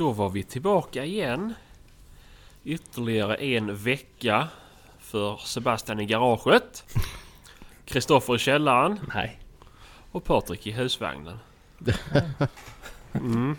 Då 0.00 0.12
var 0.12 0.28
vi 0.28 0.42
tillbaka 0.42 1.04
igen. 1.04 1.54
Ytterligare 2.64 3.34
en 3.36 3.76
vecka 3.76 4.48
för 4.98 5.36
Sebastian 5.36 6.00
i 6.00 6.06
garaget. 6.06 6.84
Kristoffer 7.84 8.34
i 8.34 8.38
källaren 8.38 9.00
Nej. 9.14 9.38
och 10.12 10.24
Patrik 10.24 10.66
i 10.66 10.70
husvagnen. 10.72 11.38
Mm. 13.12 13.56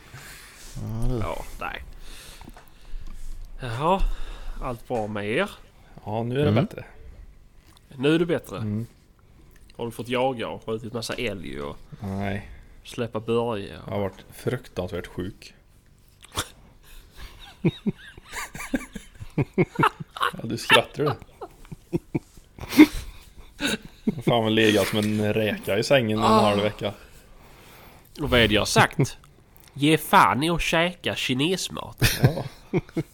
Ja, 1.22 1.44
nej. 1.60 1.84
Jaha, 3.62 4.02
allt 4.62 4.88
bra 4.88 5.08
med 5.08 5.30
er? 5.30 5.50
Ja, 6.06 6.24
nu 6.24 6.36
är 6.40 6.44
det 6.46 6.52
Mm. 6.52 6.66
bättre. 6.66 6.86
Nu 7.96 8.16
är 8.16 8.20
det 8.20 8.26
bättre. 8.26 8.58
Mm. 8.58 8.86
Har 9.78 9.86
du 9.86 9.92
fått 9.92 10.08
jaga 10.08 10.48
och 10.48 10.66
skjutit 10.66 10.94
massa 10.94 11.14
älg 11.14 11.62
och 11.62 11.78
Nej, 12.00 12.50
släppa 12.84 13.20
börje? 13.20 13.74
jag 13.86 13.94
har 13.94 14.00
varit 14.02 14.26
fruktansvärt 14.32 15.08
sjuk. 15.08 15.54
ja, 20.34 20.40
du 20.44 20.58
skrattar 20.58 21.04
du. 21.04 21.12
Jag 24.04 24.14
har 24.16 24.22
fan 24.22 24.44
väl 24.44 24.54
legat 24.54 24.88
som 24.88 25.00
en 25.00 25.34
räka 25.34 25.78
i 25.78 25.84
sängen 25.84 26.18
en 26.18 26.24
Ah. 26.24 26.42
halv 26.42 26.62
vecka. 26.64 26.94
Och 28.22 28.30
vad 28.30 28.40
är 28.40 28.48
det 28.48 28.54
jag 28.54 28.62
har 28.62 28.66
sagt? 28.66 29.18
Ge 29.74 29.98
fan 29.98 30.44
i 30.44 30.50
att 30.50 30.62
käka 30.62 31.16
kinesmat. 31.16 32.20
Ja, 32.24 32.44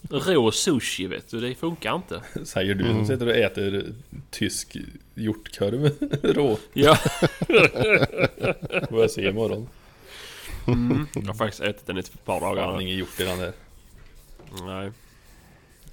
Rå 0.09 0.52
sushi 0.52 1.08
vet 1.08 1.30
du, 1.30 1.40
det 1.42 1.56
funkar 1.56 1.95
inte. 1.95 2.22
säger 2.45 2.75
du 2.75 2.84
som 2.84 3.06
sitter 3.08 3.28
och 3.28 3.36
äter 3.36 3.94
tysk 4.31 4.78
hjortkorv 5.16 5.92
rå. 6.23 6.58
Ja. 6.73 6.95
Får 8.90 9.02
jag 9.02 9.12
se 9.12 9.30
imorgon. 9.30 9.70
Mm. 10.68 11.08
Jag 11.14 11.22
har 11.22 11.34
faktiskt 11.34 11.64
ätit 11.64 11.86
den 11.88 11.98
i 11.98 12.00
ett 12.00 12.25
par 12.25 12.42
dagar 12.42 12.64
Fan, 12.64 12.75
nu. 12.78 12.84
ingen 12.84 12.98
hjort 12.98 13.20
i 13.20 13.23
den 13.23 13.40
där. 13.40 13.53
Nej. 14.52 14.92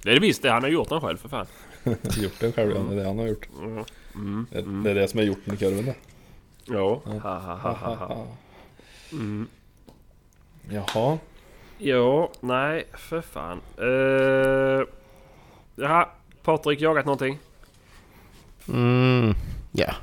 Det 0.03 0.09
är 0.09 0.13
det 0.13 0.19
visst 0.19 0.41
det. 0.41 0.51
Han 0.51 0.63
har 0.63 0.69
gjort 0.69 0.89
den 0.89 1.01
själv 1.01 1.17
för 1.17 1.29
fan. 1.29 1.47
Hjorten 2.17 2.53
själv, 2.53 2.71
ja, 2.75 2.81
det 2.81 2.95
är 2.95 2.99
det 2.99 3.07
han 3.07 3.19
har 3.19 3.27
gjort. 3.27 3.47
Mm. 3.59 3.85
Mm. 4.15 4.83
Det, 4.83 4.91
är 4.91 4.95
det 4.95 5.07
som 5.07 5.19
är 5.19 5.23
hjorten 5.23 5.53
i 5.53 5.57
korven 5.57 5.85
det. 5.85 5.95
Ja. 6.65 7.01
Ha, 7.05 7.19
ha, 7.19 7.55
ha, 7.55 7.73
ha, 7.73 7.95
ha. 7.95 8.27
Mm. 9.11 9.47
Jaha. 10.69 11.17
Ja, 11.77 12.31
nej 12.39 12.87
för 12.93 13.21
fan. 13.21 13.61
Uh, 13.79 14.83
jaha, 15.75 16.09
Patrik 16.43 16.81
jagat 16.81 17.05
någonting? 17.05 17.39
Mm, 18.67 19.33
ja. 19.71 19.95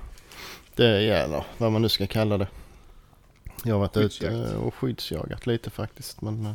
Det 0.74 1.02
gäller 1.02 1.44
vad 1.58 1.72
man 1.72 1.82
nu 1.82 1.88
ska 1.88 2.06
kalla 2.06 2.38
det. 2.38 2.48
Jag 3.64 3.74
har 3.74 3.80
varit 3.80 3.96
ute 3.96 4.56
och 4.56 4.74
skyddsjagat 4.74 5.46
lite 5.46 5.70
faktiskt. 5.70 6.20
Men, 6.20 6.46
eh, 6.46 6.52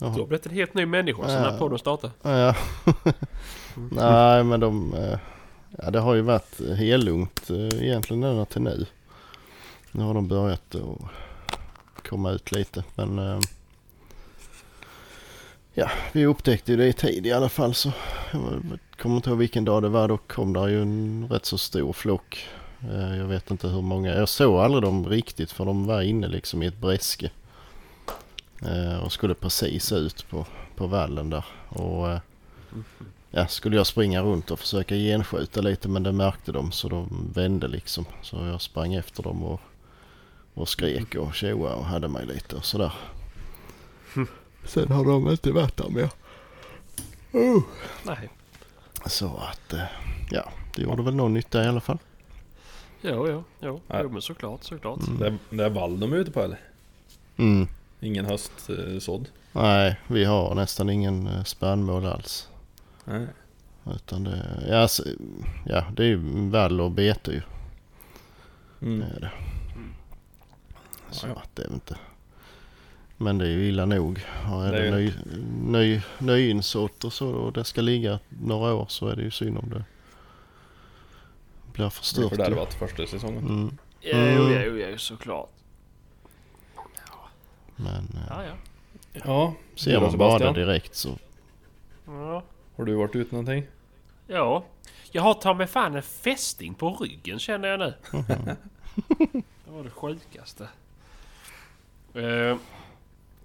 jaha. 0.00 0.14
Du 0.14 0.20
har 0.20 0.26
blivit 0.26 0.46
en 0.46 0.52
helt 0.54 0.74
ny 0.74 0.86
människa 0.86 1.22
när 1.26 1.52
Ja. 1.52 1.58
podden 1.58 1.78
startade. 1.78 2.12
Ja. 2.22 2.54
Nej 3.90 4.44
men 4.44 4.60
de... 4.60 4.94
eh, 4.94 5.18
Ja 5.82 5.90
det 5.90 5.98
har 6.00 6.14
ju 6.14 6.20
varit 6.20 6.60
helt 6.78 7.04
lugnt 7.04 7.50
eh, 7.50 7.82
egentligen 7.84 8.22
ända 8.24 8.44
till 8.44 8.62
nu. 8.62 8.86
Nu 9.92 10.02
har 10.04 10.14
de 10.14 10.28
börjat 10.28 10.74
att 10.74 12.06
komma 12.08 12.30
ut 12.30 12.52
lite 12.52 12.84
men... 12.94 13.18
eh, 13.18 13.40
Ja 15.74 15.90
vi 16.12 16.26
upptäckte 16.26 16.72
ju 16.72 16.76
det 16.78 16.86
i 16.86 16.92
tid 16.92 17.26
i 17.26 17.32
alla 17.32 17.48
fall 17.48 17.74
så. 17.74 17.92
Jag 18.32 18.42
kommer 18.98 19.16
inte 19.16 19.30
ihåg 19.30 19.38
vilken 19.38 19.64
dag 19.64 19.82
det 19.82 19.88
var. 19.88 20.08
Då 20.08 20.16
kom 20.16 20.52
där 20.52 20.68
ju 20.68 20.82
en 20.82 21.28
rätt 21.30 21.46
så 21.46 21.58
stor 21.58 21.92
flock. 21.92 22.48
Jag 23.18 23.24
vet 23.26 23.50
inte 23.50 23.68
hur 23.68 23.82
många. 23.82 24.14
Jag 24.14 24.28
såg 24.28 24.60
aldrig 24.60 24.82
dem 24.82 25.06
riktigt 25.08 25.52
för 25.52 25.64
de 25.64 25.86
var 25.86 26.02
inne 26.02 26.28
liksom 26.28 26.62
i 26.62 26.66
ett 26.66 26.78
bräske. 26.80 27.30
Eh, 28.62 28.98
Och 29.04 29.12
skulle 29.12 29.34
precis 29.34 29.92
ut 29.92 30.26
på, 30.30 30.46
på 30.76 30.86
vallen 30.86 31.30
där. 31.30 31.44
Och 31.68 32.10
eh, 32.10 32.18
ja, 33.30 33.46
skulle 33.46 33.76
jag 33.76 33.86
springa 33.86 34.22
runt 34.22 34.50
och 34.50 34.58
försöka 34.58 34.94
genskjuta 34.94 35.60
lite 35.60 35.88
men 35.88 36.02
det 36.02 36.12
märkte 36.12 36.52
de 36.52 36.72
så 36.72 36.88
de 36.88 37.30
vände 37.34 37.68
liksom. 37.68 38.04
Så 38.22 38.36
jag 38.36 38.60
sprang 38.60 38.94
efter 38.94 39.22
dem 39.22 39.42
och, 39.44 39.60
och 40.54 40.68
skrek 40.68 41.14
och 41.14 41.34
tjoade 41.34 41.74
och 41.74 41.84
hade 41.84 42.08
mig 42.08 42.26
lite 42.26 42.56
och 42.56 42.64
sådär. 42.64 42.92
Sen 44.64 44.92
har 44.92 45.04
de 45.04 45.30
inte 45.30 45.52
varit 45.52 45.76
där 45.76 45.88
mer. 45.88 46.10
Nej. 48.04 48.28
Så 49.06 49.36
att 49.36 49.72
eh, 49.72 49.84
ja, 50.30 50.52
det 50.74 50.82
gjorde 50.82 51.02
väl 51.02 51.14
någon 51.14 51.34
nytta 51.34 51.64
i 51.64 51.68
alla 51.68 51.80
fall. 51.80 51.98
Jo, 53.02 53.28
jo, 53.28 53.44
jo. 53.60 53.80
Ja. 53.88 54.00
jo 54.02 54.08
men 54.08 54.22
såklart, 54.22 54.64
såklart. 54.64 55.00
Det, 55.18 55.26
är, 55.26 55.38
det 55.50 55.64
är 55.64 55.70
vall 55.70 56.00
de 56.00 56.12
är 56.12 56.16
ute 56.16 56.30
på 56.30 56.40
eller? 56.42 56.60
Mm. 57.36 57.68
Ingen 58.00 58.24
höstsådd? 58.26 59.28
Nej, 59.52 60.00
vi 60.06 60.24
har 60.24 60.54
nästan 60.54 60.90
ingen 60.90 61.26
eh, 61.26 61.44
spannmål 61.44 62.06
alls. 62.06 62.48
Nej. 63.04 63.26
Utan 63.94 64.24
det, 64.24 64.64
ja, 64.68 64.76
alltså, 64.78 65.02
ja, 65.66 65.84
det 65.96 66.02
är 66.02 66.06
ju 66.06 66.16
vall 66.50 66.80
och 66.80 66.90
bete 66.90 67.30
ju. 67.32 67.42
Mm. 68.82 68.98
Det 69.00 69.16
är 69.16 69.20
det. 69.20 69.30
Så 71.10 71.26
Ja, 71.26 71.32
ja. 71.36 71.40
att 71.42 71.56
det 71.56 71.62
är 71.62 71.72
inte... 71.72 71.96
Men 73.16 73.38
det 73.38 73.44
är 73.46 73.50
ju 73.50 73.68
illa 73.68 73.86
nog. 73.86 74.24
Och 74.52 74.64
är 74.66 74.72
Det 74.72 74.78
det, 74.80 74.86
är 74.88 74.90
ny, 74.96 75.12
ny, 75.62 76.00
nyinsått 76.18 77.04
och 77.04 77.12
så 77.12 77.28
och 77.28 77.52
det 77.52 77.64
ska 77.64 77.80
ligga 77.80 78.18
några 78.28 78.74
år 78.74 78.86
så 78.88 79.08
är 79.08 79.16
det 79.16 79.22
ju 79.22 79.30
synd 79.30 79.58
om 79.58 79.70
det 79.70 79.84
blir 81.72 81.84
Det 81.84 81.84
är 81.84 81.90
förstört. 81.90 82.24
ju. 82.24 82.28
fördärvat 82.28 82.74
första 82.74 83.06
säsongen. 83.06 83.44
Mm. 83.48 83.78
Jo, 84.00 84.16
Mm. 84.16 84.62
jo, 84.64 84.86
jo, 84.90 84.98
såklart. 84.98 85.48
Men 87.84 88.08
eh, 88.14 88.26
Ja, 88.28 88.44
ja. 88.44 88.54
Ja, 89.24 89.54
ser 89.74 90.00
man 90.00 90.10
Sebastian? 90.10 90.54
direkt 90.54 90.94
så... 90.94 91.18
Ja. 92.06 92.42
Har 92.76 92.84
du 92.84 92.94
varit 92.94 93.16
ute 93.16 93.34
någonting? 93.34 93.66
ja. 94.26 94.64
Jag 95.12 95.22
har 95.22 95.34
tagit 95.34 95.56
mig 95.56 95.66
fan 95.66 95.96
en 95.96 96.02
fästing 96.02 96.74
på 96.74 96.90
ryggen 96.90 97.38
känner 97.38 97.68
jag 97.68 97.78
nu. 97.78 97.94
det 99.64 99.70
var 99.70 99.84
det 99.84 99.90
sjukaste. 99.90 100.68
Eh, 102.14 102.56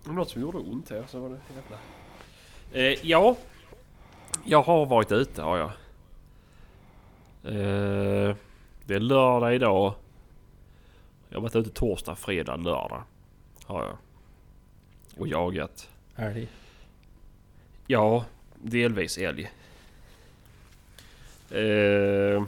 något 0.04 0.30
som 0.30 0.42
gjorde 0.42 0.58
ont 0.58 0.90
här 0.90 1.04
så 1.08 1.20
var 1.20 1.30
det 1.30 1.40
jävla... 1.56 1.78
Eh, 2.72 3.06
ja. 3.10 3.36
Jag 4.46 4.62
har 4.62 4.86
varit 4.86 5.12
ute 5.12 5.42
har 5.42 5.58
jag. 5.58 5.72
Eh, 7.44 8.36
det 8.86 8.96
är 8.96 9.00
lördag 9.00 9.56
idag. 9.56 9.94
Jag 11.30 11.38
har 11.38 11.42
varit 11.42 11.56
ute 11.56 11.70
torsdag, 11.70 12.16
fredag, 12.16 12.56
lördag. 12.56 13.04
Har 13.66 13.84
jag. 13.84 13.98
Och 15.18 15.28
jagat. 15.28 15.90
Älg. 16.16 16.48
Ja, 17.88 18.26
delvis 18.56 19.18
älg. 19.18 19.52
Eh, 21.52 22.44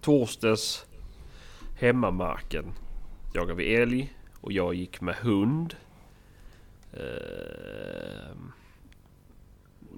torsdags 0.00 0.86
hemmamarken 1.78 2.72
jagade 3.34 3.54
vi 3.54 3.74
älg 3.74 4.12
och 4.40 4.52
jag 4.52 4.74
gick 4.74 5.00
med 5.00 5.14
hund. 5.14 5.74
Eh, 6.92 8.36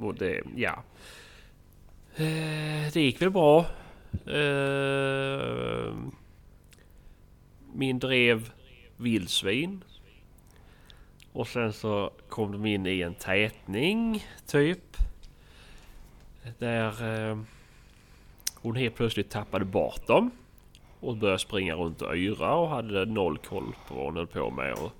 och 0.01 0.15
det, 0.15 0.43
ja. 0.57 0.83
Eh, 2.17 2.93
det 2.93 3.01
gick 3.01 3.23
väl 3.23 3.31
bra. 3.31 3.67
Eh, 4.27 5.95
min 7.73 7.99
drev 7.99 8.51
vildsvin. 8.97 9.85
Och 11.33 11.49
sen 11.49 11.73
så 11.73 12.11
kom 12.29 12.53
de 12.53 12.67
in 12.67 12.87
i 12.87 13.01
en 13.01 13.15
tätning 13.15 14.27
typ. 14.47 14.97
Där 16.59 17.29
eh, 17.31 17.39
hon 18.55 18.77
helt 18.77 18.95
plötsligt 18.95 19.31
tappade 19.31 19.65
bort 19.65 20.07
dem. 20.07 20.31
Och 21.01 21.17
började 21.17 21.39
springa 21.39 21.75
runt 21.75 22.03
och 22.03 22.17
yra 22.17 22.55
och 22.55 22.69
hade 22.69 23.05
noll 23.05 23.39
koll 23.39 23.75
på 23.89 23.95
vad 23.95 24.05
hon 24.05 24.17
höll 24.17 24.27
på 24.27 24.51
med. 24.51 24.73
Och, 24.73 24.93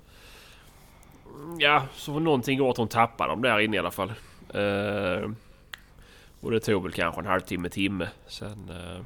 ja, 1.59 1.85
så 1.93 2.11
var 2.11 2.19
någonting 2.19 2.61
åt 2.61 2.77
hon 2.77 2.87
tappade 2.87 3.29
dem 3.29 3.41
där 3.41 3.59
inne 3.59 3.75
i 3.75 3.79
alla 3.79 3.91
fall. 3.91 4.13
Eh, 4.53 5.31
och 6.41 6.51
det 6.51 6.59
tog 6.59 6.83
väl 6.83 6.91
kanske 6.91 7.21
en 7.21 7.27
halvtimme, 7.27 7.69
timme. 7.69 8.09
Sen, 8.27 8.69
eh, 8.69 9.01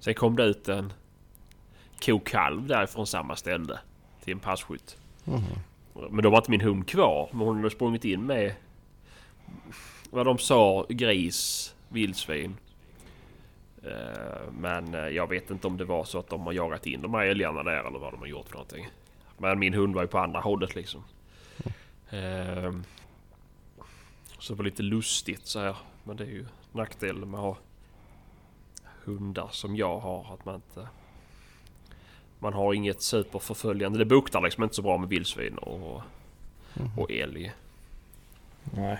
sen 0.00 0.14
kom 0.14 0.36
det 0.36 0.44
ut 0.44 0.68
en 0.68 0.92
kokalv 2.04 2.66
därifrån 2.66 3.06
samma 3.06 3.36
ställe. 3.36 3.78
Till 4.24 4.32
en 4.32 4.40
passkytt. 4.40 4.96
Mhm. 5.24 5.42
Men 5.94 6.22
då 6.22 6.30
var 6.30 6.38
inte 6.38 6.50
min 6.50 6.60
hund 6.60 6.88
kvar. 6.88 7.28
Men 7.32 7.40
hon 7.40 7.56
hade 7.56 7.70
sprungit 7.70 8.04
in 8.04 8.26
med 8.26 8.54
vad 10.10 10.26
de 10.26 10.38
sa, 10.38 10.86
gris, 10.88 11.74
vildsvin. 11.88 12.56
Eh, 13.82 14.52
men 14.58 14.94
eh, 14.94 15.08
jag 15.08 15.28
vet 15.28 15.50
inte 15.50 15.66
om 15.66 15.76
det 15.76 15.84
var 15.84 16.04
så 16.04 16.18
att 16.18 16.28
de 16.28 16.40
har 16.40 16.52
jagat 16.52 16.86
in 16.86 17.02
de 17.02 17.14
här 17.14 17.26
älgarna 17.26 17.62
där 17.62 17.84
eller 17.84 17.98
vad 17.98 18.12
de 18.12 18.20
har 18.20 18.26
gjort 18.26 18.48
för 18.48 18.54
någonting. 18.54 18.88
Men 19.38 19.58
min 19.58 19.74
hund 19.74 19.94
var 19.94 20.02
ju 20.02 20.08
på 20.08 20.18
andra 20.18 20.40
hållet 20.40 20.74
liksom. 20.74 21.04
Eh, 22.10 22.72
så 24.38 24.52
det 24.52 24.56
var 24.56 24.64
lite 24.64 24.82
lustigt 24.82 25.46
så 25.46 25.60
här. 25.60 25.76
Men 26.04 26.16
det 26.16 26.24
är 26.24 26.28
ju 26.28 26.46
nackdelen 26.72 27.30
med 27.30 27.40
att 27.40 27.44
ha 27.46 27.56
hundar 29.04 29.48
som 29.50 29.76
jag 29.76 29.98
har. 29.98 30.34
Att 30.34 30.44
man 30.44 30.54
inte... 30.54 30.88
Man 32.44 32.52
har 32.52 32.74
inget 32.74 33.02
superförföljande. 33.02 33.98
Det 33.98 34.04
buktar 34.04 34.40
liksom 34.40 34.62
inte 34.62 34.76
så 34.76 34.82
bra 34.82 34.98
med 34.98 35.08
vildsvin 35.08 35.58
och, 35.58 36.02
och 36.96 37.10
älg. 37.10 37.52
Nej. 38.64 38.98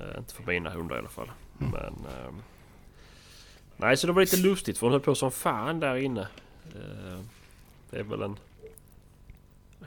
Eh, 0.00 0.18
inte 0.18 0.34
för 0.34 0.42
mina 0.42 0.70
hundar 0.70 0.96
i 0.96 0.98
alla 0.98 1.08
fall. 1.08 1.30
Men... 1.58 1.74
ehm, 1.84 2.42
nej, 3.76 3.96
så 3.96 4.06
det 4.06 4.12
var 4.12 4.20
lite 4.20 4.36
lustigt 4.36 4.78
för 4.78 4.86
hon 4.86 4.92
höll 4.92 5.00
på 5.00 5.14
som 5.14 5.30
fan 5.30 5.80
där 5.80 5.96
inne. 5.96 6.28
Eh, 6.74 7.20
det 7.90 7.98
är 7.98 8.02
väl 8.02 8.22
en... 8.22 8.36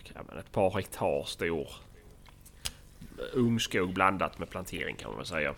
kan 0.04 0.26
man, 0.28 0.38
ett 0.38 0.52
par 0.52 0.72
hektar 0.72 1.24
stor 1.24 1.70
ungskog 3.34 3.94
blandat 3.94 4.40
med 4.40 4.50
plantering 4.50 4.96
kan 4.96 5.10
man 5.10 5.18
väl 5.18 5.26
säga. 5.26 5.56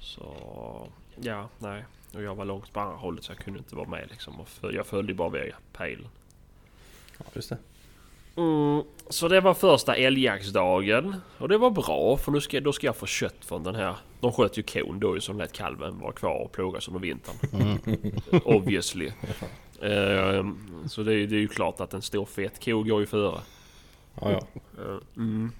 Så... 0.00 0.88
Ja, 1.16 1.48
nej. 1.58 1.84
Och 2.14 2.22
jag 2.22 2.34
var 2.34 2.44
långt 2.44 2.72
på 2.72 2.80
andra 2.80 2.96
hållet 2.96 3.24
så 3.24 3.32
jag 3.32 3.38
kunde 3.38 3.58
inte 3.58 3.76
vara 3.76 3.88
med 3.88 4.06
liksom. 4.10 4.40
Och 4.40 4.48
föl- 4.48 4.74
jag 4.74 4.86
följde 4.86 5.14
bara 5.14 5.28
med 5.30 5.52
pejlen. 5.72 6.08
Ja, 7.18 7.24
just 7.34 7.48
det. 7.48 7.58
Mm, 8.36 8.82
så 9.08 9.28
det 9.28 9.40
var 9.40 9.54
första 9.54 9.94
älgjaktsdagen. 9.96 11.16
Och 11.38 11.48
det 11.48 11.58
var 11.58 11.70
bra 11.70 12.16
för 12.16 12.32
nu 12.32 12.40
ska, 12.40 12.60
då 12.60 12.72
ska 12.72 12.86
jag 12.86 12.96
få 12.96 13.06
kött 13.06 13.44
från 13.44 13.62
den 13.62 13.74
här. 13.74 13.96
De 14.20 14.32
sköt 14.32 14.58
ju 14.58 14.62
kon 14.62 15.00
då 15.00 15.20
som 15.20 15.38
lät 15.38 15.52
kalven 15.52 15.98
vara 15.98 16.12
kvar 16.12 16.44
och 16.44 16.52
plågas 16.52 16.88
under 16.88 17.00
vintern. 17.00 17.36
Obviously. 18.44 19.12
Ehm, 19.82 20.58
så 20.88 21.02
det 21.02 21.14
är, 21.14 21.26
det 21.26 21.36
är 21.36 21.40
ju 21.40 21.48
klart 21.48 21.80
att 21.80 21.94
en 21.94 22.02
stor 22.02 22.24
fet 22.26 22.64
ko 22.64 22.82
går 22.82 23.00
ju 23.00 23.06
före. 23.06 23.40
Ja, 24.20 24.30
ja. 24.32 24.42
Eh, 24.82 24.98
mm. 25.16 25.52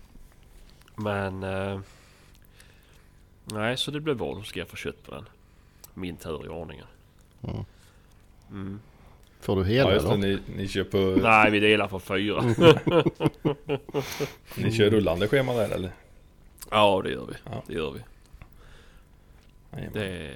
Men... 0.97 1.43
eh, 1.43 1.81
nej, 3.45 3.77
så 3.77 3.91
det 3.91 4.01
blev 4.01 4.17
bra. 4.17 4.35
Då 4.35 4.43
ska 4.43 4.59
jag 4.61 4.69
få 4.69 4.77
kött 4.77 5.03
på 5.03 5.15
den. 5.15 5.25
Min 5.95 6.17
tur 6.17 6.47
i 6.47 6.49
ordningen. 6.49 6.87
Mm. 7.43 7.65
Mm. 8.51 8.81
Får 9.41 9.57
du 9.57 9.63
ja 9.63 9.67
hela 9.69 9.93
just 9.95 10.09
det. 10.09 10.17
Ni, 10.17 10.39
ni 10.57 10.69
kör 10.69 10.85
på... 10.85 10.97
Nej, 11.23 11.51
vi 11.51 11.61
delar 11.61 11.89
på 11.89 12.01
fyra. 12.01 12.43
Ni 14.57 14.73
kör 14.73 14.91
rullande 14.91 15.29
schema 15.29 15.53
där 15.53 15.71
eller? 15.71 15.93
ja, 16.71 17.01
det 17.05 17.11
gör 17.11 17.27
vi. 17.27 17.35
Ja. 17.45 17.63
Det 17.67 17.73
gör 17.75 17.91
vi. 17.91 18.01
Jajamän. 19.73 19.93
Det... 19.93 20.33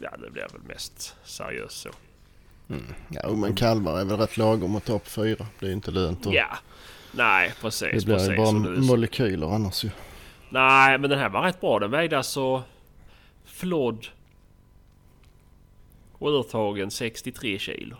Ja, 0.00 0.10
det 0.18 0.30
blir 0.30 0.42
väl 0.52 0.62
mest 0.68 1.16
seriöst 1.24 1.80
så. 1.80 1.88
Ja, 3.08 3.30
men 3.36 3.54
kalvar 3.54 4.00
är 4.00 4.04
väl 4.04 4.16
rätt 4.18 4.36
lagom 4.36 4.76
att 4.76 4.84
ta 4.84 4.98
på 4.98 5.08
fyra. 5.10 5.46
Det 5.60 5.66
är 5.66 5.70
inte 5.72 5.90
lönt. 5.90 6.26
att- 6.26 6.34
Ja. 6.34 6.58
Nej, 7.12 7.52
precis. 7.60 7.88
det 7.92 8.04
blir 8.04 8.14
precis. 8.14 8.30
ju 8.32 8.36
bara 8.36 8.52
molekyler 8.80 9.54
annars 9.54 9.84
ju. 9.84 9.90
Nej, 10.50 10.98
men 10.98 11.10
den 11.10 11.18
här 11.18 11.28
var 11.28 11.42
rätt 11.42 11.60
bra. 11.60 11.78
Den 11.78 11.90
vägde 11.90 12.16
alltså... 12.16 12.62
Flodd... 13.58 14.06
Och 16.12 16.28
urtagen 16.28 16.90
63 16.90 17.58
kilo. 17.58 17.96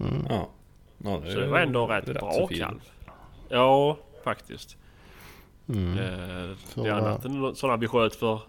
Mm. 0.00 0.26
Ja. 0.28 0.48
ja 0.98 1.22
Så 1.26 1.40
det 1.40 1.46
var 1.46 1.58
ändå 1.58 1.86
rätt, 1.86 2.06
så 2.06 2.12
bra 2.12 2.46
kalv. 2.46 2.80
Ja, 3.48 3.98
faktiskt. 4.24 4.76
Mm. 5.68 5.98
Eh, 5.98 6.56
Så, 6.66 6.84
det 6.84 6.94
annat 6.94 7.24
än 7.24 7.54
sådana 7.54 7.76
vi 7.76 7.88
sköt 7.88 8.16
för 8.16 8.40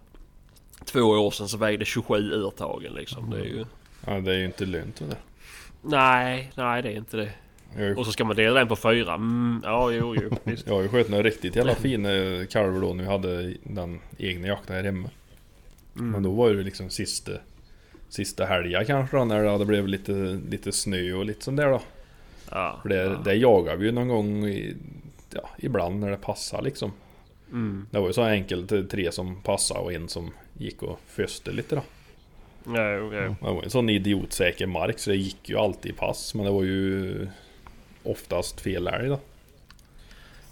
två 0.86 1.00
år 1.00 1.32
sedan 1.32 1.50
så 1.50 1.58
vägde 1.58 1.86
27 1.86 2.32
urtagen 2.32 2.94
liksom. 2.94 3.30
Det 3.30 3.40
är 3.40 3.46
ju... 3.46 3.66
Ja, 4.06 4.20
det 4.20 4.32
är 4.32 4.38
ju 4.38 4.46
inte 4.46 4.66
lönt 4.66 4.96
det. 4.96 5.18
Nej, 5.82 6.52
nej 6.56 6.82
det 6.82 6.90
är 6.90 6.98
inte 6.98 7.18
det. 7.18 7.32
Ju, 7.78 7.96
Och 7.96 8.06
så 8.06 8.12
ska 8.12 8.26
man 8.26 8.36
dela 8.36 8.60
den 8.60 8.68
på 8.68 8.76
fyra. 8.76 9.14
Mm, 9.14 9.62
ja, 9.66 9.92
jo, 9.92 10.16
jo. 10.22 10.30
Visst. 10.44 10.68
jag 10.68 10.74
har 10.74 10.82
ju 10.82 10.90
skjutit 10.90 11.12
några 11.12 11.24
riktigt 11.24 11.56
jävla 11.56 11.76
fina 11.76 12.10
kalvar 12.50 12.82
då 12.82 12.94
när 12.94 13.04
vi 13.04 13.10
hade 13.10 13.54
den 13.64 14.00
egna 14.18 14.48
jakten 14.48 14.76
här 14.76 14.84
hemma. 14.84 15.10
Men 15.94 16.24
då 16.24 16.32
var 16.32 16.50
det 16.50 16.64
liksom 16.64 16.90
sista, 16.90 17.32
sista 18.10 18.46
helgen 18.46 18.86
kanske 18.86 19.18
då 19.18 19.26
när 19.26 19.44
det 19.44 19.50
hade 19.50 19.66
blivit 19.66 19.90
lite, 19.90 20.40
lite 20.50 20.72
snö 20.72 21.14
och 21.14 21.26
lite 21.26 21.44
sånt 21.44 21.58
där 21.58 21.70
då. 21.70 21.82
Ja, 22.52 22.80
För 22.82 22.90
det, 22.90 23.04
ja. 23.04 23.22
det 23.26 23.36
jagar 23.36 23.76
vi 23.76 23.86
ju 23.86 23.92
någon 23.92 24.08
gång 24.08 24.48
i, 24.48 24.76
ja, 25.34 25.50
ibland 25.58 26.00
när 26.00 26.12
det 26.12 26.18
passar 26.18 26.62
liksom. 26.62 26.92
Mm. 27.52 27.88
Det 27.92 28.00
var 28.00 28.08
ju 28.08 28.14
så 28.14 28.24
enkelt, 28.24 28.90
tre 28.92 29.12
som 29.12 29.42
passade 29.42 29.80
och 29.80 29.94
en 29.94 30.10
som 30.10 30.32
gick 30.58 30.84
och 30.84 31.00
föste 31.08 31.52
lite 31.52 31.76
då. 31.76 31.82
Ja, 32.66 32.94
jo, 32.94 33.14
ja. 33.14 33.22
Det 33.22 33.36
var 33.40 33.64
en 33.64 33.70
sån 33.70 33.90
idiotsäker 33.90 34.68
mark 34.68 35.00
så 35.00 35.10
det 35.10 35.16
gick 35.16 35.50
ju 35.50 35.58
alltid 35.58 35.98
pass 35.98 36.36
men 36.36 36.46
det 36.46 36.52
var 36.52 36.64
ju 36.64 37.28
oftast 38.04 38.62
fel 38.62 38.88
älg 38.88 39.08
då. 39.08 39.20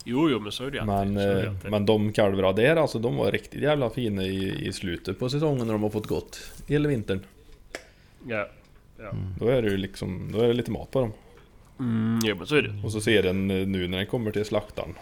Jo, 0.06 0.30
jo, 0.30 0.40
men 0.40 0.52
så 0.52 0.64
är 0.66 0.72
det 0.72 0.82
alltid. 0.82 1.14
Men, 1.14 1.16
så 1.24 1.30
är 1.30 1.36
det 1.36 1.42
eh, 1.46 1.72
men 1.72 1.86
de 1.86 2.14
kalvarna 2.14 2.52
där 2.52 2.76
alltså 2.76 3.00
de 3.00 3.16
var 3.16 3.32
riktigt 3.32 3.62
jävla 3.62 3.90
fina 3.90 4.24
i, 4.24 4.68
i 4.68 4.74
slutet 4.74 5.20
på 5.20 5.30
säsongen 5.30 5.68
när 5.68 5.74
de 5.74 5.84
har 5.84 5.90
fått 5.90 6.08
gått 6.08 6.52
hela 6.68 6.88
vintern. 6.90 7.20
Ja. 8.28 8.48
ja. 9.00 9.12
Då 9.40 9.48
är 9.48 9.62
det 9.62 9.70
ju 9.70 9.78
liksom, 9.78 10.30
då 10.34 10.40
är 10.42 10.48
det 10.48 10.54
lite 10.54 10.72
mat 10.72 10.92
på 10.92 11.00
dem. 11.02 11.12
Mm, 11.80 12.20
jo, 12.24 12.36
men 12.38 12.48
så 12.48 12.56
är 12.56 12.62
det. 12.62 12.82
Och 12.86 12.92
så 12.92 13.02
ser 13.02 13.24
den 13.24 13.52
eh, 13.52 13.68
nu 13.68 13.88
när 13.88 13.98
den 13.98 14.08
kommer 14.08 14.32
till 14.32 14.46
slaktaren. 14.46 14.94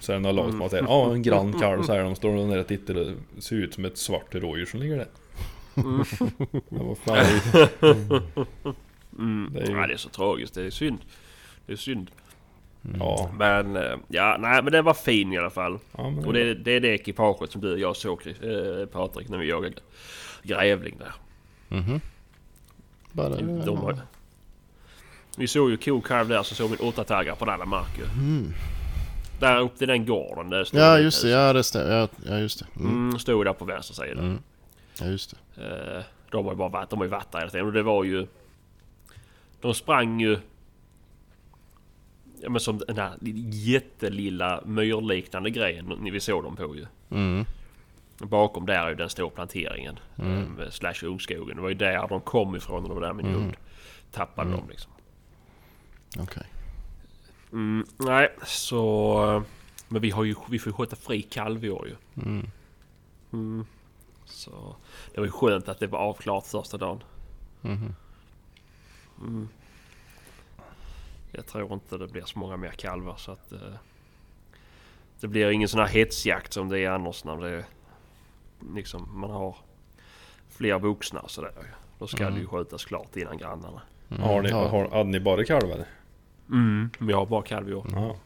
Så 0.00 0.12
är 0.12 0.16
det 0.16 0.20
några 0.20 0.32
lag 0.32 0.50
som 0.50 0.60
har 0.60 0.68
sagt 0.68 0.84
ja 0.88 1.12
en 1.14 1.22
grann 1.22 1.52
kalv 1.60 1.82
så 1.82 1.92
här 1.92 2.02
de 2.04 2.14
står 2.16 2.50
där 2.50 2.58
och 2.58 2.66
tittar 2.66 2.94
och 2.94 3.42
ser 3.42 3.56
ut 3.56 3.74
som 3.74 3.84
ett 3.84 3.98
svart 3.98 4.34
rådjur 4.34 4.66
som 4.66 4.80
ligger 4.80 4.96
där. 4.96 5.08
Mm. 5.76 6.04
Ja, 6.68 6.82
vad 6.82 6.98
fan, 6.98 7.26
Mm. 9.18 9.50
Det 9.54 9.60
är 9.60 9.66
ju- 9.66 9.72
Ja, 9.76 9.86
det 9.86 9.92
är 9.92 9.96
så 9.96 10.08
tragiskt. 10.08 10.54
Det 10.54 10.62
är 10.62 10.70
synd. 10.70 10.98
Det 11.66 11.72
är 11.72 11.76
synd. 11.76 12.10
Ja, 12.98 13.30
Men 13.38 13.76
eh, 13.76 13.96
ja, 14.08 14.36
nej, 14.40 14.62
men 14.62 14.72
den 14.72 14.84
var 14.84 14.94
fin 14.94 15.32
i 15.32 15.38
alla 15.38 15.50
fall. 15.50 15.78
ja 15.96 16.10
men 16.10 16.24
Och 16.24 16.32
det, 16.32 16.54
det 16.54 16.72
är 16.72 16.80
det 16.80 16.88
ekipaget 16.88 17.52
som 17.52 17.60
du 17.60 17.72
och 17.72 17.78
jag 17.78 17.96
såg 17.96 18.26
eh, 18.26 18.86
Patrik 18.86 19.28
när 19.28 19.38
vi 19.38 19.48
jagade 19.48 19.74
grävling 20.42 20.98
där. 20.98 21.12
Mhm. 21.68 22.00
Bara 23.12 23.28
det. 23.28 23.62
De 23.64 23.76
har, 23.76 23.98
vi 25.36 25.48
såg 25.48 25.70
ju 25.70 25.76
ko 25.76 26.00
kalv 26.00 26.28
där 26.28 26.42
så 26.42 26.54
såg 26.54 26.70
vi 26.70 26.76
en 26.80 26.88
åtta 26.88 27.04
taggar 27.04 27.34
på 27.34 27.44
den 27.44 27.54
andra 27.54 27.66
marken. 27.66 28.04
Mm. 28.18 28.52
Där 29.40 29.60
uppe 29.60 29.84
i 29.84 29.86
den 29.86 30.06
gården. 30.06 30.50
Där 30.50 30.64
stod 30.64 30.80
Ja 30.80 30.98
just 30.98 31.22
det, 31.22 31.28
ja 31.30 31.52
det 31.52 31.64
stämmer. 31.64 31.96
Ja, 31.96 32.08
ja 32.26 32.38
just 32.38 32.58
det. 32.58 32.66
Mm. 32.80 33.08
Mm, 33.08 33.18
stod 33.18 33.46
där 33.46 33.52
på 33.52 33.64
vänster 33.64 33.94
sida. 33.94 34.20
Mm. 34.20 34.38
Ja 35.00 35.06
just 35.06 35.34
det. 35.54 35.62
Eh, 35.62 36.02
de 36.30 36.44
har 36.44 36.52
ju 36.52 36.56
bara 36.56 36.86
de 36.86 37.00
ju 37.02 37.08
varit 37.08 37.32
där 37.32 37.38
hela 37.38 37.50
tiden 37.50 37.66
och 37.66 37.72
det 37.72 37.82
var 37.82 38.04
ju... 38.04 38.26
De 39.60 39.74
sprang 39.74 40.20
ju... 40.20 40.38
Ja 42.42 42.50
men 42.50 42.60
som 42.60 42.78
den 42.78 42.96
här 42.98 43.16
jättelilla 43.52 44.62
myrliknande 44.66 45.50
grejen 45.50 46.04
vi 46.12 46.20
såg 46.20 46.42
dem 46.44 46.56
på 46.56 46.76
ju. 46.76 46.86
Mm. 47.10 47.44
Bakom 48.18 48.66
där 48.66 48.74
är 48.84 48.88
ju 48.88 48.94
den 48.94 49.10
stora 49.10 49.30
planteringen. 49.30 49.98
Mm. 50.18 50.60
eh, 50.60 50.70
Slash 50.70 51.04
ungskogen. 51.04 51.56
Det 51.56 51.62
var 51.62 51.68
ju 51.68 51.74
där 51.74 52.08
de 52.08 52.20
kom 52.20 52.56
ifrån 52.56 52.82
när 52.82 52.88
de 52.88 52.94
var 52.94 53.06
där 53.06 53.12
med 53.12 53.24
Mm. 53.24 53.40
hund. 53.40 53.56
Tappade 54.12 54.48
Mm. 54.48 54.60
dem 54.60 54.68
liksom. 54.70 54.92
Okej. 56.18 56.46
Mm, 57.52 57.86
nej, 57.96 58.28
så... 58.46 59.36
eh, 59.36 59.42
Men 59.88 60.02
vi 60.02 60.10
har 60.10 60.24
ju, 60.24 60.34
vi 60.50 60.58
får 60.58 60.70
ju 60.70 60.74
sköta 60.76 60.96
fri 60.96 61.22
kalv 61.22 61.64
i 61.64 61.70
år 61.70 61.88
ju. 61.88 62.22
Mm. 62.22 62.46
Mm. 63.32 63.66
Så 64.24 64.76
det 65.14 65.20
var 65.20 65.26
ju 65.26 65.32
skönt 65.32 65.68
att 65.68 65.78
det 65.78 65.86
var 65.86 65.98
avklarat 65.98 66.46
första 66.46 66.76
dagen. 66.76 67.02
Mhm. 67.60 67.94
Mm. 69.20 69.48
Jag 71.32 71.46
tror 71.46 71.72
inte 71.72 71.98
det 71.98 72.06
blir 72.08 72.22
så 72.22 72.38
många 72.38 72.56
mer 72.56 72.70
kalvar 72.70 73.16
så 73.16 73.32
att... 73.32 73.52
Eh, 73.52 73.58
det 75.20 75.28
blir 75.28 75.50
ingen 75.50 75.68
sån 75.68 75.80
här 75.80 75.86
hetsjakt 75.88 76.52
som 76.52 76.68
det 76.68 76.78
är 76.80 76.90
annars 76.90 77.24
när 77.24 77.36
det 77.36 77.48
är... 77.48 77.64
Liksom 78.74 79.20
man 79.20 79.30
har 79.30 79.56
fler 80.48 80.78
vuxna 80.78 81.20
och 81.20 81.30
sådär. 81.30 81.52
Då 81.98 82.06
ska 82.06 82.22
Mm. 82.22 82.34
det 82.34 82.40
ju 82.40 82.46
skjutas 82.46 82.84
klart 82.84 83.16
innan 83.16 83.38
grannarna. 83.38 83.82
Mm. 84.10 84.22
har 84.22 84.42
ni, 84.42 84.48
Ja. 84.48 84.68
har, 84.68 84.88
hade 84.90 85.10
ni 85.10 85.20
bara 85.20 85.44
kalvar? 85.44 85.84
Mm. 86.50 86.90
Vi 86.98 87.12
har 87.12 87.26
bara 87.26 87.42
kalv 87.42 87.68
i 87.70 87.74
år. 87.74 87.86
Ja, 87.92 88.16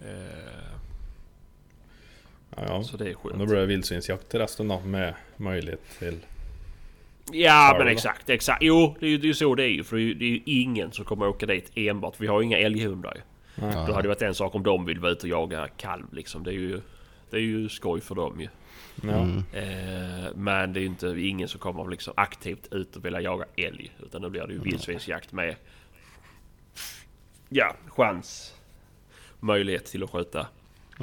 Eh, 0.00 0.72
ja, 2.56 2.62
ja. 2.66 2.82
så 2.82 2.96
det 2.96 3.10
är 3.10 3.14
skönt. 3.14 3.38
då 3.38 3.46
blir 3.46 3.56
det 3.56 3.66
vildsvinsjakt 3.66 4.28
till 4.28 4.38
resten 4.40 4.68
då 4.68 4.80
med 4.80 5.14
möjlighet 5.36 5.80
till... 5.98 6.20
Ja 7.32 7.76
men 7.78 7.88
exakt, 7.88 8.30
exakt. 8.30 8.62
Jo 8.62 8.96
det 9.00 9.06
är 9.06 9.10
ju 9.10 9.18
det 9.18 9.28
är 9.28 9.32
så 9.32 9.54
det 9.54 9.62
är 9.62 9.68
ju. 9.68 9.84
För 9.84 9.96
det 9.96 10.02
är 10.02 10.04
ju, 10.04 10.14
det 10.14 10.24
är 10.24 10.28
ju 10.30 10.40
ingen 10.44 10.92
som 10.92 11.04
kommer 11.04 11.28
åka 11.28 11.46
dit 11.46 11.70
enbart. 11.74 12.14
Vi 12.18 12.26
har 12.26 12.40
ju 12.40 12.46
inga 12.46 12.58
älghundar 12.58 13.14
ju. 13.14 13.20
Nej. 13.54 13.72
Då 13.72 13.80
hade 13.80 14.02
det 14.02 14.08
varit 14.08 14.22
en 14.22 14.34
sak 14.34 14.54
om 14.54 14.62
de 14.62 14.84
vill 14.84 14.98
vara 14.98 15.12
ute 15.12 15.26
och 15.26 15.30
jaga 15.30 15.68
kalv 15.68 16.12
liksom. 16.12 16.44
Det 16.44 16.50
är 16.50 16.54
ju, 16.54 16.80
det 17.30 17.36
är 17.36 17.40
ju 17.40 17.68
skoj 17.68 18.00
för 18.00 18.14
dem 18.14 18.40
ju. 18.40 18.48
Ja. 19.02 19.08
Mm. 19.12 19.36
Eh, 19.52 20.30
men 20.34 20.72
det 20.72 20.78
är 20.78 20.82
ju 20.82 20.86
inte 20.86 21.06
ingen 21.06 21.48
som 21.48 21.60
kommer 21.60 21.88
liksom 21.90 22.14
aktivt 22.16 22.72
ut 22.72 22.96
och 22.96 23.04
vilja 23.04 23.20
jaga 23.20 23.44
älg. 23.56 23.92
Utan 24.02 24.22
då 24.22 24.30
blir 24.30 24.46
det 24.46 24.52
ju 24.52 24.60
vildsvinsjakt 24.60 25.32
med 25.32 25.56
ja, 27.48 27.74
chans, 27.86 28.54
möjlighet 29.40 29.86
till 29.86 30.02
att 30.02 30.10
skjuta 30.10 30.46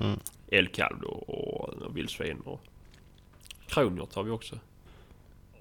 Mm. 0.01 0.19
älgkalv 0.51 1.03
och, 1.03 1.29
och 1.29 1.97
vildsvin. 1.97 2.39
Och 2.39 2.61
kronhjort 3.67 4.15
har 4.15 4.23
vi 4.23 4.31
också. 4.31 4.59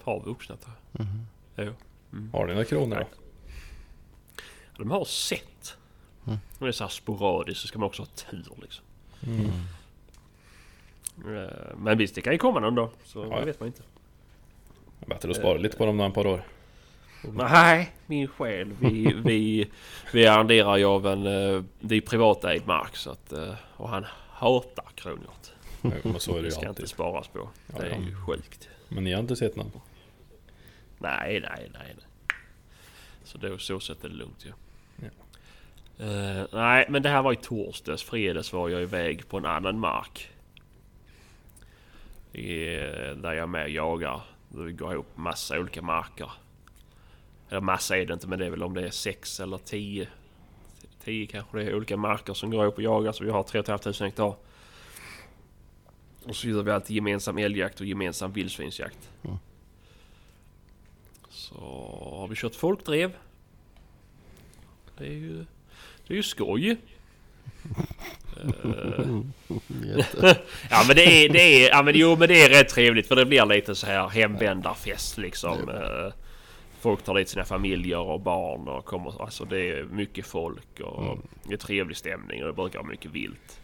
Ett 0.05 0.07
par 0.07 0.21
vuxna 0.25 0.57
tror 0.57 0.75
jag. 0.93 1.07
Mhm. 1.07 1.27
Jo. 1.57 1.73
Har 2.33 2.47
ni 2.47 2.53
några 2.53 2.65
kronor 2.65 2.97
då? 2.97 3.07
De 4.79 4.91
har 4.91 5.05
sett. 5.05 5.77
Mm. 6.27 6.39
Och 6.59 6.65
det 6.67 6.71
är 6.71 6.73
så 6.73 6.85
här 6.85 6.89
sporadiskt 6.91 7.61
så 7.61 7.67
ska 7.69 7.79
man 7.79 7.87
också 7.87 8.03
ha 8.03 8.07
tur 8.07 8.45
liksom. 8.63 8.85
Mm. 9.27 9.47
Eh, 11.37 11.51
Men 11.77 11.99
visst 11.99 12.15
det 12.15 12.21
kan 12.21 12.33
ju 12.33 12.39
komma 12.39 12.61
någon 12.61 12.75
dag. 12.75 12.91
Så 13.05 13.27
Ja, 13.31 13.41
det 13.41 13.47
vet 13.47 13.61
man 13.61 13.67
inte. 13.67 13.83
Bättre 15.07 15.31
att 15.31 15.37
spara 15.37 15.59
lite 15.59 15.77
på 15.77 15.87
dem 15.87 15.97
några 15.97 16.11
par 16.11 16.27
år. 16.27 16.43
Nej, 17.33 17.95
min 18.07 18.29
själ. 18.29 18.73
Vi, 18.81 19.13
vi, 19.25 19.71
vi 20.13 20.27
arrenderar 20.27 20.77
ju 20.77 20.85
av 20.85 21.07
en... 21.07 21.27
eh, 21.27 21.63
Det 21.81 21.95
är 21.97 22.01
privatägd 22.01 22.67
mark 22.67 22.97
så 22.97 23.11
att... 23.11 23.33
eh, 23.33 23.55
Och 23.77 23.89
han 23.89 24.07
hatar 24.31 24.85
kronhjort. 24.95 25.51
Ja, 25.83 25.91
Men 26.03 26.21
så 26.21 26.31
är 26.31 26.35
det 26.37 26.41
Det 26.43 26.47
ju 26.47 26.51
ska 26.51 26.61
inte 26.61 26.69
alltid. 26.69 26.89
sparas 26.89 27.29
på. 27.29 27.49
Ja, 27.67 27.79
Det 27.79 27.87
är 27.87 27.91
ja. 27.91 27.97
ju 28.09 28.17
sjukt. 28.27 28.69
Men 28.89 29.05
ni 29.05 29.13
har 29.13 29.21
inte 29.21 29.37
sett 29.37 29.57
någon? 29.57 29.71
Nej, 30.99 31.41
nej, 31.41 31.71
nej. 31.73 31.95
nej. 31.97 32.07
Så 33.25 33.39
då 33.39 33.59
så 33.59 33.81
sätt 33.81 34.05
är 34.05 34.09
det 34.09 34.15
lugnt 34.15 34.47
ju. 34.47 34.53
Ja. 34.97 35.09
Eh, 36.05 36.47
nej, 36.53 36.87
men 36.89 37.03
det 37.03 37.09
här 37.09 37.23
var 37.23 37.33
i 37.33 37.37
torsdags. 37.37 38.03
Fredags 38.03 38.53
var 38.53 38.69
jag 38.69 38.83
iväg 38.83 39.29
på 39.29 39.37
en 39.37 39.47
annan 39.47 39.79
mark. 39.79 40.31
I, 42.33 42.75
eh, 42.75 43.17
där 43.17 43.33
jag 43.33 43.37
är 43.37 43.47
med 43.47 43.65
och 43.65 43.71
jagar. 43.71 44.21
Vi 44.49 44.73
går 44.73 44.93
ihop 44.93 45.17
massa 45.17 45.59
olika 45.59 45.83
marker. 45.83 46.31
Eller 47.49 47.61
massa 47.61 47.97
är 47.97 48.07
det 48.07 48.13
inte, 48.13 48.27
men 48.27 48.39
det 48.39 48.47
är 48.47 48.51
väl 48.51 48.63
om 48.63 48.75
det 48.75 48.87
är 48.87 48.91
sex 48.91 49.41
eller 49.41 49.59
tio. 49.59 50.09
Tio 51.05 51.27
kanske 51.27 51.59
det 51.59 51.65
är 51.65 51.75
olika 51.75 51.97
marker 51.97 52.35
som 52.35 52.51
går 52.51 52.63
ihop 52.63 52.77
och 52.77 52.83
jagar. 52.83 53.13
Så 53.13 53.25
vi 53.25 53.31
har 53.31 53.43
3 53.43 53.63
500 53.63 53.93
hektar. 54.01 54.37
Och 56.25 56.37
så 56.37 56.49
gör 56.49 56.63
vi 56.63 56.71
alltid 56.71 56.97
gemensam 56.97 57.39
älgjakt 57.39 57.81
och 57.81 57.87
gemensam 57.87 58.33
vildsvinsjakt. 58.33 59.11
Så 61.49 61.55
har 62.19 62.29
vi 62.29 62.35
kört 62.37 62.55
folkdrev. 62.55 63.13
Det 64.99 65.05
är 65.05 65.11
ju, 65.13 65.45
det 66.07 66.15
är 66.15 66.17
ju 66.17 66.23
skoj. 66.23 66.77
Ja 70.71 70.85
men 70.87 70.97
det 70.97 71.25
är, 71.25 71.29
det 71.29 71.41
är, 71.41 71.69
ja 71.69 71.83
men 71.83 71.95
jo 71.97 72.17
men 72.17 72.29
det 72.29 72.43
är 72.45 72.49
rätt 72.49 72.69
trevligt 72.69 73.07
för 73.09 73.17
det 73.17 73.25
blir 73.27 73.47
lite 73.47 73.75
så 73.75 73.87
här 73.87 74.09
hemvändarfest 74.09 75.19
liksom. 75.19 75.69
Eh, 75.69 76.13
Folk 76.81 77.03
tar 77.05 77.15
dit 77.15 77.29
sina 77.29 77.45
familjer 77.45 77.99
och 77.99 78.21
barn 78.21 78.69
och 78.69 78.85
kommer, 78.85 79.23
alltså 79.23 79.45
det 79.45 79.71
är 79.71 79.85
mycket 79.85 80.27
folk 80.27 80.81
och 80.81 81.19
det 81.43 81.53
är 81.55 81.59
trevlig 81.59 81.97
stämning 81.97 82.43
och 82.43 82.47
det 82.47 82.53
brukar 82.55 82.79
vara 82.79 82.89
mycket 82.89 83.11
vilt. 83.11 83.61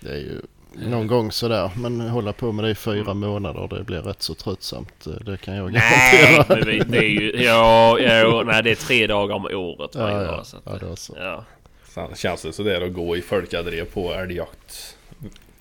Det 0.00 0.10
är 0.10 0.16
ju 0.16 0.40
någon 0.72 1.06
gång 1.06 1.32
sådär. 1.32 1.70
Men 1.76 2.00
hålla 2.00 2.32
på 2.32 2.52
med 2.52 2.64
det 2.64 2.70
i 2.70 2.74
fyra 2.74 3.14
månader 3.14 3.68
det 3.78 3.84
blir 3.84 4.02
rätt 4.02 4.22
så 4.22 4.34
tröttsamt. 4.34 5.06
eh, 5.06 5.12
Det 5.12 5.36
kan 5.36 5.54
jag 5.56 5.72
Nej, 5.72 5.82
garantera. 6.22 6.56
men 6.58 6.66
vi- 6.68 6.78
det 6.78 6.98
är 6.98 7.20
ju, 7.20 7.42
ja, 7.44 7.98
ja, 7.98 8.42
nej 8.46 8.62
det 8.62 8.70
är 8.70 8.74
tre 8.74 9.06
dagar 9.06 9.34
om 9.34 9.44
året 9.46 9.90
Ja, 9.94 10.00
varje 10.00 10.24
ja. 10.26 10.44
Så 10.44 10.56
att, 10.56 10.62
Ja, 10.66 10.88
det 10.88 10.96
så. 10.96 11.14
ja. 11.18 11.44
Sen 11.84 12.14
känns 12.16 12.42
det 12.42 12.52
sådär 12.52 12.80
att 12.80 12.92
gå 12.94 13.16
i 13.16 13.22
folkadrev 13.22 13.84
på 13.84 14.12
älgjakt 14.14 14.96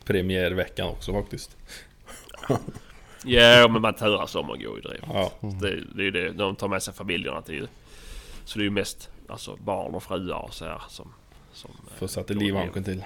premiärveckan 0.05 0.87
också 0.87 1.13
faktiskt. 1.13 1.57
ja 3.25 3.67
men 3.67 3.81
man 3.81 3.93
turas 3.93 4.35
om 4.35 4.51
att 4.51 4.59
gå 4.63 4.77
i 4.77 4.81
drev. 4.81 4.99
Ja, 5.13 5.31
Det, 5.39 5.75
det 5.95 6.01
är 6.01 6.05
ju 6.05 6.11
det, 6.11 6.31
de 6.31 6.55
tar 6.55 6.67
med 6.67 6.83
sig 6.83 6.93
familjerna 6.93 7.41
till. 7.41 7.67
Så 8.45 8.57
det 8.59 8.61
är 8.61 8.65
ju 8.65 8.69
mest 8.71 9.09
alltså, 9.27 9.55
barn 9.55 9.95
och 9.95 10.03
fruar 10.03 10.41
och 10.41 10.53
så 10.53 10.65
här 10.65 10.81
som... 10.89 11.13
som 11.53 11.71
får 11.97 12.05
eh, 12.05 12.09
sätta 12.09 12.33
livhanken 12.33 12.83
till. 12.83 13.03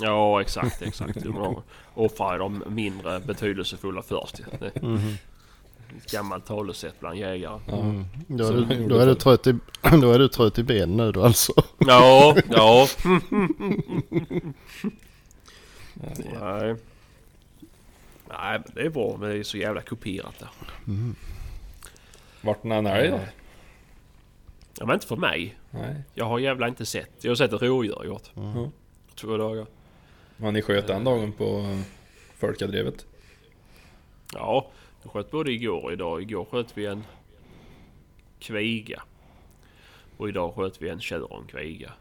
Ja 0.00 0.40
exakt, 0.40 0.82
exakt. 0.82 1.20
De 1.24 1.62
offrar 1.94 2.38
de 2.38 2.64
mindre 2.68 3.20
betydelsefulla 3.20 4.02
först 4.02 4.40
är 4.40 4.66
ett 5.96 6.12
gammalt 6.12 6.46
talesätt 6.46 7.00
bland 7.00 7.18
jägare. 7.18 7.60
Mm. 7.72 8.04
Då, 8.26 8.46
är 8.46 8.52
man 8.52 8.68
du, 8.68 8.88
då, 8.88 8.96
är 8.96 9.06
du 9.06 9.14
trött 9.14 9.46
i, 9.46 9.52
då 10.00 10.12
är 10.12 10.18
du 10.18 10.28
trött 10.28 10.58
i 10.58 10.62
ben 10.62 10.96
nu 10.96 11.12
då 11.12 11.24
alltså. 11.24 11.52
Ja, 11.78 12.36
ja. 12.50 12.88
Nej. 16.40 16.76
Nej 18.28 18.58
men 18.58 18.64
det 18.74 18.80
är 18.80 18.90
bra 18.90 19.16
men 19.20 19.30
det 19.30 19.38
är 19.38 19.42
så 19.42 19.56
jävla 19.56 19.80
kopierat 19.80 20.38
där. 20.38 20.48
Vart 22.40 22.62
den 22.62 22.72
än 22.72 22.86
älg 22.86 23.08
då? 23.08 23.20
Ja 24.78 24.86
men 24.86 24.94
inte 24.94 25.06
för 25.06 25.16
mig. 25.16 25.56
Nej. 25.70 26.02
Jag 26.14 26.24
har 26.24 26.38
jävla 26.38 26.68
inte 26.68 26.86
sett. 26.86 27.10
Jag 27.20 27.30
har 27.30 27.36
sett 27.36 27.52
ett 27.52 27.62
rådjur 27.62 28.04
gjort. 28.04 28.36
Mm. 28.36 28.70
Två 29.14 29.36
dagar. 29.36 29.66
Men 30.40 30.54
ni 30.54 30.62
sköt 30.62 30.86
den 30.86 31.04
dagen 31.04 31.32
på 31.32 31.44
eh, 31.44 31.80
folkadrevet? 32.36 33.06
Ja, 34.34 34.70
jag 35.02 35.12
sköt 35.12 35.30
både 35.30 35.52
igår 35.52 35.84
och 35.84 35.92
idag. 35.92 36.22
Igår 36.22 36.44
sköt 36.44 36.78
vi 36.78 36.86
en 36.86 37.04
kviga. 38.38 39.02
Och 40.16 40.28
idag 40.28 40.54
sköt 40.54 40.82
vi 40.82 40.88
en 40.88 41.00
tjurenkviga. 41.00 41.92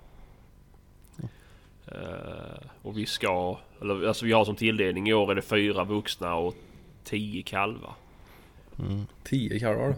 Uh, 1.91 2.59
och 2.81 2.97
vi 2.97 3.05
ska, 3.05 3.57
eller 3.81 4.07
alltså 4.07 4.25
vi 4.25 4.31
har 4.31 4.45
som 4.45 4.55
tilldelning 4.55 5.09
i 5.09 5.13
år 5.13 5.31
är 5.31 5.35
det 5.35 5.41
fyra 5.41 5.83
vuxna 5.83 6.35
och 6.35 6.55
tio 7.03 7.43
kalvar. 7.43 7.93
Tio 9.23 9.59
kalvar 9.59 9.87
då? 9.87 9.95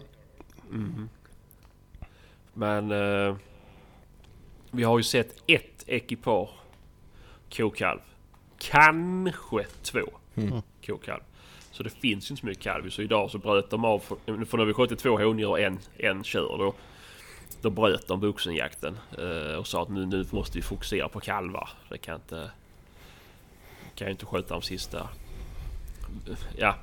Men 2.52 2.90
eh, 2.90 3.36
vi 4.70 4.82
har 4.82 4.98
ju 4.98 5.02
sett 5.02 5.42
ett 5.46 5.84
ekipage 5.86 6.50
kokalv. 7.50 8.00
Kanske 8.60 9.64
två 9.82 10.00
Mm. 10.36 10.62
kokalv. 10.86 11.20
Så 11.72 11.82
det 11.82 11.90
finns 11.90 12.30
ju 12.30 12.32
inte 12.32 12.40
så 12.40 12.46
mycket 12.46 12.62
kalv. 12.62 12.90
Så 12.90 13.02
idag 13.02 13.30
så 13.30 13.38
bröt 13.38 13.70
de 13.70 13.84
av. 13.84 13.98
För, 13.98 14.44
för 14.44 14.58
när 14.58 14.64
vi 14.64 14.72
sköt 14.72 14.98
två 14.98 15.10
honor 15.18 15.46
och 15.48 15.60
en, 15.60 15.78
en 15.98 16.24
tjur. 16.24 16.54
Då, 16.58 16.74
då 17.62 17.70
bröt 17.70 18.08
de 18.08 18.20
vuxenjakten. 18.20 18.96
Eh, 19.18 19.54
och 19.54 19.66
sa 19.66 19.82
att 19.82 19.88
nu, 19.88 20.06
nu 20.06 20.24
måste 20.30 20.58
vi 20.58 20.62
fokusera 20.62 21.08
på 21.08 21.20
kalvar. 21.20 21.68
Det 21.88 21.98
kan 21.98 22.14
inte... 22.14 22.50
Kan 23.94 24.06
ju 24.06 24.10
inte 24.12 24.26
skjuta 24.26 24.54
de 24.54 24.62
sista... 24.62 25.08
Ja. 26.58 26.74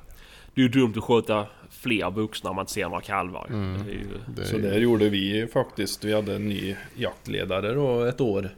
Det 0.54 0.60
är 0.60 0.62
ju 0.62 0.68
dumt 0.68 0.94
att 0.96 1.04
skjuta 1.04 1.46
fler 1.70 2.10
vuxna 2.10 2.50
om 2.50 2.56
man 2.56 2.62
inte 2.62 2.72
ser 2.72 2.88
några 2.88 3.00
kalvar. 3.00 3.46
Mm. 3.48 3.84
Det 3.84 3.90
är 3.90 3.94
ju, 3.94 4.06
Det 4.34 4.42
är 4.42 4.46
Så 4.46 4.56
ju- 4.56 4.62
där 4.62 4.78
gjorde 4.78 5.08
vi 5.08 5.46
faktiskt. 5.52 6.04
Vi 6.04 6.14
hade 6.14 6.34
en 6.34 6.48
ny 6.48 6.76
jaktledare 6.96 7.74
då 7.74 8.04
ett 8.04 8.20
år. 8.20 8.50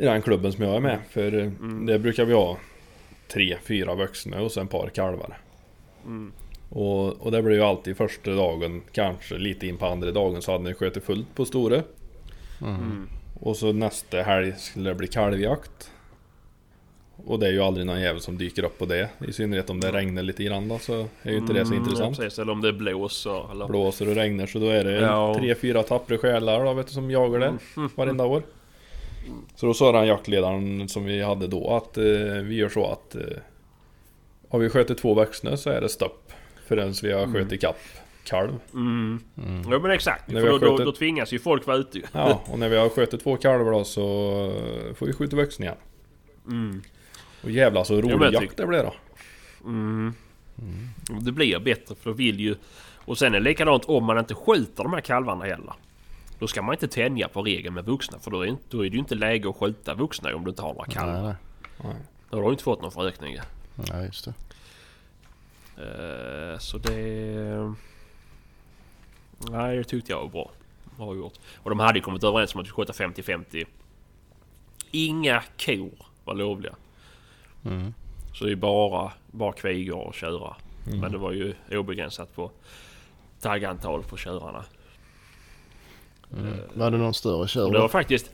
I 0.00 0.04
den 0.04 0.22
klubben 0.22 0.52
som 0.52 0.64
jag 0.64 0.74
är 0.76 0.80
med. 0.80 0.98
För 1.10 1.38
eh, 1.38 1.50
det 1.86 1.98
brukar 1.98 2.24
vi 2.24 2.34
ha 2.34 2.56
tre, 3.28 3.56
fyra 3.64 3.94
vuxna 3.94 4.40
och 4.40 4.52
sen 4.52 4.64
ett 4.64 4.70
par 4.70 4.88
kalvar. 4.88 5.38
Mm. 6.06 6.32
Och, 6.68 7.06
och 7.08 7.30
det 7.32 7.42
blev 7.42 7.56
ju 7.56 7.62
alltid 7.64 7.96
första 7.96 8.30
dagen, 8.34 8.82
kanske 8.92 9.34
lite 9.38 9.66
in 9.66 9.76
på 9.76 9.86
andra 9.86 10.10
dagen 10.10 10.42
så 10.42 10.52
hade 10.52 10.64
ni 10.64 10.74
skjutit 10.74 11.04
fullt 11.04 11.34
på 11.34 11.44
Store. 11.44 11.82
Mm. 12.60 13.08
Och 13.40 13.56
så 13.56 13.72
nästa 13.72 14.22
helg 14.22 14.52
skulle 14.58 14.90
det 14.90 14.94
bli 14.94 15.06
kalvjakt. 15.08 15.90
Och 17.26 17.38
det 17.38 17.46
är 17.46 17.52
ju 17.52 17.60
aldrig 17.60 17.86
någon 17.86 18.00
jävel 18.00 18.20
som 18.20 18.38
dyker 18.38 18.64
upp 18.64 18.78
på 18.78 18.86
det. 18.86 19.08
I 19.28 19.32
synnerhet 19.32 19.70
om 19.70 19.80
det 19.80 19.92
regnar 19.92 20.22
lite 20.22 20.44
grann 20.44 20.68
då, 20.68 20.78
så 20.78 21.06
är 21.22 21.30
ju 21.30 21.36
inte 21.38 21.52
det 21.52 21.66
så 21.66 21.72
Mm, 21.72 21.84
intressant. 21.84 22.18
Ja, 22.18 22.22
precis, 22.24 22.38
eller 22.38 22.52
om 22.52 22.60
det 22.60 22.72
blåser. 22.72 23.50
Eller... 23.52 23.68
Blåser 23.68 24.08
och 24.08 24.14
regnar 24.14 24.46
så 24.46 24.58
då 24.58 24.66
är 24.68 24.84
det 24.84 24.92
Ja. 24.92 25.34
tre, 25.38 25.54
fyra 25.54 25.82
tappra 25.82 26.18
själar 26.18 26.64
då 26.64 26.72
vet 26.72 26.86
du 26.86 26.92
som 26.92 27.10
jagar 27.10 27.40
det 27.40 27.46
Mm. 27.76 27.90
varenda 27.94 28.24
år. 28.24 28.42
Så 29.54 29.66
då 29.66 29.74
sa 29.74 29.92
den 29.92 30.06
jaktledaren 30.06 30.88
som 30.88 31.04
vi 31.04 31.22
hade 31.22 31.46
då 31.46 31.70
att 31.76 31.98
eh, 31.98 32.04
vi 32.42 32.54
gör 32.54 32.68
så 32.68 32.86
att 32.86 33.14
eh, 33.14 33.22
har 34.48 34.58
vi 34.58 34.70
skjutit 34.70 34.98
två 34.98 35.14
vuxna 35.14 35.56
så 35.56 35.70
är 35.70 35.80
det 35.80 35.88
stopp 35.88 36.32
förrän 36.66 36.94
vi 37.02 37.12
har 37.12 37.26
skjutit 37.26 37.52
ikapp 37.52 37.76
kalv. 38.24 38.58
Mm. 38.72 39.20
Mm. 39.36 39.72
Ja 39.72 39.78
men 39.78 39.90
exakt. 39.90 40.30
När 40.30 40.40
För 40.40 40.46
då, 40.46 40.52
har 40.54 40.58
då, 40.60 40.66
skjutit- 40.66 40.84
då 40.84 40.92
tvingas 40.92 41.32
ju 41.32 41.38
folk 41.38 41.66
vara 41.66 41.76
ute. 41.76 42.00
Ja, 42.12 42.42
och 42.46 42.58
när 42.58 42.68
vi 42.68 42.76
har 42.76 42.88
skjutit 42.88 43.22
två 43.22 43.36
kalvar 43.36 43.72
då 43.72 43.84
så 43.84 44.02
eh, 44.88 44.94
får 44.94 45.06
vi 45.06 45.12
skjuta 45.12 45.36
vuxna 45.36 45.64
igen. 45.64 45.76
Mm. 46.46 46.82
Och 47.42 47.50
jävlar 47.50 47.84
så 47.84 48.00
rolig 48.00 48.26
jag 48.26 48.32
jakt 48.32 48.56
det 48.56 48.66
blir 48.66 48.82
då. 48.82 48.94
Mm. 49.64 50.14
Det 51.20 51.32
blir 51.32 51.58
bättre 51.58 51.94
för 51.94 52.10
då 52.10 52.16
vill 52.16 52.40
ju... 52.40 52.54
Och 53.04 53.18
sen 53.18 53.34
är 53.34 53.40
det 53.40 53.44
likadant 53.44 53.84
om 53.84 54.04
man 54.04 54.18
inte 54.18 54.34
skjuter 54.34 54.82
de 54.82 54.92
här 54.92 55.00
kalvarna 55.00 55.44
heller. 55.44 55.74
Då 56.40 56.46
ska 56.46 56.62
man 56.62 56.74
inte 56.74 56.88
tänja 56.88 57.28
på 57.28 57.42
regeln 57.42 57.74
med 57.74 57.84
vuxna 57.84 58.18
för 58.18 58.30
då 58.30 58.40
är, 58.42 58.46
inte- 58.46 58.64
då 58.68 58.78
är 58.86 58.90
det 58.90 58.94
ju 58.94 58.98
inte 58.98 59.14
läge 59.14 59.48
att 59.48 59.56
skjuta 59.56 59.94
vuxna 59.94 60.34
om 60.34 60.44
du 60.44 60.50
inte 60.50 60.62
har 60.62 60.74
några 60.74 60.86
kalvar. 60.86 61.22
Nej, 61.22 61.34
nej. 61.84 61.96
Då 62.30 62.36
har 62.38 62.44
du 62.44 62.50
inte 62.50 62.62
fått 62.64 62.82
någon 62.82 62.90
förökning 62.92 63.38
nej, 63.74 64.04
just 64.06 64.24
det. 64.24 64.34
Eh, 66.52 66.58
Så 66.58 66.78
det... 66.78 67.74
Nej, 69.50 69.76
det 69.76 69.84
tyckte 69.84 70.12
jag 70.12 70.18
var 70.20 70.28
bra. 70.28 70.50
Bra 70.96 71.14
gjort. 71.16 71.34
Och 71.56 71.70
de 71.70 71.78
hade 71.78 71.98
ju 71.98 72.02
kommit 72.04 72.24
överens 72.24 72.54
om 72.54 72.60
att 72.60 72.66
vi 72.66 72.70
skulle 72.70 72.86
skjuta 72.86 73.22
50-50. 73.22 73.66
Inga 74.90 75.42
kor 75.58 75.90
var 76.24 76.34
lovliga. 76.34 76.74
Mm. 77.64 77.94
Så 78.34 78.44
det 78.44 78.52
är 78.52 78.56
bara, 78.56 79.12
bara 79.30 79.52
kvigor 79.52 79.98
och 80.06 80.14
tjurar. 80.14 80.56
Mm. 80.86 81.00
Men 81.00 81.12
det 81.12 81.18
var 81.18 81.32
ju 81.32 81.54
obegränsat 81.70 82.34
på 82.34 82.50
taggantal 83.40 84.02
på 84.02 84.16
tjurarna. 84.16 84.64
Mm. 86.32 86.54
Var 86.74 86.90
det 86.90 86.98
någon 86.98 87.14
större 87.14 87.48
tjur 87.48 87.70
det 87.70 87.78
var 87.78 87.88
faktiskt... 87.88 88.30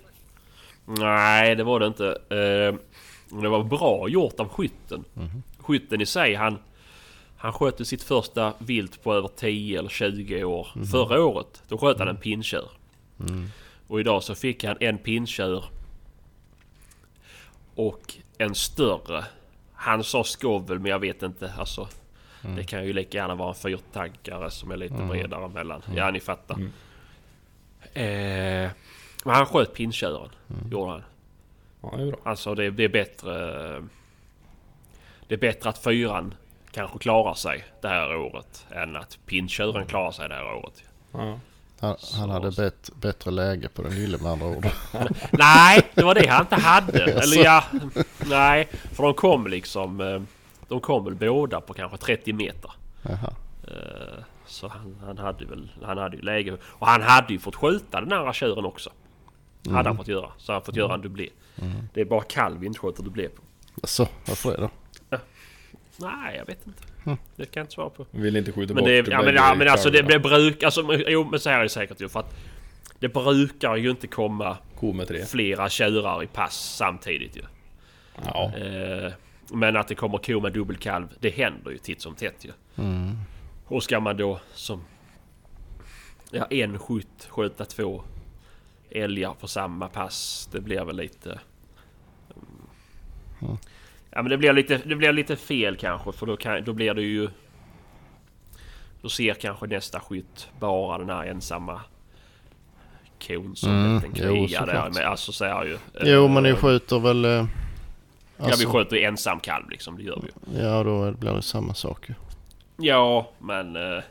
Nej, 0.84 1.54
det 1.54 1.64
var 1.64 1.80
det 1.80 1.86
inte. 1.86 2.06
Eh, 2.28 2.74
Det 3.42 3.48
var 3.48 3.64
bra 3.64 4.08
gjort 4.08 4.40
av 4.40 4.48
skytten. 4.48 5.04
Mhm. 5.14 5.42
Skytten 5.58 6.00
i 6.00 6.06
sig, 6.06 6.34
han... 6.34 6.58
Han 7.38 7.52
sköt 7.52 7.80
ju 7.80 7.84
sitt 7.84 8.02
första 8.02 8.52
vilt 8.58 9.02
på 9.02 9.14
över 9.14 9.28
10 9.36 9.78
eller 9.78 9.88
20 9.88 10.44
år. 10.44 10.68
Förra 10.92 11.24
året, 11.24 11.62
då 11.68 11.78
sköt 11.78 11.98
han 11.98 12.08
en 12.08 12.16
pinntjur. 12.16 12.68
Mm. 13.20 13.48
Och 13.86 14.00
idag 14.00 14.22
så 14.22 14.34
fick 14.34 14.64
han 14.64 14.76
en 14.80 14.98
pinntjur. 14.98 15.64
Och 17.74 18.14
en 18.38 18.54
större. 18.54 19.24
Han 19.74 20.04
sa 20.04 20.24
skovel 20.24 20.78
men 20.78 20.90
jag 20.90 20.98
vet 20.98 21.22
inte 21.22 21.52
alltså. 21.58 21.88
Det 22.56 22.64
kan 22.64 22.86
ju 22.86 22.92
lika 22.92 23.18
gärna 23.18 23.34
vara 23.34 23.48
en 23.48 23.54
fyrtaggare 23.54 24.50
som 24.50 24.70
är 24.70 24.76
lite 24.76 24.94
bredare 25.10 25.48
mellan. 25.48 25.82
Ja, 25.94 26.10
ni 26.10 26.20
fattar. 26.20 26.56
Mm. 27.96 28.64
Eh, 28.64 28.70
men 29.24 29.34
han 29.34 29.46
sköt 29.46 29.74
pinntjuren. 29.74 30.28
Gjorde 30.70 30.90
han. 30.90 31.02
Ja, 31.82 31.92
det 31.96 32.02
är 32.02 32.06
bra. 32.06 32.18
Alltså 32.24 32.54
det, 32.54 32.70
det 32.70 32.84
är 32.84 32.88
bättre... 32.88 33.32
Det 35.28 35.34
är 35.34 35.38
bättre 35.38 35.68
att 35.70 35.78
fyran 35.78 36.34
kanske 36.70 36.98
klarar 36.98 37.34
sig 37.34 37.64
det 37.82 37.88
här 37.88 38.16
året 38.16 38.66
än 38.70 38.96
att 38.96 39.18
pinntjuren 39.26 39.86
klarar 39.86 40.10
sig 40.12 40.28
det 40.28 40.34
här 40.34 40.54
året. 40.54 40.82
Ja. 41.12 41.38
Han, 41.80 41.96
han 42.18 42.30
hade 42.30 42.50
bet, 42.50 42.90
bättre 43.00 43.30
läge 43.30 43.68
på 43.68 43.82
den 43.82 43.94
lille 43.94 44.18
med 44.18 44.32
andra 44.32 44.46
ord. 44.46 44.66
Nej, 45.30 45.80
det 45.94 46.02
var 46.02 46.14
det 46.14 46.28
han 46.28 46.40
inte 46.42 46.54
hade. 46.56 47.02
Eller 47.22 47.44
ja... 47.44 47.64
Nej, 48.26 48.68
för 48.92 49.02
de 49.02 49.14
kom 49.14 49.46
liksom... 49.46 50.00
eh, 50.00 50.22
De 50.68 50.80
kom 50.80 51.04
väl 51.04 51.14
båda 51.14 51.60
på 51.60 51.74
kanske 51.74 51.96
30 51.98 52.32
meter. 52.32 52.72
Jaha. 53.02 53.32
Så 54.46 54.68
han, 54.68 54.96
han 55.06 55.18
hade 55.18 55.44
väl... 55.44 55.70
Han 55.82 55.98
hade 55.98 56.16
ju 56.16 56.22
läge. 56.22 56.56
Och 56.62 56.86
han 56.86 57.02
hade 57.02 57.32
ju 57.32 57.38
fått 57.38 57.56
skjuta 57.56 58.00
den 58.00 58.12
andra 58.12 58.32
tjuren 58.32 58.64
också. 58.64 58.90
Hade 59.70 59.88
han 59.88 59.96
fått 59.96 60.08
göra. 60.08 60.30
Så 60.38 60.52
han 60.52 60.62
fått 60.62 60.76
göra 60.76 60.94
en 60.94 61.00
dubblé. 61.00 61.28
Det 61.94 62.00
är 62.00 62.04
bara 62.04 62.22
kalv 62.22 62.60
vi 62.60 62.66
inte 62.66 62.78
skjuter 62.78 63.02
dubblé 63.02 63.28
på. 63.28 63.42
Så, 63.86 64.08
varför 64.26 64.50
det 64.50 64.56
då? 64.56 64.70
Nej, 65.96 66.36
jag 66.36 66.46
vet 66.46 66.66
inte. 66.66 66.82
Det 67.36 67.44
kan 67.44 67.60
jag 67.60 67.64
inte 67.64 67.74
svara 67.74 67.90
på. 67.90 68.06
Vill 68.10 68.36
inte 68.36 68.52
skjuta 68.52 68.74
Men 68.74 68.82
bort 68.82 68.88
det, 68.88 69.08
ja, 69.10 69.22
men, 69.22 69.34
ja, 69.34 69.54
men 69.54 69.68
alltså 69.68 69.90
det, 69.90 70.02
det 70.02 70.18
brukar... 70.18 70.66
Alltså, 70.66 70.94
jo 70.94 71.24
men 71.30 71.40
så 71.40 71.50
här 71.50 71.58
är 71.58 71.62
det 71.62 71.68
säkert 71.68 72.00
ju 72.00 72.08
för 72.08 72.20
att... 72.20 72.34
Det 72.98 73.08
brukar 73.08 73.76
ju 73.76 73.90
inte 73.90 74.06
komma 74.06 74.56
Ko 74.78 74.92
med 74.92 75.08
tre. 75.08 75.24
flera 75.24 75.68
tjurar 75.68 76.22
i 76.22 76.26
pass 76.26 76.74
samtidigt 76.76 77.36
ju. 77.36 77.42
Ja. 78.24 78.52
Eh, 78.56 79.12
men 79.52 79.76
att 79.76 79.88
det 79.88 79.94
kommer 79.94 80.18
ko 80.18 80.40
med 80.40 80.52
dubbelkalv, 80.52 81.08
det 81.20 81.30
händer 81.30 81.70
ju 81.70 81.78
titt 81.78 82.00
som 82.00 82.14
tätt 82.14 82.44
ju. 82.44 82.50
Mm. 82.76 83.16
Och 83.68 83.82
ska 83.82 84.00
man 84.00 84.16
då 84.16 84.40
som... 84.54 84.84
Ja, 86.30 86.44
en 86.50 86.78
skytt 86.78 87.26
skjuta 87.28 87.64
två 87.64 88.02
älgar 88.90 89.34
på 89.40 89.48
samma 89.48 89.88
pass. 89.88 90.48
Det 90.52 90.60
blir 90.60 90.84
väl 90.84 90.96
lite... 90.96 91.40
Mm. 93.42 93.56
Ja 94.10 94.22
men 94.22 94.30
det 94.30 94.36
blir 94.38 94.52
lite, 94.52 94.80
det 94.84 94.94
blir 94.96 95.12
lite 95.12 95.36
fel 95.36 95.76
kanske 95.76 96.12
för 96.12 96.26
då, 96.26 96.36
kan, 96.36 96.64
då 96.64 96.72
blir 96.72 96.94
det 96.94 97.02
ju... 97.02 97.28
Då 99.02 99.08
ser 99.08 99.34
kanske 99.34 99.66
nästa 99.66 100.00
skytt 100.00 100.48
bara 100.60 100.98
den 100.98 101.10
här 101.10 101.24
ensamma 101.26 101.80
kon 103.26 103.56
som 103.56 103.70
Mm, 103.70 103.86
en 103.86 103.94
liten 103.94 104.10
jo, 104.14 104.46
kriga 104.46 104.66
där 104.66 104.90
med. 104.90 105.04
Alltså 105.04 105.32
så 105.32 105.44
här 105.44 105.64
ju. 105.64 105.78
Jo 106.02 106.28
men 106.28 106.42
ni 106.42 106.48
Eh, 106.48 106.56
skjuter 106.56 106.98
väl... 106.98 107.24
eh, 107.24 107.30
Ja 107.30 107.46
vi 108.38 108.44
alltså- 108.44 108.68
skjuter 108.68 108.96
ju 108.96 109.02
ensam 109.02 109.40
kalv 109.40 109.70
liksom, 109.70 109.96
det 109.96 110.02
gör 110.02 110.22
vi 110.22 110.56
ju. 110.56 110.62
Ja 110.62 110.82
då 110.82 111.12
blir 111.12 111.32
det 111.32 111.42
samma 111.42 111.74
sak 111.74 112.08
ju. 112.08 112.14
Ja, 112.76 113.30
men... 113.38 113.76
eh, 113.76 114.02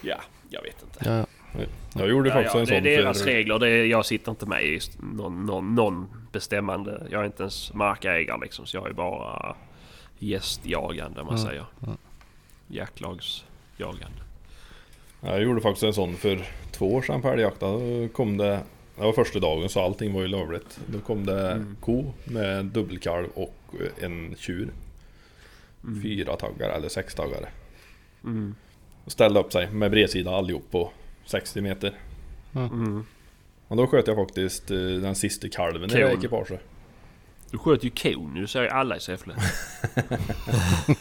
ja, 0.00 0.20
jag 0.50 0.62
vet 0.62 0.82
inte. 0.82 0.98
Ja, 1.04 1.16
ja. 1.60 1.64
Jag 1.96 2.08
gjorde 2.08 2.28
Ja, 2.28 2.34
faktiskt 2.34 2.70
ja, 2.70 2.76
en 2.76 2.82
det 2.84 2.90
är 2.94 2.96
sån 2.96 3.04
deras 3.04 3.22
för... 3.22 3.30
regler. 3.30 3.58
Det 3.58 3.68
är, 3.68 3.84
jag 3.84 4.06
sitter 4.06 4.30
inte 4.30 4.46
med 4.46 4.64
i 4.64 4.80
någon, 5.16 5.46
någon, 5.46 5.74
någon 5.74 6.08
bestämmande. 6.32 7.02
Jag 7.10 7.20
är 7.20 7.26
inte 7.26 7.42
ens 7.42 7.74
markägare 7.74 8.38
liksom. 8.42 8.66
Så 8.66 8.76
jag 8.76 8.88
är 8.88 8.92
bara 8.92 9.56
gästjagande 10.18 11.24
man 11.24 11.38
säger. 11.38 11.64
Jaktlagsjagande. 12.68 14.18
Jag 15.20 15.42
gjorde 15.42 15.60
faktiskt 15.60 15.84
en 15.84 15.94
sån 15.94 16.14
för 16.16 16.44
två 16.72 16.94
år 16.94 17.02
sedan 17.02 17.22
på 17.22 17.28
älgjakten. 17.30 18.02
Då 18.02 18.08
kom 18.14 18.36
det... 18.36 18.60
Det 18.96 19.02
var 19.02 19.12
första 19.12 19.38
dagen 19.38 19.68
så 19.68 19.80
allting 19.80 20.12
var 20.12 20.20
ju 20.20 20.28
lovligt. 20.28 20.80
Då 20.86 21.00
kom 21.00 21.26
det 21.26 21.50
Mm. 21.52 21.76
ko 21.80 22.12
med 22.24 22.64
dubbelkalv 22.64 23.28
och 23.34 23.54
en 24.00 24.34
tjur. 24.38 24.68
Fyra 26.02 26.36
taggar 26.36 26.70
eller 26.70 26.88
sex 26.88 27.14
taggare. 27.14 27.48
Mm. 28.24 28.54
Och 29.04 29.12
ställde 29.12 29.40
upp 29.40 29.52
sig 29.52 29.70
med 29.70 29.90
bredsida 29.90 30.30
allihop 30.30 30.70
på 30.70 30.90
60 31.24 31.60
meter. 31.60 31.92
Mm. 32.54 33.04
Och 33.68 33.76
då 33.76 33.86
sköt 33.86 34.06
jag 34.06 34.16
faktiskt 34.16 34.70
eh, 34.70 34.76
den 34.76 35.14
sista 35.14 35.48
kalven 35.48 35.90
i 35.90 35.94
det 35.94 36.12
ekipaget. 36.12 36.60
Du 37.50 37.58
sköt 37.58 37.84
ju 37.84 37.90
kon 37.90 38.34
nu 38.34 38.46
säger 38.46 38.68
alla 38.68 38.96
i 38.96 39.00
Säffle. 39.00 39.34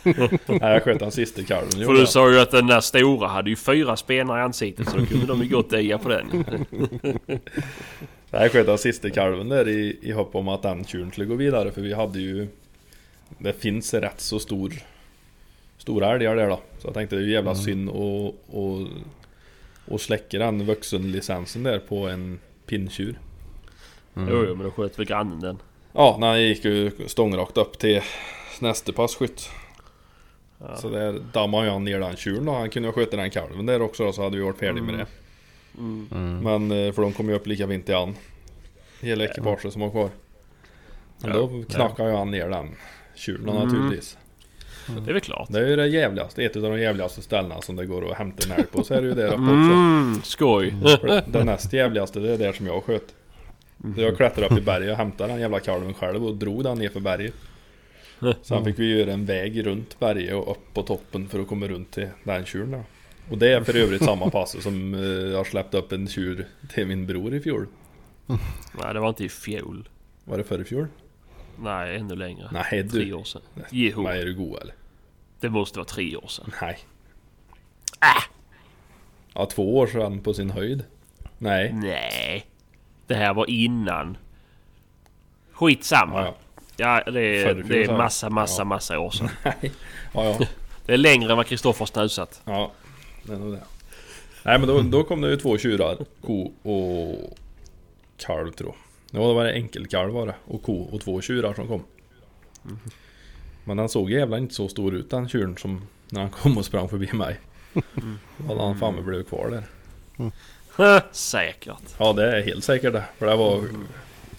Nej 0.47 0.73
jag 0.73 0.83
sköt 0.83 0.99
den 0.99 1.11
sista 1.11 1.43
kalven. 1.43 1.85
För 1.85 1.93
du 1.93 2.05
sa 2.05 2.31
ju 2.31 2.39
att 2.39 2.51
den 2.51 2.67
där 2.67 2.79
stora 2.79 3.27
hade 3.27 3.49
ju 3.49 3.55
fyra 3.55 3.97
spenar 3.97 4.39
i 4.39 4.41
ansiktet 4.41 4.89
så 4.89 4.97
då 4.97 5.05
kunde 5.05 5.25
de 5.25 5.43
ju 5.43 5.49
gott 5.49 5.69
deja 5.69 5.97
på 5.97 6.09
den. 6.09 6.27
Nej, 8.31 8.41
Jag 8.41 8.51
sköt 8.51 8.65
den 8.65 8.77
sista 8.77 9.09
kalven 9.09 9.49
där 9.49 9.67
i, 9.67 9.99
i 10.01 10.11
hopp 10.11 10.35
om 10.35 10.47
att 10.47 10.61
den 10.61 10.85
tjuren 10.85 11.11
skulle 11.11 11.25
gå 11.25 11.35
vidare 11.35 11.71
för 11.71 11.81
vi 11.81 11.93
hade 11.93 12.19
ju 12.19 12.47
Det 13.37 13.53
finns 13.53 13.93
rätt 13.93 14.21
så 14.21 14.39
stor 14.39 14.73
Stora 15.77 16.11
älgar 16.15 16.35
där 16.35 16.49
då 16.49 16.59
Så 16.79 16.87
jag 16.87 16.93
tänkte 16.93 17.15
det 17.15 17.21
är 17.21 17.25
ju 17.25 17.31
jävla 17.33 17.55
synd 17.55 17.89
att 17.89 17.95
och, 18.47 18.87
och 19.85 20.01
släcka 20.01 20.39
den 20.39 20.65
vuxenlicensen 20.65 21.63
där 21.63 21.79
på 21.79 22.07
en 22.07 22.39
pinntjur 22.65 23.19
Mm. 24.15 24.29
Jo, 24.31 24.45
jo 24.47 24.55
men 24.55 24.65
då 24.65 24.71
sköt 24.71 24.99
väl 24.99 25.05
grannen 25.05 25.39
den. 25.39 25.57
Ja, 25.93 26.17
när 26.19 26.27
jag 26.27 26.41
gick 26.41 26.65
ju 26.65 26.91
stångrakt 27.07 27.57
upp 27.57 27.79
till 27.79 28.01
nästa 28.61 28.91
passkytt 28.91 29.49
Ja. 30.59 30.75
Så 30.75 30.89
där 30.89 31.19
dammade 31.33 31.67
jag 31.67 31.81
ner 31.81 31.99
den 31.99 32.15
tjuren 32.15 32.45
då 32.45 32.51
Han 32.53 32.69
kunde 32.69 32.89
ju 32.89 32.93
sköta 32.93 33.17
den 33.17 33.29
kalven 33.31 33.65
där 33.65 33.81
också 33.81 34.03
då, 34.05 34.13
så 34.13 34.23
hade 34.23 34.37
vi 34.37 34.43
varit 34.43 34.57
färdiga 34.57 34.83
med 34.83 34.93
det 34.99 35.05
Mm. 35.77 36.07
Mm. 36.11 36.39
Men 36.67 36.85
eh, 36.87 36.93
för 36.93 37.01
de 37.01 37.13
kom 37.13 37.29
ju 37.29 37.35
upp 37.35 37.47
lika 37.47 37.67
fint 37.67 37.89
igen 37.89 38.15
Hela 39.01 39.23
ekipaget 39.25 39.73
som 39.73 39.81
var 39.81 39.89
kvar 39.89 40.09
Men 41.21 41.31
Ja. 41.31 41.37
då 41.37 41.63
knackade 41.69 42.09
jag 42.09 42.27
ner 42.27 42.49
den 42.49 42.69
tjuren 43.23 43.49
Mm. 43.49 43.55
naturligtvis 43.67 44.17
Det 44.87 45.09
är 45.09 45.13
väl 45.13 45.21
klart. 45.21 45.47
Det 45.51 45.59
är 45.59 45.67
ju 45.67 45.75
det 45.75 45.87
jävligaste, 45.87 46.43
ett 46.43 46.55
av 46.55 46.61
de 46.61 46.79
jävligaste 46.79 47.21
ställena 47.21 47.61
som 47.61 47.75
det 47.75 47.85
går 47.85 48.11
att 48.11 48.17
hämta 48.17 48.45
en 48.53 48.59
älg 48.59 48.67
på 48.71 48.83
så 48.83 48.93
är 48.93 49.01
det 49.01 49.07
ju 49.07 49.13
där 49.21 49.25
uppe 49.27 49.33
också 49.35 49.51
Mm, 49.53 50.21
skoj. 50.23 50.73
För 51.01 51.07
det- 51.07 51.23
Det 51.27 51.43
näst 51.43 51.73
jävligaste 51.73 52.19
det 52.19 52.33
är 52.33 52.37
där 52.37 52.53
som 52.53 52.65
jag 52.67 52.83
sköt 52.83 53.15
Så 53.95 54.01
jag 54.01 54.17
klättrade 54.17 54.53
upp 54.53 54.59
i 54.59 54.61
berget 54.61 54.91
och 54.91 54.97
hämtade 54.97 55.33
den 55.33 55.41
jävla 55.41 55.59
kalven 55.59 55.93
själv 55.93 56.25
och 56.25 56.35
drog 56.35 56.63
den 56.63 56.77
ner 56.77 56.89
för 56.89 56.99
berget 56.99 57.33
Sen 58.41 58.65
fick 58.65 58.79
vi 58.79 58.99
göra 58.99 59.11
en 59.13 59.25
väg 59.25 59.65
runt 59.65 59.99
berget 59.99 60.33
och 60.33 60.51
upp 60.51 60.73
på 60.73 60.81
toppen 60.81 61.27
för 61.29 61.39
att 61.39 61.47
komma 61.47 61.67
runt 61.67 61.91
till 61.91 62.07
den 62.23 62.45
tjuren. 62.45 62.83
Och 63.31 63.37
det 63.37 63.53
är 63.53 63.61
för 63.61 63.75
övrigt 63.75 64.03
samma 64.03 64.29
pass 64.29 64.63
som 64.63 64.93
eh, 64.93 65.01
jag 65.09 65.47
släppte 65.47 65.77
upp 65.77 65.91
en 65.91 66.07
tjur 66.07 66.47
till 66.73 66.87
min 66.87 67.05
bror 67.07 67.33
i 67.33 67.39
fjol 67.39 67.65
Nej, 68.27 68.93
det 68.93 68.99
var 68.99 69.09
inte 69.09 69.23
i 69.25 69.29
fjol. 69.29 69.89
Var 70.25 70.37
det 70.37 70.43
förr 70.43 70.59
i 70.59 70.63
fjol? 70.63 70.87
Nej, 71.57 71.95
ännu 71.95 72.15
längre. 72.15 72.49
Nej 72.51 72.89
Tre 72.89 73.03
du, 73.03 73.13
år 73.13 73.23
sedan. 73.23 73.41
Jeho. 73.71 74.01
Nej, 74.03 74.21
är 74.21 74.25
du 74.25 74.33
god 74.35 74.61
eller? 74.61 74.73
Det 75.39 75.49
måste 75.49 75.79
vara 75.79 75.85
tre 75.87 76.15
år 76.15 76.27
sedan. 76.27 76.51
Nej 76.61 76.79
Äh! 78.01 78.23
Ja, 79.33 79.45
två 79.45 79.77
år 79.77 79.87
sedan 79.87 80.19
på 80.19 80.33
sin 80.33 80.49
höjd 80.49 80.83
Nej 81.37 81.73
Nej. 81.73 82.45
Det 83.07 83.15
här 83.15 83.33
var 83.33 83.49
innan. 83.49 84.17
Skitsamma. 85.51 86.21
Ja, 86.25 86.35
Ja, 86.77 87.11
det 87.11 87.21
är, 87.43 87.55
det 87.55 87.83
är 87.83 87.97
massa, 87.97 88.29
massa, 88.29 88.61
Ja. 88.61 88.65
massa 88.65 88.99
år 88.99 89.11
sedan. 89.11 89.29
ja, 89.43 89.59
ja. 90.13 90.39
Det 90.85 90.93
är 90.93 90.97
längre 90.97 91.31
än 91.31 91.37
vad 91.37 91.47
Kristoffer 91.47 91.85
snusat. 91.85 92.41
Ja, 92.45 92.71
det 93.23 93.33
är 93.33 93.37
nog 93.37 93.51
det. 93.51 93.63
Nej 94.43 94.59
men 94.59 94.67
då, 94.67 94.81
då 94.81 95.03
kom 95.03 95.21
det 95.21 95.29
ju 95.29 95.37
två 95.37 95.57
tjurar, 95.57 95.97
ko 96.21 96.51
och 96.63 97.37
kalv 98.17 98.51
tror 98.51 98.69
jag. 98.69 98.75
Ja, 99.15 99.27
det 99.27 99.33
var 99.33 99.43
det 99.43 99.53
enkelkalv 99.53 100.13
var 100.13 100.27
det. 100.27 100.35
Och 100.45 100.63
ko 100.63 100.81
och 100.81 101.01
två 101.01 101.21
tjurar 101.21 101.53
som 101.53 101.67
kom. 101.67 101.83
Men 103.63 103.77
den 103.77 103.89
såg 103.89 104.11
jävla 104.11 104.37
inte 104.37 104.53
så 104.53 104.67
stor 104.67 104.95
ut 104.95 105.09
den 105.09 105.29
tjuren 105.29 105.57
som 105.57 105.81
när 106.09 106.21
han 106.21 106.29
kom 106.29 106.57
och 106.57 106.65
sprang 106.65 106.89
förbi 106.89 107.13
mig. 107.13 107.39
Då 108.37 108.47
hade 108.47 108.61
han 108.61 108.79
fan 108.79 109.05
blivit 109.05 109.27
kvar 109.27 109.49
där. 109.49 109.63
Säkert. 111.11 111.95
Ja 111.99 112.13
det 112.13 112.37
är 112.37 112.41
helt 112.41 112.63
säkert 112.63 112.93
det. 112.93 113.03
För 113.17 113.25
det 113.25 113.35
var 113.35 113.63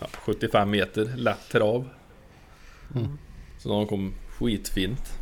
ja, 0.00 0.06
75 0.12 0.70
meter 0.70 1.16
lätt 1.16 1.48
trav. 1.50 1.88
Så 3.58 3.68
de 3.68 3.86
kom 3.86 4.14
skitfint. 4.28 5.18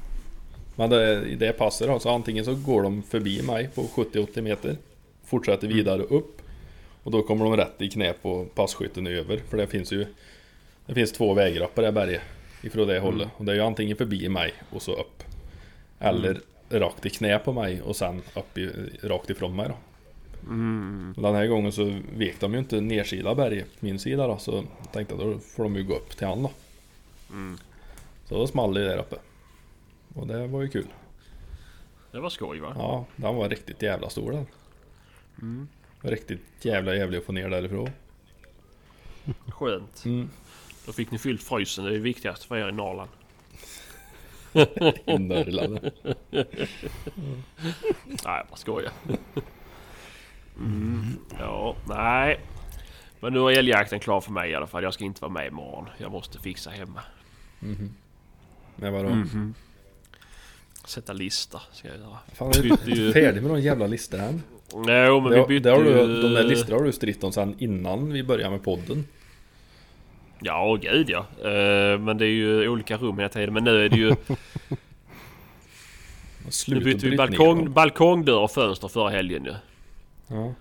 Men 0.77 0.91
det, 0.91 1.23
i 1.23 1.35
det 1.35 1.53
passet 1.53 1.89
då, 1.89 1.99
så 1.99 2.11
antingen 2.11 2.45
så 2.45 2.55
går 2.55 2.83
de 2.83 3.03
förbi 3.03 3.43
mig 3.43 3.71
på 3.75 3.83
70-80 3.83 4.41
meter. 4.41 4.77
Fortsätter 5.25 5.69
vidare 5.69 6.03
upp. 6.03 6.42
Och 7.03 7.11
då 7.11 7.23
kommer 7.23 7.45
de 7.45 7.57
rätt 7.57 7.83
i 7.83 7.91
knä 7.91 8.13
på 8.13 8.45
passkytten 8.55 9.07
över. 9.07 9.39
För 9.49 9.57
det 9.57 9.67
finns 9.67 9.93
ju 9.93 10.07
Det 10.87 10.95
finns 10.95 11.13
två 11.13 11.35
vägar 11.35 11.63
upp 11.63 11.75
på 11.75 11.81
det 11.81 11.87
här 11.87 11.93
berget. 11.93 12.23
Ifrån 12.63 12.89
det 12.89 12.99
hållet. 12.99 13.29
Och 13.37 13.45
det 13.45 13.53
är 13.53 13.57
ju 13.57 13.63
antingen 13.63 13.97
förbi 13.97 14.29
mig 14.29 14.55
och 14.71 14.83
så 14.83 14.93
upp. 14.93 15.23
Eller 15.99 16.41
rakt 16.71 17.07
i 17.07 17.11
knä 17.11 17.39
på 17.39 17.53
mig 17.53 17.83
och 17.83 17.97
sen 17.97 18.23
upp 18.37 18.59
i, 18.59 18.71
rakt 19.03 19.31
ifrån 19.31 19.57
mig 19.57 19.69
då. 19.69 19.75
Mm. 20.47 21.15
Och 21.17 21.23
Den 21.23 21.35
här 21.35 21.47
gången 21.47 21.73
så 21.73 22.01
vek 22.17 22.41
de 22.41 22.53
ju 22.53 22.59
inte 22.59 22.81
nersida 22.81 23.35
berget, 23.35 23.69
min 23.81 23.99
sida 23.99 24.27
då. 24.27 24.39
Så 24.39 24.53
jag 24.53 24.93
tänkte 24.93 25.15
att 25.15 25.21
då 25.21 25.39
får 25.39 25.63
de 25.63 25.77
ju 25.77 25.85
gå 25.85 25.95
upp 25.95 26.17
till 26.17 26.27
han 26.27 26.43
då. 26.43 26.51
Mm. 27.31 27.59
Så 28.29 28.35
då 28.35 28.47
small 28.47 28.75
det 28.75 28.85
där 28.85 28.99
uppe. 28.99 29.17
Och 30.15 30.27
det 30.27 30.47
var 30.47 30.63
ju 30.63 30.69
kul. 30.69 30.87
Det 32.13 32.21
var 32.21 32.31
skoj 32.31 32.61
va? 32.61 32.75
Ja, 32.79 33.05
den 33.17 33.37
var 33.37 33.49
riktigt 33.49 33.83
jävla 33.83 34.11
stor 34.11 34.33
den. 34.33 34.47
Mm. 35.43 35.69
Riktigt 36.03 36.41
jävla 36.61 36.95
jävlig 36.95 37.19
att 37.19 37.25
få 37.25 37.33
ner 37.33 37.49
därifrån. 37.51 37.91
Skönt. 39.49 40.05
Mm. 40.05 40.31
Då 40.87 40.93
fick 40.93 41.11
ni 41.11 41.19
fyllt 41.19 41.43
frysen. 41.43 41.85
Det 41.85 41.91
är 41.91 41.95
det 41.95 41.99
viktigaste 41.99 42.47
för 42.47 42.57
er 42.57 42.69
i 42.69 42.73
Norrland. 42.73 43.11
I 45.07 45.19
Norrland. 45.19 45.91
Nej, 46.31 48.19
jag 48.25 48.47
bara 48.51 48.57
skojar. 48.57 48.93
Mm, 50.59 51.19
ja, 51.39 51.77
nej. 51.89 52.41
Men 53.21 53.33
nu 53.33 53.39
är 53.39 53.59
älgjakten 53.59 54.01
klar 54.01 54.21
för 54.21 54.33
mig 54.33 54.51
i 54.51 54.55
alla 54.55 54.67
fall. 54.67 54.83
Jag 54.83 54.95
ska 54.95 55.05
inte 55.05 55.21
vara 55.21 55.33
med 55.33 55.47
imorgon. 55.47 55.89
Jag 55.99 56.13
måste 56.13 56.39
fixa 56.39 56.71
hemma. 56.71 57.01
Mhm. 57.61 57.95
Men 58.77 58.93
vadå? 58.93 59.09
Mhm. 59.09 59.55
Sätta 60.85 61.13
listor 61.13 61.63
ska 61.73 61.89
jag 61.89 61.97
göra. 61.97 62.19
Fan, 62.33 62.49
är 62.49 62.63
du 62.63 62.69
inte 62.69 63.13
färdig 63.13 63.43
med 63.43 63.51
de 63.51 63.61
jävla 63.61 63.87
listorna 63.87 64.25
än? 64.25 64.43
Jo, 64.75 65.21
men 65.21 65.33
vi 65.33 65.39
Det, 65.39 65.47
bytte 65.47 65.69
det 65.69 65.77
har 65.77 65.85
du, 65.85 66.23
de 66.23 66.29
där 66.35 66.45
listorna 66.45 66.77
har 66.77 66.85
du 66.85 66.93
stritt 66.93 67.25
om 67.25 67.33
sen 67.33 67.57
innan 67.59 68.13
vi 68.13 68.23
började 68.23 68.51
med 68.51 68.63
podden. 68.63 69.07
Ja, 70.41 70.79
gud 70.83 71.11
ja. 71.11 71.27
Eh, 71.39 71.99
men 71.99 72.19
det 72.19 72.27
är 72.27 72.31
ju 72.31 72.69
olika 72.69 72.97
rum 72.97 73.19
hela 73.19 73.29
tiden. 73.29 73.55
Men 73.55 73.65
nu 73.65 73.85
är 73.85 73.89
det 73.89 73.97
ju... 73.97 74.09
nu 76.69 76.81
bytte 76.81 77.09
vi 77.09 77.17
balkong, 77.17 77.73
balkongdörr 77.73 78.39
och 78.39 78.51
fönster 78.51 78.89
förra 78.89 79.11
helgen 79.11 79.45
ju. 79.45 79.55
Ja. 80.27 80.55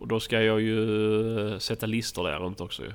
Och 0.00 0.08
då 0.08 0.20
ska 0.20 0.42
jag 0.42 0.60
ju 0.60 1.52
eh, 1.52 1.58
sätta 1.58 1.86
listor 1.86 2.24
där 2.24 2.38
runt 2.38 2.60
också 2.60 2.82
ju. 2.82 2.92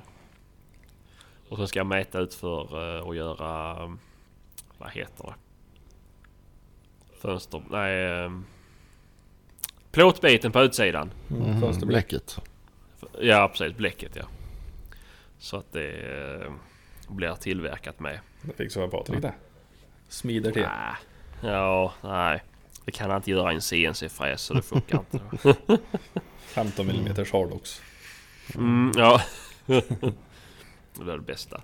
Och 1.50 1.58
sen 1.58 1.68
ska 1.68 1.80
jag 1.80 1.88
mäta 1.88 2.20
ut 2.20 2.34
för 2.34 2.98
eh, 2.98 3.08
och 3.08 3.16
göra... 3.16 3.76
Vad 4.78 4.92
heter 4.92 5.24
det? 5.24 5.34
Fönster... 7.22 7.62
Nej... 7.70 8.30
Plåtbiten 9.92 10.52
på 10.52 10.62
utsidan. 10.62 11.12
Mm, 11.30 11.62
fönsterbläck. 11.62 12.10
Bläcket. 12.10 12.40
Ja 13.22 13.48
precis, 13.48 13.78
bläcket 13.78 14.16
ja. 14.16 14.24
Så 15.40 15.58
att 15.58 15.74
det 15.74 15.92
eh, 16.46 16.52
blir 17.08 17.34
tillverkat 17.34 18.00
med. 18.00 18.20
Det 18.42 18.54
fixar 18.54 18.88
Patrik 18.88 19.22
det. 19.22 19.34
Smider 20.08 20.52
till. 20.52 20.62
Nej. 20.62 20.96
Ja, 21.42 21.94
nej. 22.02 22.44
Det 22.86 22.92
kan 22.92 23.10
han 23.10 23.18
inte 23.18 23.32
göra 23.32 23.52
i 23.52 23.56
en 23.56 23.62
CNC-fräs 23.62 24.42
så 24.42 24.54
det 24.54 24.62
funkar 24.62 25.00
inte. 25.00 25.56
15 26.38 26.90
mm 26.90 27.08
hardbox. 27.08 27.82
Mm, 28.56 28.92
ja. 28.96 29.22
det 29.66 31.02
är 31.02 31.18
det 31.18 31.20
bästa. 31.20 31.62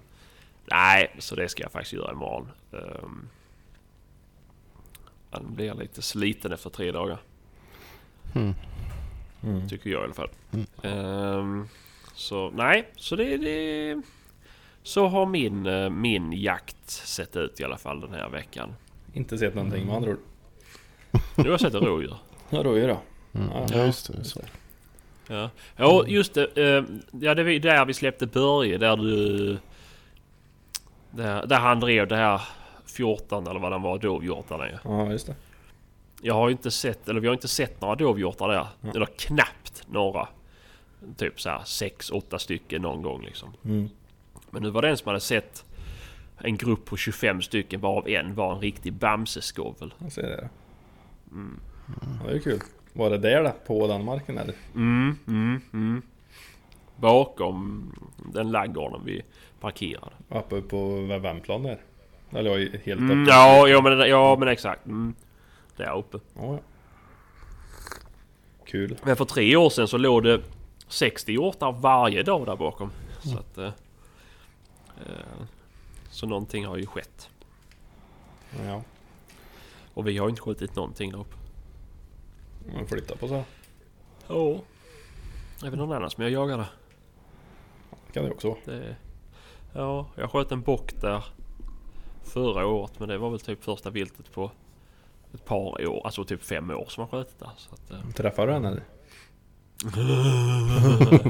Nej, 0.65 1.15
så 1.19 1.35
det 1.35 1.49
ska 1.49 1.63
jag 1.63 1.71
faktiskt 1.71 1.93
göra 1.93 2.11
imorgon. 2.11 2.51
Um, 2.71 3.29
den 5.31 5.55
blir 5.55 5.73
lite 5.73 6.01
sliten 6.01 6.51
efter 6.51 6.69
tre 6.69 6.91
dagar. 6.91 7.21
Mm. 8.35 8.53
Mm. 9.43 9.69
Tycker 9.69 9.89
jag 9.89 10.01
i 10.01 10.03
alla 10.03 10.13
fall. 10.13 10.29
Mm. 10.53 10.65
Ehm, 10.83 11.67
så 12.13 12.49
nej, 12.55 12.87
så 12.95 13.15
det, 13.15 13.37
det... 13.37 14.01
Så 14.83 15.07
har 15.07 15.25
min, 15.25 15.65
eh, 15.65 15.89
min 15.89 16.33
jakt 16.33 16.89
sett 16.89 17.35
ut 17.35 17.59
i 17.59 17.63
alla 17.63 17.77
fall 17.77 18.01
den 18.01 18.13
här 18.13 18.29
veckan. 18.29 18.75
Inte 19.13 19.37
sett 19.37 19.55
någonting 19.55 19.85
med 19.85 19.95
andra 19.95 20.11
ord. 20.11 20.19
Nu 21.35 21.49
har 21.51 21.57
sett 21.57 21.73
ett 21.73 21.83
rådjur. 21.83 22.15
Ja, 22.49 22.63
rådjur 22.63 22.87
då. 22.87 22.99
Mm. 23.39 23.49
Ja, 23.71 23.85
just 23.85 24.13
det. 24.13 24.23
Så. 24.23 24.41
Ja, 25.27 25.49
ja 25.75 26.03
just 26.07 26.33
det. 26.33 26.57
eh, 26.77 26.83
Ja, 27.11 27.35
det 27.35 27.43
var 27.43 27.51
ju 27.51 27.59
där 27.59 27.85
vi 27.85 27.93
släppte 27.93 28.27
Börje. 28.27 28.77
Där 28.77 28.97
du... 28.97 29.57
Där, 31.11 31.45
där 31.45 31.59
han 31.59 31.79
drev 31.79 32.07
det 32.07 32.15
här 32.15 32.41
14 32.85 33.47
eller 33.47 33.59
vad 33.59 33.71
den 33.71 33.81
var, 33.81 33.97
dovhjortarna 33.99 34.67
ju. 34.69 34.77
Ja, 34.83 35.11
just 35.11 35.27
det. 35.27 35.35
Jag 36.25 36.33
har 36.33 36.47
ju 36.47 36.51
inte 36.51 36.71
sett, 36.71 37.09
eller 37.09 37.19
vi 37.21 37.27
har 37.27 37.33
inte 37.33 37.47
sett 37.47 37.81
några 37.81 37.95
dovhjortar 37.95 38.47
där. 38.47 38.67
Ja. 38.81 38.89
Eller 38.95 39.05
knappt 39.05 39.83
några. 39.89 40.27
Typ 41.17 41.41
så 41.41 41.49
här 41.49 41.59
6-8 41.59 42.37
stycken 42.37 42.81
någon 42.81 43.01
gång 43.01 43.21
liksom. 43.21 43.49
Mm. 43.65 43.89
Men 44.49 44.63
nu 44.63 44.69
var 44.69 44.81
det 44.81 44.89
en 44.89 44.97
som 44.97 45.07
hade 45.07 45.19
sett 45.19 45.65
en 46.37 46.57
grupp 46.57 46.85
på 46.85 46.97
25 46.97 47.41
stycken 47.41 47.81
varav 47.81 48.07
en 48.09 48.35
var 48.35 48.53
en 48.55 48.59
riktig 48.61 48.93
bamseskovel. 48.93 49.93
Jag 49.97 50.11
ser 50.11 50.21
det. 50.21 50.49
Mm. 51.31 51.59
Ja, 51.87 52.29
det 52.29 52.35
är 52.35 52.39
kul. 52.39 52.59
Var 52.93 53.09
det 53.09 53.17
där 53.17 53.43
då? 53.43 53.51
På 53.67 53.87
den 53.87 54.05
marken 54.05 54.37
eller? 54.37 54.55
Mm, 54.75 55.17
mm, 55.27 55.61
mm. 55.73 56.01
Bakom 56.95 57.91
den 58.33 58.51
laggården 58.51 59.01
vi 59.05 59.21
parkerade. 59.59 60.11
Uppe 60.29 60.61
på 60.61 61.01
Vemplan 61.21 61.63
där? 61.63 61.77
Eller 62.31 62.57
helt 62.85 62.99
Mm, 62.99 63.21
uppe? 63.21 63.31
ja, 63.31 63.67
ja, 63.67 63.81
men, 63.81 64.09
ja 64.09 64.35
men 64.39 64.47
exakt. 64.47 64.85
Mm. 64.85 65.13
Där 65.77 65.97
uppe. 65.97 66.19
Ja, 66.35 66.41
ja. 66.53 66.59
Kul. 68.65 68.97
Men 69.03 69.15
för 69.15 69.25
tre 69.25 69.55
år 69.55 69.69
sedan 69.69 69.87
så 69.87 69.97
låg 69.97 70.23
det 70.23 70.41
60 70.87 71.31
hjortar 71.31 71.71
varje 71.71 72.23
dag 72.23 72.45
där 72.45 72.55
bakom. 72.55 72.91
Så 73.23 73.37
att... 73.37 73.57
Eh, 73.57 73.65
eh, 73.65 75.43
så 76.09 76.27
någonting 76.27 76.65
har 76.65 76.77
ju 76.77 76.85
skett. 76.85 77.29
Ja, 78.65 78.83
Och 79.93 80.07
vi 80.07 80.17
har 80.17 80.29
inte 80.29 80.41
skjutit 80.41 80.75
någonting 80.75 81.11
där 81.11 81.19
uppe. 81.19 81.35
man 82.73 82.87
flyttar 82.87 83.15
på 83.15 83.27
så. 83.27 83.43
Ja. 84.27 84.61
Är 85.67 85.71
det 85.71 85.77
någon 85.77 85.91
annan 85.91 86.09
som 86.09 86.23
jag 86.23 86.31
jagade? 86.31 86.65
kan 88.13 88.25
det 88.25 88.31
också. 88.31 88.57
Det, 88.65 88.95
ja, 89.73 90.05
jag 90.15 90.31
sköt 90.31 90.51
en 90.51 90.61
bock 90.61 90.93
där 91.01 91.23
förra 92.23 92.67
året. 92.67 92.99
Men 92.99 93.09
det 93.09 93.17
var 93.17 93.29
väl 93.29 93.39
typ 93.39 93.63
första 93.63 93.89
viltet 93.89 94.31
på 94.33 94.51
ett 95.33 95.45
par 95.45 95.87
år. 95.87 96.01
Alltså 96.05 96.23
typ 96.23 96.43
fem 96.43 96.71
år 96.71 96.85
som 96.89 97.01
jag 97.01 97.09
sköt 97.11 97.39
där. 97.39 97.49
Så 97.57 97.69
att, 97.73 97.91
eh. 97.91 98.09
Träffar 98.15 98.47
du 98.47 98.53
den 98.53 98.65
eller? 98.65 98.83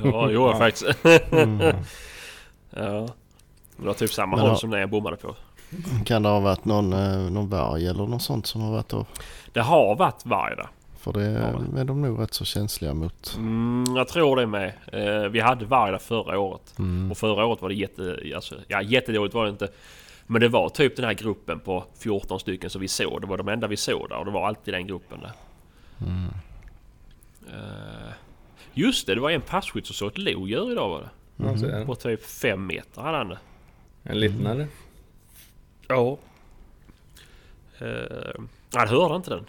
ja, 0.04 0.28
det 0.28 0.34
gjorde 0.34 0.50
jag 0.50 0.58
faktiskt. 0.58 1.06
Mm. 1.32 1.60
ja. 2.70 3.08
Det 3.78 3.86
var 3.88 3.94
typ 3.94 4.13
samma 4.13 4.39
håll 4.42 4.58
som 4.58 4.70
den 4.70 4.80
jag 4.80 4.89
bommade 4.89 5.18
på. 5.18 5.36
Kan 6.06 6.24
det 6.24 6.30
ha 6.30 6.39
varit 6.39 6.66
någon, 6.66 6.94
eh, 6.94 7.32
någon 7.32 7.50
varg 7.50 7.88
eller 7.88 8.06
något 8.06 8.22
sånt 8.22 8.46
som 8.48 8.62
har 8.62 8.72
varit 8.72 8.94
och... 8.94 9.08
Det 9.54 9.62
har 9.62 9.96
varit 9.96 10.26
varg 10.26 10.56
där. 10.56 10.68
För 10.98 11.13
det 11.13 11.24
Ja. 11.32 11.80
är 11.82 11.86
de 11.86 12.02
nog 12.02 12.20
rätt 12.22 12.34
så 12.34 12.46
känsliga 12.46 12.94
mot. 12.94 13.34
Mm, 13.38 13.96
jag 13.96 14.08
tror 14.08 14.36
det 14.36 14.48
med. 14.48 14.74
Eh, 14.92 15.30
vi 15.30 15.39
hade 15.39 15.66
varg 15.66 15.92
där 15.92 15.98
förra 16.00 16.39
året. 16.39 16.76
Mm. 16.80 17.12
Och 17.12 17.18
förra 17.18 17.46
året 17.46 17.62
var 17.62 17.70
det 17.70 17.76
jätte... 17.76 18.18
Alltså, 18.36 18.56
ja, 18.68 18.82
jättedåligt 18.82 19.36
var 19.36 19.44
det 19.44 19.50
inte. 19.50 19.68
Men 20.27 20.41
det 20.41 20.47
var 20.47 20.69
typ 20.69 20.95
den 20.95 21.05
här 21.05 21.13
gruppen 21.13 21.59
på 21.59 21.83
14 21.99 22.39
stycken 22.39 22.69
som 22.69 22.81
vi 22.81 22.88
såg. 22.88 23.21
Det 23.21 23.27
var 23.27 23.38
de 23.38 23.47
enda 23.47 23.67
vi 23.67 23.77
såg 23.77 24.09
där 24.09 24.17
och 24.17 24.25
det 24.25 24.31
var 24.31 24.47
alltid 24.47 24.73
den 24.73 24.88
gruppen 24.88 25.19
där. 25.19 25.31
Mm. 26.07 26.29
Eh, 27.47 28.13
just 28.73 29.07
det, 29.07 29.15
det 29.15 29.21
var 29.21 29.29
en 29.31 29.41
passkytt 29.41 29.86
som 29.86 29.93
såg 29.93 30.12
ett 30.12 30.17
lodjur 30.17 30.71
idag 30.71 30.89
var 30.89 31.01
det. 31.01 31.09
Den. 31.67 31.86
På 31.86 31.95
typ 31.95 32.25
5 32.25 32.65
meter 32.67 33.01
hade 33.01 33.17
han 33.17 33.29
det. 33.29 33.39
En 34.03 34.19
liten 34.19 34.45
eller? 34.47 34.67
Ja. 35.88 36.17
Uh, 37.81 38.43
han 38.73 38.88
hörde 38.88 39.15
inte 39.15 39.29
den. 39.29 39.45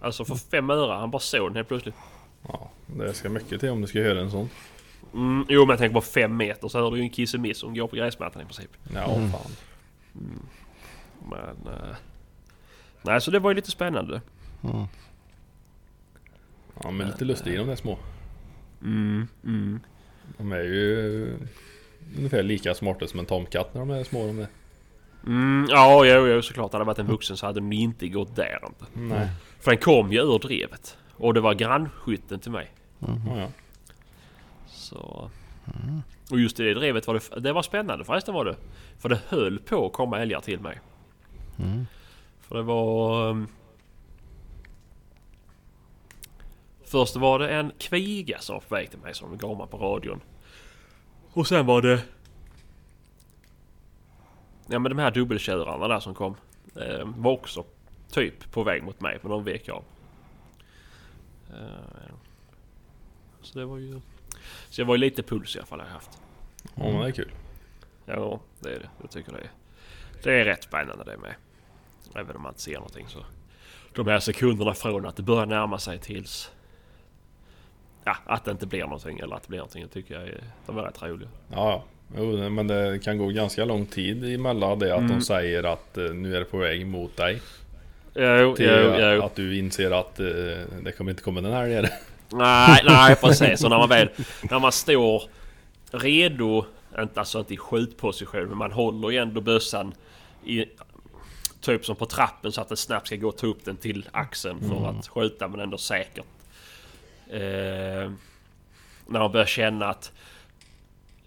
Alltså 0.00 0.24
för 0.24 0.34
fem 0.34 0.70
öre. 0.70 0.92
Han 0.92 1.10
bara 1.10 1.18
såg 1.18 1.48
den 1.48 1.56
helt 1.56 1.68
plötsligt. 1.68 1.94
Ja, 2.48 2.70
det 2.86 3.14
ska 3.14 3.28
mycket 3.28 3.60
till 3.60 3.68
om 3.70 3.80
du 3.80 3.86
ska 3.86 4.00
höra 4.00 4.20
en 4.20 4.30
sån. 4.30 4.50
Mm, 5.14 5.46
jo 5.48 5.60
men 5.60 5.68
jag 5.68 5.78
tänker 5.78 5.94
på 5.94 6.00
fem 6.00 6.36
meter 6.36 6.68
så 6.68 6.78
hör 6.78 6.90
du 6.90 6.96
ju 6.96 7.02
en 7.02 7.10
kissemiss 7.10 7.58
som 7.58 7.74
går 7.74 7.88
på 7.88 7.96
gräsmattan 7.96 8.42
i 8.42 8.44
princip. 8.44 8.70
Ja, 8.94 9.14
Mm. 9.14 9.30
fan. 9.32 9.50
Men... 11.28 11.74
eh, 11.74 11.96
nej 13.02 13.20
så 13.20 13.30
det 13.30 13.38
var 13.38 13.50
ju 13.50 13.54
lite 13.54 13.70
spännande. 13.70 14.20
Mm. 14.62 14.86
Ja, 16.82 16.90
men 16.90 17.06
lite 17.06 17.24
lustiga 17.24 17.58
de 17.58 17.66
där 17.66 17.76
små. 17.76 17.98
Mm, 18.82 19.28
mm. 19.44 19.80
De 20.38 20.52
är 20.52 20.62
ju 20.62 21.38
ungefär 22.16 22.42
lika 22.42 22.74
smarta 22.74 23.06
som 23.06 23.20
en 23.20 23.26
tomkatt 23.26 23.74
när 23.74 23.80
de 23.80 23.90
är 23.90 24.04
små 24.04 24.26
de 24.26 24.36
där. 24.36 24.48
Mm, 25.26 25.66
ja, 25.70 26.04
jo, 26.04 26.26
jo 26.26 26.42
såklart. 26.42 26.72
Hade 26.72 26.84
det 26.84 26.86
varit 26.86 26.98
en 26.98 27.06
vuxen 27.06 27.36
så 27.36 27.46
hade 27.46 27.60
den 27.60 27.72
inte 27.72 28.08
gått 28.08 28.36
där 28.36 28.58
inte. 28.66 28.84
Nej. 28.92 29.28
För 29.60 29.70
den 29.70 29.80
kom 29.80 30.12
ju 30.12 30.18
ur 30.18 30.38
drevet. 30.38 30.96
Och 31.16 31.34
det 31.34 31.40
var 31.40 31.54
grannskytten 31.54 32.40
till 32.40 32.50
mig. 32.50 32.70
Ja, 32.98 33.18
ja. 33.26 33.48
Så... 34.66 35.30
Och 36.30 36.40
just 36.40 36.60
i 36.60 36.62
det 36.62 36.74
drevet 36.74 37.06
var 37.06 37.14
det... 37.14 37.40
Det 37.40 37.52
var 37.52 37.62
spännande 37.62 38.04
förresten 38.04 38.34
var 38.34 38.44
det. 38.44 38.56
För 38.98 39.08
det 39.08 39.20
höll 39.28 39.58
på 39.58 39.86
att 39.86 39.92
komma 39.92 40.18
älgar 40.18 40.40
till 40.40 40.60
mig. 40.60 40.80
Mm. 41.58 41.86
För 42.40 42.54
det 42.56 42.62
var... 42.62 43.28
um, 43.28 43.48
Först 46.84 47.16
var 47.16 47.38
det 47.38 47.48
en 47.48 47.72
kviga 47.78 48.38
som 48.38 48.54
var 48.54 48.60
på 48.60 48.74
väg 48.74 48.90
till 48.90 48.98
mig 48.98 49.14
som 49.14 49.38
gamade 49.38 49.70
på 49.70 49.76
radion. 49.76 50.20
Och 51.32 51.46
sen 51.46 51.66
var 51.66 51.82
det... 51.82 52.02
Ja 54.66 54.78
men 54.78 54.90
de 54.90 54.98
här 54.98 55.10
dubbeltjurarna 55.10 55.88
där 55.88 56.00
som 56.00 56.14
kom. 56.14 56.36
Eh, 56.76 57.08
var 57.16 57.32
också 57.32 57.64
typ 58.10 58.52
på 58.52 58.62
väg 58.62 58.82
mot 58.82 59.00
mig 59.00 59.18
men 59.22 59.30
de 59.30 59.44
vek 59.44 59.68
av. 59.68 59.84
Eh, 61.50 62.14
så 63.42 63.58
det 63.58 63.64
var 63.64 63.78
ju... 63.78 64.00
Så 64.70 64.80
det 64.82 64.86
var 64.86 64.94
ju 64.94 64.98
lite 65.00 65.22
puls 65.22 65.56
i 65.56 65.58
alla 65.58 65.66
fall 65.66 65.78
jag 65.78 65.86
har 65.86 65.92
haft. 65.92 66.18
ja 66.74 66.84
men 66.84 67.00
det 67.00 67.06
är 67.08 67.12
kul. 67.12 67.30
Ja, 68.06 68.40
det 68.60 68.68
är 68.68 68.78
det. 68.78 68.88
Jag 69.00 69.10
tycker 69.10 69.32
det 69.32 69.38
är... 69.38 69.50
Det 70.22 70.40
är 70.40 70.44
rätt 70.44 70.62
spännande 70.64 71.04
det 71.04 71.16
med. 71.16 71.34
Även 72.14 72.36
om 72.36 72.42
man 72.42 72.50
inte 72.50 72.60
ser 72.62 72.74
någonting 72.74 73.06
så... 73.08 73.18
De 73.94 74.06
här 74.06 74.20
sekunderna 74.20 74.74
från 74.74 75.06
att 75.06 75.16
det 75.16 75.22
börjar 75.22 75.46
närma 75.46 75.78
sig 75.78 75.98
tills... 75.98 76.50
Ja, 78.04 78.16
att 78.26 78.44
det 78.44 78.50
inte 78.50 78.66
blir 78.66 78.80
någonting 78.82 79.18
eller 79.18 79.36
att 79.36 79.42
det 79.42 79.48
blir 79.48 79.58
någonting. 79.58 79.82
Det 79.82 79.88
tycker 79.88 80.14
jag 80.14 80.22
är... 80.28 80.44
De 80.66 80.78
är 80.78 80.82
rätt 80.82 81.02
roliga. 81.02 81.28
Ja, 81.52 81.56
ja. 81.56 81.84
Jo, 82.16 82.50
men 82.50 82.66
det 82.66 82.98
kan 83.04 83.18
gå 83.18 83.26
ganska 83.28 83.64
lång 83.64 83.86
tid 83.86 84.34
emellan 84.34 84.78
det 84.78 84.94
att 84.94 85.00
Mm. 85.00 85.10
de 85.18 85.20
säger 85.24 85.64
att 85.64 85.98
eh, 85.98 86.04
nu 86.04 86.34
är 86.36 86.38
det 86.38 86.44
på 86.44 86.56
väg 86.58 86.86
mot 86.86 87.16
dig. 87.16 87.42
Jo, 88.14 88.56
Till 88.56 88.66
jo, 88.66 88.94
jo. 88.98 89.22
att 89.22 89.34
du 89.36 89.58
inser 89.58 89.90
att 89.90 90.20
eh, 90.20 90.26
det 90.82 90.92
kommer 90.96 91.10
inte 91.10 91.22
komma 91.22 91.40
den 91.40 91.52
här 91.52 91.66
nere. 91.66 91.88
Nej, 92.32 92.82
nej 92.84 93.16
precis. 93.16 93.64
Och 93.64 93.70
när 93.70 93.78
man 93.78 93.88
väl... 93.88 94.08
När 94.42 94.58
man 94.58 94.72
står 94.72 95.22
redo, 95.90 96.64
inte, 96.98 97.20
alltså 97.20 97.38
inte 97.38 97.54
i 97.54 97.56
skjutposition, 97.56 98.48
men 98.48 98.58
man 98.58 98.72
håller 98.72 99.10
ju 99.10 99.18
ändå 99.18 99.40
bössan 99.40 99.94
i... 100.44 100.64
Typ 101.60 101.84
som 101.86 101.96
på 101.96 102.06
trappen 102.06 102.52
så 102.52 102.60
att 102.60 102.68
den 102.68 102.76
snabbt 102.76 103.06
ska 103.06 103.16
gå 103.16 103.28
och 103.28 103.36
ta 103.36 103.46
upp 103.46 103.64
den 103.64 103.76
till 103.76 104.08
axeln 104.12 104.60
för 104.68 104.88
att 104.90 105.08
skjuta 105.08 105.48
men 105.48 105.60
ändå 105.60 105.78
säkert. 105.78 106.24
Eh, 107.30 108.10
när 109.06 109.20
man 109.20 109.32
börjar 109.32 109.46
känna 109.46 109.86
att 109.88 110.12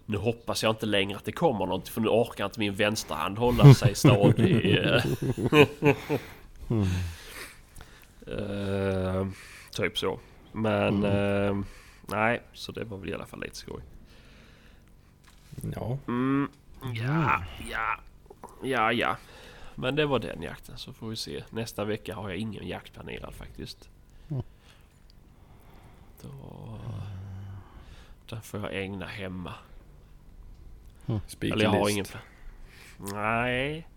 nu 0.06 0.18
hoppas 0.18 0.63
jag 0.63 0.70
inte 0.70 0.86
längre 0.86 1.18
att 1.18 1.26
det 1.26 1.32
kommer 1.32 1.66
något 1.66 1.89
för 1.89 2.02
nu 2.02 2.08
orkar 2.08 2.46
inte 2.46 2.60
min 2.60 2.76
vänsterhand 2.76 3.38
hålla 3.38 3.74
sig 3.74 3.96
stadig. 3.96 4.78
eh. 4.78 5.04
Eh, 8.28 9.28
typ 9.72 9.98
så. 9.98 10.20
Men 10.54 11.04
eh, 11.04 11.58
nej, 12.08 12.42
så 12.54 12.72
det 12.72 12.84
var 12.84 12.98
väl 12.98 13.10
i 13.10 13.13
alla 13.13 13.26
fall 13.26 13.42
lite 13.42 13.56
skoj. 13.56 13.82
Ja, 15.76 15.98
Mm, 16.08 16.50
ja, 16.94 17.44
ja, 17.70 18.00
ja, 18.63 18.92
ja. 18.94 19.18
Men 19.76 19.96
det 19.96 20.06
var 20.06 20.20
den 20.20 20.42
jakten 20.42 20.78
så 20.78 20.94
får 20.94 21.10
vi 21.10 21.16
se. 21.16 21.44
Nästa 21.50 21.86
vecka 21.86 22.16
har 22.16 22.30
jag 22.30 22.38
ingen 22.38 22.68
jakt 22.68 22.94
planerad 22.94 23.34
faktiskt. 23.34 23.89
Då, 26.22 26.80
där 28.30 28.39
får 28.42 28.60
jag 28.60 28.76
ägna 28.84 29.06
hemma. 29.06 29.54
Eller 31.42 31.63
jag 31.63 31.70
har 31.72 31.89
ingen 31.89 32.06
plan. 32.06 32.24
Nej. 33.13 33.88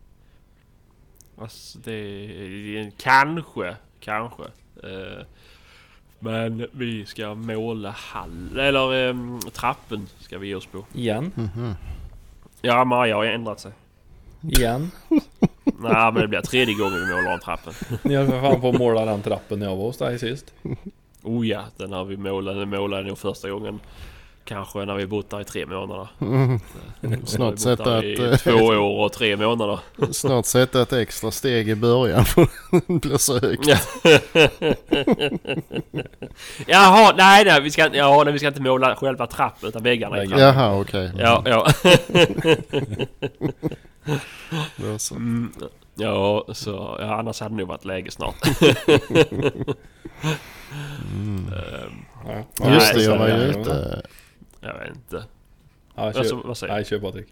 Alltså 1.38 1.79
det 1.79 2.92
kanske, 2.99 3.77
kanske. 4.01 4.42
Eh, 4.83 5.27
men 6.18 6.66
vi 6.72 7.07
ska 7.07 7.35
måla 7.35 7.90
hall... 7.90 8.59
Eller 8.59 9.09
eh, 9.09 9.38
trappen 9.52 10.07
ska 10.20 10.38
vi 10.38 10.48
ge 10.48 10.55
oss 10.55 10.66
på. 10.66 10.85
Igen? 10.94 11.33
Mhm. 11.35 11.74
Ja, 12.62 12.85
Maja 12.85 13.16
har 13.16 13.24
ändrat 13.24 13.61
sig. 13.61 13.72
Igen? 14.42 14.90
Nej, 15.64 16.12
men 16.12 16.14
det 16.14 16.29
blir 16.29 16.40
tredje 16.40 16.74
gången 16.74 17.00
vi 17.00 17.14
målar 17.14 17.33
om 17.33 17.40
trappen. 17.40 17.72
Ni 18.02 18.14
har 18.14 18.26
för 18.26 18.40
fan 18.40 18.61
på 18.61 18.68
att 18.68 18.79
måla 18.79 19.05
den 19.05 19.22
trappen 19.22 19.59
när 19.59 19.66
jag 19.66 19.76
var 19.76 19.85
hos 19.85 19.98
dig 19.98 20.18
sist. 20.18 20.55
Oh 21.22 21.48
ja, 21.48 21.64
den 21.76 21.92
har 21.92 22.05
vi 22.05 22.16
målat. 22.16 22.57
Den 22.57 22.70
målade 22.70 23.02
nog 23.09 23.18
första 23.18 23.50
gången. 23.50 23.81
Kanske 24.46 24.85
när 24.85 24.94
vi 24.94 25.06
bott 25.06 25.30
där 25.30 25.40
i 25.40 25.44
tre 25.44 25.66
månader. 25.66 26.09
Mm. 26.20 26.61
Snart 27.26 27.59
sätta 27.59 28.04
ett, 28.04 28.44
två 28.44 28.50
år 28.50 29.04
och 29.04 29.12
tre 29.12 29.37
månader. 29.37 29.78
snart 30.12 30.46
sätta 30.46 30.82
ett 30.82 30.92
extra 30.92 31.30
steg 31.30 31.68
i 31.68 31.74
början 31.74 32.24
för 32.24 32.48
det 32.87 32.87
blir 33.00 33.16
så 33.16 33.40
högt. 33.40 33.68
Jaha, 36.66 37.14
nej, 37.16 37.44
nej, 37.44 37.61
vi 37.61 37.70
ska, 37.70 37.94
ja, 37.94 38.22
nej, 38.24 38.32
vi 38.32 38.38
ska 38.38 38.48
inte 38.48 38.62
måla 38.62 38.96
själva 38.96 39.26
trappen 39.26 39.68
utan 39.68 39.82
väggarna 39.82 40.24
i 40.24 40.28
trappen. 40.28 40.44
Jaha 40.44 40.80
okej. 40.80 41.12
Ja, 41.18 41.42
ja. 41.46 41.68
Så. 44.98 45.14
Mm, 45.14 45.52
ja, 45.94 46.44
så 46.52 46.96
ja, 47.00 47.14
annars 47.18 47.40
hade 47.40 47.54
det 47.54 47.59
nog 47.59 47.68
varit 47.68 47.85
läge 47.85 48.11
snart. 48.11 48.35
Mm. 51.12 51.46
Ehm, 51.52 52.04
Ja. 52.61 52.74
Just 52.74 52.94
det, 52.94 53.02
jag 53.02 53.18
var 53.18 53.28
ju 53.28 53.32
ja, 53.35 53.61
ute. 53.61 54.02
Jag 54.66 54.79
vet 54.79 54.96
inte. 54.96 55.24
Ja, 55.94 56.02
Alltså, 56.02 56.24
kör, 56.24 56.42
vad 56.44 56.59
säger 56.59 56.74
nej, 56.74 56.85
kör 56.85 56.98
Patrik. 57.00 57.26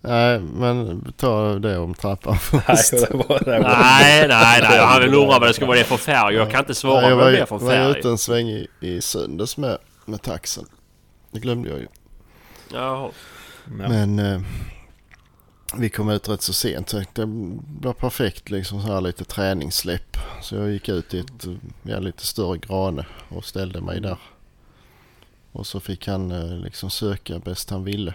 Nej 0.00 0.38
men 0.40 1.12
ta 1.16 1.58
det 1.58 1.78
om 1.78 1.94
trappan 1.94 2.36
Nej, 2.52 2.62
först. 2.76 2.92
var. 3.10 3.28
Var. 3.28 3.42
Nej, 3.46 4.28
nej, 4.28 4.60
nej. 4.62 4.78
Han 4.78 5.00
vill 5.00 5.14
undra 5.14 5.38
vad 5.38 5.42
det 5.48 5.54
ska 5.54 5.66
vara 5.66 5.78
det 5.78 5.84
för 5.84 5.96
färg. 5.96 6.34
Jag 6.34 6.50
kan 6.50 6.60
inte 6.60 6.74
svara 6.74 7.00
Nej, 7.00 7.10
jag 7.10 7.16
vad 7.16 7.24
var, 7.24 7.32
det 7.32 7.38
är 7.38 7.46
för 7.46 7.58
var 7.58 7.72
ju 7.72 7.78
färg. 7.78 7.98
ute 7.98 8.08
en 8.08 8.18
sväng 8.18 8.48
i, 8.48 8.66
i 8.80 9.00
söndags 9.00 9.56
med, 9.56 9.78
med 10.04 10.22
taxen. 10.22 10.64
Det 11.30 11.40
glömde 11.40 11.68
jag 11.68 11.78
ju. 11.78 11.86
Jaha. 12.72 13.10
Ja. 13.80 13.88
Men 13.88 14.18
eh, 14.18 14.40
vi 15.76 15.90
kom 15.90 16.10
ut 16.10 16.28
rätt 16.28 16.42
så 16.42 16.52
sent. 16.52 16.88
Så 16.88 17.02
det 17.12 17.26
blev 17.26 17.92
perfekt 17.92 18.50
liksom 18.50 18.82
så 18.82 18.92
här 18.92 19.00
lite 19.00 19.24
träningssläpp. 19.24 20.16
Så 20.42 20.54
jag 20.54 20.70
gick 20.70 20.88
ut 20.88 21.14
i 21.14 21.18
ett 21.20 21.46
ja, 21.82 21.98
lite 21.98 22.26
större 22.26 22.58
grane 22.58 23.06
och 23.28 23.44
ställde 23.44 23.80
mig 23.80 24.00
där. 24.00 24.16
Och 25.52 25.66
så 25.66 25.80
fick 25.80 26.06
han 26.06 26.30
eh, 26.30 26.56
liksom 26.58 26.90
söka 26.90 27.38
bäst 27.38 27.70
han 27.70 27.84
ville. 27.84 28.14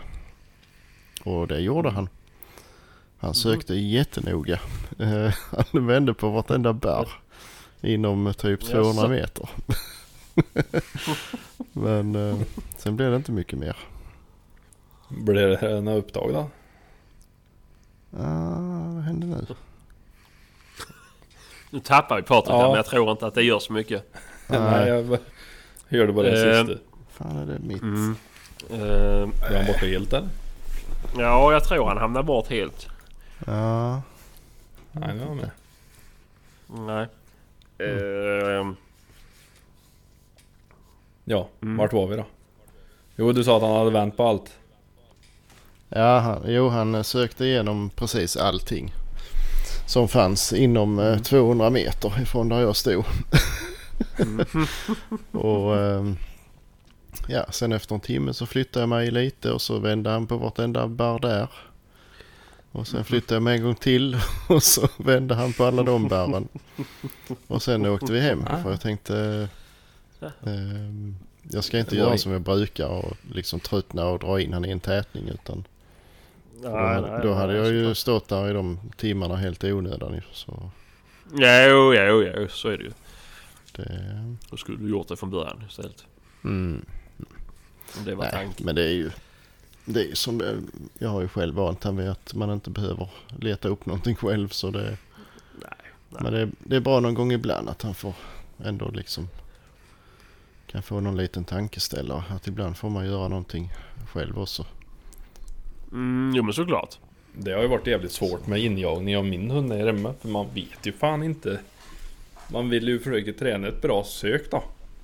Och 1.24 1.48
det 1.48 1.60
gjorde 1.60 1.90
han. 1.90 2.10
Han 3.18 3.34
sökte 3.34 3.76
jättenoga. 3.76 4.60
Eh, 5.00 5.34
han 5.72 5.88
vände 5.88 6.14
på 6.14 6.30
vartenda 6.30 6.74
bär 6.74 7.08
inom 7.82 8.34
typ 8.38 8.62
200 8.62 8.88
Jaså. 8.90 9.08
meter. 9.08 9.50
Men 11.74 12.16
eh, 12.16 12.38
sen 12.78 12.96
blev 12.96 13.10
det 13.12 13.16
inte 13.16 13.32
mycket 13.32 13.60
mer. 13.60 13.78
Blir 15.10 15.48
det 15.48 15.82
några 15.82 15.98
upptag 15.98 16.34
då? 16.34 16.50
Ah, 18.20 18.94
vad 18.94 19.04
hände 19.04 19.28
nu? 19.28 19.46
Nu 21.70 21.80
tappar 21.80 22.16
vi 22.16 22.22
Patrik 22.22 22.54
Ja. 22.54 22.68
men 22.68 22.76
jag 22.76 22.86
tror 22.86 23.12
inte 23.12 23.28
att 23.28 23.34
det 23.36 23.44
gör 23.44 23.60
så 23.60 23.74
mycket. 23.74 24.14
Nej, 24.48 24.88
jag 24.90 25.18
hörde 25.90 26.14
bara 26.14 26.26
det 26.30 26.58
Eh, 26.60 26.66
sista. 26.66 26.84
Fan 27.14 27.38
är 27.38 27.46
det 27.46 27.60
mitt? 27.60 27.82
Mm. 27.82 28.16
Ehm, 28.70 29.32
Är 29.42 29.56
han 29.58 29.66
borta 29.66 29.86
helt 29.86 30.14
eller? 30.14 30.30
ja, 31.18 31.52
jag 31.54 31.64
tror 31.64 31.88
han 31.88 31.98
hamnar 31.98 32.24
bort 32.24 32.50
helt. 32.50 32.88
Ja, 33.46 34.02
Nej, 34.92 35.16
det 35.18 35.26
var 35.26 35.36
med. 35.36 35.50
Nej. 36.68 37.08
Ehm, 37.90 38.76
Ja, 41.26 41.48
Mm. 41.62 41.78
vart 41.78 41.94
var 41.94 42.08
vi 42.08 42.16
då? 42.16 42.26
Jo, 43.16 43.32
du 43.32 43.44
sa 43.44 43.56
att 43.58 43.64
han 43.64 43.72
hade 43.78 43.92
vänt 43.92 44.18
på 44.18 44.24
allt. 44.28 44.52
ja 45.90 46.20
han, 46.20 46.42
jo 46.48 46.70
han 46.70 46.96
eh, 46.96 47.02
sökte 47.02 47.46
igenom 47.46 47.90
precis 47.96 48.38
allting. 48.38 48.94
Som 49.88 50.08
fanns 50.08 50.54
inom 50.54 51.00
eh, 51.00 51.18
200 51.20 51.70
meter 51.70 52.22
ifrån 52.22 52.50
där 52.50 52.60
jag 52.62 52.76
stod. 52.76 53.04
och 55.32 55.78
ehm, 55.78 56.18
ja, 57.28 57.52
sen 57.52 57.72
efter 57.72 57.96
en 57.96 58.02
timme 58.02 58.34
så 58.34 58.46
flyttade 58.46 58.82
jag 58.82 58.90
mig 58.90 59.12
lite 59.12 59.52
och 59.52 59.62
så 59.62 59.80
vände 59.80 60.10
han 60.10 60.28
på 60.28 60.38
vartenda 60.38 60.88
bar 60.88 61.20
där. 61.20 61.48
Och 62.72 62.88
sen 62.88 63.04
flyttade 63.04 63.36
jag 63.36 63.44
mig 63.44 63.58
en 63.58 63.64
gång 63.64 63.76
till 63.76 64.18
och 64.50 64.64
så 64.64 64.88
vände 64.98 65.36
han 65.36 65.54
på 65.54 65.66
alla 65.66 65.84
de 65.84 66.08
bären. 66.08 66.48
Och 67.48 67.62
sen 67.62 67.86
åkte 67.86 68.14
vi 68.14 68.20
hem 68.20 68.46
för 68.64 68.70
jag 68.70 68.82
tänkte 68.82 69.48
ehm, 70.46 71.16
jag 71.52 71.64
ska 71.64 71.80
inte 71.80 71.96
göra 71.96 72.18
som 72.18 72.32
jag 72.32 72.42
brukar 72.42 72.88
och 72.88 73.18
liksom 73.32 73.60
tröttna 73.60 74.06
och 74.06 74.20
dra 74.20 74.40
in 74.42 74.54
han 74.54 74.66
i 74.66 74.72
en 74.72 74.80
tätning 74.80 75.28
utan 75.30 75.64
då, 76.64 76.70
nej, 76.70 76.96
hade- 76.96 77.12
nej, 77.12 77.20
då 77.24 77.34
hade 77.34 77.56
jag 77.56 77.68
ju 77.68 77.96
stått 77.96 78.28
där 78.30 78.50
i 78.50 78.54
de 78.54 78.80
timmarna 78.98 79.36
helt 79.36 79.64
i 79.64 79.72
onödan 79.74 80.22
så 80.32 80.70
Jo, 81.34 81.94
jo, 81.94 82.24
jo, 82.36 82.48
så 82.50 82.68
är 82.70 82.78
det 82.78 82.84
ju. 82.84 82.92
det... 83.76 84.36
Då 84.50 84.58
skulle 84.58 84.78
du 84.78 84.90
gjort 84.90 85.08
det 85.08 85.16
från 85.16 85.30
början 85.30 85.64
istället. 85.70 86.06
Mm. 86.44 86.86
Om 87.98 88.06
det 88.06 88.16
var 88.16 88.24
Nej, 88.24 88.32
tanken. 88.32 88.66
men 88.66 88.76
det 88.76 88.84
är 88.84 88.94
ju 88.94 89.12
det 89.86 90.12
är 90.12 90.16
som 90.16 90.38
det, 90.38 90.58
jag 91.00 91.10
har 91.10 91.22
ju 91.22 91.28
själv 91.28 91.56
vant 91.56 91.84
mig 91.84 91.94
vid 91.96 92.10
att 92.10 92.34
man 92.34 92.54
inte 92.54 92.70
behöver 92.70 93.10
leta 93.40 93.68
upp 93.68 93.86
någonting 93.86 94.16
själv 94.16 94.48
så 94.50 94.72
det, 94.72 94.98
Nej, 95.62 95.70
nej. 96.10 96.22
men 96.24 96.34
det, 96.34 96.50
det 96.60 96.76
är 96.76 96.80
bra 96.80 97.00
någon 97.00 97.14
gång 97.14 97.32
ibland 97.32 97.70
att 97.70 97.82
han 97.82 97.94
får 97.96 98.14
ändå 98.64 98.90
liksom 98.90 99.28
kan 100.68 100.84
få 100.84 101.00
någon 101.00 101.18
liten 101.18 101.44
tankeställare 101.44 102.24
att 102.30 102.48
ibland 102.48 102.78
får 102.78 102.90
man 102.90 103.06
göra 103.06 103.28
någonting 103.28 103.72
själv 104.14 104.40
också. 104.40 104.66
Mm, 105.92 106.34
jo 106.36 106.44
men 106.44 106.54
såklart. 106.54 106.98
Det 107.38 107.52
har 107.52 107.62
ju 107.62 107.68
varit 107.68 107.88
jävligt 107.88 108.12
svårt 108.12 108.48
med 108.48 108.60
injagning 108.60 109.18
av 109.18 109.26
min 109.26 109.52
hund 109.52 109.70
där 109.70 109.86
hemma. 109.86 110.14
För 110.22 110.28
man 110.30 110.48
vet 110.54 110.86
ju 110.86 110.92
fan 110.92 111.24
inte. 111.24 111.60
Man 112.52 112.70
vill 112.70 112.88
ju 112.88 113.00
försöka 113.00 113.34
träna 113.34 113.68
ett 113.68 113.82
bra 113.82 114.04
sök 114.04 114.52
då. 114.52 114.64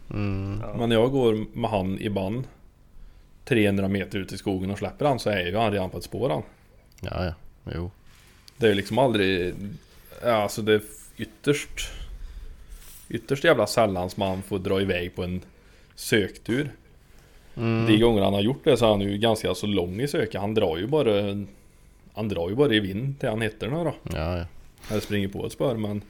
Mm. 0.10 0.60
Ja. 0.62 0.76
Men 0.78 0.92
jag 0.92 1.12
går 1.12 1.46
med 1.54 1.70
han 1.70 2.00
i 2.00 2.10
band 2.10 2.44
300 3.50 3.88
meter 3.88 4.20
ut 4.20 4.32
i 4.32 4.38
skogen 4.38 4.72
och 4.72 4.78
släpper 4.78 5.06
han 5.06 5.20
så 5.20 5.30
är 5.30 5.46
ju 5.46 5.56
han 5.58 5.72
redan 5.72 5.90
på 5.90 5.98
ett 5.98 6.04
spår 6.04 6.30
han. 6.30 6.44
Ja, 7.02 7.26
ja, 7.26 7.34
jo. 7.76 7.92
Det 8.58 8.66
är 8.66 8.70
ju 8.70 8.76
liksom 8.76 8.98
aldrig... 8.98 9.54
Ja, 10.24 10.32
alltså 10.34 10.62
det 10.62 10.74
är 10.74 10.82
ytterst... 11.18 11.92
Ytterst 13.10 13.44
jävla 13.44 13.68
sällan 13.68 14.10
som 14.10 14.20
man 14.20 14.42
får 14.42 14.60
dra 14.60 14.82
iväg 14.82 15.16
på 15.16 15.24
en 15.24 15.42
söktur. 15.96 16.72
Mm. 17.58 17.86
De 17.88 17.98
gånger 17.98 18.22
han 18.22 18.34
har 18.34 18.42
gjort 18.42 18.64
det 18.64 18.78
så 18.78 18.86
är 18.86 18.90
han 18.90 19.02
ju 19.02 19.18
ganska 19.18 19.56
så 19.56 19.68
lång 19.68 20.02
i 20.02 20.08
söka. 20.08 20.40
Han 20.40 20.54
drar 20.54 20.78
ju 20.78 20.88
bara... 20.88 21.46
Han 22.14 22.28
drar 22.30 22.50
ju 22.50 22.56
bara 22.56 22.74
i 22.74 22.80
vind 22.80 23.20
till 23.20 23.30
han 23.30 23.42
hittar 23.42 23.68
den 23.68 23.86
då. 23.86 23.96
Ja, 24.14 24.38
ja. 24.38 24.46
Eller 24.90 25.02
springer 25.02 25.28
på 25.28 25.46
ett 25.46 25.52
spår 25.52 25.76
men... 25.76 26.02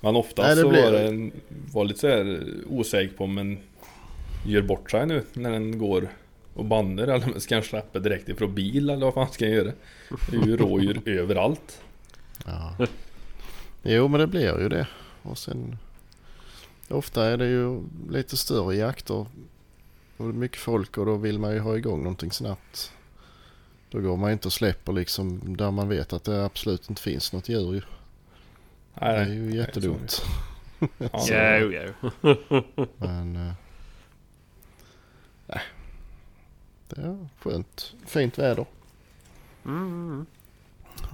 Men 0.00 0.16
oftast 0.16 0.46
Nej, 0.46 0.56
det 0.56 0.62
så 0.62 0.68
blir- 0.68 0.82
var 0.82 0.92
det 0.92 1.30
var 1.72 1.84
lite 1.84 2.00
så 2.00 2.38
osäker 2.74 3.16
på 3.16 3.26
men 3.26 3.58
gör 4.46 4.62
bort 4.62 4.90
sig 4.90 5.06
nu 5.06 5.22
när 5.32 5.50
den 5.50 5.78
går 5.78 6.08
och 6.58 6.64
banner 6.64 7.06
eller 7.06 7.38
ska 7.38 7.54
han 7.56 7.62
släppa 7.64 7.98
direkt 7.98 8.28
ifrån 8.28 8.54
bil 8.54 8.90
eller 8.90 9.04
vad 9.04 9.14
fan 9.14 9.32
ska 9.32 9.44
han 9.44 9.54
göra? 9.54 9.72
Det 10.30 10.36
är 10.36 10.46
ju 10.46 10.56
rådjur 10.56 11.02
överallt. 11.08 11.82
Ja. 12.46 12.76
Jo 13.82 14.08
men 14.08 14.20
det 14.20 14.26
blir 14.26 14.60
ju 14.60 14.68
det. 14.68 14.86
Och 15.22 15.38
sen 15.38 15.78
ofta 16.88 17.24
är 17.24 17.36
det 17.36 17.46
ju 17.46 17.82
lite 18.10 18.36
större 18.36 18.76
jakter. 18.76 19.14
Och 19.14 19.26
det 20.16 20.24
är 20.24 20.32
mycket 20.32 20.58
folk 20.58 20.98
och 20.98 21.06
då 21.06 21.16
vill 21.16 21.38
man 21.38 21.52
ju 21.52 21.58
ha 21.60 21.76
igång 21.76 21.98
någonting 22.02 22.32
snabbt. 22.32 22.92
Då 23.90 24.00
går 24.00 24.16
man 24.16 24.30
inte 24.32 24.48
och 24.48 24.52
släpper 24.52 24.92
liksom 24.92 25.56
där 25.56 25.70
man 25.70 25.88
vet 25.88 26.12
att 26.12 26.24
det 26.24 26.44
absolut 26.44 26.90
inte 26.90 27.02
finns 27.02 27.32
något 27.32 27.48
djur 27.48 27.74
ju. 27.74 27.80
Det 27.80 27.86
Nej, 29.00 29.20
är 29.20 29.26
ju 29.34 29.56
jättedumt. 29.56 30.22
Ja, 30.98 31.58
Jo, 31.58 31.68
det- 31.68 31.94
jo. 32.02 32.62
Men... 32.98 33.36
äh, 33.36 33.52
nej. 35.46 35.60
Det 36.88 37.00
är 37.02 37.28
skönt. 37.40 37.94
Fint 38.06 38.38
väder. 38.38 38.66
Mm. 39.64 40.26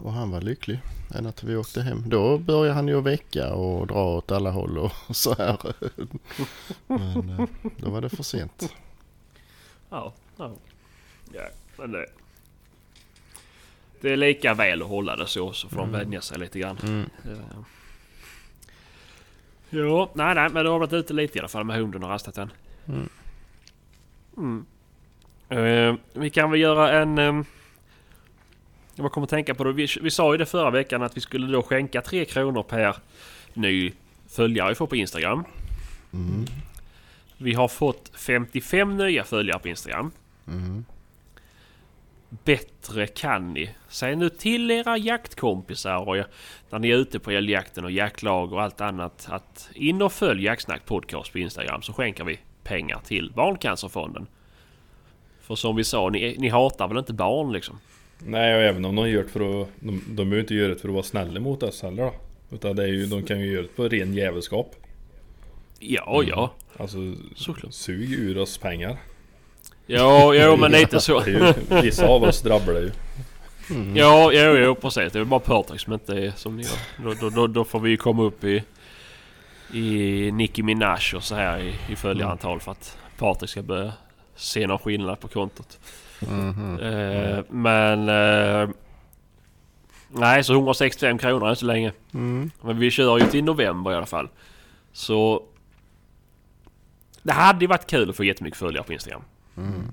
Och 0.03 0.13
han 0.13 0.31
var 0.31 0.41
lycklig 0.41 0.81
ända 1.15 1.33
till 1.33 1.49
vi 1.49 1.57
åkte 1.57 1.83
hem. 1.83 2.03
Då 2.07 2.39
började 2.39 2.75
han 2.75 2.89
ju 2.89 3.01
väcka 3.01 3.55
och 3.55 3.87
dra 3.87 4.17
åt 4.17 4.33
alla 4.33 4.51
håll 4.51 4.79
och 4.79 4.93
så 5.17 5.35
här. 5.35 5.75
Men 6.87 7.31
eh, 7.31 7.47
då 7.77 7.91
var 7.91 8.01
det 8.01 8.09
för 8.09 8.23
sent. 8.23 8.75
Ja, 9.91 10.13
ja. 10.37 10.53
ja 11.33 11.49
men 11.77 11.93
det... 11.93 12.07
Det 14.01 14.13
är 14.13 14.17
lika 14.17 14.55
väl 14.55 14.83
att 14.83 14.89
hålla 14.89 15.17
det 15.17 15.27
så, 15.27 15.53
så 15.53 15.69
får 15.69 15.77
de 15.77 15.93
vänja 15.93 16.21
sig 16.21 16.39
lite 16.39 16.59
grann. 16.59 16.79
Mm. 16.83 17.11
Ja. 17.23 17.65
Jo, 19.71 20.11
nej, 20.15 20.35
nej, 20.35 20.49
men 20.51 20.65
du 20.65 20.71
har 20.71 20.79
varit 20.79 20.93
ute 20.93 21.13
lite 21.13 21.39
i 21.39 21.41
alla 21.41 21.49
fall 21.49 21.65
med 21.65 21.77
hunden 21.77 22.05
och 22.05 22.11
rastat 22.11 22.35
den. 22.35 22.53
Mm. 22.87 23.09
Mm. 24.37 24.67
Uh, 25.52 25.94
vi 26.12 26.30
kan 26.30 26.50
väl 26.50 26.61
göra 26.61 26.92
en... 26.92 27.18
Um, 27.18 27.44
jag 28.94 29.12
kommer 29.12 29.24
att 29.24 29.30
tänka 29.30 29.54
på 29.54 29.64
det. 29.64 29.72
Vi, 29.72 29.87
vi 30.00 30.11
sa 30.11 30.33
ju 30.33 30.38
det 30.38 30.46
förra 30.46 30.70
veckan 30.70 31.02
att 31.02 31.16
vi 31.16 31.20
skulle 31.20 31.46
då 31.46 31.62
skänka 31.62 32.00
3 32.02 32.24
kronor 32.24 32.62
per 32.62 32.96
ny 33.54 33.92
följare 34.28 34.68
vi 34.68 34.74
får 34.74 34.87
på 34.87 34.96
Instagram. 34.96 35.44
Mm. 36.12 36.46
Vi 37.38 37.54
har 37.54 37.68
fått 37.68 38.11
55 38.14 38.96
nya 38.96 39.24
följare 39.24 39.59
på 39.59 39.68
Instagram. 39.68 40.11
Mm. 40.48 40.85
Bättre 42.28 43.07
kan 43.07 43.52
ni. 43.52 43.70
Säg 43.88 44.16
nu 44.16 44.28
till 44.28 44.70
era 44.70 44.98
jaktkompisar 44.98 46.09
och 46.09 46.16
er- 46.16 46.26
när 46.70 46.78
ni 46.78 46.90
är 46.90 46.96
ute 46.96 47.18
på 47.18 47.30
älgjakten 47.30 47.85
och 47.85 47.90
jaktlag 47.90 48.52
och 48.52 48.62
allt 48.62 48.80
annat 48.80 49.26
att 49.30 49.70
in 49.74 50.02
och 50.02 50.12
följ 50.12 50.44
Jaktsnack 50.44 50.85
Podcast 50.85 51.33
på 51.33 51.38
Instagram 51.38 51.83
så 51.83 51.92
skänker 51.92 52.24
vi 52.24 52.38
pengar 52.62 53.00
till 53.04 53.33
Barncancerfonden. 53.35 54.26
För 55.46 55.54
som 55.54 55.76
vi 55.76 55.85
sa, 55.85 56.09
ni, 56.09 56.37
ni 56.38 56.48
hatar 56.48 56.88
väl 56.88 56.98
inte 56.98 57.12
barn 57.12 57.52
liksom? 57.52 57.78
Nej, 58.18 58.54
och 58.54 58.62
även 58.62 58.85
om 58.85 58.96
de 58.96 59.11
gör 59.11 59.22
det 59.22 59.28
för 59.28 59.62
att... 59.62 59.68
De, 59.80 60.04
de 60.09 60.14
behöver 60.14 60.40
inte 60.40 60.54
göra 60.54 60.68
det 60.68 60.80
för 60.80 60.88
att 60.88 60.94
vara 60.94 61.02
snälla 61.02 61.40
mot 61.40 61.62
oss 61.62 61.83
heller 61.83 62.02
då. 62.02 62.14
Utan 62.57 62.76
det 62.76 62.83
är 62.83 62.88
ju, 62.88 63.07
de 63.07 63.22
kan 63.22 63.40
ju 63.40 63.52
göra 63.52 63.62
det 63.62 63.68
på 63.68 63.88
ren 63.88 64.14
jävelskap. 64.14 64.74
Ja, 65.78 66.22
ja. 66.26 66.52
Alltså, 66.76 66.98
Såklart. 67.35 67.72
sug 67.72 68.12
ur 68.12 68.38
oss 68.38 68.59
pengar. 68.59 68.96
Ja, 69.87 70.35
jo 70.35 70.57
men 70.57 70.72
lite 70.72 71.00
så. 71.00 71.22
Vissa 71.83 72.07
av 72.07 72.22
oss 72.22 72.42
drabbar 72.42 72.72
det 72.72 72.80
ju. 72.80 72.90
Ja, 73.94 74.33
jo, 74.33 74.57
jo 74.57 74.74
precis. 74.74 75.12
Det 75.12 75.18
är 75.18 75.20
väl 75.20 75.24
bara 75.24 75.40
Patrik 75.40 75.80
som 75.80 75.92
inte 75.92 76.12
är 76.12 76.33
som 76.37 76.57
ni 76.57 76.62
gör. 76.62 77.04
Då, 77.04 77.14
då, 77.20 77.30
då, 77.30 77.46
då 77.46 77.64
får 77.64 77.80
vi 77.80 77.90
ju 77.90 77.96
komma 77.96 78.22
upp 78.22 78.44
i... 78.44 78.62
I 79.72 80.30
Nicki 80.33 80.62
Minaj 80.62 81.00
och 81.16 81.22
så 81.24 81.35
här 81.35 81.59
i, 81.59 81.92
i 81.92 81.96
följarantal 81.96 82.61
för 82.61 82.72
att 82.72 82.98
Patrik 83.18 83.50
ska 83.50 83.62
börja 83.62 83.92
se 84.37 84.66
någon 84.66 84.79
skillnad 84.79 85.20
på 85.20 85.29
kontot. 85.29 85.79
Mhm. 86.20 86.79
Eh, 86.79 87.44
men... 87.49 88.09
Eh, 88.09 88.68
nej, 90.09 90.44
så 90.44 90.53
165 90.53 91.18
kronor 91.18 91.49
än 91.49 91.57
så 91.57 91.66
länge. 91.66 91.92
Mm. 92.14 92.51
Men 92.61 92.79
vi 92.79 92.90
kör 92.90 93.18
ju 93.18 93.27
till 93.27 93.44
november 93.44 93.92
i 93.92 93.94
alla 93.94 94.07
fall. 94.07 94.29
Så... 94.92 95.42
Det 97.23 97.33
hade 97.33 97.61
ju 97.61 97.66
varit 97.66 97.87
kul 97.87 98.11
att 98.11 98.16
få 98.16 98.25
jättemycket 98.25 98.59
följare 98.59 98.85
på 98.85 98.92
Instagram. 98.92 99.23
Mm. 99.57 99.87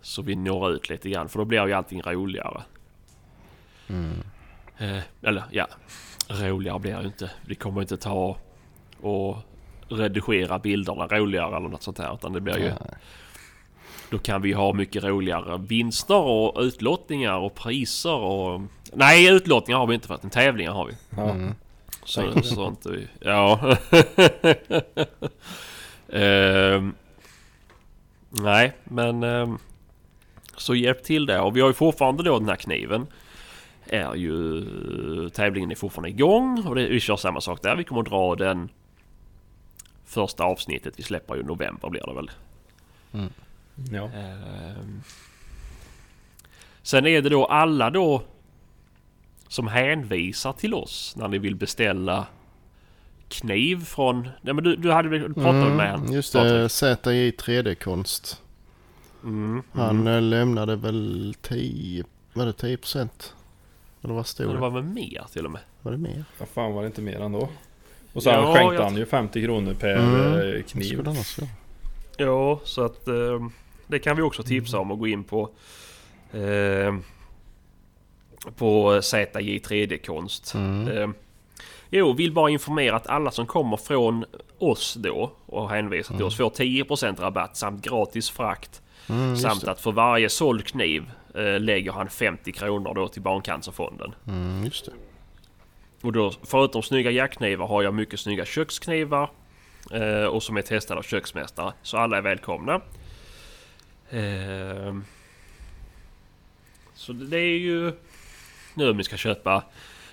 Så 0.00 0.22
vi 0.22 0.36
når 0.36 0.70
ut 0.72 0.88
lite 0.88 1.10
grann 1.10 1.28
för 1.28 1.38
då 1.38 1.44
blir 1.44 1.66
ju 1.66 1.72
allting 1.72 2.02
roligare. 2.02 2.62
Mm. 3.88 4.22
Eh, 4.78 5.02
eller 5.22 5.44
ja, 5.50 5.66
roligare 6.28 6.78
blir 6.78 6.94
det 6.94 7.00
ju 7.00 7.06
inte. 7.06 7.30
Vi 7.46 7.54
kommer 7.54 7.80
inte 7.80 7.96
ta 7.96 8.36
och 9.00 9.36
redigera 9.88 10.58
bilderna 10.58 11.06
roligare 11.06 11.56
eller 11.56 11.68
något 11.68 11.82
sånt 11.82 11.98
här. 11.98 12.14
Utan 12.14 12.32
det 12.32 12.40
blir 12.40 12.58
ju... 12.58 12.64
Nej. 12.64 12.94
Då 14.10 14.18
kan 14.18 14.42
vi 14.42 14.52
ha 14.52 14.72
mycket 14.72 15.04
roligare 15.04 15.58
vinster 15.58 16.20
och 16.20 16.60
utlottningar 16.60 17.36
och 17.36 17.54
priser 17.54 18.14
och... 18.14 18.60
Nej, 18.92 19.28
utlottningar 19.28 19.78
har 19.78 19.86
vi 19.86 19.94
inte 19.94 20.06
för 20.06 20.14
att 20.14 20.32
tävlingar 20.32 20.72
har 20.72 20.86
vi. 20.86 20.92
Ja. 21.16 21.30
Mm. 21.30 21.54
Så, 22.04 22.42
sånt 22.42 22.86
vi... 22.86 23.08
Ja. 23.20 23.76
Ehm, 26.12 26.94
nej, 28.30 28.72
men... 28.84 29.22
ehm, 29.22 29.58
så 30.56 30.74
hjälp 30.74 31.02
till 31.02 31.26
där. 31.26 31.42
Och 31.42 31.56
vi 31.56 31.60
har 31.60 31.68
ju 31.68 31.74
fortfarande 31.74 32.22
då 32.22 32.38
den 32.38 32.48
här 32.48 32.56
kniven. 32.56 33.06
Är 33.86 34.14
ju... 34.14 34.64
Tävlingen 35.30 35.70
är 35.70 35.74
fortfarande 35.74 36.08
igång. 36.08 36.66
Och 36.66 36.74
det, 36.74 36.86
vi 36.86 37.00
kör 37.00 37.16
samma 37.16 37.40
sak 37.40 37.62
där. 37.62 37.76
Vi 37.76 37.84
kommer 37.84 38.00
att 38.02 38.08
dra 38.08 38.34
den... 38.34 38.68
Första 40.04 40.44
avsnittet 40.44 40.94
vi 40.96 41.02
släpper 41.02 41.34
ju 41.34 41.40
i 41.40 41.44
november 41.44 41.90
blir 41.90 42.06
det 42.06 42.14
väl. 42.14 42.30
Ja. 43.92 44.04
Ehm. 44.04 45.02
Sen 46.82 47.06
är 47.06 47.22
det 47.22 47.28
då 47.28 47.46
alla 47.46 47.90
då 47.90 48.22
som 49.48 49.68
hänvisar 49.68 50.52
till 50.52 50.74
oss 50.74 51.14
när 51.16 51.28
ni 51.28 51.38
vill 51.38 51.54
beställa 51.54 52.26
kniv 53.28 53.84
från... 53.84 54.22
Nej 54.42 54.54
men 54.54 54.64
du, 54.64 54.76
du 54.76 54.92
hade 54.92 55.08
väl 55.08 55.34
pratat 55.34 55.52
med 55.76 55.90
honom? 55.90 56.02
Mm, 56.02 56.12
just 56.12 56.32
det, 56.32 56.68
ZJ 56.68 57.30
3D-konst. 57.30 58.42
Mm, 59.24 59.62
Han 59.72 60.00
mm. 60.00 60.22
lämnade 60.24 60.76
väl 60.76 61.34
10, 61.42 62.04
var 62.32 62.46
det 62.46 62.52
10 62.52 62.76
procent? 62.76 63.34
Eller 64.04 64.14
vad 64.14 64.26
stod 64.26 64.46
Det 64.46 64.52
det? 64.52 64.58
var 64.58 64.70
väl 64.70 64.82
mer 64.82 65.24
till 65.32 65.44
och 65.44 65.50
med? 65.50 65.60
Var 65.82 65.92
det 65.92 65.98
mer? 65.98 66.24
Vad 66.38 66.48
fan 66.48 66.72
var 66.72 66.82
det 66.82 66.86
inte 66.86 67.02
mer 67.02 67.20
ändå? 67.20 67.48
Och 68.12 68.22
så 68.22 68.28
Ja, 68.28 68.54
skänkte 68.54 68.74
jag- 68.74 68.82
han 68.84 68.96
ju 68.96 69.06
50 69.06 69.42
kronor 69.44 69.74
per 69.74 69.96
Mm. 69.96 70.56
eh, 70.56 70.62
kniv. 70.62 71.06
Ja, 72.16 72.60
så 72.64 72.84
att 72.84 73.08
ehm, 73.08 73.50
det 73.88 73.98
kan 73.98 74.16
vi 74.16 74.22
också 74.22 74.42
tipsa 74.42 74.78
om 74.78 74.90
och 74.90 74.98
gå 74.98 75.06
in 75.06 75.24
på 75.24 75.50
ehm, 76.32 77.02
på 78.56 79.02
ZJ 79.02 79.58
3D-konst. 79.58 80.54
Mm. 80.54 80.88
Ehm, 80.88 81.14
jo, 81.90 82.12
vill 82.12 82.32
bara 82.32 82.50
informera 82.50 82.96
att 82.96 83.06
alla 83.06 83.30
som 83.30 83.46
kommer 83.46 83.76
från 83.76 84.24
oss 84.58 84.94
då 84.94 85.32
och 85.46 85.70
hänvisar 85.70 86.16
till 86.16 86.24
oss 86.24 86.36
får 86.36 86.50
10% 86.50 87.20
rabatt 87.20 87.56
samt 87.56 87.84
gratis 87.84 88.30
frakt. 88.30 88.82
Mm, 89.08 89.36
samt 89.36 89.64
att 89.64 89.80
för 89.80 89.92
varje 89.92 90.28
såld 90.28 90.66
kniv 90.66 91.10
eh, 91.34 91.60
lägger 91.60 91.92
han 91.92 92.08
50 92.08 92.52
kronor 92.52 92.94
då 92.94 93.08
till 93.08 93.22
Barncancerfonden. 93.22 94.14
Mm, 94.26 94.64
just 94.64 94.84
det. 94.84 94.92
Och 96.02 96.12
då 96.12 96.32
förutom 96.42 96.82
snygga 96.82 97.10
jackknivar 97.10 97.66
har 97.66 97.82
jag 97.82 97.94
mycket 97.94 98.20
snygga 98.20 98.44
köksknivar. 98.44 99.30
Eh, 99.92 100.24
och 100.24 100.42
som 100.42 100.56
är 100.56 100.62
testade 100.62 100.98
av 100.98 101.02
köksmästare. 101.02 101.72
Så 101.82 101.96
alla 101.96 102.16
är 102.16 102.22
välkomna. 102.22 102.80
Eh, 104.10 104.96
så 106.94 107.12
det 107.12 107.38
är 107.38 107.58
ju... 107.58 107.92
Nu 108.74 108.90
om 108.90 108.96
vi 108.96 109.04
ska 109.04 109.16
köpa 109.16 109.64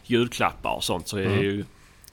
julklappar 0.04 0.76
och 0.76 0.84
sånt 0.84 1.08
så 1.08 1.18
är 1.18 1.30
det 1.30 1.42
ju... 1.42 1.66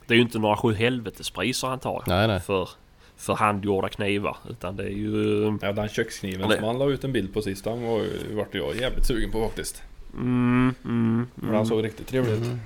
Det 0.07 0.13
är 0.13 0.15
ju 0.15 0.21
inte 0.21 0.39
några 0.39 0.57
sju 0.57 0.73
helvetespriser 0.73 1.67
han 1.67 1.79
tar. 1.79 2.03
Nej, 2.07 2.27
nej. 2.27 2.39
För, 2.39 2.69
för 3.17 3.33
handgjorda 3.33 3.89
knivar. 3.89 4.37
Utan 4.49 4.75
det 4.75 4.83
är 4.83 4.89
ju... 4.89 5.57
Ja 5.61 5.71
den 5.71 5.89
kökskniven 5.89 6.47
Nej. 6.47 6.57
som 6.57 6.67
han 6.67 6.79
la 6.79 6.89
ut 6.89 7.03
en 7.03 7.11
bild 7.11 7.33
på 7.33 7.41
sist. 7.41 7.63
Den 7.63 7.83
var, 7.83 8.05
vart 8.35 8.55
jag 8.55 8.75
jävligt 8.75 9.05
sugen 9.05 9.31
på 9.31 9.47
faktiskt. 9.47 9.83
Mm, 10.13 10.75
mm, 10.85 11.27
För 11.41 11.53
han 11.53 11.65
såg 11.65 11.83
riktigt 11.83 12.07
trevlig 12.07 12.33
ut. 12.33 12.43
Mm. 12.43 12.59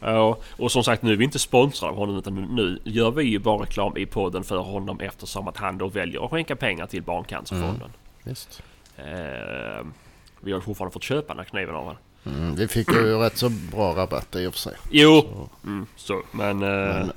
Ja, 0.00 0.38
och 0.56 0.72
som 0.72 0.84
sagt 0.84 1.02
nu 1.02 1.12
är 1.12 1.16
vi 1.16 1.24
inte 1.24 1.38
sponsrade 1.38 1.92
av 1.92 1.98
honom 1.98 2.18
utan 2.18 2.34
nu 2.34 2.78
gör 2.84 3.10
vi 3.10 3.24
ju 3.24 3.38
bara 3.38 3.62
reklam 3.62 3.96
i 3.96 4.06
podden 4.06 4.44
för 4.44 4.58
honom 4.58 5.00
eftersom 5.00 5.48
att 5.48 5.56
han 5.56 5.78
då 5.78 5.88
väljer 5.88 6.24
att 6.24 6.30
skänka 6.30 6.56
pengar 6.56 6.86
till 6.86 7.02
Barncancerfonden. 7.02 7.90
Visst. 8.22 8.62
Eh, 8.96 9.84
vi 10.40 10.52
har 10.52 10.58
ju 10.58 10.60
fortfarande 10.60 10.92
fått 10.92 11.02
köpa 11.02 11.28
den 11.34 11.38
här 11.38 11.44
kniven 11.50 11.74
av 11.74 11.84
honom. 11.84 11.96
Mm, 12.26 12.54
vi 12.54 12.68
fick 12.68 12.90
ju 12.92 13.16
rätt 13.18 13.36
så 13.36 13.48
bra 13.48 13.94
rabatt 13.96 14.36
i 14.36 14.46
och 14.46 14.52
för 14.52 14.60
sig. 14.60 14.76
Jo, 14.90 15.20
Så, 15.22 15.66
mm, 15.68 15.86
så 15.96 16.22
men... 16.32 16.62
Eh, 16.62 16.68
men, 16.68 17.12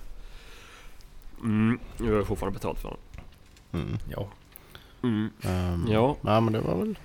mm, 1.44 1.80
vi 1.98 2.16
har 2.16 2.24
fortfarande 2.24 2.60
betalt 2.60 2.80
för 2.80 2.90
den. 2.90 3.82
mm, 3.82 3.98
Ja. 4.10 4.28
Mm, 5.04 5.30
ehm, 5.42 5.88
Ja. 5.92 6.16
ja, 6.22 6.40
men 6.40 6.54
det 6.54 6.60
var 6.62 6.76
väl 6.78 6.98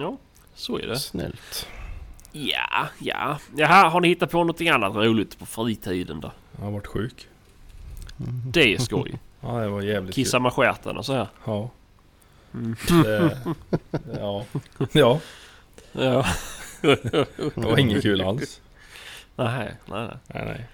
ja, 0.00 0.16
så 0.54 0.78
är 0.78 0.86
det. 0.86 0.98
snällt. 0.98 1.66
Ja, 2.32 2.88
ja. 2.98 3.38
Jaha, 3.56 3.88
har 3.88 4.00
ni 4.00 4.08
hittat 4.08 4.30
på 4.30 4.44
något 4.44 4.60
annat 4.60 4.94
roligt 4.94 5.38
på 5.38 5.46
fritiden 5.46 6.20
då? 6.20 6.32
Han 6.56 6.64
har 6.64 6.72
varit 6.72 6.86
sjuk. 6.86 7.28
Mm. 8.20 8.42
Det 8.52 8.74
är 8.74 8.78
skoj. 8.78 9.18
Ja 9.40 9.52
det 9.52 9.68
var 9.68 9.82
jävligt 9.82 10.14
Kissa 10.14 10.38
med 10.38 10.52
stjärten 10.52 10.96
och 10.96 11.06
så 11.06 11.12
här. 11.12 11.28
kul. 11.44 11.68
Ja. 12.88 12.94
Det, 13.02 13.40
ja. 14.20 14.44
ja, 14.92 15.20
Ja. 15.92 16.26
det 16.82 17.56
var 17.56 17.78
inget 17.78 18.02
kul 18.02 18.20
alls. 18.20 18.60
nej, 19.36 19.72
nej, 19.86 20.06
nej. 20.06 20.16
Nej, 20.26 20.44
nej. 20.46 20.66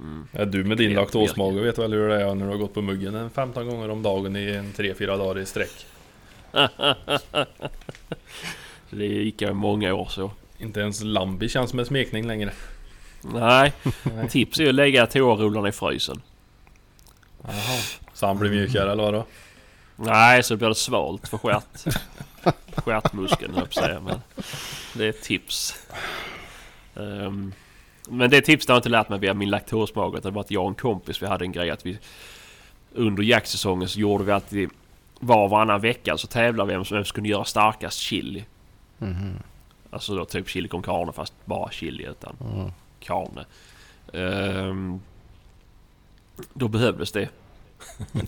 Mm. 0.00 0.28
Ja, 0.32 0.44
du 0.44 0.64
med 0.64 0.76
din 0.76 0.94
laktosmage 0.94 1.60
vet 1.60 1.78
väl 1.78 1.92
hur 1.92 2.08
det 2.08 2.22
är 2.22 2.34
när 2.34 2.44
du 2.46 2.50
har 2.50 2.58
gått 2.58 2.74
på 2.74 2.82
muggen 2.82 3.14
en 3.14 3.30
15 3.30 3.68
gånger 3.68 3.90
om 3.90 4.02
dagen 4.02 4.36
i 4.36 4.50
en 4.50 4.72
3-4 4.72 5.06
dagar 5.18 5.38
i 5.40 5.46
sträck. 5.46 5.86
Det 8.90 9.06
gick 9.06 9.42
jag 9.42 9.50
i 9.50 9.54
många 9.54 9.94
år 9.94 10.06
så. 10.10 10.30
Inte 10.58 10.80
ens 10.80 11.02
Lambi 11.02 11.48
känns 11.48 11.70
som 11.70 11.78
en 11.78 11.86
smekning 11.86 12.26
längre. 12.26 12.52
Nej, 13.22 13.72
Nej. 14.02 14.28
tips 14.28 14.60
är 14.60 14.68
att 14.68 14.74
lägga 14.74 15.06
toarullarna 15.06 15.68
i 15.68 15.72
frysen. 15.72 16.22
Jaha. 17.42 17.78
Så 18.14 18.26
han 18.26 18.38
blir 18.38 18.50
mjukare 18.50 18.92
eller 18.92 19.02
vadå? 19.02 19.24
Nej, 19.96 20.42
så 20.42 20.56
blir 20.56 20.68
det 20.68 20.74
svalt 20.74 21.28
för 21.28 21.38
stjärt. 21.38 21.94
Stjärtmuskeln 22.76 23.54
höll 23.54 23.62
jag 23.62 23.72
på 23.74 23.80
att 23.80 23.84
säga. 23.86 24.00
Men 24.00 24.20
det 24.94 25.04
är 25.04 25.08
ett 25.10 25.22
tips. 25.22 25.86
Ehm, 26.96 27.52
men 28.08 28.30
det 28.30 28.40
tipset 28.40 28.68
har 28.68 28.74
jag 28.74 28.78
inte 28.78 28.88
lärt 28.88 29.08
mig 29.08 29.18
via 29.18 29.34
min 29.34 29.50
laktosmage. 29.50 30.20
Det 30.22 30.30
var 30.30 30.40
att 30.40 30.50
jag 30.50 30.62
och 30.62 30.68
en 30.68 30.74
kompis 30.74 31.22
vi 31.22 31.26
hade 31.26 31.44
en 31.44 31.52
grej 31.52 31.70
att 31.70 31.86
vi 31.86 31.98
under 32.94 33.22
jaktsäsongen 33.22 33.88
så 33.88 33.98
gjorde 34.00 34.24
vi 34.24 34.32
alltid 34.32 34.70
var 35.20 35.44
och 35.44 35.50
varannan 35.50 35.80
vecka 35.80 36.16
så 36.18 36.26
tävlade 36.26 36.68
vi 36.68 36.74
vem 36.74 36.84
som 36.84 36.94
vem 36.96 37.04
som 37.04 37.14
kunde 37.14 37.28
göra 37.30 37.44
starkast 37.44 37.98
chili. 37.98 38.44
Mhm. 38.98 39.38
Alltså 39.90 40.14
då 40.14 40.24
typ 40.24 40.48
chili 40.48 40.68
con 40.68 40.82
carne 40.82 41.12
fast 41.12 41.32
bara 41.44 41.70
chili 41.70 42.04
utan 42.04 42.36
Ja. 42.40 42.72
carne. 43.00 43.44
Ehm, 44.12 45.00
då 46.52 46.68
behövdes 46.68 47.12
det. 47.12 47.28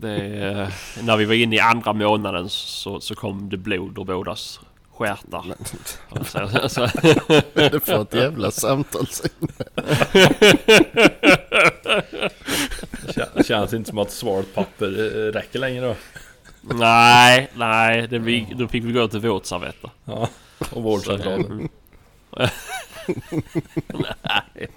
det 0.00 0.16
eh, 0.50 0.68
när 1.04 1.16
vi 1.16 1.24
var 1.24 1.34
inne 1.34 1.56
i 1.56 1.60
andra 1.60 1.92
månaden 1.92 2.48
så, 2.48 3.00
så 3.00 3.14
kom 3.14 3.48
det 3.48 3.56
blod 3.56 3.98
ur 3.98 4.04
bådas 4.04 4.60
stjärtar. 4.90 5.44
Så, 6.24 6.48
så, 6.48 6.68
så, 6.68 6.88
Det 7.54 7.84
får 7.86 8.02
ett 8.02 8.14
jävla 8.14 8.50
samtal 8.50 9.06
sen. 9.06 9.30
Kän- 13.08 13.42
Känns 13.44 13.72
inte 13.74 13.90
som 13.90 13.98
att 13.98 14.10
svalt 14.10 14.54
papper 14.54 14.86
eh, 14.86 15.32
räcker 15.32 15.58
längre 15.58 15.86
då. 15.86 15.94
nej, 16.74 17.50
nej. 17.54 18.08
Det 18.08 18.18
vi, 18.18 18.46
då 18.58 18.68
fick 18.68 18.84
vi 18.84 18.92
gå 18.92 19.08
till 19.08 19.20
våtservetter. 19.20 19.90
Ja. 20.04 20.28
Och 20.70 20.82
vårdcentralen. 20.82 21.68
Nej. 23.92 24.68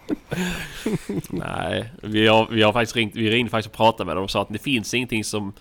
nej. 1.30 1.91
Vi 2.03 2.28
har, 2.28 2.47
vi 2.51 2.61
har 2.61 2.73
faktiskt 2.73 2.95
ringt, 2.95 3.15
vi 3.15 3.30
ringde 3.32 3.51
faktiskt 3.51 3.73
och 3.73 3.78
pratade 3.78 4.05
med 4.05 4.15
dem 4.15 4.23
och 4.23 4.32
sa 4.32 4.41
att 4.41 4.49
det 4.49 4.59
finns 4.59 4.93
ingenting 4.93 5.23
som... 5.23 5.53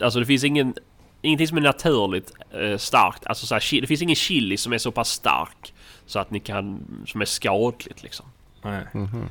Alltså 0.00 0.20
det 0.20 0.26
finns 0.26 0.44
ingen... 0.44 0.74
Ingenting 1.22 1.48
som 1.48 1.56
är 1.56 1.60
naturligt 1.62 2.32
eh, 2.50 2.76
starkt. 2.76 3.26
Alltså 3.26 3.46
så 3.46 3.54
här, 3.54 3.80
det 3.80 3.86
finns 3.86 4.02
ingen 4.02 4.16
chili 4.16 4.56
som 4.56 4.72
är 4.72 4.78
så 4.78 4.90
pass 4.92 5.08
stark 5.10 5.74
så 6.06 6.18
att 6.18 6.30
ni 6.30 6.40
kan... 6.40 6.80
Som 7.06 7.20
är 7.20 7.24
skadligt 7.24 8.02
liksom. 8.02 8.26
Nej. 8.62 8.86
Mhm. 8.92 9.28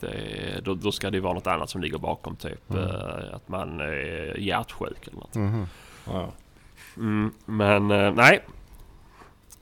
Det, 0.00 0.60
då, 0.64 0.74
då 0.74 0.92
ska 0.92 1.10
det 1.10 1.20
vara 1.20 1.32
något 1.34 1.46
annat 1.46 1.70
som 1.70 1.80
ligger 1.82 1.98
bakom 1.98 2.36
typ 2.36 2.70
Mm. 2.70 2.84
eh, 2.84 3.34
att 3.34 3.48
man 3.48 3.80
är 3.80 4.36
hjärtsjuk 4.38 5.06
eller 5.06 5.18
något. 5.20 5.34
Mhm. 5.34 5.66
Ja, 6.06 6.12
ja. 6.12 6.32
Mm, 6.96 7.32
men 7.46 7.90
eh, 7.90 8.12
nej. 8.14 8.40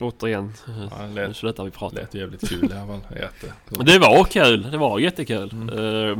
Återigen, 0.00 0.52
Ja, 0.90 0.96
det 0.98 1.06
nu 1.08 1.14
lät, 1.14 1.36
slutar 1.36 1.64
vi 1.64 1.70
prata. 1.70 1.96
lät 1.96 2.14
jävligt 2.14 2.48
kul 2.48 2.72
i 2.72 2.74
alla 2.74 2.86
fall. 2.86 3.00
Jätte. 3.16 3.52
Det 3.68 3.98
var 3.98 4.24
kul. 4.24 4.70
Det 4.70 4.78
var 4.78 4.98
jättekul. 4.98 5.52
Mm. 5.52 5.78
Uh, 5.78 6.18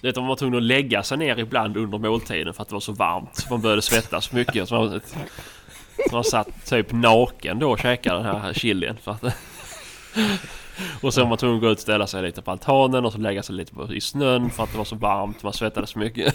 det 0.00 0.16
man 0.16 0.26
var 0.26 0.36
tvungen 0.36 0.56
att 0.56 0.62
lägga 0.62 1.02
sig 1.02 1.18
ner 1.18 1.38
ibland 1.38 1.76
under 1.76 1.98
måltiden 1.98 2.54
för 2.54 2.62
att 2.62 2.68
det 2.68 2.74
var 2.74 2.80
så 2.80 2.92
varmt. 2.92 3.36
Så 3.36 3.46
man 3.50 3.60
började 3.60 3.82
svettas 3.82 4.32
mycket. 4.32 4.68
Så 4.68 4.74
man, 4.74 5.00
så 6.08 6.14
man 6.14 6.24
satt 6.24 6.66
typ 6.66 6.92
naken 6.92 7.58
då 7.58 7.70
och 7.70 7.78
käkade 7.78 8.22
den 8.22 8.40
här 8.40 8.52
chilin. 8.52 8.96
För 9.02 9.12
att, 9.12 9.24
och 11.02 11.14
sen 11.14 11.22
var 11.22 11.28
man 11.28 11.38
tvungen 11.38 11.56
att 11.56 11.62
gå 11.62 11.68
ut 11.70 11.78
och 11.78 11.82
ställa 11.82 12.06
sig 12.06 12.22
lite 12.22 12.42
på 12.42 12.50
altanen 12.50 13.04
och 13.04 13.12
så 13.12 13.18
lägga 13.18 13.42
sig 13.42 13.54
lite 13.54 13.74
på, 13.74 13.94
i 13.94 14.00
snön 14.00 14.50
för 14.50 14.62
att 14.62 14.72
det 14.72 14.78
var 14.78 14.84
så 14.84 14.96
varmt. 14.96 15.42
Man 15.42 15.52
svettades 15.52 15.96
mycket. 15.96 16.34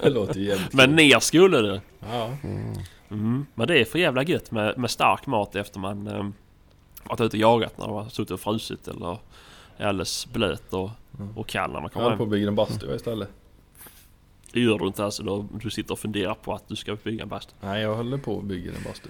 Det 0.00 0.10
låter 0.10 0.40
ju 0.40 0.58
Men 0.72 0.96
ner 0.96 1.18
skulle 1.18 1.60
det. 1.60 1.80
Ja. 2.00 2.30
Mm. 2.44 2.72
Mm. 3.10 3.46
Men 3.54 3.68
det 3.68 3.78
är 3.80 3.84
för 3.84 3.98
jävla 3.98 4.22
gött 4.22 4.50
med, 4.50 4.78
med 4.78 4.90
stark 4.90 5.26
mat 5.26 5.56
efter 5.56 5.80
man 5.80 6.08
um, 6.08 6.34
varit 7.04 7.20
ute 7.20 7.36
och 7.36 7.40
jagat 7.40 7.78
när 7.78 7.86
man 7.86 7.96
har 7.96 8.08
suttit 8.10 8.30
och 8.30 8.40
frusit 8.40 8.88
eller 8.88 9.18
är 9.76 9.86
alldeles 9.86 10.26
blöt 10.32 10.72
och, 10.72 10.90
Mm. 11.18 11.38
och 11.38 11.46
kall 11.48 11.70
när 11.72 11.74
man 11.74 11.82
Jag 11.82 11.92
kommer 11.92 12.04
håller 12.04 12.16
på 12.16 12.22
hem. 12.22 12.28
att 12.28 12.32
bygga 12.32 12.48
en 12.48 12.54
bastu 12.54 12.94
istället. 12.94 13.28
Det 14.52 14.60
gör 14.60 14.78
du 14.78 14.86
inte 14.86 15.04
alltså 15.04 15.22
då 15.22 15.46
du 15.62 15.70
sitter 15.70 15.92
och 15.92 15.98
funderar 15.98 16.34
på 16.34 16.54
att 16.54 16.68
du 16.68 16.76
ska 16.76 16.96
bygga 17.04 17.22
en 17.22 17.28
bastu. 17.28 17.52
Nej, 17.60 17.82
jag 17.82 17.94
håller 17.96 18.18
på 18.18 18.38
att 18.38 18.44
bygga 18.44 18.72
en 18.72 18.82
bastu. 18.82 19.08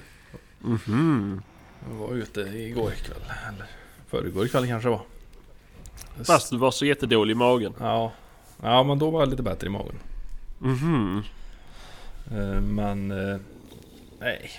Mhm. 0.61 1.43
Jag 1.91 1.95
var 1.97 2.15
ute 2.15 2.41
igår 2.41 2.91
kväll. 2.91 3.23
Eller 3.49 3.67
förrgår 4.09 4.47
kväll 4.47 4.67
kanske 4.67 4.89
var. 4.89 5.01
Fast 6.25 6.51
du 6.51 6.57
var 6.59 6.71
så 6.71 6.87
jättedålig 6.87 7.33
i 7.33 7.35
magen. 7.35 7.73
Ja. 7.81 8.13
Ja, 8.63 8.83
men 8.83 8.99
då 8.99 9.11
var 9.11 9.21
jag 9.21 9.29
lite 9.29 9.43
bättre 9.43 9.67
i 9.67 9.71
magen. 9.71 9.95
Mhm. 10.59 11.23
Eh, 12.31 12.61
Men... 12.61 13.11
eh, 13.11 13.37
Nej. 14.21 14.51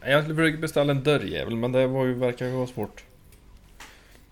Jag 0.00 0.22
skulle 0.22 0.36
försöka 0.36 0.58
beställa 0.60 0.90
en 0.92 1.02
dörrjävel 1.02 1.56
men 1.56 1.72
det 1.72 1.86
var 1.86 2.04
ju, 2.04 2.14
verkar 2.14 2.46
ju 2.46 2.52
vara 2.52 2.66
svårt. 2.66 3.04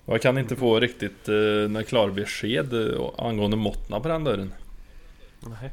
Jag 0.05 0.23
kan 0.23 0.39
inte 0.39 0.57
få 0.57 0.81
riktigt 0.81 1.29
eh, 1.29 1.83
klara 1.87 2.13
besked 2.13 2.73
eh, 2.95 3.01
angående 3.19 3.57
måtten 3.57 4.03
på 4.03 4.09
den 4.09 4.25
dörren. 4.25 4.53
Nej. 5.41 5.71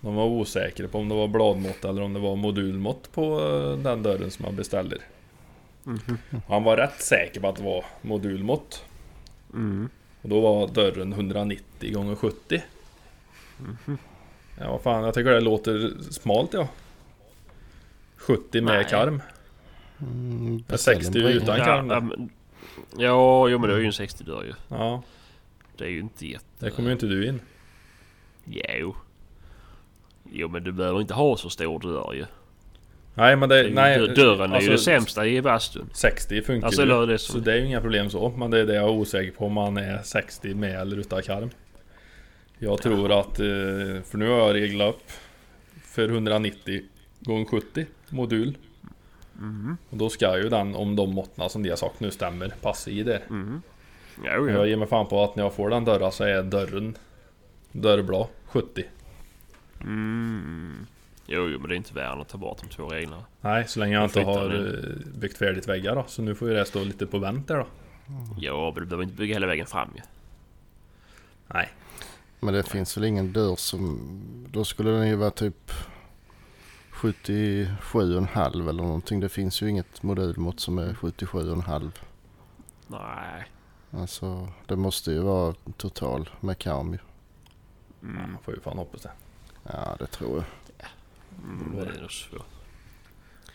De 0.00 0.14
var 0.14 0.24
osäkra 0.24 0.88
på 0.88 0.98
om 0.98 1.08
det 1.08 1.14
var 1.14 1.28
bladmått 1.28 1.84
eller 1.84 2.02
om 2.02 2.12
det 2.12 2.20
var 2.20 2.36
modulmått 2.36 3.12
på 3.12 3.40
den 3.84 4.02
dörren 4.02 4.30
som 4.30 4.44
jag 4.44 4.54
beställer. 4.54 4.98
Mhm. 5.84 6.18
Han 6.48 6.62
var 6.64 6.76
rätt 6.76 7.02
säker 7.02 7.40
på 7.40 7.48
att 7.48 7.56
det 7.56 7.62
var 7.62 7.84
modulmått. 8.02 8.84
Mm. 9.54 9.88
Och 10.22 10.28
då 10.28 10.40
var 10.40 10.68
dörren 10.68 11.12
190 11.12 11.94
gånger 11.94 12.14
70 12.14 12.62
Ja 14.60 14.70
vad 14.72 14.82
fan, 14.82 15.04
jag 15.04 15.14
tycker 15.14 15.30
det 15.30 15.40
låter 15.40 15.92
smalt 16.10 16.52
ja 16.52 16.68
70 18.16 18.60
med 18.60 18.74
Nej. 18.74 18.86
karm 18.90 19.22
Mm, 20.00 20.56
Ja, 20.58 20.64
beställ 20.68 20.94
en 20.96 21.02
60 21.02 21.20
bred. 21.22 21.36
utan 21.36 21.58
Ja, 21.58 21.64
karm 21.64 21.88
ja, 21.90 21.94
då. 21.94 22.00
men, 22.00 22.30
ja, 22.96 23.48
jo 23.48 23.58
men 23.58 23.70
det 23.70 23.76
är 23.76 23.80
ju 23.80 23.86
en 23.86 23.92
60 23.92 24.24
dörr 24.24 24.44
ju. 24.44 24.52
Ja, 24.68 25.02
Det 25.76 25.84
är 25.84 25.88
ju 25.88 26.00
inte 26.00 26.26
jätte... 26.26 26.44
där 26.58 26.70
kommer 26.70 26.88
ju 26.88 26.92
inte 26.92 27.06
du 27.06 27.26
in 27.26 27.40
Jo. 28.44 28.96
Jo 30.32 30.48
men 30.48 30.64
du 30.64 30.72
behöver 30.72 31.00
inte 31.00 31.14
ha 31.14 31.36
så 31.36 31.50
stor 31.50 31.80
dörr 31.80 32.14
ju. 32.14 32.26
Nej 33.18 33.36
men 33.36 33.48
Det 33.48 33.70
nej 33.74 33.98
dö- 33.98 34.06
dörren 34.14 34.52
är 34.52 34.60
ju 34.60 34.66
det 34.66 34.72
alltså, 34.72 34.84
sämsta 34.84 35.26
i 35.26 35.42
bastun. 35.42 35.90
60 35.92 36.42
funkar 36.42 36.66
Alltså 36.66 36.82
ju 36.84 37.06
det. 37.06 37.18
Så 37.18 37.38
det 37.38 37.52
är 37.52 37.56
ju 37.56 37.66
inga 37.66 37.80
problem 37.80 38.10
så 38.10 38.28
Men 38.30 38.50
det 38.50 38.60
är 38.60 38.66
det 38.66 38.74
jag 38.74 38.84
är 38.84 38.90
osäker 38.90 39.32
på 39.32 39.46
om 39.46 39.52
man 39.52 39.76
är 39.76 40.02
60 40.02 40.54
med 40.54 40.80
eller 40.80 40.96
utan 40.96 41.22
karm 41.22 41.50
Jag 42.58 42.82
tror 42.82 43.20
att, 43.20 43.38
eh, 43.40 44.02
för 44.04 44.14
nu 44.16 44.28
har 44.28 44.38
jag 44.38 44.54
reglat 44.54 44.94
upp 44.94 45.02
För 45.82 46.08
190 46.08 46.82
gånger 47.20 47.44
70 47.44 47.86
modul 48.08 48.54
Mhm. 49.40 49.76
Och 49.90 49.96
då 49.96 50.08
ska 50.08 50.38
ju 50.38 50.48
den, 50.48 50.74
om 50.74 50.96
de 50.96 51.14
måtten 51.14 51.50
som 51.50 51.62
de 51.62 51.68
har 51.70 51.76
sagt 51.76 52.00
nu 52.00 52.10
stämmer, 52.10 52.48
passa 52.60 52.90
i 52.90 53.02
det. 53.02 53.22
Jo, 53.30 53.60
Jag 54.24 54.50
ja. 54.50 54.66
ger 54.66 54.76
mig 54.76 54.88
fan 54.88 55.06
på 55.06 55.24
att 55.24 55.36
när 55.36 55.42
jag 55.42 55.54
får 55.54 55.70
den 55.70 55.84
dörren 55.84 56.12
så 56.12 56.24
är 56.24 56.42
dörren 56.42 56.96
Dörrblad 57.72 58.26
70 58.46 58.84
Mm. 59.80 60.86
Jo, 61.30 61.48
jo, 61.48 61.58
men 61.58 61.68
det 61.68 61.74
är 61.74 61.76
inte 61.76 61.94
värre 61.94 62.12
än 62.12 62.20
att 62.20 62.28
ta 62.28 62.38
bort 62.38 62.58
de 62.62 62.68
två 62.68 62.88
reglerna. 62.88 63.24
Nej, 63.40 63.68
så 63.68 63.80
länge 63.80 63.94
jag 63.94 64.04
inte 64.04 64.20
har 64.20 64.54
eh, 64.54 65.18
byggt 65.18 65.38
färdigt 65.38 65.68
väggar 65.68 65.94
då 65.94 66.04
Så 66.06 66.22
nu 66.22 66.34
får 66.34 66.48
ju 66.48 66.54
det 66.54 66.64
stå 66.64 66.84
lite 66.84 67.06
på 67.06 67.18
vänt 67.18 67.48
där 67.48 67.56
då 67.56 67.66
Ja, 68.38 68.72
men 68.74 68.82
du 68.82 68.86
behöver 68.86 69.02
inte 69.02 69.16
bygga 69.16 69.34
hela 69.34 69.46
vägen 69.46 69.66
fram 69.66 69.90
ju. 69.94 70.02
Nej 71.46 71.68
Men 72.40 72.54
det 72.54 72.62
finns 72.62 72.96
väl 72.96 73.04
ingen 73.04 73.32
dörr 73.32 73.56
som... 73.56 74.00
Då 74.50 74.64
skulle 74.64 74.90
den 74.90 75.08
ju 75.08 75.16
vara 75.16 75.30
typ 75.30 75.72
77,5 76.92 78.68
eller 78.68 78.82
någonting. 78.82 79.20
Det 79.20 79.28
finns 79.28 79.62
ju 79.62 79.68
inget 79.68 80.02
modulmått 80.02 80.60
som 80.60 80.78
är 80.78 80.92
77,5. 80.92 81.90
Nej. 82.86 83.44
Alltså 83.90 84.48
det 84.66 84.76
måste 84.76 85.12
ju 85.12 85.18
vara 85.18 85.54
total 85.76 86.28
med 86.40 86.58
karm 86.58 86.92
ju. 86.92 86.98
Mm. 88.02 88.32
Man 88.32 88.42
får 88.44 88.54
ju 88.54 88.60
fan 88.60 88.78
hoppas 88.78 89.02
det 89.02 89.10
Ja 89.62 89.96
det 89.98 90.06
tror 90.06 90.36
jag. 90.36 90.44
Mm, 91.44 91.78
är 91.78 92.00
nog 92.00 92.12
svårt. 92.12 92.46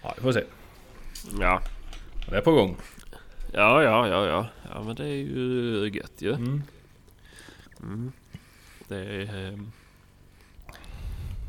Ja, 0.04 0.14
vi 0.18 0.22
får 0.22 0.32
se 0.32 0.44
Ja. 1.40 1.62
Det 2.30 2.38
är 2.38 2.42
på 2.42 2.52
gång 2.52 2.76
Ja, 3.54 3.84
ja, 3.84 4.08
ja, 4.08 4.26
ja. 4.26 4.46
Ja, 4.74 4.84
men 4.84 4.96
det 4.96 5.04
är 5.04 5.08
ju 5.16 5.90
gött 5.94 6.22
ju. 6.22 6.34
mm. 6.34 6.64
Mm. 7.82 8.12
Det 8.88 8.96
är... 8.98 9.48
ehm, 9.54 9.72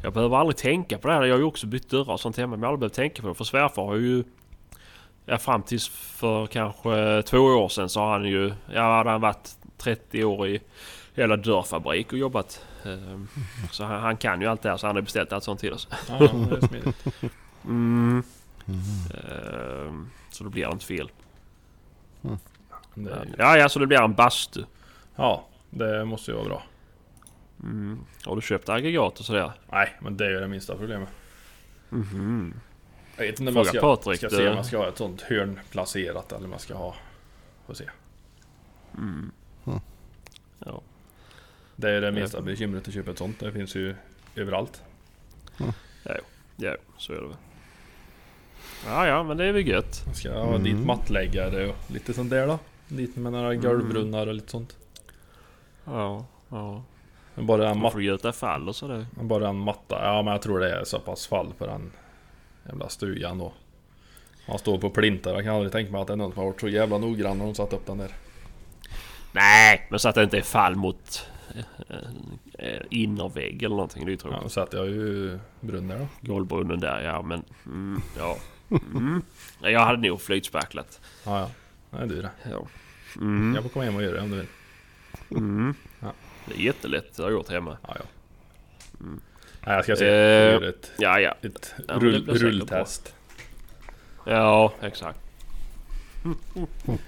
Jag 0.03 0.12
behöver 0.12 0.37
aldrig 0.37 0.57
tänka 0.57 0.99
på 0.99 1.09
det 1.09 1.14
här. 1.14 1.22
Jag 1.24 1.35
har 1.35 1.39
ju 1.39 1.45
också 1.45 1.66
bytt 1.66 1.91
dörrar 1.91 2.12
och 2.12 2.20
sånt 2.20 2.37
hemma. 2.37 2.51
Men 2.57 2.61
jag 2.61 2.66
har 2.66 2.72
aldrig 2.72 2.80
behövt 2.80 2.95
tänka 2.95 3.22
på 3.22 3.28
det. 3.28 3.35
För 3.35 3.45
svärfar 3.45 3.85
har 3.85 3.97
ju... 3.97 4.24
Ja, 5.26 5.39
fram 5.39 5.62
tills 5.62 5.89
för 5.89 6.47
kanske 6.47 7.22
två 7.22 7.39
år 7.39 7.68
sedan 7.68 7.89
så 7.89 8.01
har 8.01 8.12
han 8.12 8.24
ju... 8.24 8.53
Ja, 8.72 8.97
hade 8.97 9.11
han 9.11 9.20
varit 9.20 9.57
30 9.78 10.24
år 10.24 10.49
i 10.49 10.61
hela 11.15 11.37
dörrfabrik 11.37 12.12
och 12.12 12.19
jobbat. 12.19 12.65
Ehm, 12.85 13.29
Så 13.71 13.85
han, 13.85 14.01
han 14.01 14.17
kan 14.17 14.41
ju 14.41 14.47
allt 14.47 14.62
det 14.62 14.71
här 14.71 14.77
så 14.77 14.87
han 14.87 14.97
har 14.97 15.03
beställt 15.03 15.33
allt 15.33 15.45
sånt 15.45 15.61
till 15.61 15.73
oss. 15.73 15.89
Ja, 16.09 16.19
det 16.19 16.57
är 16.57 16.67
smidigt. 16.67 17.05
Mm. 17.65 18.23
Mm. 18.67 18.81
Ehm, 19.89 20.11
Så 20.31 20.45
då 20.45 20.51
blir 20.51 20.67
det 20.67 20.73
inte 20.73 20.85
fel. 20.87 21.11
Ju- 22.95 23.09
Ja, 23.39 23.57
ja, 23.59 23.69
så 23.69 23.79
det 23.79 23.87
blir 23.87 23.99
en 24.03 24.15
bastu. 24.15 24.65
Ja, 25.17 25.47
det 25.71 26.05
måste 26.05 26.31
ju 26.31 26.37
vara 26.37 26.47
bra. 26.49 26.62
Mm. 27.62 27.99
Har 28.25 28.37
du 28.37 28.43
köpt 28.43 28.69
aggregat 28.69 29.19
och 29.21 29.25
sådär? 29.25 29.53
Nej, 29.73 29.97
men 30.01 30.17
det 30.17 30.27
är 30.27 30.31
ju 30.31 30.41
det 30.41 30.49
minsta 30.49 30.77
problemet. 30.77 31.09
Mhm. 31.89 32.55
Jag 33.17 33.25
vet 33.27 33.41
inte 33.41 33.51
om 33.51 33.57
jag 33.57 33.67
ska, 33.67 33.81
Patrik, 33.81 34.19
ska 34.19 34.29
se 34.31 34.49
om 34.49 34.55
man 34.55 34.65
ska 34.65 34.79
ha 34.79 34.89
ett 34.89 34.99
sånt 34.99 35.21
hörn 35.23 35.61
placerat 35.71 36.33
eller 36.33 36.45
om 36.45 36.51
man 36.51 36.59
ska 36.59 36.75
ha... 36.75 36.95
Får 37.67 37.75
se. 37.75 37.85
Mm. 38.99 39.31
Mm. 39.67 39.81
Ja. 40.59 40.81
Det 41.77 41.91
är 41.91 42.01
det 42.01 42.12
minsta 42.12 42.41
bekymret 42.41 42.89
att 42.89 42.95
köpa 42.95 43.11
ett 43.11 43.18
sånt. 43.18 43.41
Det 43.41 43.53
finns 43.53 43.75
ju 43.77 43.95
överallt. 44.37 44.83
ja, 46.57 46.75
så 46.99 47.12
är 47.12 47.16
det 47.16 47.22
väl. 47.27 47.37
Ja, 48.87 49.07
ja, 49.07 49.22
men 49.22 49.37
det 49.37 49.45
är 49.45 49.53
väl 49.53 49.68
gött. 49.68 50.03
Man 50.07 50.14
ska 50.14 50.33
ha 50.33 50.49
Mm. 50.49 50.62
dit 50.64 50.87
mattläggare 50.87 51.68
och 51.68 51.77
lite 51.89 52.14
sånt 52.14 52.31
där 52.31 52.47
då. 52.47 52.59
Dit 52.89 53.16
med 53.16 53.33
några 53.33 53.55
golvbrunnar 53.55 54.27
och 54.27 54.35
lite 54.35 54.51
sånt. 54.51 54.77
Ja, 55.85 56.27
ja. 56.49 56.83
Men 57.35 57.47
bara 57.47 57.62
en, 57.62 57.68
Man 57.68 57.79
mat, 57.79 57.93
får 57.93 58.03
göta 58.03 58.33
fall 58.33 58.68
och 58.68 58.77
sådär. 58.77 59.07
bara 59.20 59.49
en 59.49 59.57
matta. 59.57 59.99
Ja 60.05 60.22
men 60.22 60.33
jag 60.33 60.43
tror 60.43 60.61
det 60.61 60.72
är 60.81 60.85
så 60.85 60.99
pass 60.99 61.27
fall 61.27 61.53
på 61.59 61.66
den 61.66 61.93
jävla 62.66 62.89
stugan 62.89 63.39
då. 63.39 63.53
Man 64.49 64.59
står 64.59 64.79
på 64.79 64.91
plintar. 64.91 65.35
Jag 65.35 65.45
kan 65.45 65.55
aldrig 65.55 65.72
tänka 65.72 65.93
mig 65.93 66.01
att 66.01 66.07
det 66.07 66.12
är 66.12 66.16
någon 66.16 66.33
som 66.33 66.39
har 66.39 66.47
varit 66.47 66.61
så 66.61 66.68
jävla 66.68 66.99
noggrann 66.99 67.39
när 67.39 67.45
de 67.45 67.55
satt 67.55 67.72
upp 67.72 67.87
den 67.87 67.99
där. 67.99 68.11
Nej, 69.33 69.87
men 69.91 69.99
så 69.99 70.09
att 70.09 70.14
det 70.14 70.22
inte 70.22 70.37
är 70.39 70.43
fall 70.43 70.75
mot 70.77 70.97
eh, 70.99 71.33
eh, 71.33 71.34
innervägg 72.90 73.62
eller 73.62 73.76
någonting. 73.76 74.05
Det 74.05 74.09
är 74.11 74.12
ju 74.12 74.16
Ja, 74.16 74.20
tråkigt. 74.22 74.42
då 74.42 74.49
satte 74.49 74.76
jag 74.76 74.86
ju 74.86 75.38
brunn 75.61 75.88
där 75.88 75.99
då. 75.99 76.07
Golvbrunnen 76.32 76.80
där, 76.80 77.01
ja 77.05 77.22
men... 77.22 77.42
Mm, 77.66 78.01
ja. 78.18 78.36
Mm. 78.70 79.22
Ja, 79.62 79.70
Jag 79.70 79.80
hade 79.80 80.09
nog 80.09 80.20
flytspacklat. 80.20 81.01
Ja 81.24 81.40
ja. 81.40 81.51
Nej 81.99 82.09
du 82.09 82.22
det. 82.22 82.30
Ja. 82.51 82.66
Mm. 83.16 83.55
Jag 83.55 83.62
får 83.62 83.70
komma 83.70 83.84
hem 83.84 83.97
och 83.97 84.03
göra 84.03 84.14
det 84.16 84.20
om 84.22 84.30
du 84.30 84.36
vill. 84.36 84.47
Mm. 85.30 85.74
Ja. 86.01 86.12
Det 86.47 86.55
är 86.55 86.59
jättelätt. 86.59 87.16
Det 87.16 87.22
har 87.22 87.30
jag 87.30 87.38
gjort 87.38 87.49
hemma. 87.51 87.76
Ja 87.82 87.97
ja. 87.99 88.05
Nej 89.66 89.74
jag 89.76 89.84
ska 89.84 89.97
se. 89.97 90.07
Eh, 90.09 90.12
gör 90.53 90.62
ett, 90.62 90.92
Ja, 90.99 91.20
ja. 91.20 91.34
ett 91.42 91.74
Ja, 91.88 91.95
det 91.95 92.01
rull, 92.07 92.26
rulltest. 92.28 93.14
Ja, 94.26 94.72
exakt. 94.82 95.18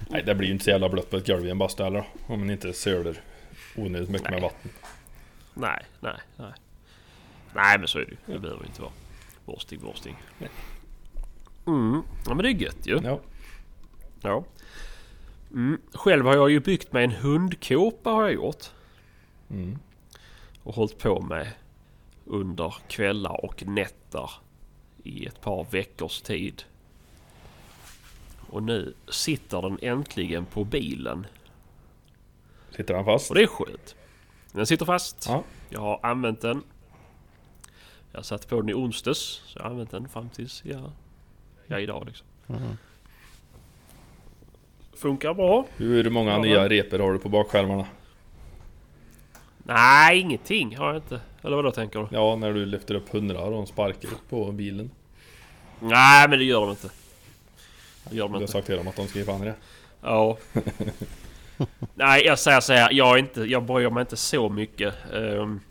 Nej 0.09 0.23
det 0.25 0.35
blir 0.35 0.47
ju 0.47 0.53
inte 0.53 0.63
så 0.65 0.69
jävla 0.71 0.89
blött 0.89 1.09
på 1.09 1.17
ett 1.17 1.27
golv 1.27 1.45
i 1.45 1.49
en 1.49 1.57
bastu 1.57 1.83
heller. 1.83 2.07
Om 2.27 2.39
man 2.39 2.49
inte 2.49 2.73
söler 2.73 3.21
onödigt 3.77 4.09
mycket 4.09 4.29
med 4.29 4.41
vatten. 4.41 4.71
Nej, 5.53 5.85
nej, 5.99 6.19
nej. 6.35 6.53
Nej, 7.53 7.79
men 7.79 7.87
så 7.87 7.99
är 7.99 8.05
det 8.05 8.11
ju. 8.11 8.33
Det 8.33 8.39
behöver 8.39 8.65
inte 8.65 8.81
vara 8.81 8.91
borstig. 9.45 10.15
Nej. 10.39 10.49
Mm. 11.67 12.01
Ja, 12.25 12.33
men 12.33 12.37
det 12.37 12.49
är 12.49 12.53
gött 12.53 12.87
ju. 12.87 12.99
Ja. 13.03 13.19
Ja. 14.21 14.43
Mm. 15.51 15.81
Själv 15.93 16.25
har 16.25 16.35
jag 16.35 16.49
ju 16.49 16.59
byggt 16.59 16.93
mig 16.93 17.03
en 17.03 17.11
hundkåpa 17.11 18.09
har 18.09 18.21
jag 18.21 18.33
gjort. 18.33 18.65
Mm. 19.49 19.79
Och 20.63 20.75
hållit 20.75 20.97
på 20.97 21.21
med 21.21 21.51
under 22.25 22.75
kvällar 22.87 23.45
och 23.45 23.67
nätter 23.67 24.31
i 25.03 25.25
ett 25.25 25.41
par 25.41 25.67
veckors 25.71 26.21
tid. 26.21 26.63
Och 28.49 28.63
nu 28.63 28.93
sitter 29.09 29.61
den 29.61 29.79
äntligen 29.81 30.45
på 30.45 30.63
bilen. 30.63 31.25
Sitter 32.75 32.93
han 32.93 33.05
fast? 33.05 33.29
Och 33.29 33.35
det 33.35 33.43
är 33.43 33.47
skönt. 33.47 33.95
Den 34.51 34.67
sitter 34.67 34.85
fast. 34.85 35.25
Ja. 35.29 35.43
Jag 35.69 35.79
har 35.81 35.99
använt 36.03 36.41
den. 36.41 36.63
Jag 38.11 38.25
satte 38.25 38.47
på 38.47 38.55
den 38.61 38.69
i 38.69 38.73
onsdags. 38.73 39.41
Så 39.45 39.59
jag 39.59 39.63
har 39.63 39.69
använt 39.69 39.91
den 39.91 40.09
fram 40.09 40.29
tills 40.29 40.61
ja, 40.65 40.91
ja, 41.67 41.79
idag 41.79 42.03
liksom. 42.07 42.27
Mm. 42.49 42.61
Funkar 44.95 45.33
bra. 45.33 45.65
Hur 45.77 46.09
många 46.09 46.31
Ja, 46.31 46.37
nya 46.41 46.69
repor 46.69 46.99
har 46.99 47.13
du 47.13 47.19
på 47.19 47.29
bakskärmarna? 47.29 47.87
Nej, 49.63 50.19
ingenting 50.19 50.77
har 50.77 50.87
jag 50.87 50.95
inte. 50.97 51.21
Eller 51.43 51.55
vad 51.55 51.65
då 51.65 51.71
tänker 51.71 51.99
du? 51.99 52.07
Ja, 52.11 52.35
när 52.35 52.53
du 52.53 52.65
lyfter 52.65 52.95
upp 52.95 53.09
hundra 53.09 53.41
och 53.41 53.51
de 53.51 53.65
sparkar 53.67 54.09
på 54.29 54.51
bilen. 54.51 54.91
Nej, 55.79 56.29
men 56.29 56.39
det 56.39 56.45
gör 56.45 56.61
de 56.61 56.69
inte. 56.69 56.89
Det 58.09 58.15
gör 58.15 58.23
Du 58.23 58.27
de 58.27 58.33
har 58.33 58.41
inte. 58.41 58.51
sagt 58.51 58.65
till 58.67 58.77
dem 58.77 58.87
att 58.87 58.95
de 58.95 59.07
ska 59.07 59.19
ge 59.19 59.25
fan 59.25 59.41
i 59.41 59.45
det. 59.45 59.55
Ja. 60.01 60.37
Nej, 61.95 62.25
jag 62.25 62.39
säger 62.39 62.59
så 62.59 62.73
här. 62.73 62.91
Jag, 62.91 63.13
är 63.15 63.17
inte, 63.17 63.41
jag 63.41 63.63
bryr 63.63 63.89
mig 63.89 64.01
inte 64.01 64.17
så 64.17 64.49
mycket. 64.49 64.93
Um, 65.11 65.61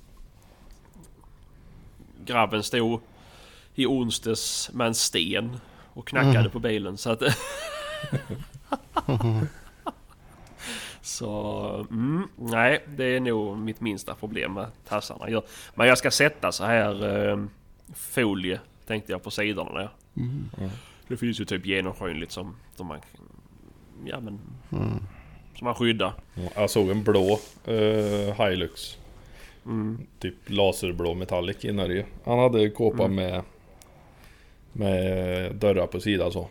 grabben 2.24 2.62
stod 2.62 3.00
i 3.74 3.86
onsdags 3.86 4.70
med 4.72 4.86
en 4.86 4.94
sten 4.94 5.56
och 5.92 6.06
knackade 6.08 6.38
Mm. 6.38 6.50
på 6.50 6.58
bilen. 6.58 6.96
Så 6.96 7.10
att... 7.10 7.22
så... 11.00 11.86
Mm, 11.90 12.28
nej, 12.36 12.84
det 12.96 13.04
är 13.04 13.20
nog 13.20 13.58
mitt 13.58 13.80
minsta 13.80 14.14
problem 14.14 14.52
med 14.54 14.66
tassarna. 14.88 15.30
Jag, 15.30 15.42
men 15.74 15.86
jag 15.88 15.98
ska 15.98 16.10
sätta 16.10 16.52
så 16.52 16.64
här 16.64 17.04
um, 17.28 17.50
folie 17.94 18.60
tänkte 18.86 19.12
jag 19.12 19.22
på 19.22 19.30
sidorna. 19.30 19.88
Mm. 20.16 20.50
Det 21.08 21.16
finns 21.16 21.40
ju 21.40 21.44
typ 21.44 21.66
genomskinligt 21.66 22.32
som, 22.32 22.56
som 22.76 22.86
man... 22.86 23.00
Ja 24.04 24.20
men... 24.20 24.40
Mm. 24.72 25.02
Som 25.58 25.64
man 25.64 25.74
skyddar. 25.74 26.12
Jag 26.54 26.70
såg 26.70 26.90
en 26.90 27.02
blå 27.04 27.38
uh, 27.68 28.42
Hilux. 28.42 28.98
Mm. 29.66 30.06
Typ 30.18 30.34
laserblå 30.46 31.14
metallic 31.14 31.64
i 31.64 31.72
Norge. 31.72 32.06
Han 32.24 32.38
hade 32.38 32.70
kåpa 32.70 33.04
Mm. 33.04 33.14
med 33.14 33.42
Med 34.72 35.54
dörrar 35.54 35.86
på 35.86 36.00
sidan 36.00 36.32
så. 36.32 36.48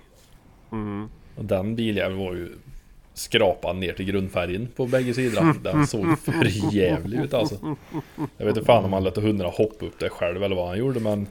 Mm. 0.72 1.10
Och 1.36 1.45
den 1.45 1.76
biljäveln 1.76 2.20
var 2.20 2.34
ju 2.34 2.51
skrapad 3.16 3.76
ner 3.76 3.93
till 3.93 4.05
grundfärgen 4.05 4.68
på 4.76 4.86
bägge 4.86 5.13
sidor. 5.13 5.55
Den 5.63 5.88
såg 5.88 6.20
för 6.20 6.74
jävlig 6.74 7.20
ut 7.20 7.34
alltså. 7.34 7.76
Jag 8.38 8.45
vet 8.45 8.57
inte 8.57 8.66
fan 8.66 8.86
om 8.86 8.93
han 8.93 9.03
lät 9.03 9.18
hundra 9.18 9.47
hoppa 9.47 9.86
upp 9.86 9.99
där 9.99 10.09
själv 10.09 10.43
eller 10.43 10.55
vad 10.55 10.68
han 10.68 10.78
gjorde 10.78 10.99
men... 10.99 11.28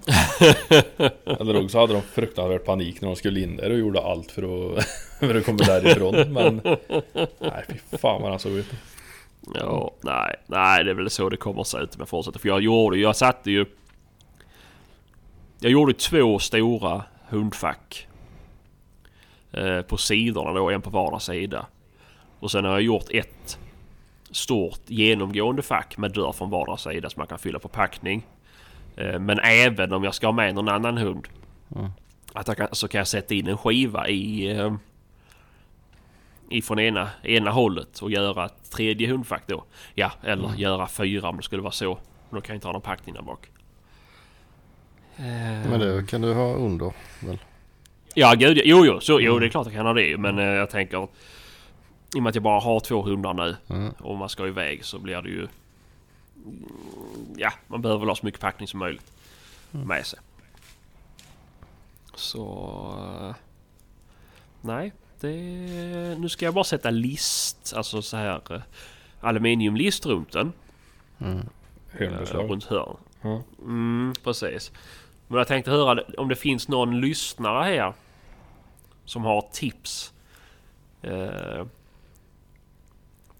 Eller 1.24 1.64
också 1.64 1.78
hade 1.78 1.92
de 1.92 2.02
fruktansvärt 2.02 2.64
panik 2.64 3.00
när 3.00 3.08
de 3.08 3.16
skulle 3.16 3.40
in 3.40 3.56
där 3.56 3.70
och 3.70 3.78
gjorde 3.78 4.00
allt 4.00 4.30
för 4.30 4.42
att, 4.42 4.84
för 5.20 5.34
att 5.34 5.46
komma 5.46 5.58
därifrån. 5.58 6.32
Men... 6.32 6.60
Nej 7.38 7.64
fy 7.68 7.96
fan 7.98 8.22
vad 8.22 8.30
han 8.30 8.38
såg 8.38 8.52
ut. 8.52 8.72
Ja, 9.54 9.94
nej, 10.00 10.36
nej 10.46 10.84
det 10.84 10.90
är 10.90 10.94
väl 10.94 11.10
så 11.10 11.28
det 11.28 11.36
kommer 11.36 11.60
att 11.60 11.66
se 11.66 11.78
ut 11.78 11.98
med 11.98 12.08
fortsätter. 12.08 12.38
För 12.38 12.48
jag 12.48 12.60
gjorde 12.60 12.96
ju, 12.96 13.02
jag 13.02 13.16
satte 13.16 13.50
ju... 13.50 13.66
Jag 15.60 15.72
gjorde 15.72 15.94
två 15.94 16.38
stora 16.38 17.02
hundfack. 17.28 18.06
Eh, 19.52 19.82
på 19.82 19.96
sidorna 19.96 20.52
då, 20.52 20.70
en 20.70 20.82
på 20.82 20.90
vardera 20.90 21.20
sida. 21.20 21.66
Och 22.44 22.50
sen 22.50 22.64
har 22.64 22.72
jag 22.72 22.82
gjort 22.82 23.06
ett 23.10 23.58
stort 24.30 24.80
genomgående 24.86 25.62
fack 25.62 25.96
med 25.96 26.12
dörr 26.12 26.32
från 26.32 26.50
vardera 26.50 26.76
sida 26.76 27.10
som 27.10 27.20
man 27.20 27.26
kan 27.26 27.38
fylla 27.38 27.58
på 27.58 27.68
packning. 27.68 28.26
Eh, 28.96 29.18
men 29.18 29.38
även 29.38 29.92
om 29.92 30.04
jag 30.04 30.14
ska 30.14 30.26
ha 30.26 30.32
med 30.32 30.54
någon 30.54 30.68
annan 30.68 30.98
hund. 30.98 31.28
Mm. 31.76 31.90
Att 32.32 32.56
kan, 32.56 32.68
så 32.72 32.88
kan 32.88 32.98
jag 32.98 33.08
sätta 33.08 33.34
in 33.34 33.48
en 33.48 33.58
skiva 33.58 34.08
i... 34.08 34.50
Eh, 34.58 34.74
ifrån 36.50 36.78
ena, 36.78 37.08
ena 37.22 37.50
hållet 37.50 37.98
och 37.98 38.10
göra 38.10 38.44
ett 38.44 38.70
tredje 38.70 39.08
hundfack 39.08 39.42
då. 39.46 39.64
Ja, 39.94 40.12
eller 40.22 40.44
Mm. 40.48 40.58
göra 40.58 40.86
fyra 40.86 41.28
om 41.28 41.36
det 41.36 41.42
skulle 41.42 41.62
vara 41.62 41.72
så. 41.72 41.98
Men 42.30 42.34
då 42.34 42.40
kan 42.40 42.52
jag 42.52 42.56
inte 42.56 42.66
ha 42.68 42.72
någon 42.72 42.82
packning 42.82 43.14
där 43.14 43.22
bak. 43.22 43.50
Men 45.16 45.80
det 45.80 46.06
kan 46.08 46.20
du 46.20 46.34
ha 46.34 46.54
under 46.54 46.92
väl? 47.26 47.38
Ja, 48.14 48.34
gud 48.34 48.60
Jo, 48.64 48.86
jo, 48.86 49.00
så, 49.00 49.20
jo 49.20 49.30
Mm. 49.32 49.40
det 49.40 49.46
är 49.46 49.50
klart 49.50 49.66
jag 49.66 49.74
kan 49.74 49.86
ha 49.86 49.92
det 49.92 50.16
Men 50.16 50.38
eh, 50.38 50.44
jag 50.44 50.70
tänker... 50.70 51.08
I 52.14 52.18
och 52.18 52.22
med 52.22 52.28
att 52.30 52.34
jag 52.34 52.42
bara 52.44 52.60
har 52.60 52.80
två 52.80 53.02
hundar 53.02 53.34
nu 53.34 53.56
Mm. 53.68 53.92
och 54.00 54.16
man 54.18 54.28
ska 54.28 54.46
iväg 54.46 54.84
så 54.84 54.98
blir 54.98 55.22
det 55.22 55.28
ju... 55.28 55.48
Mm, 56.46 56.64
Ja, 57.36 57.52
man 57.66 57.82
behöver 57.82 57.98
väl 58.00 58.08
ha 58.08 58.16
så 58.16 58.26
mycket 58.26 58.40
packning 58.40 58.68
som 58.68 58.78
möjligt 58.78 59.12
Mm. 59.74 59.86
med 59.88 60.06
sig. 60.06 60.18
Så... 62.14 62.44
eh, 63.28 63.34
Nej, 64.60 64.92
det... 65.20 65.30
Nu 66.18 66.28
ska 66.28 66.44
jag 66.44 66.54
bara 66.54 66.64
sätta 66.64 66.90
list, 66.90 67.72
alltså 67.76 68.02
så 68.02 68.16
här... 68.16 68.40
eh, 68.54 68.60
Aluminiumlist 69.20 70.06
runt 70.06 70.32
den. 70.32 70.52
Mm. 71.18 71.38
eh, 71.38 71.44
Hörnbeslag. 71.98 72.50
Runt 72.50 72.64
hörn. 72.64 72.96
Ja. 73.22 73.42
Mm, 73.62 74.14
precis. 74.24 74.72
Men 75.28 75.38
jag 75.38 75.48
tänkte 75.48 75.70
höra 75.70 76.02
om 76.18 76.28
det 76.28 76.36
finns 76.36 76.68
någon 76.68 77.00
lyssnare 77.00 77.64
här 77.64 77.92
som 79.04 79.24
har 79.24 79.48
tips 79.52 80.12
eh, 81.02 81.64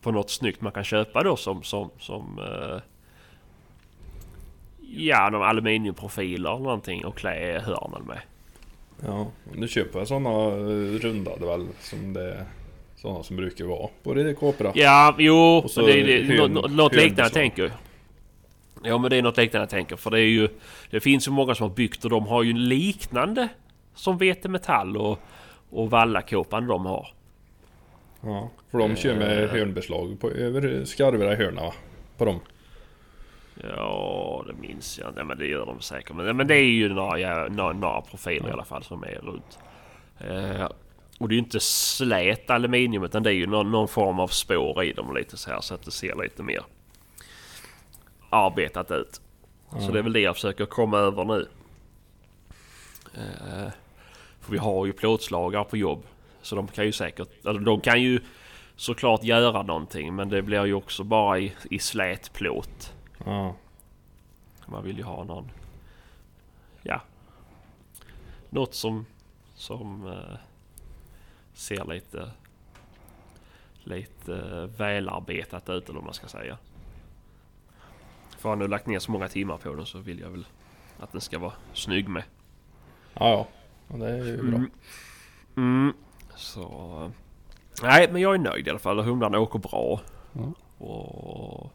på 0.04 0.12
något 0.12 0.30
snyggt 0.30 0.60
man 0.60 0.72
kan 0.72 0.84
köpa 0.84 1.22
då 1.22 1.36
som 1.36 1.62
som, 1.62 1.90
som 1.98 2.38
eh, 2.38 2.80
ja, 4.96 5.30
någon 5.30 5.42
aluminiumprofiler 5.42 6.50
eller 6.50 6.62
någonting 6.64 7.04
och 7.04 7.16
klä 7.16 7.62
hörnen 7.66 8.02
med. 8.06 8.18
Ja, 9.04 9.26
nu 9.54 9.68
köper 9.68 9.98
jag 9.98 10.08
sådana 10.08 10.30
eh, 10.30 10.98
rundade 11.00 11.46
väl 11.46 11.66
som 11.80 12.12
det 12.12 12.46
Sådana 12.96 13.22
som 13.22 13.36
brukar 13.36 13.64
vara 13.64 13.88
på 14.02 14.14
det 14.14 14.34
Kåpra. 14.34 14.72
Ja, 14.74 15.14
jo. 15.18 15.36
Och 15.36 15.70
så 15.70 15.86
det, 15.86 16.02
det, 16.02 16.22
hön- 16.22 16.52
något, 16.52 16.94
liknande 16.94 17.30
tänker 17.30 17.62
jag. 17.62 17.72
Ja 18.84 18.98
men 18.98 19.10
det 19.10 19.16
är 19.16 19.22
något 19.22 19.36
liknande 19.36 19.62
jag 19.62 19.70
tänker. 19.70 19.96
För 19.96 20.10
det 20.10 20.20
är 20.20 20.28
ju... 20.28 20.48
Det 20.90 21.00
finns 21.00 21.28
ju 21.28 21.32
många 21.32 21.54
som 21.54 21.68
har 21.68 21.74
byggt 21.74 22.04
och 22.04 22.10
de 22.10 22.26
har 22.26 22.42
ju 22.42 22.52
liknande 22.52 23.48
som 23.94 24.18
Vete 24.18 24.48
Metall 24.48 24.96
och, 24.96 25.18
och 25.70 25.90
Vallakåpan 25.90 26.66
de 26.66 26.86
har. 26.86 27.08
Ja, 28.24 28.50
för 28.70 28.78
de 28.78 28.96
kör 28.96 29.16
med 29.16 29.48
hörnbeslag 29.50 30.20
på, 30.20 30.30
över 30.30 30.84
skarvarna 30.84 31.32
i 31.32 31.36
hörna? 31.36 31.72
På 32.16 32.24
dem. 32.24 32.40
Ja, 33.62 34.44
det 34.46 34.68
minns 34.68 34.98
jag 34.98 35.08
inte. 35.08 35.24
Men 35.24 35.38
det 35.38 35.46
gör 35.46 35.66
de 35.66 35.80
säkert. 35.80 36.16
Men, 36.16 36.36
men 36.36 36.46
det 36.46 36.56
är 36.56 36.64
ju 36.64 36.88
några, 36.88 37.48
några, 37.48 37.72
några 37.72 38.00
profiler 38.00 38.48
i 38.48 38.52
alla 38.52 38.64
fall 38.64 38.82
som 38.82 39.02
är 39.02 39.20
runt. 39.22 39.58
Eh, 40.18 40.68
och 41.18 41.28
det 41.28 41.32
är 41.32 41.36
ju 41.36 41.42
inte 41.42 41.60
slät 41.60 42.50
aluminium 42.50 43.04
utan 43.04 43.22
det 43.22 43.30
är 43.30 43.34
ju 43.34 43.46
någon, 43.46 43.70
någon 43.70 43.88
form 43.88 44.20
av 44.20 44.28
spår 44.28 44.84
i 44.84 44.92
dem 44.92 45.16
lite 45.16 45.36
så 45.36 45.50
här 45.50 45.60
så 45.60 45.74
att 45.74 45.82
det 45.82 45.90
ser 45.90 46.22
lite 46.22 46.42
mer 46.42 46.62
arbetat 48.30 48.90
ut. 48.90 49.20
Så 49.80 49.92
det 49.92 49.98
är 49.98 50.02
väl 50.02 50.12
det 50.12 50.20
jag 50.20 50.34
försöker 50.34 50.66
komma 50.66 50.98
över 50.98 51.24
nu. 51.24 51.48
Eh, 53.14 53.70
för 54.40 54.52
vi 54.52 54.58
har 54.58 54.86
ju 54.86 54.92
plåtslagare 54.92 55.64
på 55.64 55.76
jobb. 55.76 56.06
Så 56.44 56.56
de 56.56 56.68
kan 56.68 56.84
ju 56.84 56.92
säkert... 56.92 57.46
Alltså 57.46 57.64
de 57.64 57.80
kan 57.80 58.02
ju 58.02 58.20
såklart 58.76 59.24
göra 59.24 59.62
någonting 59.62 60.14
men 60.14 60.28
det 60.28 60.42
blir 60.42 60.64
ju 60.64 60.74
också 60.74 61.04
bara 61.04 61.38
i, 61.38 61.52
i 61.70 61.78
slät 61.78 62.32
plåt. 62.32 62.94
Ja. 63.24 63.54
Man 64.66 64.84
vill 64.84 64.96
ju 64.96 65.02
ha 65.02 65.24
någon... 65.24 65.50
Ja. 66.82 67.00
Något 68.50 68.74
som... 68.74 69.06
Som... 69.54 70.06
Eh, 70.06 70.38
ser 71.54 71.84
lite... 71.84 72.30
Lite 73.84 74.34
eh, 74.34 74.78
välarbetat 74.78 75.68
ut 75.68 75.84
eller 75.84 75.94
vad 75.94 76.04
man 76.04 76.14
ska 76.14 76.26
säga. 76.26 76.58
För 78.38 78.48
har 78.48 78.56
nu 78.56 78.68
lagt 78.68 78.86
ner 78.86 78.98
så 78.98 79.12
många 79.12 79.28
timmar 79.28 79.56
på 79.56 79.74
den 79.74 79.86
så 79.86 79.98
vill 79.98 80.20
jag 80.20 80.30
väl 80.30 80.46
att 80.98 81.12
den 81.12 81.20
ska 81.20 81.38
vara 81.38 81.52
snygg 81.72 82.08
med. 82.08 82.22
Ja, 83.14 83.30
ja. 83.30 83.46
ja 83.88 83.96
det 83.96 84.10
är 84.10 84.24
ju 84.24 84.36
bra. 84.36 84.56
Mm. 84.56 84.70
Mm. 85.56 85.94
Så... 86.36 87.10
Nej 87.82 88.08
men 88.12 88.22
jag 88.22 88.34
är 88.34 88.38
nöjd 88.38 88.66
i 88.66 88.70
alla 88.70 88.78
fall. 88.78 88.98
Humlarna 88.98 89.38
åker 89.38 89.58
bra. 89.58 90.00
Mm. 90.34 90.54
Och... 90.78 91.72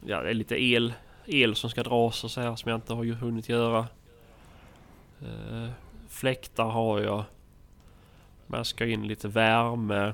Ja 0.00 0.22
det 0.22 0.30
är 0.30 0.34
lite 0.34 0.62
el, 0.62 0.92
el 1.26 1.56
som 1.56 1.70
ska 1.70 1.82
dras 1.82 2.24
och 2.24 2.30
så 2.30 2.40
här 2.40 2.56
som 2.56 2.70
jag 2.70 2.76
inte 2.76 2.94
har 2.94 3.04
hunnit 3.04 3.48
göra. 3.48 3.86
Uh, 5.22 5.68
fläktar 6.08 6.64
har 6.64 7.00
jag. 7.00 7.24
Men 8.46 8.58
jag 8.58 8.66
ska 8.66 8.86
in 8.86 9.06
lite 9.06 9.28
värme. 9.28 10.12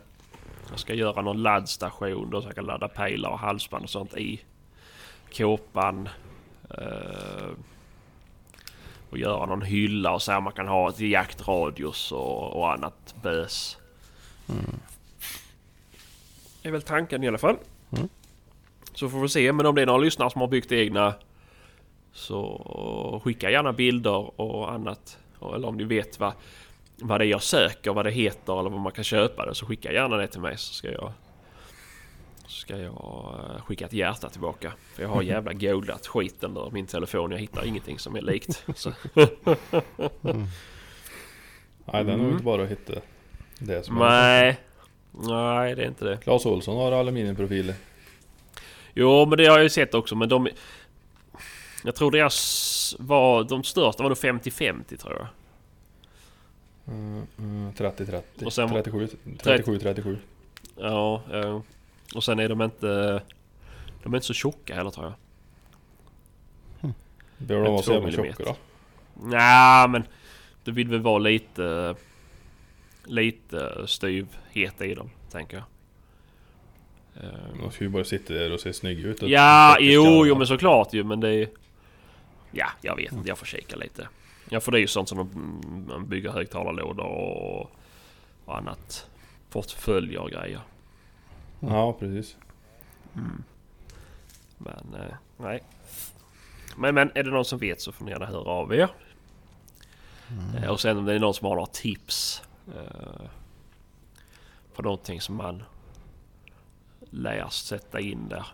Jag 0.70 0.78
ska 0.78 0.94
göra 0.94 1.22
någon 1.22 1.42
laddstation 1.42 2.30
då 2.30 2.42
så 2.42 2.48
jag 2.48 2.55
kan 2.55 2.64
ladda 2.64 2.88
pejlar 2.88 3.30
och 3.30 3.38
halsband 3.38 3.84
och 3.84 3.90
sånt 3.90 4.16
i 4.16 4.40
kåpan. 5.32 6.09
Eh, 6.70 7.48
och 9.14 9.20
göra 9.20 9.46
någon 9.46 9.62
hylla 9.62 10.14
och 10.14 10.22
så 10.22 10.32
här 10.32 10.40
man 10.40 10.52
kan 10.52 10.68
ha 10.68 10.88
ett 10.88 11.00
jaktradius 11.00 12.12
och, 12.12 12.56
och 12.56 12.72
annat 12.72 13.14
bös. 13.22 13.78
Det 16.62 16.68
är 16.68 16.72
väl 16.72 16.82
tanken 16.82 17.22
i 17.24 17.28
alla 17.28 17.38
fall. 17.38 17.56
Mm. 17.96 18.08
Så 18.94 19.08
får 19.08 19.20
vi 19.20 19.28
se. 19.28 19.52
Men 19.52 19.66
om 19.66 19.74
det 19.74 19.82
är 19.82 19.86
några 19.86 19.98
lyssnare 19.98 20.30
som 20.30 20.40
har 20.40 20.48
byggt 20.48 20.72
egna 20.72 21.14
så 22.12 23.20
skicka 23.24 23.50
gärna 23.50 23.72
bilder 23.72 24.40
och 24.40 24.72
annat. 24.72 25.18
Eller 25.54 25.68
om 25.68 25.76
ni 25.76 25.84
vet 25.84 26.20
vad, 26.20 26.32
vad 26.96 27.20
det 27.20 27.26
är 27.26 27.28
jag 27.28 27.42
söker, 27.42 27.92
vad 27.92 28.06
det 28.06 28.10
heter 28.10 28.60
eller 28.60 28.70
vad 28.70 28.80
man 28.80 28.92
kan 28.92 29.04
köpa 29.04 29.46
det. 29.46 29.54
Så 29.54 29.66
skicka 29.66 29.92
gärna 29.92 30.16
det 30.16 30.26
till 30.26 30.40
mig 30.40 30.58
så 30.58 30.74
ska 30.74 30.90
jag 30.90 31.12
ska 32.47 32.76
jag 32.78 32.92
eh, 33.57 33.62
skicka 33.64 33.84
ett 33.86 33.92
hjärta 33.92 34.28
tillbaka. 34.28 34.72
För 34.95 35.03
jag 35.03 35.11
har 35.11 35.22
jävla 35.32 35.53
googlat 35.53 36.07
skiten 36.07 36.57
ur 36.57 36.70
min 36.70 36.86
telefon. 36.86 37.30
Jag 37.30 37.38
hittar 37.38 37.64
ingenting 37.66 37.99
som 37.99 38.16
är 38.16 38.20
likt. 38.22 38.64
Så. 38.74 38.92
Nej, 41.84 42.05
den 42.05 42.09
är 42.09 42.14
Mm. 42.14 42.22
nog 42.22 42.32
inte 42.32 42.45
bara 42.45 42.62
att 42.62 42.70
hitta 42.70 42.92
det 43.59 43.82
som. 43.86 43.95
Nej. 43.99 44.61
Nej, 45.11 45.74
det 45.74 45.82
är 45.82 45.86
inte 45.88 46.05
det. 46.05 46.16
Claes 46.16 46.47
Olsson 46.47 46.76
har 46.76 46.92
aluminiumprofiler. 46.92 47.74
Jo, 48.95 49.26
men 49.26 49.38
det 49.38 49.47
har 49.47 49.57
jag 49.57 49.62
ju 49.62 49.68
sett 49.70 49.95
också. 49.95 50.14
Men 50.16 50.28
de... 50.28 50.49
Jag 51.84 51.95
tror 51.95 52.11
deras 52.11 52.97
var... 52.99 53.45
De 53.45 53.64
största 53.64 54.03
var 54.03 54.11
då 54.11 54.16
50-50 54.16 54.97
tror 54.97 55.12
jag. 55.18 55.26
Mm, 56.95 57.26
mm, 57.38 57.72
30-30. 57.72 58.22
Och 58.45 58.53
sen- 58.53 58.68
37, 58.68 59.09
37, 59.38 59.78
37. 59.78 60.18
Ja, 60.76 61.22
ja. 61.30 61.62
Och 62.14 62.24
sen 62.24 62.38
är 62.38 62.48
de 62.48 62.62
inte... 62.62 63.22
De 64.02 64.12
är 64.12 64.16
inte 64.16 64.26
så 64.26 64.34
tjocka 64.34 64.74
heller 64.74 64.90
tror 64.90 65.06
jag. 65.06 65.14
Behöver 67.38 67.64
de 67.64 67.72
vara 67.72 67.82
så 67.82 67.92
jävla 67.92 68.10
tjocka 68.10 68.44
då? 68.44 68.56
Nej, 69.14 69.88
men 69.88 70.04
det 70.64 70.70
vill 70.70 70.88
väl 70.88 71.00
vara 71.00 71.18
lite... 71.18 71.94
Lite 73.06 73.86
styvhet 73.86 74.80
i 74.80 74.94
dem, 74.94 75.10
tänker 75.30 75.56
jag. 75.56 75.64
Ehm, 77.24 77.58
De 77.60 77.70
ska 77.70 77.84
ju 77.84 77.90
bara 77.90 78.04
sitta 78.04 78.34
där 78.34 78.52
och 78.52 78.60
se 78.60 78.72
snygga 78.72 79.08
ut. 79.08 79.22
Ja, 79.22 79.76
jo, 79.80 80.26
jo 80.26 80.38
men 80.38 80.46
såklart 80.46 80.92
ju 80.92 81.04
men 81.04 81.20
det 81.20 81.28
är... 81.34 81.48
Ja, 82.50 82.66
jag 82.80 82.96
vet 82.96 83.12
inte. 83.12 83.28
Jag 83.28 83.38
får 83.38 83.46
kika 83.46 83.76
lite. 83.76 84.08
Ja, 84.48 84.60
för 84.60 84.72
det 84.72 84.78
är 84.78 84.80
ju 84.80 84.86
sånt 84.86 85.08
som 85.08 85.18
de, 85.18 85.84
man 85.88 86.08
bygger 86.08 86.30
högtalarlådor 86.30 87.04
och, 87.06 87.70
och 88.44 88.58
annat. 88.58 89.10
Portföljer 89.50 90.20
och 90.20 90.30
grejer. 90.30 90.60
Ja, 91.68 91.92
precis. 91.92 92.36
Men 94.58 94.94
eh, 94.94 95.14
nej. 95.36 95.62
Men, 96.76 96.94
men 96.94 97.10
är 97.14 97.22
det 97.22 97.30
någon 97.30 97.44
som 97.44 97.58
vet 97.58 97.80
så 97.80 97.92
får 97.92 98.04
ni 98.04 98.10
gärna 98.10 98.26
höra 98.26 98.50
av 98.50 98.74
er. 98.74 98.88
Eh, 100.56 100.70
och 100.70 100.80
sen 100.80 100.98
om 100.98 101.04
det 101.04 101.14
är 101.14 101.18
någon 101.18 101.34
som 101.34 101.46
har 101.46 101.54
några 101.54 101.66
tips. 101.66 102.42
Eh, 102.74 103.26
på 104.74 104.82
någonting 104.82 105.20
som 105.20 105.36
man 105.36 105.62
lär 107.10 107.48
sätta 107.48 108.00
in 108.00 108.28
där. 108.28 108.46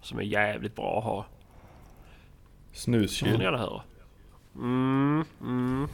Som 0.00 0.18
är 0.18 0.22
jävligt 0.22 0.74
bra 0.74 0.98
att 0.98 1.04
ha. 1.04 1.22
får 1.22 2.90
ni 2.90 3.08
Snuskyl. 3.08 3.40
gärna 3.40 3.58
höra. 3.58 3.82
Mm, 4.54 5.24
mm. 5.40 5.88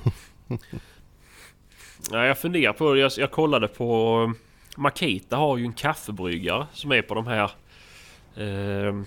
ja, 2.10 2.26
jag 2.26 2.38
funderar 2.38 2.72
på 2.72 2.94
det. 2.94 3.00
Jag, 3.00 3.12
jag 3.16 3.30
kollade 3.30 3.68
på... 3.68 4.32
Makita 4.76 5.36
har 5.36 5.56
ju 5.56 5.64
en 5.64 5.72
kaffebryggare 5.72 6.66
som 6.72 6.92
är 6.92 7.02
på 7.02 7.14
de 7.14 7.26
här... 7.26 7.50
Eh, 8.36 9.02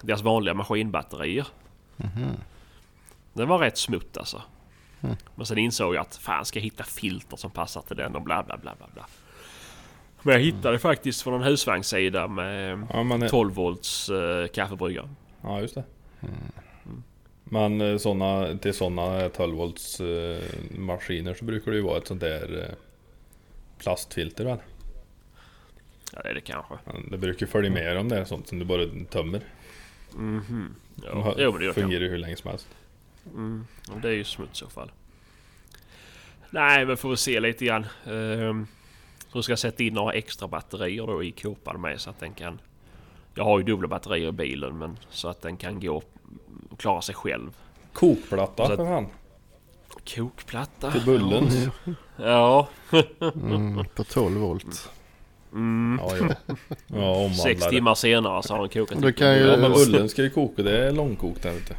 deras 0.00 0.22
vanliga 0.22 0.54
maskinbatterier. 0.54 1.46
Den 3.32 3.48
var 3.48 3.58
rätt 3.58 3.78
smutt 3.78 4.16
alltså. 4.16 4.42
Men 5.34 5.46
sen 5.46 5.58
insåg 5.58 5.94
jag 5.94 6.00
att 6.00 6.16
fan 6.16 6.44
ska 6.44 6.58
jag 6.58 6.64
hitta 6.64 6.84
filter 6.84 7.36
som 7.36 7.50
passar 7.50 7.80
till 7.80 7.96
den 7.96 8.16
och 8.16 8.22
bla 8.22 8.42
bla 8.42 8.56
bla 8.56 8.74
bla 8.78 8.86
bla. 8.94 9.06
Men 10.22 10.32
jag 10.34 10.40
hittade 10.40 10.78
faktiskt 10.78 11.22
från 11.22 11.34
en 11.34 11.42
husvagnssida 11.42 12.28
med 12.28 12.86
Ja, 12.92 13.00
är, 13.00 13.28
12 13.28 13.54
volts 13.54 14.08
eh, 14.08 14.46
kaffebryggare. 14.46 15.08
ja, 15.42 15.60
just 15.60 15.74
det. 15.74 15.84
Men 17.44 17.80
eh, 17.80 17.96
såna, 17.96 18.58
till 18.58 18.74
sådana 18.74 19.28
12 19.28 19.56
volts 19.56 20.00
eh, 20.00 20.42
maskiner 20.78 21.34
så 21.34 21.44
brukar 21.44 21.70
det 21.70 21.76
ju 21.76 21.82
vara 21.82 21.98
ett 21.98 22.06
sånt 22.06 22.20
där 22.20 22.62
eh, 22.62 22.74
plastfilter 23.78 24.44
väl? 24.44 24.58
Ja 26.16 26.22
det 26.22 26.28
är 26.30 26.34
det 26.34 26.40
kanske. 26.40 26.74
Det 27.10 27.18
brukar 27.18 27.46
följa 27.46 27.70
med 27.70 27.96
dem 27.96 28.08
där 28.08 28.24
sånt 28.24 28.48
som 28.48 28.58
du 28.58 28.64
bara 28.64 28.86
tömmer. 29.10 29.40
Mhm. 30.14 30.74
Har- 31.12 31.34
jo 31.38 31.50
men 31.52 31.58
det 31.60 31.64
gör 31.66 31.74
det 31.74 31.80
fungerar 31.80 32.00
ju 32.04 32.08
hur 32.10 32.18
länge 32.18 32.36
som 32.36 32.50
helst. 32.50 32.68
Mm. 33.34 33.66
Det 34.02 34.08
är 34.08 34.12
ju 34.12 34.24
smuts 34.24 34.52
i 34.62 34.64
så 34.64 34.70
fall. 34.70 34.90
Nej 36.50 36.86
men 36.86 36.96
får 36.96 37.10
vi 37.10 37.16
se 37.16 37.40
lite 37.40 37.64
grann. 37.64 37.86
Ehm, 38.06 38.66
så 39.32 39.42
ska 39.42 39.52
jag 39.52 39.58
sätta 39.58 39.82
in 39.82 39.94
några 39.94 40.12
extra 40.12 40.48
batterier 40.48 41.06
då 41.06 41.24
i 41.24 41.32
kåpan 41.32 41.80
med 41.80 42.00
så 42.00 42.10
att 42.10 42.20
den 42.20 42.34
kan... 42.34 42.60
Jag 43.34 43.44
har 43.44 43.58
ju 43.58 43.64
dubbla 43.64 43.88
batterier 43.88 44.28
i 44.28 44.32
bilen 44.32 44.78
men 44.78 44.98
så 45.10 45.28
att 45.28 45.42
den 45.42 45.56
kan 45.56 45.80
gå 45.80 45.96
och 46.70 46.78
klara 46.78 47.02
sig 47.02 47.14
själv. 47.14 47.50
Kokplatta 47.92 48.66
Så 48.66 48.72
att- 48.72 48.78
för 48.78 48.86
fan. 48.86 49.06
Kokplatta. 50.14 50.92
Till 50.92 51.04
bullen. 51.04 51.48
Ja. 52.16 52.68
Mm, 53.34 53.84
på 53.94 54.04
12 54.04 54.40
volt. 54.40 54.90
Mm. 55.54 56.00
Ja, 56.02 56.16
ja. 56.46 56.56
ja. 56.86 57.30
Sex 57.42 57.66
timmar 57.66 57.94
senare 57.94 58.42
så 58.42 58.54
har 58.54 58.60
den 58.60 58.68
kokat. 58.68 59.02
Det 59.02 59.12
kan 59.12 59.34
ju- 59.34 59.40
Ja 59.46 59.56
men 59.56 59.72
ullen 59.72 60.08
ska 60.08 60.22
ju 60.22 60.30
koka, 60.30 60.62
det 60.62 60.86
är 60.86 60.92
långkok 60.92 61.42
där 61.42 61.52
ute. 61.52 61.74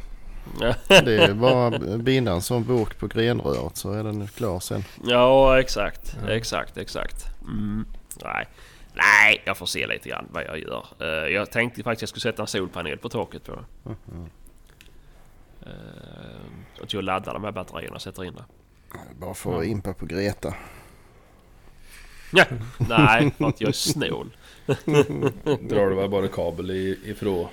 Det 0.88 1.14
är 1.24 1.34
bara 1.34 1.78
binda 1.98 2.32
en 2.32 2.42
sån 2.42 2.64
bok 2.64 2.98
på 2.98 3.06
grenröret 3.06 3.76
så 3.76 3.92
är 3.92 4.04
den 4.04 4.28
klar 4.28 4.60
sen. 4.60 4.84
Ja 5.04 5.60
exakt, 5.60 6.16
exakt, 6.28 6.76
exakt. 6.76 7.26
Mm. 7.44 7.84
Nej. 8.24 8.46
Nej, 8.94 9.42
jag 9.44 9.56
får 9.56 9.66
se 9.66 9.86
lite 9.86 10.08
grann 10.08 10.26
vad 10.30 10.44
jag 10.44 10.58
gör. 10.58 10.86
Eh, 11.00 11.06
jag 11.34 11.50
tänkte 11.50 11.82
faktiskt 11.82 11.98
att 11.98 12.02
jag 12.02 12.08
skulle 12.08 12.32
sätta 12.32 12.42
en 12.42 12.46
solpanel 12.48 12.98
på 12.98 13.08
taket 13.08 13.44
på. 13.44 13.52
Uh, 15.66 16.82
att 16.82 16.92
jag 16.92 17.04
laddar 17.04 17.32
de 17.34 17.44
här 17.44 17.52
batterierna 17.52 17.94
och 17.94 18.02
sätter 18.02 18.24
in 18.24 18.34
det. 18.34 18.44
Bara 19.20 19.34
för 19.34 19.58
att 19.60 19.64
impa 19.66 19.92
på 19.94 20.06
Greta. 20.06 20.54
Ja, 22.32 22.44
nej, 22.88 23.30
för 23.38 23.44
att 23.48 23.60
jag 23.60 23.68
är 23.68 23.72
snål. 23.72 24.30
Drar 25.68 25.90
du 25.90 25.94
väl 25.94 26.10
bara 26.10 26.28
kabel 26.28 26.70
i- 26.70 26.98
ifrån 27.04 27.48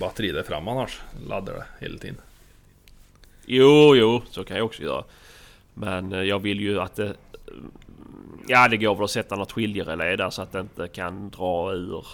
batteriet 0.00 0.34
där 0.34 0.42
fram 0.42 0.68
annars? 0.68 1.00
Laddar 1.28 1.54
det 1.54 1.64
hela 1.86 1.98
tiden. 1.98 2.16
Jo, 3.46 3.96
jo, 3.96 4.22
så 4.30 4.44
kan 4.44 4.56
jag 4.56 4.66
också 4.66 4.82
göra. 4.82 5.04
Men 5.74 6.12
eh, 6.12 6.20
jag 6.22 6.38
vill 6.38 6.60
ju 6.60 6.80
att 6.80 6.96
det... 6.96 7.14
Ja, 8.48 8.68
det 8.68 8.76
går 8.76 8.94
väl 8.94 9.04
att 9.04 9.10
sätta 9.10 9.36
något 9.36 9.52
skiljerelä 9.52 10.16
där 10.16 10.30
så 10.30 10.42
att 10.42 10.52
det 10.52 10.60
inte 10.60 10.88
kan 10.88 11.30
dra 11.30 11.72
ur 11.72 12.06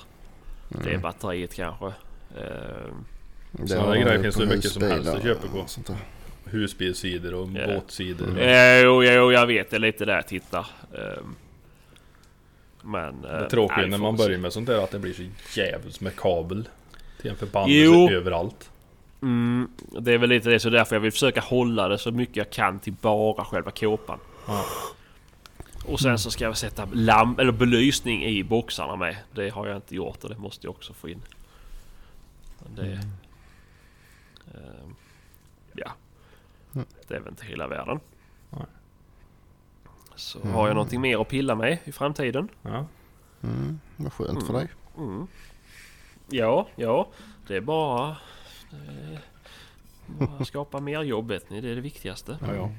det 0.85 0.99
batteriet 0.99 1.55
kanske. 1.55 1.87
Eh, 1.87 1.93
Det 3.53 3.69
Sådana 3.69 3.87
har 3.87 3.97
grejer 3.97 4.23
finns 4.23 4.37
det 4.37 4.47
mycket 4.47 4.71
som 4.73 4.83
helst 4.83 5.09
att 5.15 5.23
köpa 5.23 5.49
på. 5.49 5.59
och 5.59 5.71
sånt 5.71 5.87
där. 5.87 5.97
Husbilssidor 6.45 7.35
och 7.35 7.49
Ja. 7.55 7.67
båtsidor. 7.75 8.39
eh, 8.41 8.81
Jo, 8.81 9.05
jo, 9.05 9.33
jag 9.33 9.47
vet. 9.47 9.71
Det 9.71 9.77
är 9.77 9.81
lite 9.81 10.05
där 10.05 10.15
jag 10.15 10.29
tittar. 10.29 10.67
Eh, 12.81 12.89
Men... 12.89 13.23
Det 13.23 13.57
eh, 13.57 13.67
nej, 13.77 13.89
när 13.89 13.99
man 13.99 14.17
börjar 14.17 14.39
med 14.39 14.53
sånt 14.53 14.67
där 14.67 14.85
att 14.85 14.91
det 14.91 14.99
blir 14.99 15.13
så 15.13 15.59
jävligt 15.61 16.01
med 16.01 16.17
kabel. 16.17 16.69
Till 17.21 17.31
en 17.31 17.37
förbannelse 17.37 17.75
Jo. 17.75 18.11
överallt. 18.11 18.71
Mm, 19.23 19.71
det 20.01 20.13
är 20.13 20.19
väl 20.19 20.29
lite 20.29 20.49
det, 20.51 20.61
så 20.61 20.71
därför 20.71 20.97
jag 20.97 21.01
vill 21.01 21.13
försöka 21.13 21.41
hålla 21.41 21.89
det 21.89 21.99
så 21.99 22.11
mycket 22.11 22.37
jag 22.37 22.51
kan 22.51 22.79
till 22.79 22.93
bara 22.93 23.45
själva 23.45 23.71
kåpan. 23.71 24.19
Ja. 24.47 24.65
Och 25.87 26.01
sen 26.01 26.19
så 26.19 26.31
ska 26.31 26.45
jag 26.45 26.57
sätta 26.57 26.89
lamp 26.93 27.39
eller 27.41 27.53
belysning 27.53 28.25
i 28.25 28.45
boxarna 28.45 28.97
med. 28.97 29.17
Det 29.35 29.51
har 29.51 29.67
jag 29.67 29.77
inte 29.77 29.95
gjort 29.95 30.25
och 30.25 30.31
det 30.31 30.39
måste 30.39 30.67
jag 30.67 30.75
också 30.75 30.93
få 30.93 31.09
in. 31.09 31.23
Det... 32.77 32.83
Mm. 32.83 32.99
ehm, 34.55 34.95
ja. 35.73 35.91
Det 37.09 37.15
är 37.15 37.21
väl 37.21 37.29
inte 37.29 37.47
hela 37.47 37.67
världen. 37.67 38.01
Så 40.19 40.39
har 40.49 40.67
jag 40.67 40.75
någonting 40.75 41.01
mer 41.01 41.21
att 41.21 41.29
pilla 41.29 41.55
med 41.55 41.79
i 41.85 41.93
framtiden? 41.93 42.49
Ja. 42.63 42.87
Mm, 43.43 43.81
vad 43.97 44.13
skönt 44.13 44.47
för 44.47 44.53
dig. 44.53 44.69
Mm. 44.99 45.27
Ja, 46.31 46.69
ja. 46.77 47.09
Det 47.47 47.57
är 47.57 47.61
bara... 47.61 48.09
eh, 48.73 49.19
bara 50.19 50.45
skapa 50.45 50.81
mer 50.81 51.03
jobb 51.03 51.29
vet 51.29 51.51
ni. 51.51 51.61
Det 51.61 51.71
är 51.71 51.75
det 51.75 51.81
viktigaste. 51.81 52.39
Ja, 52.41 52.55
ja. 52.55 52.71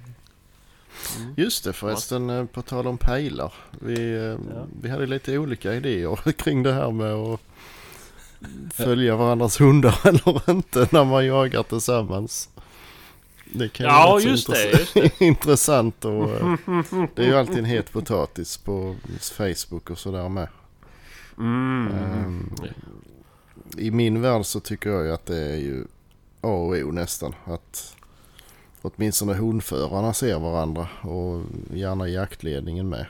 Just 1.37 1.63
det 1.63 1.73
förresten, 1.73 2.29
eh, 2.29 2.45
på 2.45 2.61
tal 2.61 2.87
om 2.87 2.97
pejlar. 2.97 3.53
Vi, 3.71 4.13
eh, 4.15 4.21
Ja. 4.23 4.37
vi 4.81 4.89
hade 4.89 5.05
lite 5.05 5.37
olika 5.37 5.73
idéer 5.73 6.31
kring 6.37 6.63
det 6.63 6.73
här 6.73 6.91
med 6.91 7.13
att 7.13 7.39
följa 8.73 9.15
varandras 9.15 9.61
hundar 9.61 9.99
eller 10.07 10.49
inte 10.51 10.87
när 10.91 11.05
man 11.05 11.25
jagar 11.25 11.63
tillsammans. 11.63 12.49
Det 13.53 13.69
kan 13.69 13.85
Ja, 13.85 14.05
vara 14.09 14.21
just 14.21 14.47
det, 14.47 14.53
intress- 14.53 14.79
just 14.79 14.93
det. 14.93 15.21
intressant 15.25 16.05
och 16.05 16.29
eh, 16.29 16.55
det 17.15 17.23
är 17.23 17.27
ju 17.27 17.35
alltid 17.35 17.57
en 17.57 17.65
het 17.65 17.91
potatis 17.91 18.57
på 18.57 18.95
Facebook 19.21 19.89
och 19.89 19.97
sådär 19.99 20.29
med. 20.29 20.47
Mm. 21.37 21.87
Ehm, 21.93 22.51
I 23.77 23.91
min 23.91 24.21
värld 24.21 24.45
så 24.45 24.59
tycker 24.59 24.89
jag 24.89 25.05
ju 25.05 25.11
att 25.13 25.25
det 25.25 25.37
är 25.37 25.55
ju 25.57 25.81
A 26.41 26.47
och 26.47 26.75
O 26.75 26.91
nästan. 26.91 27.35
Att 27.45 27.95
åtminstone 28.81 29.33
hundförarna 29.33 30.13
ser 30.13 30.39
varandra 30.39 30.87
och 31.01 31.41
gärna 31.73 32.07
jaktledningen 32.07 32.89
med. 32.89 33.05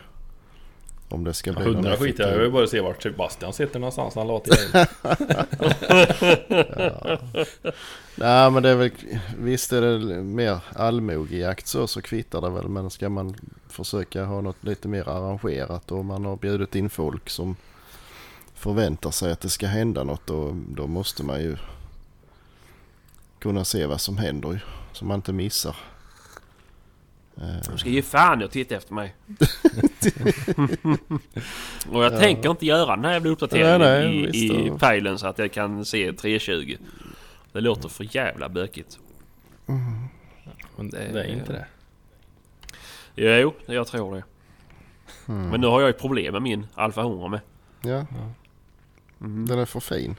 Om 1.10 1.24
det 1.24 1.34
ska 1.34 1.54
bli 1.54 1.64
Hundarna 1.64 1.98
skiter 1.98 2.24
jag. 2.24 2.34
Jag 2.34 2.40
vill 2.40 2.52
bara 2.52 2.68
se 2.68 2.82
vart 2.82 3.04
Sebastian 3.04 3.54
sitter 3.54 3.80
någonstans 3.80 4.16
när 4.16 4.22
han 4.22 4.28
la 4.28 4.40
till 4.40 4.54
Nej 8.16 8.52
men 8.52 8.64
det 8.64 8.70
är 8.70 8.76
väl, 8.76 8.92
visst 9.38 9.74
är 9.74 9.82
det 9.82 10.24
mer 10.24 10.60
allmogejakt 10.76 11.68
så, 11.68 11.88
så 11.88 12.02
kvittar 12.02 12.42
det 12.42 12.50
väl. 12.50 12.68
Men 12.68 12.90
ska 12.90 13.10
man 13.10 13.36
försöka 13.68 14.26
ha 14.26 14.42
något 14.42 14.64
lite 14.64 14.88
mer 14.88 15.10
arrangerat 15.10 15.92
och 15.92 16.06
man 16.06 16.26
har 16.26 16.36
bjudit 16.36 16.76
in 16.76 16.90
folk 16.90 17.30
som 17.30 17.56
förväntar 18.54 19.12
sig 19.12 19.32
att 19.32 19.42
det 19.42 19.50
ska 19.50 19.68
hända 19.68 20.04
något 20.04 20.28
då, 20.28 20.56
då 20.68 20.88
måste 20.88 21.24
man 21.24 21.42
ju 21.42 21.58
kunna 23.40 23.66
se 23.66 23.86
vad 23.86 24.02
som 24.02 24.18
händer 24.18 24.52
ju. 24.52 24.60
Så 24.94 25.06
man 25.06 25.16
inte 25.16 25.34
missar. 25.34 25.76
De 27.66 27.78
ska 27.78 27.90
ge 27.90 28.02
fan 28.02 28.42
i 28.42 28.46
att 28.46 28.52
titta 28.52 28.76
efter 28.76 28.94
mig. 28.94 29.16
och 31.92 32.04
jag 32.04 32.20
tänker 32.20 32.50
inte 32.52 32.66
göra 32.66 32.96
den 32.96 33.06
här 33.06 33.12
jävla 33.14 33.30
uppdateringen 33.30 33.82
Nej, 33.82 34.08
nej, 34.08 34.18
i, 34.18 34.26
visst, 34.26 34.54
i 34.54 34.68
ja. 34.68 34.78
pejlen 34.78 35.18
så 35.20 35.28
att 35.28 35.40
jag 35.40 35.52
kan 35.52 35.86
se 35.86 36.14
320. 36.14 36.78
Det 37.52 37.62
låter 37.62 37.90
för 37.90 38.16
jävla 38.16 38.50
bökigt. 38.50 39.00
Men 39.66 40.90
Det- 40.90 41.12
det 41.14 41.24
är 41.24 41.28
inte 41.28 41.54
det. 41.54 41.66
Jo, 43.16 43.54
jag 43.66 43.88
tror 43.88 44.16
det. 44.16 44.24
Men 45.26 45.62
nu 45.62 45.68
har 45.68 45.82
jag 45.82 45.88
ju 45.88 45.94
problem 45.94 46.34
med 46.34 46.42
min 46.42 46.68
Alfa 46.76 47.02
100 47.02 47.28
med. 47.28 47.40
ja, 47.82 48.06
Mhm. 49.18 49.46
den 49.46 49.60
är 49.60 49.66
för 49.66 49.80
fin. 49.80 50.16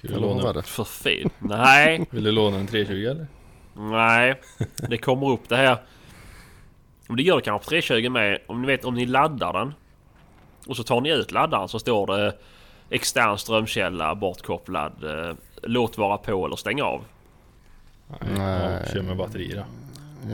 Vill 0.00 0.12
du, 0.12 0.20
låna, 0.20 0.52
det? 0.52 0.62
För 0.62 0.84
fin. 0.84 1.30
Nej, 1.38 2.06
vill 2.10 2.24
du 2.24 2.32
låna 2.32 2.56
en 2.58 2.66
320 2.66 2.94
eller? 3.10 3.26
nej. 3.74 4.40
Det 4.88 4.98
kommer 4.98 5.30
upp 5.30 5.48
det 5.48 5.56
här. 5.56 5.78
Men 7.08 7.16
det 7.16 7.22
gör 7.22 7.36
det 7.36 7.42
kanske 7.42 7.64
på 7.64 7.70
320 7.70 8.10
med. 8.10 8.38
Om 8.46 8.62
ni 8.62 8.66
vet 8.66 8.84
om 8.84 8.94
ni 8.94 9.06
laddar 9.06 9.52
den. 9.52 9.74
Och 10.66 10.76
så 10.76 10.82
tar 10.82 11.00
ni 11.00 11.10
ut 11.10 11.32
laddaren 11.32 11.68
så 11.68 11.78
står 11.78 12.06
det 12.06 12.34
extern 12.90 13.38
strömkälla 13.38 14.14
bortkopplad. 14.14 15.04
Eh, 15.04 15.34
låt 15.62 15.98
vara 15.98 16.18
på 16.18 16.46
eller 16.46 16.56
stäng 16.56 16.82
av. 16.82 17.04
Nej. 18.36 18.88
Kör 18.92 19.02
med 19.02 19.16
batteri 19.16 19.52
då. 19.54 19.64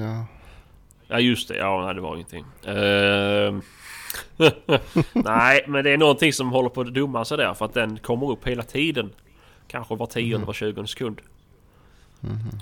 Ja, 0.01 0.27
Ja 1.09 1.21
just 1.21 1.49
det, 1.49 1.57
ja 1.57 1.85
nej, 1.85 1.95
det 1.95 2.01
var 2.01 2.15
ingenting. 2.15 2.45
Ehm. 2.67 3.63
nej 5.13 5.65
men 5.69 5.85
det 5.85 5.91
är 5.91 5.97
någonting 5.97 6.33
som 6.33 6.51
håller 6.51 6.69
på 6.69 6.81
att 6.81 6.95
dumma 6.95 7.25
sig 7.25 7.37
där 7.37 7.55
för 7.55 7.65
att 7.65 7.75
den 7.75 7.99
kommer 7.99 8.31
upp 8.31 8.47
hela 8.47 8.63
tiden. 8.63 9.11
Kanske 9.69 9.95
var 9.95 10.07
tionde, 10.07 10.47
var 10.47 10.53
tjugonde 10.53 10.89
sekund. 10.89 11.21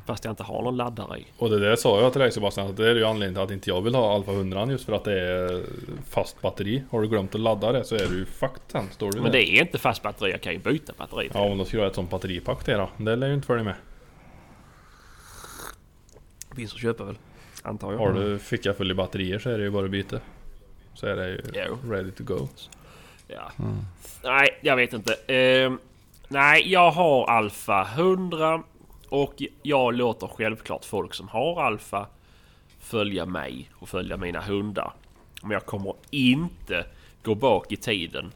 Fast 0.06 0.24
jag 0.24 0.32
inte 0.32 0.42
har 0.42 0.62
någon 0.62 0.76
laddare 0.76 1.18
i. 1.18 1.26
Och 1.38 1.50
det 1.50 1.58
där 1.58 1.76
sa 1.76 2.00
jag 2.00 2.12
till 2.12 2.20
dig 2.20 2.32
Sebastian, 2.32 2.66
att 2.66 2.76
det 2.76 2.90
är 2.90 2.94
ju 2.94 3.04
anledningen 3.04 3.34
till 3.34 3.42
att 3.42 3.50
inte 3.50 3.70
jag 3.70 3.80
vill 3.82 3.94
ha 3.94 4.14
Alfa 4.14 4.32
100 4.32 4.66
just 4.66 4.84
för 4.84 4.92
att 4.92 5.04
det 5.04 5.20
är 5.20 5.62
fast 6.10 6.40
batteri. 6.42 6.82
Har 6.90 7.02
du 7.02 7.08
glömt 7.08 7.34
att 7.34 7.40
ladda 7.40 7.72
det 7.72 7.84
så 7.84 7.94
är 7.94 8.06
du 8.06 8.18
ju 8.18 8.24
fucked 8.24 8.82
står 8.90 9.12
du 9.12 9.20
Men 9.20 9.32
det 9.32 9.48
är 9.48 9.60
inte 9.62 9.78
fast 9.78 10.02
batteri, 10.02 10.30
jag 10.30 10.40
kan 10.40 10.52
ju 10.52 10.58
byta 10.58 10.92
batteri. 10.98 11.30
Ja 11.34 11.48
men 11.48 11.58
då 11.58 11.64
ska 11.64 11.76
du 11.76 11.82
ha 11.82 11.88
ett 11.88 11.94
sånt 11.94 12.10
batteripack 12.10 12.64
till 12.64 12.74
då. 12.74 12.90
Det 12.96 13.16
lär 13.16 13.26
ju 13.28 13.34
inte 13.34 13.46
följa 13.46 13.64
med. 13.64 13.74
Finns 16.56 16.74
att 16.74 16.80
köpa 16.80 17.04
väl? 17.04 17.18
Antar 17.62 17.92
jag. 17.92 17.98
Har 17.98 18.12
du 18.12 18.38
ficka 18.38 18.74
full 18.74 18.90
i 18.90 18.94
batterier 18.94 19.38
så 19.38 19.50
är 19.50 19.58
det 19.58 19.64
ju 19.64 19.70
bara 19.70 19.84
att 19.84 19.90
byta. 19.90 20.18
Så 20.94 21.06
är 21.06 21.16
det 21.16 21.28
ju 21.28 21.40
Jo. 21.54 21.78
ready 21.90 22.10
to 22.10 22.24
go. 22.24 22.48
Ja. 23.28 23.52
Nej, 24.24 24.58
jag 24.60 24.76
vet 24.76 24.92
inte. 24.92 25.14
Ehm, 25.26 25.78
nej, 26.28 26.72
jag 26.72 26.90
har 26.90 27.26
Alfa 27.26 27.88
100 27.94 28.62
och 29.12 29.42
jag 29.62 29.94
låter 29.94 30.26
självklart 30.26 30.84
folk 30.84 31.14
som 31.14 31.28
har 31.28 31.62
Alfa 31.62 32.06
följa 32.80 33.26
mig 33.26 33.70
och 33.74 33.88
följa 33.88 34.16
mina 34.16 34.40
hundar. 34.40 34.92
Men 35.42 35.50
jag 35.50 35.66
kommer 35.66 35.94
inte 36.10 36.86
gå 37.22 37.34
bak 37.34 37.72
i 37.72 37.76
tiden 37.76 38.32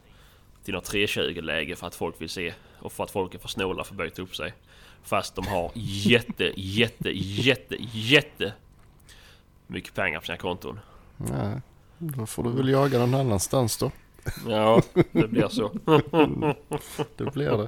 till 0.63 0.73
något 0.73 0.93
320-läge 0.93 1.75
för 1.75 1.87
att 1.87 1.95
folk 1.95 2.21
vill 2.21 2.29
se 2.29 2.53
och 2.79 2.91
för 2.91 3.03
att 3.03 3.11
folk 3.11 3.35
är 3.35 3.39
för 3.39 3.47
snåla 3.47 3.83
för 3.83 3.93
att 3.93 3.97
byta 3.97 4.21
upp 4.21 4.35
sig. 4.35 4.53
Fast 5.03 5.35
de 5.35 5.47
har 5.47 5.71
jätte, 5.75 6.53
jätte, 6.55 7.09
jätte, 7.17 7.75
jätte 7.79 8.53
mycket 9.67 9.93
pengar 9.93 10.19
på 10.19 10.25
sina 10.25 10.37
konton. 10.37 10.79
nej. 11.17 11.61
Då 11.97 12.25
får 12.25 12.43
du 12.43 12.51
väl 12.51 12.69
jaga 12.69 12.99
någon 12.99 13.13
annanstans 13.13 13.77
då. 13.77 13.91
Ja, 14.47 14.81
det 15.11 15.27
blir 15.27 15.47
så. 15.47 15.71
Det 17.17 17.33
blir 17.33 17.57
det. 17.57 17.67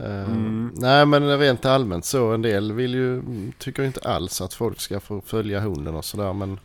Eh, 0.00 0.30
Mm. 0.30 0.72
Nej 0.76 1.06
men 1.06 1.38
rent 1.38 1.64
allmänt 1.64 2.04
så 2.04 2.32
en 2.32 2.42
del 2.42 2.72
vill 2.72 2.94
ju, 2.94 3.22
tycker 3.58 3.82
inte 3.82 4.00
alls 4.00 4.40
att 4.40 4.54
folk 4.54 4.80
ska 4.80 5.00
få 5.00 5.20
följa 5.20 5.60
hunden 5.60 5.94
och 5.94 6.04
sådär 6.04 6.32
men 6.32 6.58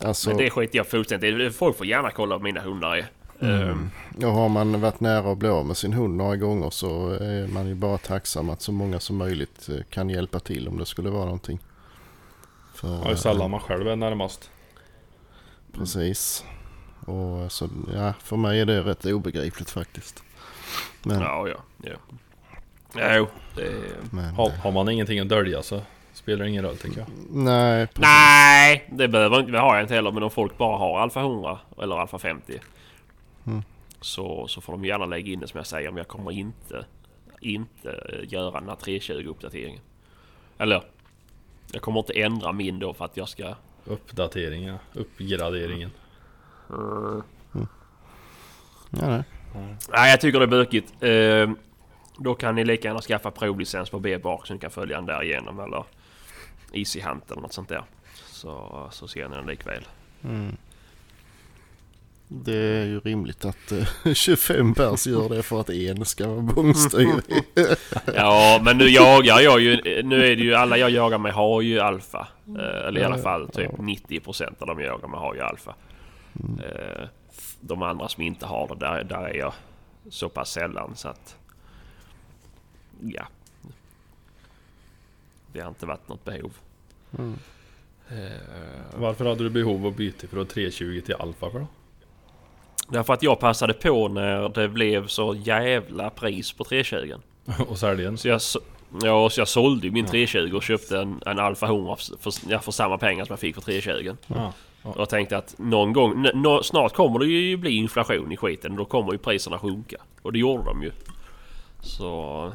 alltså 0.00 0.28
Men 0.28 0.38
det 0.38 0.50
skiter 0.50 0.76
jag 0.76 0.86
fullständigt 0.86 1.40
i. 1.40 1.50
Folk 1.50 1.76
får 1.76 1.86
gärna 1.86 2.10
kolla 2.10 2.34
vad 2.34 2.42
mina 2.42 2.60
hundar 2.60 2.96
är. 2.96 3.10
Ehm, 3.40 3.90
och 4.16 4.32
har 4.32 4.48
man 4.48 4.80
varit 4.80 5.00
nära 5.00 5.32
att 5.32 5.38
bli 5.38 5.48
av 5.48 5.66
med 5.66 5.76
sin 5.76 5.92
hund 5.92 6.16
några 6.16 6.36
gånger 6.36 6.70
så 6.70 7.10
är 7.10 7.46
man 7.48 7.66
ju 7.68 7.74
bara 7.74 7.98
tacksam 7.98 8.50
att 8.50 8.62
så 8.62 8.72
många 8.72 9.00
som 9.00 9.16
möjligt 9.16 9.68
eh, 9.68 9.76
kan 9.90 10.10
hjälpa 10.10 10.40
till 10.40 10.68
om 10.68 10.78
det 10.78 10.86
skulle 10.86 11.10
vara 11.10 11.24
någonting. 11.24 11.58
För, 12.74 12.88
Ja, 12.88 13.04
det 13.04 13.10
är 13.10 13.16
sällan 13.16 13.50
man 13.50 13.60
själv 13.60 13.88
är 13.88 13.96
närmast. 13.96 14.50
Precis. 15.72 16.44
Och 17.06 17.52
så, 17.52 17.68
ja, 17.94 18.12
för 18.22 18.36
mig 18.36 18.60
är 18.60 18.66
det 18.66 18.80
rätt 18.80 19.04
obegripligt 19.06 19.70
faktiskt. 19.70 20.22
Men, 21.02 21.20
Ja, 21.20 21.48
ja. 21.48 21.56
ja. 21.82 21.96
Jo, 22.94 23.26
det 23.56 23.62
är... 23.66 23.72
men 24.10 24.24
Har, 24.34 24.50
har 24.50 24.72
man 24.72 24.88
ingenting 24.88 25.20
att 25.20 25.28
dölja 25.28 25.62
så 25.62 25.80
spelar 26.12 26.44
det 26.44 26.50
ingen 26.50 26.64
roll 26.64 26.76
tycker 26.76 26.98
jag. 26.98 27.06
nej, 27.30 27.86
precis. 27.86 28.02
Nej, 28.02 28.88
det 28.92 29.08
behöver 29.08 29.40
inte, 29.40 29.52
det 29.52 29.58
har 29.58 29.74
jag 29.74 29.84
inte 29.84 29.94
heller. 29.94 30.12
Men 30.12 30.22
om 30.22 30.30
folk 30.30 30.58
bara 30.58 30.78
har 30.78 30.98
Alfa 31.00 31.20
100 31.20 31.58
eller 31.82 31.96
Alfa 31.96 32.18
50 32.18 32.60
Mm. 33.46 33.62
så, 34.00 34.46
så 34.48 34.60
får 34.60 34.72
de 34.72 34.84
gärna 34.84 35.06
lägga 35.06 35.32
in 35.32 35.40
det 35.40 35.48
som 35.48 35.58
jag 35.58 35.66
säger. 35.66 35.90
Men 35.90 35.96
jag 35.96 36.08
kommer 36.08 36.30
inte, 36.30 36.84
inte 37.40 37.90
eh, 37.90 38.32
göra 38.32 38.60
den 38.60 38.68
här 38.68 38.76
320-uppdateringen. 38.76 39.80
Eller, 40.58 40.82
jag 41.72 41.82
kommer 41.82 41.98
inte 42.00 42.12
ändra 42.12 42.52
min 42.52 42.78
då 42.78 42.94
för 42.94 43.04
att 43.04 43.16
jag 43.16 43.28
ska... 43.28 43.54
Uppdateringen, 43.84 44.76
uppgraderingen. 44.92 45.90
Ja, 46.68 47.22
nej. 48.90 49.22
Nej, 49.90 50.10
jag 50.10 50.20
tycker 50.20 50.38
det 50.38 50.44
är 50.44 50.46
bökigt. 50.46 50.92
Eh, 51.02 51.50
då 52.18 52.34
kan 52.34 52.54
ni 52.54 52.64
lika 52.64 52.88
gärna 52.88 53.00
skaffa 53.00 53.30
provlicens 53.30 53.90
på 53.90 54.00
B-Bark 54.00 54.46
så 54.46 54.54
ni 54.54 54.60
kan 54.60 54.70
följa 54.70 54.96
den 54.96 55.06
där 55.06 55.22
igenom 55.22 55.60
eller 55.60 55.84
Easy 56.72 57.00
Hunt 57.00 57.30
eller 57.30 57.42
något 57.42 57.52
sånt 57.52 57.68
där. 57.68 57.84
Så, 58.26 58.88
så 58.92 59.08
ser 59.08 59.28
ni 59.28 59.36
den 59.36 59.46
likväl. 59.46 59.84
Mm. 60.24 60.56
Det 62.34 62.56
är 62.56 62.84
ju 62.84 63.00
rimligt 63.00 63.44
att 63.44 63.72
eh, 63.72 64.12
25 64.14 64.74
pers 64.74 65.06
gör 65.06 65.28
det 65.28 65.42
för 65.42 65.60
att 65.60 65.70
en 65.70 66.04
ska 66.04 66.28
vara 66.28 66.42
bångstyrig. 66.42 67.44
Ja, 68.14 68.60
men 68.62 68.78
nu 68.78 68.88
jagar 68.88 69.40
jag 69.40 69.60
ju... 69.60 70.02
Nu 70.02 70.24
är 70.26 70.36
det 70.36 70.42
ju 70.42 70.54
alla 70.54 70.76
jag 70.76 70.90
jagar 70.90 71.18
med 71.18 71.32
har 71.32 71.60
ju 71.60 71.80
alfa. 71.80 72.28
Eh, 72.46 72.86
eller 72.88 73.00
i 73.00 73.04
alla 73.04 73.18
fall 73.18 73.48
typ 73.48 73.70
ja. 73.78 73.84
90% 73.84 74.54
av 74.58 74.66
de 74.66 74.80
jag 74.80 74.86
jagar 74.86 75.08
med 75.08 75.20
har 75.20 75.34
ju 75.34 75.40
alfa. 75.40 75.74
Eh, 76.34 77.08
de 77.60 77.82
andra 77.82 78.08
som 78.08 78.22
inte 78.22 78.46
har 78.46 78.68
det, 78.68 78.74
där, 78.74 79.04
där 79.04 79.28
är 79.28 79.34
jag 79.34 79.52
så 80.10 80.28
pass 80.28 80.50
sällan 80.50 80.92
så 80.96 81.08
att... 81.08 81.36
Ja. 83.02 83.26
Det 85.52 85.60
har 85.60 85.68
inte 85.68 85.86
varit 85.86 86.08
något 86.08 86.24
behov. 86.24 86.52
Mm. 87.18 87.38
Eh, 88.08 88.96
Varför 88.96 89.24
hade 89.24 89.44
du 89.44 89.50
behov 89.50 89.86
av 89.86 89.96
byte 89.96 90.26
från 90.26 90.46
320 90.46 91.00
till 91.06 91.14
Alfa 91.14 91.50
för 91.50 91.58
då? 91.58 91.66
Därför 92.88 93.12
att 93.14 93.22
jag 93.22 93.40
passade 93.40 93.74
på 93.74 94.08
när 94.08 94.48
det 94.48 94.68
blev 94.68 95.06
så 95.06 95.34
jävla 95.34 96.10
pris 96.10 96.52
på 96.52 96.64
320. 96.64 97.14
Och 97.68 97.78
sälja 97.78 98.04
den? 98.04 98.18
Så 98.18 98.28
jag, 98.28 98.40
ja, 99.02 99.30
så 99.30 99.40
jag 99.40 99.48
sålde 99.48 99.90
min 99.90 100.06
320 100.06 100.56
och 100.56 100.62
köpte 100.62 100.98
en, 100.98 101.22
en 101.26 101.38
Alfa 101.38 101.66
100 101.66 101.96
för, 101.96 102.16
för, 102.16 102.32
ja, 102.50 102.58
för 102.60 102.72
samma 102.72 102.98
pengar 102.98 103.24
som 103.24 103.32
jag 103.32 103.40
fick 103.40 103.54
för 103.54 103.62
320. 103.62 104.16
Ja. 104.26 104.52
Och 104.82 105.00
jag 105.00 105.08
tänkte 105.08 105.36
att 105.36 105.54
någon 105.58 105.92
gång, 105.92 106.26
snart 106.62 106.94
kommer 106.94 107.18
det 107.18 107.26
ju 107.26 107.56
bli 107.56 107.70
inflation 107.70 108.32
i 108.32 108.36
skiten. 108.36 108.76
Då 108.76 108.84
kommer 108.84 109.12
ju 109.12 109.18
priserna 109.18 109.58
sjunka. 109.58 109.96
Och 110.22 110.32
det 110.32 110.38
gjorde 110.38 110.64
de 110.64 110.82
ju. 110.82 110.92
Så 111.80 112.52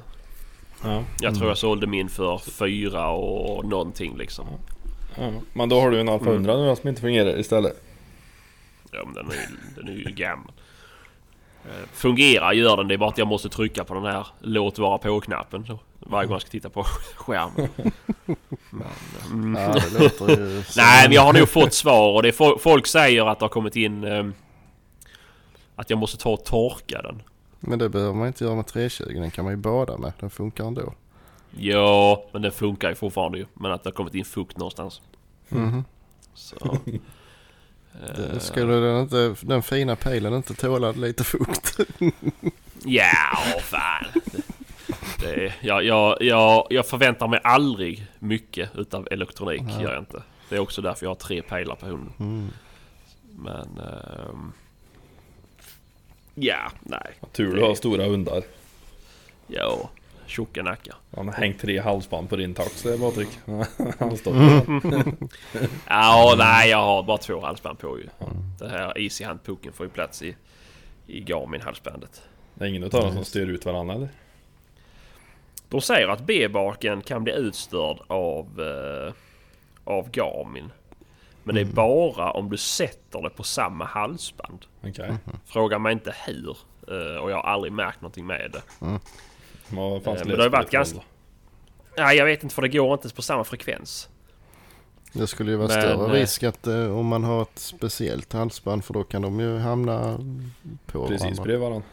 Ja. 0.84 1.04
jag 1.20 1.36
tror 1.36 1.48
jag 1.48 1.58
sålde 1.58 1.88
min 1.88 2.10
för 2.10 2.38
fyra 2.38 3.10
och 3.10 3.66
någonting 3.66 4.18
liksom. 4.18 4.46
ja. 5.16 5.32
Men 5.54 5.70
då 5.70 5.80
har 5.82 5.92
du 5.92 6.00
en 6.00 6.10
Alfa 6.10 6.30
100 6.30 6.58
nu 6.58 6.66
då 6.68 6.76
som 6.76 6.90
inte 6.90 7.02
fungerar 7.02 7.40
istället. 7.40 7.84
Ja 8.92 9.00
men 9.06 9.14
den 9.14 9.26
är, 9.32 9.34
ju- 9.34 9.74
den 9.76 9.88
är 9.88 9.92
ju 9.92 10.04
gammal. 10.16 10.52
Eh, 11.66 11.88
Fungerar 11.94 12.54
gör 12.54 12.78
den, 12.78 12.88
det 12.88 12.94
är 12.94 12.98
bara 12.98 13.10
att 13.10 13.18
jag 13.18 13.28
måste 13.28 13.50
trycka 13.50 13.84
på 13.84 13.94
den 13.94 14.06
här 14.06 14.28
låt 14.42 14.78
vara 14.80 14.98
på-knappen 14.98 15.66
varje 16.00 16.28
gång 16.28 16.34
jag 16.36 16.42
ska 16.42 16.50
titta 16.52 16.70
på 16.70 16.84
skärmen. 17.16 17.70
Men, 18.70 18.88
mm. 19.56 19.56
Ja, 19.64 19.82
Nej 20.78 21.04
men 21.08 21.12
jag 21.12 21.22
har 21.22 21.34
nog 21.34 21.50
fått 21.50 21.74
svar 21.74 22.12
och 22.14 22.24
det 22.24 22.32
folk 22.60 22.88
säger 22.88 23.26
att 23.26 23.40
det 23.40 23.44
har 23.46 23.50
kommit 23.50 23.76
in 23.76 24.04
ehm, 24.04 24.34
Att 25.76 25.90
jag 25.90 26.00
måste 26.00 26.18
ta 26.18 26.30
och 26.30 26.44
torka 26.46 27.02
den. 27.02 27.22
Men 27.60 27.80
det 27.80 27.90
behöver 27.90 28.14
man 28.14 28.28
inte 28.28 28.44
göra 28.44 28.56
med 28.56 28.68
320. 28.68 29.04
Den 29.14 29.32
kan 29.32 29.46
man 29.46 29.54
ju 29.54 29.58
bada 29.58 29.98
med. 29.98 30.14
Den 30.20 30.30
funkar 30.30 30.66
ändå. 30.66 30.94
Ja, 31.52 32.24
men 32.32 32.42
den 32.42 32.52
funkar 32.52 32.90
ju 32.90 32.96
fortfarande 32.96 33.38
ju. 33.38 33.46
Men 33.54 33.72
att 33.72 33.84
det 33.84 33.88
har 33.88 33.94
kommit 33.94 34.16
in 34.16 34.26
fukt 34.26 34.58
någonstans. 34.58 35.02
Mhm. 35.50 35.84
Så. 36.34 36.78
Det 38.16 38.34
Eh, 38.34 38.40
Skulle 38.40 38.74
den, 38.74 39.02
inte, 39.02 39.36
den 39.42 39.64
fina 39.64 39.96
pejlen 39.96 40.34
inte 40.34 40.54
tåla 40.54 40.92
lite 40.92 41.24
fukt? 41.24 41.78
Ja, 42.84 43.38
fan. 43.62 44.06
Det, 45.20 45.54
jag, 45.62 45.84
jag, 45.84 46.18
jag, 46.22 46.68
jag 46.70 46.88
förväntar 46.88 47.28
mig 47.28 47.40
aldrig 47.44 48.08
mycket 48.20 48.76
utav 48.76 49.08
elektronik. 49.12 49.62
Ja. 49.68 49.82
Gör 49.82 49.94
jag 49.94 50.02
inte. 50.02 50.24
Det 50.50 50.56
är 50.56 50.60
också 50.60 50.82
därför 50.82 51.06
jag 51.06 51.10
har 51.10 51.16
tre 51.16 51.42
pejlar 51.42 51.76
på 51.76 51.86
hunden. 51.86 52.14
Mm. 52.20 52.48
Men... 53.36 53.80
ehm, 53.80 54.54
ja, 56.40 56.72
nej. 56.84 57.14
Tur 57.32 57.56
du 57.56 57.62
har 57.62 57.76
stora 57.76 58.06
hundar. 58.06 58.44
Ja, 59.48 59.90
tjocka 60.26 60.64
nackar. 60.64 60.96
Han 61.16 61.28
har 61.28 61.36
hängt 61.36 61.60
tre 61.62 61.80
halsband 61.80 62.30
på 62.30 62.36
din 62.36 62.54
tax 62.54 62.84
det 62.84 62.98
Patrik. 62.98 63.30
Han 64.00 64.18
står 64.18 64.34
Ja, 65.88 66.36
nej 66.38 66.70
jag 66.70 66.78
har 66.78 67.04
bara 67.04 67.18
två 67.18 67.42
halsband 67.42 67.80
på 67.80 68.00
ju. 68.00 68.08
Det 68.60 68.70
här 68.70 68.98
Easy 69.00 69.24
Hand-pucken 69.24 69.74
får 69.74 69.86
ju 69.86 69.90
plats 69.90 70.22
i, 70.22 70.36
i 71.08 71.22
Garmin-halsbandet. 71.22 72.22
Det 72.54 72.66
är 72.66 72.70
ingen 72.70 72.84
utav 72.84 73.02
dem 73.02 73.14
som 73.14 73.26
styr 73.26 73.48
ut 73.48 73.66
varandra 73.66 73.96
eller? 73.96 74.10
De 75.70 75.82
säger 75.82 76.08
att 76.08 76.26
B-baken 76.26 77.02
kan 77.02 77.24
bli 77.24 77.34
utstörd 77.34 77.98
av, 78.08 78.62
eh, 78.62 79.14
av 79.84 80.10
Garmin. 80.12 80.72
Men 81.48 81.56
det 81.56 81.62
är 81.62 81.66
bara 81.66 82.32
om 82.32 82.50
du 82.50 82.58
sätter 82.58 83.22
det 83.22 83.30
på 83.30 83.44
samma 83.44 83.86
halsband. 83.86 84.66
Okej. 84.84 85.16
Fråga 85.46 85.80
mig 85.80 85.94
inte 85.94 86.16
hur. 86.26 86.58
eh, 86.88 87.18
och 87.24 87.32
jag 87.32 87.36
har 87.36 87.44
aldrig 87.44 87.74
märkt 87.74 88.02
någonting 88.02 88.26
med 88.26 88.52
det. 88.52 88.62
Vad 89.70 90.04
fanns 90.04 90.22
Eh, 90.22 90.28
men 90.28 90.38
det 90.38 90.44
har 90.44 90.50
varit 90.50 90.70
ganska-? 90.72 91.00
Nej, 91.98 92.18
jag 92.18 92.26
vet 92.26 92.44
inte 92.44 92.56
för 92.56 92.62
det 92.62 92.68
går 92.70 92.94
inte 92.94 93.10
på 93.16 93.22
samma 93.22 93.44
frekvens. 93.44 94.10
Det 95.14 95.28
skulle 95.28 95.52
ju 95.52 95.58
vara 95.58 95.68
Men, 95.68 95.82
större 95.82 96.08
eh, 96.08 96.12
risk 96.12 96.44
att 96.44 96.68
eh, 96.68 96.98
om 97.00 97.06
man 97.08 97.24
har 97.24 97.42
ett 97.42 97.60
speciellt 97.60 98.34
halsband 98.34 98.84
för 98.86 98.94
då 98.94 99.04
kan 99.04 99.22
de 99.22 99.40
ju 99.40 99.58
hamna 99.58 100.18
på 100.86 101.08
Precis 101.08 101.22
varandra. 101.22 101.44
bredvid 101.44 101.62
varandra. 101.70 101.88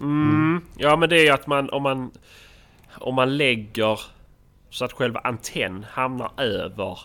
Mm. 0.00 0.60
Ja 0.76 0.96
men 0.96 1.08
det 1.08 1.16
är 1.20 1.22
ju 1.24 1.30
att 1.30 1.46
man 1.46 1.70
om 1.70 1.82
man 1.82 2.10
om 2.98 3.14
man 3.14 3.36
lägger 3.36 4.00
så 4.70 4.84
att 4.84 4.92
själva 4.92 5.20
antenn 5.20 5.86
hamnar 5.90 6.30
över 6.36 6.98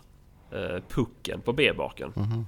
eh, 0.51 0.83
pucken 0.89 1.41
på 1.41 1.53
B-baken. 1.53 2.13
Mhm. 2.15 2.45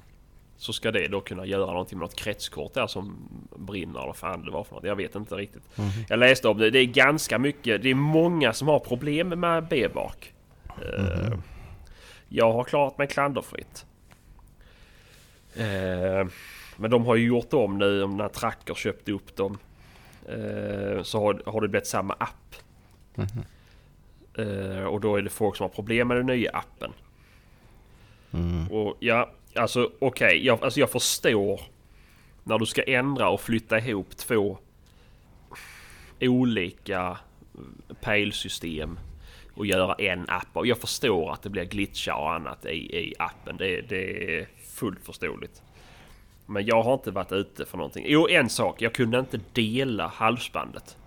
Så 0.57 0.73
ska 0.73 0.91
det 0.91 1.07
då 1.07 1.21
kunna 1.21 1.45
göra 1.45 1.71
någonting 1.71 1.97
med 1.97 2.03
något 2.05 2.15
kretskort 2.15 2.73
där 2.73 2.87
som 2.87 3.15
brinner 3.55 4.03
eller 4.03 4.13
fan 4.13 4.45
det 4.45 4.51
var 4.51 4.63
för 4.63 4.75
något. 4.75 4.83
Jag 4.83 4.95
vet 4.95 5.15
inte 5.15 5.35
riktigt. 5.35 5.77
Mhm. 5.77 5.89
Jag 6.09 6.19
läste 6.19 6.47
om 6.47 6.57
det. 6.57 6.69
Det 6.69 6.79
är 6.79 6.85
ganska 6.85 7.39
mycket. 7.39 7.83
Det 7.83 7.89
är 7.89 7.95
många 7.95 8.53
som 8.53 8.67
har 8.67 8.79
problem 8.79 9.27
med 9.29 9.67
B-bak. 9.67 10.33
Eh, 10.67 11.03
Mhm. 11.03 11.41
Jag 12.33 12.51
har 12.53 12.63
klarat 12.63 12.97
mig 12.97 13.07
klanderfritt. 13.07 13.85
Eh, 15.55 16.27
men 16.77 16.91
de 16.91 17.05
har 17.05 17.15
ju 17.15 17.27
gjort 17.27 17.53
om 17.53 17.77
nu 17.77 18.07
när 18.07 18.29
Tracker 18.29 18.73
köpte 18.73 19.11
upp 19.11 19.35
dem. 19.35 19.57
Eh, 20.25 21.03
så 21.03 21.19
har, 21.19 21.41
har 21.45 21.61
det 21.61 21.67
blivit 21.67 21.87
samma 21.87 22.13
app. 22.13 22.55
Mhm. 23.15 23.27
Eh, 24.37 24.83
och 24.83 25.01
då 25.01 25.15
är 25.15 25.21
det 25.21 25.29
folk 25.29 25.55
som 25.55 25.63
har 25.63 25.69
problem 25.69 26.07
med 26.07 26.17
den 26.17 26.25
nya 26.25 26.51
appen. 26.53 26.91
Mm. 28.31 28.67
Och 28.71 28.97
ja, 28.99 29.29
alltså 29.55 29.91
okej. 29.99 30.45
jag, 30.45 30.63
alltså 30.63 30.79
jag 30.79 30.89
förstår 30.89 31.61
när 32.43 32.59
du 32.59 32.65
ska 32.65 32.83
ändra 32.83 33.29
och 33.29 33.41
flytta 33.41 33.79
ihop 33.79 34.17
två 34.17 34.57
olika 36.19 37.17
pejlsystem 38.01 38.99
och 39.53 39.65
göra 39.65 39.93
en 39.93 40.25
app. 40.29 40.47
Och 40.53 40.67
jag 40.67 40.77
förstår 40.77 41.33
att 41.33 41.41
det 41.41 41.49
blir 41.49 41.65
glitchar 41.65 42.13
och 42.13 42.33
annat 42.33 42.65
i, 42.65 42.97
i 42.97 43.13
appen. 43.19 43.57
Det, 43.57 43.81
det 43.81 44.37
är 44.39 44.47
fullt 44.67 45.05
förståeligt. 45.05 45.61
Men 46.45 46.65
jag 46.65 46.83
har 46.83 46.93
inte 46.93 47.11
varit 47.11 47.31
ute 47.31 47.65
för 47.65 47.77
någonting. 47.77 48.05
Jo, 48.07 48.27
en 48.29 48.49
sak. 48.49 48.81
Jag 48.81 48.93
kunde 48.93 49.19
inte 49.19 49.39
dela 49.53 50.07
halsbandet. 50.07 50.97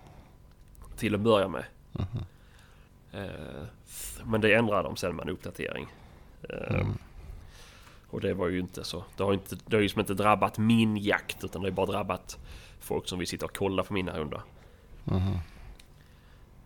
Till 0.97 1.15
att 1.15 1.21
börja 1.21 1.47
med. 1.47 1.63
Eh, 3.13 3.65
men 4.23 4.41
det 4.41 4.53
ändrade 4.53 4.83
de 4.83 4.95
sen 4.95 5.15
med 5.15 5.23
en 5.23 5.29
uppdatering. 5.29 5.87
Eh, 6.49 6.87
Och 8.15 8.21
det 8.21 8.33
var 8.33 8.47
ju 8.47 8.59
inte 8.59 8.83
så. 8.83 9.03
Det 9.17 9.23
har, 9.23 9.33
inte, 9.33 9.55
det 9.65 9.75
har 9.77 9.81
ju 9.81 9.89
som 9.89 9.99
inte 9.99 10.13
drabbat 10.13 10.57
min 10.57 10.97
jakt 10.97 11.43
utan 11.43 11.61
det 11.61 11.67
har 11.67 11.71
bara 11.75 11.85
drabbat 11.85 12.39
folk 12.79 13.07
som 13.07 13.19
vill 13.19 13.27
sitta 13.27 13.45
och 13.45 13.57
kolla 13.57 13.83
på 13.83 13.93
mina 13.93 14.11
hundar. 14.11 14.41
Mhm. 15.03 15.33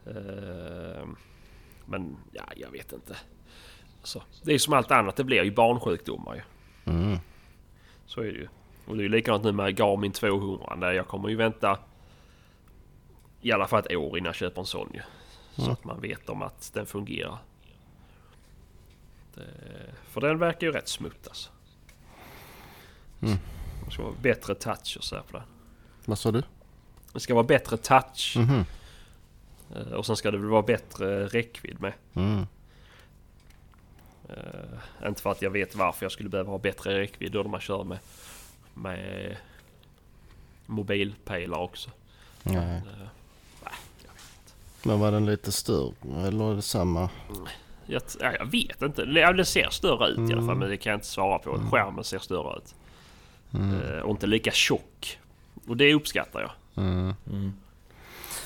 Eh, 0.05 1.07
Men 1.85 2.17
ja, 2.31 2.43
jag 2.55 2.71
vet 2.71 2.93
inte. 2.93 3.17
Så, 4.03 4.23
det 4.43 4.53
är 4.53 4.57
som 4.57 4.73
allt 4.73 4.91
annat. 4.91 5.15
Det 5.15 5.23
blir 5.23 5.43
ju 5.43 5.51
barnsjukdomar 5.51 6.35
ju. 6.35 6.41
Mm. 6.93 7.17
Så 8.05 8.21
är 8.21 8.25
det 8.25 8.31
ju. 8.31 8.47
Och 8.87 8.95
det 8.95 9.01
är 9.01 9.03
ju 9.03 9.09
likadant 9.09 9.43
nu 9.43 9.51
med 9.51 9.75
Garmin 9.77 10.11
200. 10.11 10.75
Där 10.75 10.91
jag 10.91 11.07
kommer 11.07 11.29
ju 11.29 11.35
vänta 11.35 11.79
i 13.41 13.51
alla 13.51 13.67
fall 13.67 13.79
ett 13.79 13.95
år 13.95 14.17
innan 14.17 14.25
jag 14.25 14.35
köper 14.35 14.61
en 14.61 14.65
sån 14.65 14.89
ju. 14.93 15.01
Så 15.55 15.61
Mm. 15.61 15.73
att 15.73 15.83
man 15.85 16.01
vet 16.01 16.29
om 16.29 16.41
att 16.41 16.71
den 16.73 16.85
fungerar. 16.85 17.37
Det, 19.39 19.93
för 20.09 20.21
den 20.21 20.39
verkar 20.39 20.67
ju 20.67 20.73
rätt 20.73 20.87
smutt 20.87 21.27
alltså. 21.27 21.49
Mm. 23.21 23.37
Det 23.85 23.91
ska 23.91 24.03
vara 24.03 24.13
bättre 24.21 24.55
touch 24.55 24.95
och 24.97 25.03
så 25.03 25.15
här 25.15 25.23
på 25.23 25.37
den. 25.37 25.47
Vad 26.05 26.19
sa 26.19 26.31
du? 26.31 26.43
Det 27.13 27.19
ska 27.19 27.33
vara 27.33 27.43
bättre 27.43 27.77
touch. 27.77 28.33
Mhm. 28.37 28.65
eh, 29.75 29.93
Och 29.93 30.05
sen 30.05 30.15
ska 30.15 30.31
det 30.31 30.37
väl 30.37 30.49
vara 30.49 30.61
bättre 30.61 31.27
räckvidd 31.27 31.81
med. 31.81 31.93
Mm. 32.13 32.45
Uh, 34.29 35.07
inte 35.07 35.21
för 35.21 35.31
att 35.31 35.41
jag 35.41 35.49
vet 35.51 35.75
varför 35.75 36.05
jag 36.05 36.11
skulle 36.11 36.29
behöva 36.29 36.51
ha 36.51 36.57
bättre 36.57 36.99
räckvidd 36.99 37.31
då 37.31 37.43
man 37.43 37.59
kör 37.61 37.83
med, 37.83 37.99
med 38.73 39.37
mobilpejlar 40.65 41.57
också. 41.57 41.89
Nej. 42.43 42.81
Eh, 43.63 43.71
Men 44.83 44.99
var 44.99 45.11
den 45.11 45.25
lite 45.25 45.51
större 45.51 45.93
eller 46.27 46.51
är 46.51 46.55
det 46.55 46.61
samma? 46.61 47.09
Jag, 47.89 48.01
ja, 48.19 48.31
jag 48.39 48.45
vet 48.45 48.81
inte. 48.81 49.05
Det 49.05 49.45
ser 49.45 49.69
större 49.69 50.07
ut 50.07 50.17
i 50.17 50.21
alla 50.21 50.41
fall 50.41 50.41
Mm. 50.43 50.59
men 50.59 50.69
det 50.69 50.77
kan 50.77 50.89
jag 50.91 50.97
inte 50.97 51.07
svara 51.07 51.39
på. 51.39 51.59
Skärmen 51.71 52.03
ser 52.03 52.19
större 52.19 52.57
ut. 52.57 52.75
Mm. 53.53 53.81
Eh, 53.81 53.99
och 53.99 54.09
inte 54.09 54.27
lika 54.27 54.51
tjock 54.51 55.19
Och 55.67 55.77
det 55.77 55.93
uppskattar 55.93 56.41
jag. 56.41 56.83
Mm. 56.83 57.13
Mm. 57.29 57.53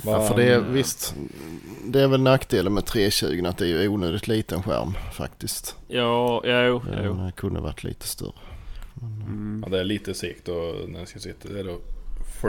Ja, 0.06 0.28
för 0.28 0.36
det 0.36 0.44
är 0.44 0.60
visst. 0.60 1.16
Det 1.86 2.02
är 2.02 2.08
väl 2.08 2.22
nackdelen 2.22 2.74
med 2.74 2.86
320 2.86 3.46
att 3.46 3.58
det 3.58 3.66
är 3.66 3.82
ju 3.82 3.88
onödigt 3.88 4.28
liten 4.28 4.64
skärm 4.64 4.94
faktiskt. 5.14 5.76
Ja, 5.88 6.42
jo, 6.46 6.82
jo. 7.04 7.14
Den 7.14 7.32
kunde 7.32 7.60
varit 7.60 7.84
lite 7.84 8.08
större. 8.08 8.34
Mm. 9.02 9.64
Ja, 9.66 9.72
det 9.72 9.80
är 9.80 9.84
lite 9.84 10.14
segt 10.14 10.48
och 10.48 10.90
när 10.90 11.00
jag 11.00 11.08
ska 11.08 11.20
sitta 11.20 11.50
där 11.50 11.78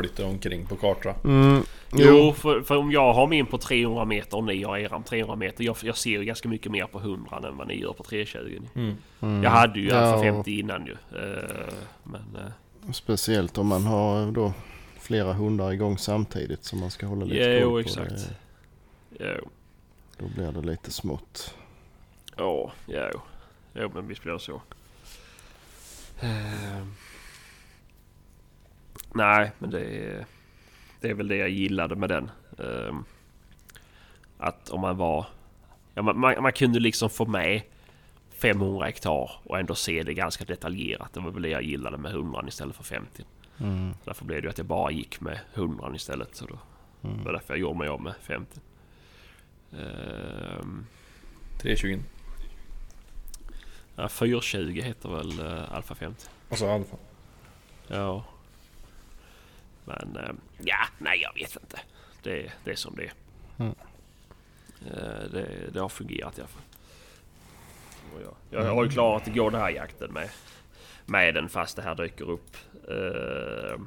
flytta 0.01 0.27
omkring 0.27 0.67
på 0.67 0.77
kartan. 0.77 1.15
Mm. 1.25 1.63
Jo, 1.93 2.33
för, 2.33 2.61
för 2.61 2.77
om 2.77 2.93
jag 2.93 3.13
har 3.13 3.27
min 3.27 3.47
på 3.47 3.59
300 3.59 4.05
meter 4.05 4.37
och 4.37 4.45
ni 4.45 4.63
har 4.63 4.79
eran 4.79 5.03
300 5.03 5.37
meter. 5.37 5.65
Jag, 5.65 5.77
jag 5.83 5.97
ser 5.97 6.11
ju 6.11 6.25
ganska 6.25 6.49
mycket 6.49 6.73
mer 6.73 6.87
på 6.87 6.99
100 6.99 7.41
än 7.49 7.57
vad 7.57 7.69
ni 7.69 7.81
gör 7.81 7.93
på 7.93 8.03
320. 8.05 8.61
Mm. 8.75 8.97
Mm. 9.21 9.43
Jag 9.43 9.51
hade 9.51 9.81
ju 9.81 9.89
Ja, 9.89 9.97
Alfa 9.97 10.17
och 10.17 10.23
50 10.23 10.59
innan 10.59 10.87
ju. 10.87 10.93
Eh, 10.93 11.75
men 12.03 12.37
eh, 12.37 12.93
Speciellt 12.93 13.59
om 13.59 13.67
man 13.67 13.85
har 13.85 14.31
då 14.33 14.53
flera 15.01 15.33
hundar 15.33 15.73
igång 15.73 15.99
samtidigt 15.99 16.65
som 16.65 16.81
man 16.81 16.91
ska 16.91 17.07
hålla 17.07 17.25
lite 17.25 17.45
Jo, 17.45 17.71
koll 17.71 17.83
på. 17.83 17.89
exakt. 17.89 18.31
Det, 19.11 19.39
jo. 19.43 19.49
då 20.19 20.27
blir 20.35 20.53
det 20.53 20.61
lite 20.71 20.91
smått. 20.91 21.55
Ja, 22.37 22.73
jo. 22.87 23.21
Jo, 23.75 23.91
men 23.95 24.07
visst 24.09 24.23
blir 24.23 24.33
det 24.33 24.39
så. 24.41 24.63
Eh, 26.21 26.83
nej, 29.15 29.51
men 29.59 29.71
det 29.71 29.81
är, 29.81 30.27
det 31.01 31.09
är 31.11 31.15
väl 31.15 31.29
det 31.29 31.37
jag 31.37 31.49
gillade 31.51 31.97
med 31.97 32.09
den. 32.09 32.31
Eh, 32.59 32.95
att 34.39 34.71
om 34.71 34.81
man 34.81 34.97
var... 34.97 35.27
Ja, 35.95 36.03
man, 36.03 36.19
man, 36.21 36.43
man 36.43 36.53
kunde 36.53 36.81
liksom 36.81 37.11
få 37.11 37.27
med 37.27 37.63
500 38.31 38.87
hektar 38.87 39.31
och 39.45 39.59
ändå 39.59 39.75
se 39.75 40.03
det 40.03 40.15
ganska 40.15 40.45
detaljerat. 40.45 41.13
Det 41.13 41.21
var 41.21 41.31
väl 41.31 41.43
det 41.43 41.49
jag 41.49 41.63
gillade 41.63 41.99
med 41.99 42.13
100 42.13 42.45
istället 42.49 42.77
för 42.77 42.85
50. 42.85 43.25
Mm. 43.61 43.95
Därför 44.05 44.25
blev 44.25 44.43
det 44.43 44.47
ju 44.47 44.51
att 44.51 44.59
jag 44.59 44.67
bara 44.67 44.91
gick 44.91 45.21
med 45.21 45.41
100 45.55 45.93
istället. 45.95 46.35
Så 46.37 46.47
då 46.47 46.59
Mm. 47.05 47.17
det 47.19 47.25
var 47.25 47.33
därför 47.33 47.55
jag 47.55 47.61
gjorde 47.61 47.79
mig 47.79 47.89
av 47.89 48.01
med 48.03 48.15
50. 48.23 48.61
Ehm, 49.73 50.87
320. 51.63 52.01
ja, 53.97 54.09
420 54.09 54.81
heter 54.85 55.09
väl 55.09 55.41
uh, 55.41 55.75
Alfa 55.75 55.95
50. 55.95 56.27
Alltså 56.51 56.69
alfa. 56.69 56.97
Ja. 57.87 58.25
Men 59.85 60.17
ehm, 60.17 60.41
ja, 60.59 60.87
nej 60.99 61.21
jag 61.21 61.35
vet 61.35 61.57
inte. 61.57 61.81
Det, 62.23 62.53
det 62.65 62.71
är 62.71 62.77
som 62.77 62.97
det 62.97 63.05
är. 63.05 63.13
Mm. 63.59 63.75
Eh, 64.87 65.31
det, 65.33 65.71
det 65.73 65.81
har 65.81 65.89
fungerat 65.89 66.39
i 66.39 66.41
alla 66.41 66.49
fall. 66.49 66.63
Och 68.15 68.21
jag, 68.23 68.65
jag 68.65 68.75
har 68.75 68.85
ju 68.85 68.91
klarat 68.91 69.29
att 69.29 69.35
gå 69.35 69.51
den 69.51 69.61
här 69.61 69.71
jakten 69.71 70.13
med, 70.13 70.29
med 71.07 71.35
den 71.35 71.49
fast 71.49 71.77
det 71.77 71.83
här 71.83 71.95
dyker 71.95 72.31
upp. 72.31 72.57
Ehm, 72.89 73.87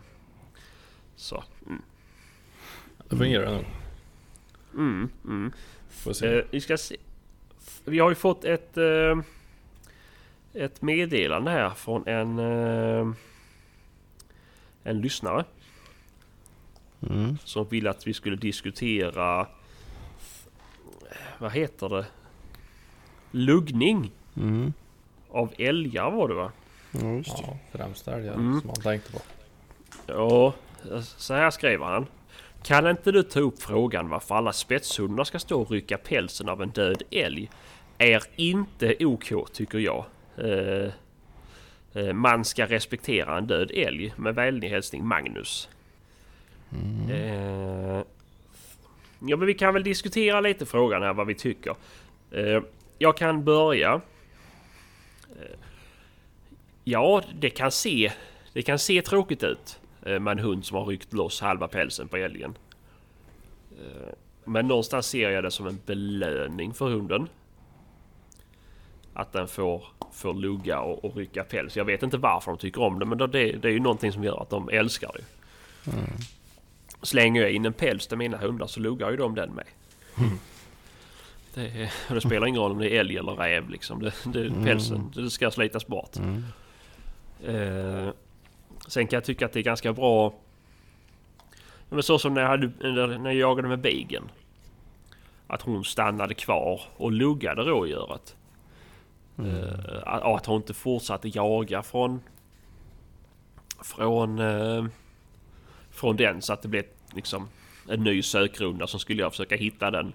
så. 1.15 1.43
Mm. 1.65 1.81
Det 3.09 3.15
fungerar 3.15 3.51
nog. 3.51 3.65
Mm, 4.73 5.09
mm. 5.25 5.51
Eh, 6.23 6.43
vi 6.51 6.61
ska 6.61 6.77
se. 6.77 6.97
Vi 7.85 7.99
har 7.99 8.09
ju 8.09 8.15
fått 8.15 8.43
ett 8.43 8.77
eh, 8.77 9.17
ett 10.53 10.81
meddelande 10.81 11.51
här 11.51 11.69
från 11.69 12.07
en 12.07 12.39
eh, 12.39 13.13
en 14.83 15.01
lyssnare 15.01 15.45
Mm. 17.09 17.37
som 17.43 17.67
vill 17.69 17.87
att 17.87 18.07
vi 18.07 18.13
skulle 18.13 18.35
diskutera 18.35 19.47
vad 21.37 21.51
heter 21.51 21.89
det? 21.89 22.05
Luggning 23.31 24.11
Mm. 24.37 24.73
av 25.29 25.53
älgar 25.57 26.11
var 26.11 26.27
det 26.27 26.33
va? 26.33 26.51
Ja, 26.91 27.11
just 27.11 27.37
det. 27.37 27.43
Ja, 27.47 27.57
främst 27.71 28.07
älgar 28.07 28.33
Mm. 28.33 28.59
som 28.59 28.67
man 28.67 28.75
tänkte 28.75 29.11
på. 29.11 29.19
Ja, 30.07 30.53
så 31.01 31.33
här 31.33 31.51
skriver 31.51 31.85
han. 31.85 32.05
Kan 32.63 32.87
inte 32.89 33.11
du 33.11 33.23
ta 33.23 33.39
upp 33.39 33.61
frågan 33.61 34.09
varför 34.09 34.35
alla 34.35 34.53
spetshundar 34.53 35.23
ska 35.23 35.39
stå 35.39 35.61
och 35.61 35.71
rycka 35.71 35.97
pälsen 35.97 36.49
av 36.49 36.61
en 36.61 36.69
död 36.69 37.03
älg? 37.11 37.49
Är 37.97 38.23
inte 38.35 38.95
OK 39.05 39.33
tycker 39.53 39.77
jag. 39.79 40.05
Eh, 40.37 40.91
eh, 41.93 42.13
man 42.13 42.45
ska 42.45 42.65
respektera 42.65 43.37
en 43.37 43.47
död 43.47 43.71
älg. 43.73 44.13
Med 44.17 44.35
vänlig 44.35 44.69
hälsning 44.69 45.05
Magnus. 45.07 45.69
Eh, 47.09 48.03
ja 49.19 49.37
men 49.37 49.45
vi 49.45 49.53
kan 49.53 49.73
väl 49.73 49.83
diskutera 49.83 50.41
lite 50.41 50.65
frågan 50.65 51.03
här 51.03 51.13
vad 51.13 51.27
vi 51.27 51.35
tycker. 51.35 51.75
Eh, 52.31 52.61
jag 52.97 53.17
kan 53.17 53.43
börja. 53.43 54.01
Eh, 55.29 55.59
ja 56.83 57.23
det 57.39 57.49
kan 57.49 57.71
se 57.71 58.11
det 58.53 58.61
kan 58.61 58.79
se 58.79 59.01
tråkigt 59.01 59.43
ut 59.43 59.79
med 60.01 60.27
en 60.27 60.39
hund 60.39 60.65
som 60.65 60.77
har 60.77 60.85
ryckt 60.85 61.13
loss 61.13 61.41
halva 61.41 61.67
pälsen 61.67 62.07
på 62.07 62.17
älgen. 62.17 62.57
Men 64.45 64.67
någonstans 64.67 65.07
ser 65.07 65.29
jag 65.29 65.43
det 65.43 65.51
som 65.51 65.67
en 65.67 65.79
belöning 65.85 66.73
för 66.73 66.89
hunden. 66.89 67.29
Att 69.13 69.33
den 69.33 69.47
får, 69.47 69.83
får 70.13 70.33
lugga 70.33 70.79
och, 70.79 71.05
och 71.05 71.15
rycka 71.15 71.43
päls. 71.43 71.77
Jag 71.77 71.85
vet 71.85 72.03
inte 72.03 72.17
varför 72.17 72.51
de 72.51 72.57
tycker 72.57 72.81
om 72.81 72.99
det 72.99 73.05
men 73.05 73.17
det, 73.17 73.27
det 73.27 73.67
är 73.67 73.71
ju 73.71 73.79
någonting 73.79 74.11
som 74.11 74.23
gör 74.23 74.41
att 74.41 74.49
de 74.49 74.69
älskar 74.69 75.11
det. 75.13 75.23
Slänger 77.01 77.41
jag 77.41 77.51
in 77.51 77.65
en 77.65 77.73
päls 77.73 78.07
till 78.07 78.17
mina 78.17 78.37
hundar 78.37 78.67
så 78.67 78.79
luggar 78.79 79.11
ju 79.11 79.17
de 79.17 79.35
den 79.35 79.53
med. 79.53 79.65
Det, 81.53 81.91
och 82.09 82.15
det 82.15 82.21
spelar 82.21 82.47
ingen 82.47 82.61
roll 82.61 82.71
om 82.71 82.77
det 82.77 82.95
är 82.95 82.99
älg 82.99 83.17
eller 83.17 83.31
räv 83.31 83.69
liksom. 83.69 84.01
Det, 84.01 84.13
det, 84.25 84.51
pälsen 84.63 85.11
det 85.15 85.29
ska 85.29 85.51
slitas 85.51 85.87
bort. 85.87 86.15
Mm. 86.15 86.43
Eh, 87.45 88.13
sen 88.87 89.07
kan 89.07 89.17
jag 89.17 89.23
tycka 89.23 89.45
att 89.45 89.53
det 89.53 89.59
är 89.59 89.63
ganska 89.63 89.93
bra. 89.93 90.33
Men 91.89 92.03
så 92.03 92.19
som 92.19 92.33
när 92.33 92.41
jag, 92.41 92.49
hade, 92.49 92.67
när 93.17 93.25
jag 93.25 93.35
jagade 93.35 93.67
med 93.67 93.79
bigen. 93.79 94.23
Att 95.47 95.61
hon 95.61 95.85
stannade 95.85 96.33
kvar 96.33 96.81
och 96.97 97.11
luggade 97.11 97.61
rådjuret. 97.61 98.35
Eh, 99.37 99.97
att, 100.05 100.23
att 100.23 100.45
hon 100.45 100.55
inte 100.55 100.73
fortsatte 100.73 101.27
jaga 101.27 101.83
från... 101.83 102.21
Från... 103.83 104.39
Eh, 104.39 104.85
från 105.97 106.15
den 106.15 106.41
så 106.41 106.53
att 106.53 106.61
det 106.61 106.67
blev 106.67 106.83
liksom 107.15 107.49
en 107.89 108.03
ny 108.03 108.21
sökrunda 108.21 108.87
som 108.87 108.99
skulle 108.99 109.21
jag 109.21 109.31
försöka 109.31 109.55
hitta 109.55 109.91
den. 109.91 110.13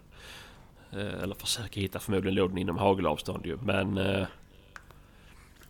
Eh, 0.93 1.23
eller 1.23 1.35
försöka 1.35 1.81
hitta, 1.81 1.99
förmodligen 1.99 2.35
låg 2.35 2.51
den 2.51 2.59
inom 2.59 2.79
hagelavstånd 2.79 3.47
ju. 3.47 3.59
Men... 3.63 3.99
Eh, 3.99 4.27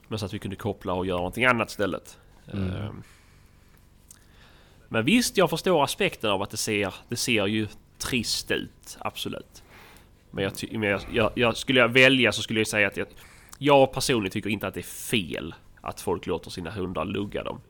men 0.09 0.19
så 0.19 0.27
att 0.27 0.35
vi 0.35 0.39
kunde 0.39 0.57
koppla 0.57 0.93
och 0.93 1.07
göra 1.07 1.19
någonting 1.19 1.45
annat 1.45 1.71
istället. 1.71 2.19
Eh, 2.53 2.91
Men 4.89 5.05
visst, 5.05 5.37
jag 5.37 5.51
förstår 5.51 5.85
aspekten 5.85 6.31
av 6.31 6.43
att 6.43 6.51
det 6.51 6.57
ser, 6.57 6.95
det 7.09 7.17
ser 7.17 7.47
ju 7.47 7.69
trist 7.99 8.51
ut. 8.51 8.99
Absolut. 8.99 9.63
Men, 10.31 10.45
jag, 10.45 10.53
men 10.73 10.89
jag, 10.89 11.01
jag, 11.13 11.33
jag, 11.35 11.57
skulle 11.57 11.81
jag 11.81 11.89
välja 11.89 12.33
så 12.33 12.43
skulle 12.43 12.61
jag 12.61 12.67
säga 12.67 12.87
att 12.87 12.97
jag, 12.97 13.07
jag 13.59 13.93
personligen 13.93 14.31
tycker 14.31 14.51
inte 14.51 14.67
att 14.67 14.75
det 14.75 14.81
är 14.81 15.09
fel 15.11 15.55
att 15.81 16.01
folk 16.01 16.27
låter 16.27 16.51
sina 16.51 16.71
hundar 16.71 17.05
lugga 17.05 17.43
dem. 17.43 17.61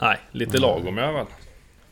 Nej, 0.00 0.18
lite 0.32 0.58
lagom 0.58 0.98
är 0.98 1.12
väl. 1.12 1.26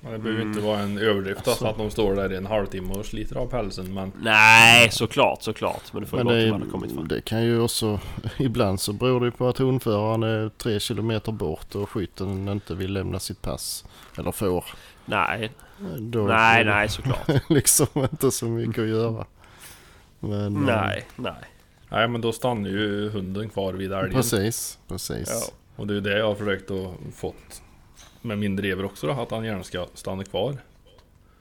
Men 0.01 0.13
det 0.13 0.19
behöver 0.19 0.43
Mm. 0.43 0.53
inte 0.53 0.67
vara 0.67 0.79
en 0.79 0.99
överdrift 0.99 1.37
alltså. 1.39 1.51
Alltså. 1.51 1.67
att 1.67 1.77
de 1.79 1.91
står 1.91 2.15
där 2.17 2.33
i 2.33 2.37
en 2.37 2.47
halvtimme 2.47 2.95
och 2.95 3.07
sliter 3.07 3.37
av 3.37 3.47
pälsen. 3.47 3.95
Men 3.95 4.13
Nej, 4.23 4.91
såklart, 4.91 5.43
såklart. 5.43 5.93
Men 5.93 6.03
det 6.03 6.09
får 6.09 6.19
ju 6.19 6.25
Men 6.25 6.35
till 6.43 6.51
vad 6.53 6.61
det 6.61 6.67
kommit 6.71 6.93
från. 6.95 7.09
det 7.09 7.21
kan 7.21 7.43
ju 7.45 7.61
också, 7.61 8.01
ibland 8.39 8.81
så 8.81 8.93
beror 8.93 9.21
det 9.21 9.27
ju 9.27 9.31
på 9.33 9.49
att 9.49 9.59
hundföraren 9.59 10.23
är 10.23 10.49
tre 10.49 10.81
kilometer 10.81 11.33
bort 11.33 11.75
och 11.75 11.91
skytten 11.91 12.49
inte 12.49 12.75
vill 12.75 12.93
lämna 12.93 13.19
sitt 13.19 13.43
pass. 13.43 13.85
Eller 14.19 14.33
får. 14.33 14.65
Nej, 15.05 15.51
Då 15.99 16.23
nej, 16.23 16.65
det 16.65 16.71
nej 16.71 16.89
såklart. 16.89 17.29
liksom 17.49 17.87
inte 17.95 18.31
så 18.31 18.47
mycket 18.47 18.83
att 18.83 18.89
göra. 18.89 19.25
Men, 20.21 20.57
eh, 20.57 20.63
nej, 20.77 21.07
nej. 21.17 21.35
nej, 21.89 22.09
men 22.09 22.21
då 22.21 22.33
stannar 22.33 22.71
ju 22.71 23.11
hunden 23.11 23.49
kvar 23.49 23.73
vid 23.73 23.93
älgen. 23.93 24.13
Precis, 24.13 24.79
precis. 24.89 25.29
Ja. 25.29 25.53
Och 25.77 25.87
det 25.87 25.93
är 25.93 25.95
ju 25.95 26.01
det 26.01 26.19
jag 26.19 26.27
har 26.27 26.35
försökt 26.35 26.71
att 26.71 27.15
fått 27.15 27.63
med 28.27 28.39
min 28.39 28.57
drever 28.57 28.85
också 28.85 29.07
då, 29.07 29.13
att 29.13 29.31
han 29.31 29.45
gärna 29.45 29.63
ska 29.63 29.87
stanna 29.95 30.25
kvar. 30.25 30.57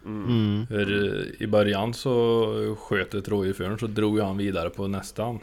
Mm. 0.05 0.67
För 0.67 1.15
eh, 1.15 1.41
i 1.43 1.47
början 1.47 1.93
så 1.93 2.75
sköt 2.79 3.13
ett 3.13 3.27
rådjur 3.27 3.53
för 3.53 3.77
så 3.77 3.87
drog 3.87 4.19
han 4.19 4.37
vidare 4.37 4.69
på 4.69 4.87
nästan. 4.87 5.39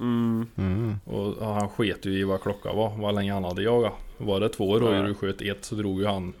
Mm, 0.00 0.46
Mm. 0.56 0.94
Och 1.04 1.46
han 1.46 1.68
sket 1.68 2.06
ju 2.06 2.10
i 2.18 2.24
vad 2.24 2.42
klockan 2.42 2.76
var, 2.76 2.96
vad 2.96 3.14
länge 3.14 3.32
han 3.32 3.44
hade 3.44 3.62
jagat. 3.62 3.92
Var 4.18 4.40
det 4.40 4.48
två 4.48 4.78
rådjur 4.80 5.10
och 5.10 5.18
sköt 5.18 5.42
ett 5.42 5.64
så 5.64 5.74
drog 5.74 6.00
ju 6.00 6.06
han 6.06 6.32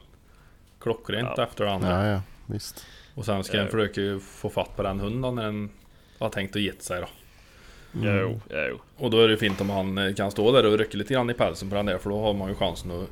klockrent 0.80 1.28
Ja. 1.36 1.42
efter 1.42 1.64
det 1.64 1.72
andra. 1.72 2.06
Ja, 2.06 2.12
ja, 2.12 2.20
visst. 2.46 2.86
Och 3.14 3.24
sen 3.24 3.44
ska 3.44 3.58
han 3.58 3.68
försöka 3.68 4.00
ju 4.00 4.20
få 4.20 4.50
fatt 4.50 4.76
på 4.76 4.82
den 4.82 5.00
hunden 5.00 5.34
när 5.34 5.42
den 5.44 5.70
har 6.18 6.28
tänkt 6.28 6.56
att 6.56 6.62
gett 6.62 6.82
sig 6.82 7.00
då. 7.00 7.06
Jo, 7.92 8.40
jo. 8.50 8.78
Och 8.96 9.10
då 9.10 9.20
är 9.20 9.28
det 9.28 9.36
fint 9.36 9.60
om 9.60 9.70
han 9.70 9.98
eh, 9.98 10.14
kan 10.14 10.30
stå 10.30 10.52
där 10.52 10.66
och 10.66 10.78
rycka 10.78 10.98
lite 10.98 11.14
grann 11.14 11.30
i 11.30 11.34
pälsen 11.34 11.68
på 11.70 11.74
den 11.76 11.86
där 11.86 11.98
för 11.98 12.10
då 12.10 12.20
har 12.22 12.34
man 12.34 12.48
ju 12.48 12.54
chansen 12.54 12.90
att 12.90 13.08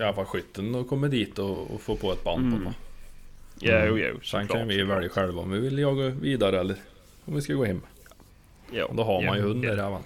i 0.00 0.02
alla 0.02 0.12
fall 0.12 0.24
skytten 0.24 0.74
och 0.74 0.88
komma 0.88 1.08
dit 1.08 1.38
och, 1.38 1.70
och 1.74 1.80
få 1.80 1.96
på 1.96 2.12
ett 2.12 2.24
band 2.24 2.50
på 2.50 2.56
Mm. 2.56 2.64
den. 2.64 2.74
Jo, 3.60 3.98
jo, 3.98 4.14
Sen 4.14 4.20
såklart. 4.46 4.58
kan 4.58 4.68
vi 4.68 4.82
välja 4.82 5.08
själva 5.08 5.42
om 5.42 5.50
vi 5.50 5.58
vill 5.58 5.78
jaga 5.78 6.08
vidare 6.08 6.60
eller 6.60 6.76
om 7.24 7.34
vi 7.34 7.42
ska 7.42 7.52
gå 7.54 7.64
hem. 7.64 7.80
Jo, 8.72 8.86
Och 8.86 8.94
då 8.94 9.02
har 9.04 9.22
man 9.22 9.36
ju 9.36 9.42
jo, 9.42 9.48
hund 9.48 9.64
jo. 9.64 9.70
där 9.70 9.78
även. 9.86 10.02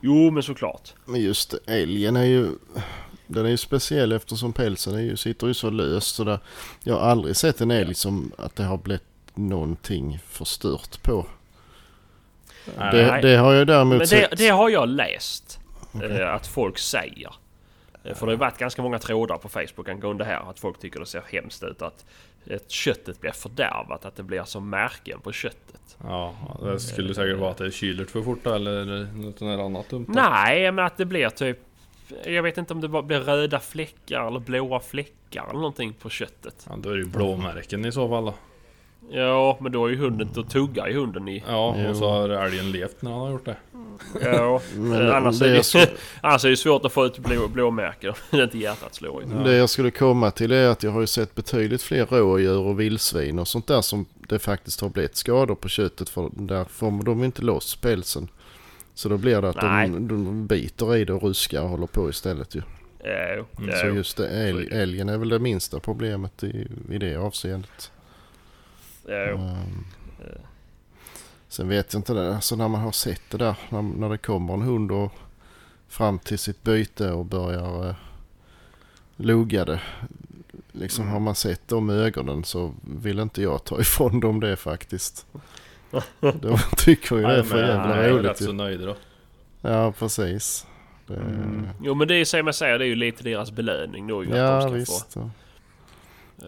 Jo, 0.00 0.30
men 0.30 0.42
såklart. 0.42 0.94
Men 1.04 1.20
just 1.20 1.54
älgen 1.66 2.16
är 2.16 2.24
ju... 2.24 2.48
den 3.26 3.46
är 3.46 3.50
ju 3.50 3.56
speciell 3.56 4.12
eftersom 4.12 4.52
pälsen 4.52 4.94
är 4.94 5.00
ju, 5.00 5.16
sitter 5.16 5.46
ju 5.46 5.54
så 5.54 5.70
löst. 5.70 6.14
Så 6.14 6.24
där, 6.24 6.38
jag 6.84 6.94
har 6.94 7.00
aldrig 7.00 7.36
sett 7.36 7.60
en 7.60 7.70
älg 7.70 7.94
som 7.94 8.32
att 8.38 8.56
det 8.56 8.64
har 8.64 8.78
blivit 8.78 9.02
någonting 9.34 10.18
förstört 10.26 11.02
på. 11.02 11.26
Nej. 12.78 12.92
Det, 13.22 13.28
det 13.30 13.36
har 13.36 13.52
jag 13.52 13.66
däremot 13.66 13.98
Men 13.98 14.06
det, 14.08 14.28
det 14.36 14.48
har 14.48 14.68
jag 14.68 14.88
läst. 14.88 15.58
eh, 16.02 16.34
Att 16.34 16.46
folk 16.46 16.78
säger. 16.78 17.34
Eh, 18.04 18.14
För 18.14 18.26
det 18.26 18.32
har 18.32 18.36
varit 18.38 18.58
ganska 18.58 18.82
många 18.82 18.98
trådar 18.98 19.36
på 19.38 19.48
Facebook 19.48 19.88
angående 19.88 20.24
det 20.24 20.30
här. 20.30 20.50
Att 20.50 20.60
folk 20.60 20.78
tycker 20.80 21.00
det 21.00 21.06
ser 21.06 21.22
hemskt 21.32 21.62
ut. 21.62 21.82
Att, 21.82 22.04
köttet 22.68 23.20
blir 23.20 23.30
fördärvat. 23.32 24.04
Att 24.04 24.16
det 24.16 24.22
blir 24.22 24.42
som 24.44 24.70
märken 24.70 25.20
på 25.20 25.32
köttet. 25.32 25.96
Ja, 26.04 26.34
det 26.62 26.80
skulle 26.80 27.14
säkert 27.14 27.38
vara 27.38 27.50
att 27.50 27.56
det 27.56 27.70
kyler 27.70 28.04
för 28.04 28.22
fort 28.22 28.46
eller 28.46 28.84
något 29.16 29.42
annat 29.42 29.88
dumt. 29.88 30.06
Nej, 30.08 30.72
men 30.72 30.84
att 30.84 30.96
det 30.96 31.04
blir 31.04 31.28
typ... 31.28 31.58
Jag 32.24 32.42
vet 32.42 32.58
inte 32.58 32.74
om 32.74 32.80
det 32.80 32.88
blir 33.02 33.20
röda 33.20 33.60
fläckar 33.60 34.26
eller 34.26 34.40
blåa 34.40 34.80
fläckar 34.80 35.42
eller 35.42 35.52
någonting 35.58 35.92
på 35.92 36.10
köttet. 36.10 36.66
Ja, 36.70 36.76
då 36.78 36.90
är 36.90 36.94
det 36.94 37.00
ju 37.02 37.06
blåmärken 37.08 37.84
i 37.84 37.92
så 37.92 38.08
fall 38.08 38.24
då. 38.24 38.34
Ja, 39.10 39.58
men 39.60 39.72
då 39.72 39.86
är 39.86 39.90
ju 39.90 39.96
hunden... 39.96 40.28
Då 40.34 40.42
tuggar 40.42 40.88
ju 40.88 40.94
hunden 40.94 41.28
i... 41.28 41.44
Ja, 41.48 41.88
och 41.88 41.96
så 41.96 42.10
har 42.10 42.28
älgen 42.28 42.72
levt 42.72 43.02
när 43.02 43.10
han 43.10 43.20
har 43.20 43.30
gjort 43.30 43.44
det. 43.44 43.56
Ja, 44.22 44.60
Men 44.76 45.10
annars, 45.12 45.38
det 45.38 45.48
är 45.48 45.78
det, 45.80 45.90
annars 46.20 46.44
är 46.44 46.50
det 46.50 46.56
svårt 46.56 46.84
att 46.84 46.92
få 46.92 47.06
ut 47.06 47.18
blå, 47.18 47.48
blåmärken. 47.48 48.14
Det 48.30 48.36
är 48.36 48.44
inte 48.44 48.58
hjärtat 48.58 48.94
slår 48.94 49.22
i. 49.22 49.26
Det 49.44 49.56
jag 49.56 49.70
skulle 49.70 49.90
komma 49.90 50.30
till 50.30 50.52
är 50.52 50.68
att 50.68 50.82
jag 50.82 50.90
har 50.90 51.00
ju 51.00 51.06
sett 51.06 51.34
betydligt 51.34 51.82
fler 51.82 52.06
rådjur 52.06 52.58
och 52.58 52.80
vildsvin 52.80 53.38
och 53.38 53.48
sånt 53.48 53.66
där 53.66 53.80
som 53.80 54.06
det 54.28 54.38
faktiskt 54.38 54.80
har 54.80 54.88
blivit 54.88 55.16
skador 55.16 55.54
på 55.54 55.68
köttet 55.68 56.08
för 56.08 56.30
där 56.34 56.64
får 56.64 57.02
de 57.04 57.24
inte 57.24 57.42
loss 57.42 57.76
pälsen. 57.76 58.28
Så 58.94 59.08
då 59.08 59.16
blir 59.16 59.42
det 59.42 59.48
att 59.48 59.62
Nej. 59.62 59.88
de, 59.88 60.08
de 60.08 60.46
biter 60.46 60.96
i 60.96 61.04
det 61.04 61.12
och 61.12 61.22
ruskar 61.22 61.62
och 61.62 61.68
håller 61.68 61.86
på 61.86 62.10
istället 62.10 62.54
ju. 62.54 62.62
Ja, 63.04 63.44
ja, 63.66 63.76
Så 63.80 63.86
just 63.86 64.16
det. 64.16 64.28
älgen 64.72 65.08
är 65.08 65.18
väl 65.18 65.28
det 65.28 65.38
minsta 65.38 65.80
problemet 65.80 66.44
i, 66.44 66.68
i 66.90 66.98
det 66.98 67.16
avseendet. 67.16 67.90
Ja, 69.08 69.16
Ehm, 69.16 69.84
sen 71.48 71.68
vet 71.68 71.92
jag 71.92 71.98
inte 72.00 72.12
det, 72.14 72.34
alltså 72.34 72.56
när 72.56 72.68
man 72.68 72.80
har 72.80 72.92
sett 72.92 73.22
det 73.30 73.38
där, 73.38 73.54
när, 73.68 73.82
när 73.82 74.08
det 74.08 74.18
kommer 74.18 74.54
en 74.54 74.62
hund 74.62 74.92
och 74.92 75.12
fram 75.88 76.18
till 76.18 76.38
sitt 76.38 76.62
byte 76.62 77.12
och 77.12 77.24
börjar 77.24 77.88
eh, 77.88 77.94
lugga 79.16 79.64
det. 79.64 79.80
Liksom 80.72 81.02
Mm. 81.02 81.12
har 81.12 81.20
man 81.20 81.34
sett 81.34 81.68
dem 81.68 81.90
i 81.90 81.94
ögonen 81.94 82.44
så 82.44 82.72
vill 82.82 83.18
inte 83.18 83.42
jag 83.42 83.64
ta 83.64 83.80
ifrån 83.80 84.20
dem 84.20 84.40
det 84.40 84.56
faktiskt. 84.56 85.26
De 86.20 86.58
tycker 86.76 87.16
ju 87.16 87.22
det 87.22 87.36
är 87.38 87.42
för 87.42 87.58
jävla 87.68 87.96
jag 87.96 88.04
är 88.04 88.10
roligt 88.12 88.30
rätt 88.30 88.40
ju. 88.40 88.46
så 88.46 88.52
nöjd 88.52 88.80
då. 88.80 88.96
Ja 89.60 89.92
precis. 89.92 90.66
Det, 91.06 91.14
Mm. 91.16 91.68
Jo 91.82 91.94
men 91.94 92.08
det 92.08 92.14
är 92.14 92.24
som 92.24 92.46
jag 92.46 92.54
säger, 92.54 92.78
det 92.78 92.84
är 92.84 92.88
ju 92.88 92.94
lite 92.94 93.22
deras 93.22 93.50
belöning 93.50 94.06
då 94.06 94.24
ju. 94.24 94.30
Ja 94.36 94.56
att 94.56 94.62
de 94.62 94.68
ska 94.68 94.78
visst. 94.78 95.12
Få, 95.14 95.30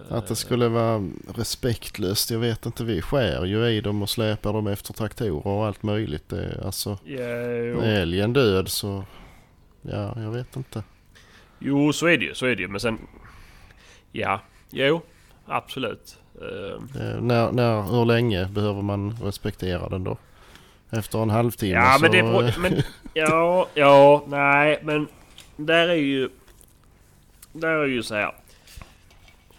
Att 0.09 0.26
det 0.26 0.36
skulle 0.36 0.68
vara 0.68 1.09
respektlöst, 1.34 2.30
jag 2.30 2.38
vet 2.38 2.66
inte. 2.66 2.84
Vi 2.84 3.03
skär 3.03 3.45
ju 3.45 3.66
i 3.66 3.80
dem 3.80 4.03
och 4.03 4.11
släpar 4.11 4.53
dem 4.53 4.66
efter 4.66 4.93
traktorer 4.93 5.47
och 5.47 5.66
allt 5.66 5.82
möjligt. 5.82 6.28
Det, 6.28 6.61
alltså, 6.64 6.99
Ja, 7.05 7.20
är 7.20 8.01
älgen 8.01 8.32
död 8.32 8.68
så... 8.68 9.05
Ja, 9.82 10.12
jag 10.22 10.30
vet 10.30 10.57
inte. 10.57 10.82
jo, 11.59 11.93
så 11.93 12.07
är 12.07 12.18
det 12.18 12.24
ju. 12.24 12.34
Så 12.34 12.47
är 12.47 12.57
det 12.57 12.62
ju. 12.62 12.68
Men 12.68 12.80
sen... 12.80 12.99
Ja, 14.12 14.41
jo. 14.70 15.01
Absolut. 15.47 16.18
Det, 16.93 17.18
när, 17.20 17.53
när, 17.53 17.82
hur 17.82 18.05
länge 18.05 18.45
behöver 18.47 18.82
man 18.82 19.12
respektera 19.22 19.88
den 19.88 20.05
då? 20.05 20.16
Efter 20.91 21.22
en 21.22 21.30
halvtimme 21.30 21.72
ja, 21.72 21.95
så... 21.97 22.03
men 22.03 22.12
det 22.12 22.22
beror- 22.22 22.61
men, 22.61 22.82
Ja, 23.14 23.68
ja, 23.74 24.24
nej, 24.28 24.80
men... 24.82 25.09
Där 25.57 25.88
är 25.88 25.95
ju... 25.95 26.28
Där 27.53 27.68
är 27.68 27.86
ju 27.86 28.03
så 28.03 28.14
här. 28.14 28.34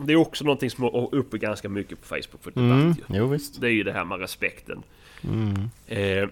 Det 0.06 0.14
är 0.14 0.18
också 0.18 0.43
någonting 0.43 0.70
som 0.70 0.84
är 0.84 1.16
uppe 1.16 1.38
ganska 1.38 1.70
mycket 1.70 2.02
på 2.02 2.08
Facebook 2.08 2.43
för 2.43 2.52
debatt 2.52 2.82
mm, 2.82 2.95
ju. 3.10 3.18
jo 3.18 3.28
visst. 3.28 3.62
Det 3.62 3.68
är 3.68 3.72
ju 3.72 3.84
det 3.84 3.91
här 3.93 4.06
med 4.06 4.20
respekten. 4.20 4.84
Mm. 5.24 5.70
Eh, 5.88 6.30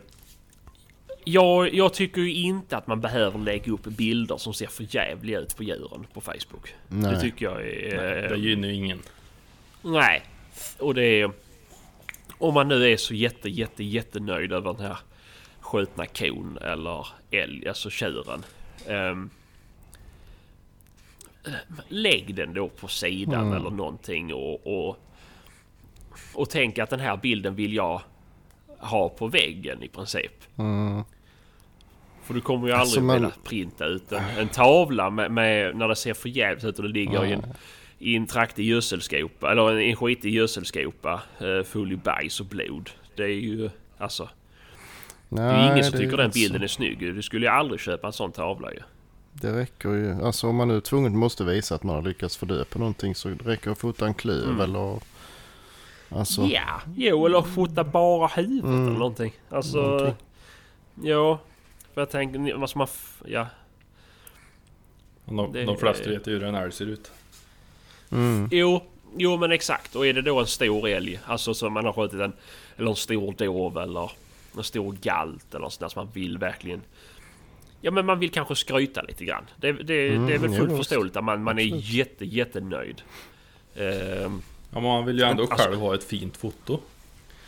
jag, 1.23 1.73
jag 1.73 1.93
tycker 1.93 2.21
ju 2.21 2.33
inte 2.33 2.77
att 2.77 2.87
man 2.87 3.01
behöver 3.01 3.39
lägga 3.39 3.71
upp 3.71 3.83
bilder 3.83 4.37
som 4.37 4.53
ser 4.53 4.67
för 4.67 4.95
jävliga 4.95 5.39
ut 5.39 5.57
på 5.57 5.63
djuren 5.63 6.07
på 6.13 6.21
Facebook. 6.21 6.73
Det 6.87 6.95
Nej. 6.95 7.21
tycker 7.21 7.45
jag 7.45 7.61
är... 7.61 8.29
Det 8.29 8.37
gynnar 8.37 8.67
ju 8.67 8.73
ingen. 8.73 8.99
Nej. 9.81 10.23
Och 10.79 10.93
det 10.93 11.21
är... 11.21 11.31
Om 12.37 12.53
man 12.53 12.67
nu 12.67 12.91
är 12.91 12.97
så 12.97 13.13
jätte, 13.13 13.49
jätte, 13.49 13.83
jättenöjd 13.83 14.53
över 14.53 14.73
den 14.73 14.85
här 14.85 14.97
skjutna 15.59 16.05
kon 16.05 16.57
eller 16.61 17.07
älg, 17.31 17.67
alltså 17.67 17.89
tjuren. 17.89 18.45
ehm, 18.87 19.29
lägg 21.87 22.35
den 22.35 22.53
då 22.53 22.69
på 22.69 22.87
sidan 22.87 23.41
Mm. 23.47 23.53
eller 23.57 23.69
någonting 23.69 24.33
och, 24.33 24.67
och, 24.87 24.97
och 26.33 26.49
tänk 26.49 26.79
att 26.79 26.89
den 26.89 26.99
här 26.99 27.17
bilden 27.17 27.55
vill 27.55 27.73
jag 27.73 28.01
ha 28.77 29.09
på 29.09 29.27
väggen 29.27 29.83
i 29.83 29.87
princip. 29.87 30.31
Mm. 30.57 31.03
För 32.23 32.33
du 32.33 32.41
kommer 32.41 32.67
ju 32.67 32.73
Alltså, 32.73 32.99
aldrig 32.99 33.03
man- 33.07 33.15
vilja 33.15 33.31
printa 33.43 33.85
ut 33.85 34.11
en, 34.11 34.23
en 34.37 34.47
tavla 34.47 35.09
med, 35.09 35.31
med 35.31 35.75
när 35.75 35.87
det 35.87 35.95
ser 35.95 36.13
för 36.13 36.29
jävligt 36.29 36.65
ut 36.65 36.77
och 36.79 36.83
det 36.83 36.89
ligger 36.89 37.25
i 37.25 37.31
en, 37.31 37.43
i 37.99 38.15
en 38.15 38.25
traktig 38.27 38.65
gödselskopa 38.65 39.51
eller 39.51 39.71
en, 39.71 39.79
en 39.79 39.95
skitig 39.95 40.33
gödselskopa 40.33 41.21
eh, 41.39 41.63
full 41.63 41.91
i 41.91 41.95
bajs 41.95 42.39
och 42.39 42.45
blod. 42.45 42.89
Det 43.15 43.23
är 43.23 43.27
ju 43.27 43.69
alltså. 43.97 44.29
Det 45.29 45.41
är 45.41 45.65
ju 45.65 45.71
ingen 45.71 45.83
som 45.83 45.99
tycker 45.99 46.17
den 46.17 46.25
alltså- 46.25 46.39
bilden 46.39 46.63
är 46.63 46.67
snygg. 46.67 46.99
Du 46.99 47.21
skulle 47.21 47.45
ju 47.45 47.51
aldrig 47.51 47.79
köpa 47.79 48.07
en 48.07 48.13
sån 48.13 48.31
tavla 48.31 48.71
ju. 48.73 48.79
Det 49.41 49.53
räcker 49.59 49.89
ju. 49.89 50.23
Alltså 50.25 50.47
om 50.47 50.55
man 50.55 50.67
nu 50.67 50.81
tvunget 50.81 51.11
måste 51.11 51.43
visa 51.43 51.75
att 51.75 51.83
man 51.83 51.95
har 51.95 52.01
lyckats 52.01 52.37
fördöpa 52.37 52.79
någonting 52.79 53.15
så 53.15 53.29
det 53.29 53.45
räcker 53.45 53.71
att 53.71 53.77
fota 53.77 54.05
en 54.05 54.13
klöv 54.13 54.43
Mm. 54.49 54.61
eller... 54.61 54.99
Alltså... 56.09 56.41
Ja, 56.41 56.81
jo 56.95 57.25
eller 57.25 57.41
fota 57.41 57.83
bara 57.83 58.27
huvudet 58.27 58.63
Mm. 58.63 58.87
eller 58.87 58.97
någonting. 58.99 59.33
Alltså. 59.49 59.77
Någonting. 59.81 60.15
Ja. 61.03 61.39
För 61.93 62.01
jag 62.01 62.09
tänker, 62.09 62.53
vad 62.55 62.69
ska 62.69 62.79
man... 62.79 62.87
Ja. 63.25 63.47
Och 65.25 65.35
De, 65.35 65.51
Det- 65.53 65.65
de 65.65 65.77
flesta 65.77 66.09
vet 66.09 66.27
ju 66.27 66.31
hur 66.31 66.43
en 66.43 66.55
älg 66.55 66.71
ser 66.71 66.85
ut. 66.85 67.11
Mm. 68.11 68.49
Jo, 68.51 68.83
jo 69.17 69.37
men 69.37 69.51
exakt. 69.51 69.95
Och 69.95 70.07
är 70.07 70.13
det 70.13 70.21
då 70.21 70.39
en 70.39 70.47
stor 70.47 70.87
älg, 70.87 71.19
alltså 71.25 71.53
som 71.53 71.73
man 71.73 71.85
har 71.85 71.93
skjutit 71.93 72.19
en, 72.19 72.33
eller 72.77 72.89
en 72.89 72.95
stor 72.95 73.31
dov 73.33 73.77
eller 73.77 74.11
en 74.57 74.63
stor 74.63 74.95
galt 75.01 75.55
eller 75.55 75.69
sånt 75.69 75.79
där 75.79 75.87
som 75.89 76.05
man 76.05 76.13
vill 76.13 76.37
verkligen... 76.37 76.81
Ja 77.81 77.91
men 77.91 78.05
man 78.05 78.19
vill 78.19 78.29
kanske 78.31 78.55
skryta 78.55 79.01
lite 79.01 79.25
grann. 79.25 79.45
Det, 79.57 79.71
det, 79.71 80.09
Mm, 80.09 80.27
det 80.27 80.33
är 80.33 80.37
väl 80.37 80.53
fullt 80.57 80.77
förståeligt 80.77 81.15
att 81.17 81.23
man, 81.23 81.43
man 81.43 81.59
är 81.59 81.63
jätte, 81.95 82.25
jättenöjd. 82.25 83.01
Ehm, 83.75 84.41
Ja, 84.71 84.75
men 84.79 84.83
man 84.83 85.05
vill 85.05 85.17
ju 85.19 85.23
ändå 85.25 85.43
Alltså- 85.43 85.57
själv 85.57 85.79
ha 85.79 85.95
ett 85.95 86.03
fint 86.03 86.37
foto. 86.37 86.79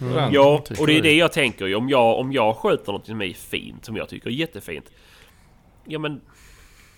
Mm. 0.01 0.33
Ja, 0.33 0.63
och 0.79 0.87
det 0.87 0.97
är 0.97 1.01
det 1.01 1.13
jag 1.15 1.31
tänker 1.31 1.65
ju. 1.67 1.75
Om 1.75 1.89
jag, 1.89 2.19
om 2.19 2.31
jag 2.33 2.55
sköter 2.57 2.91
något 2.91 3.05
som 3.05 3.21
är 3.21 3.33
fint, 3.33 3.85
som 3.85 3.95
jag 3.95 4.09
tycker 4.09 4.27
är 4.29 4.33
jättefint. 4.33 4.91
Ja 5.85 5.99
men 5.99 6.21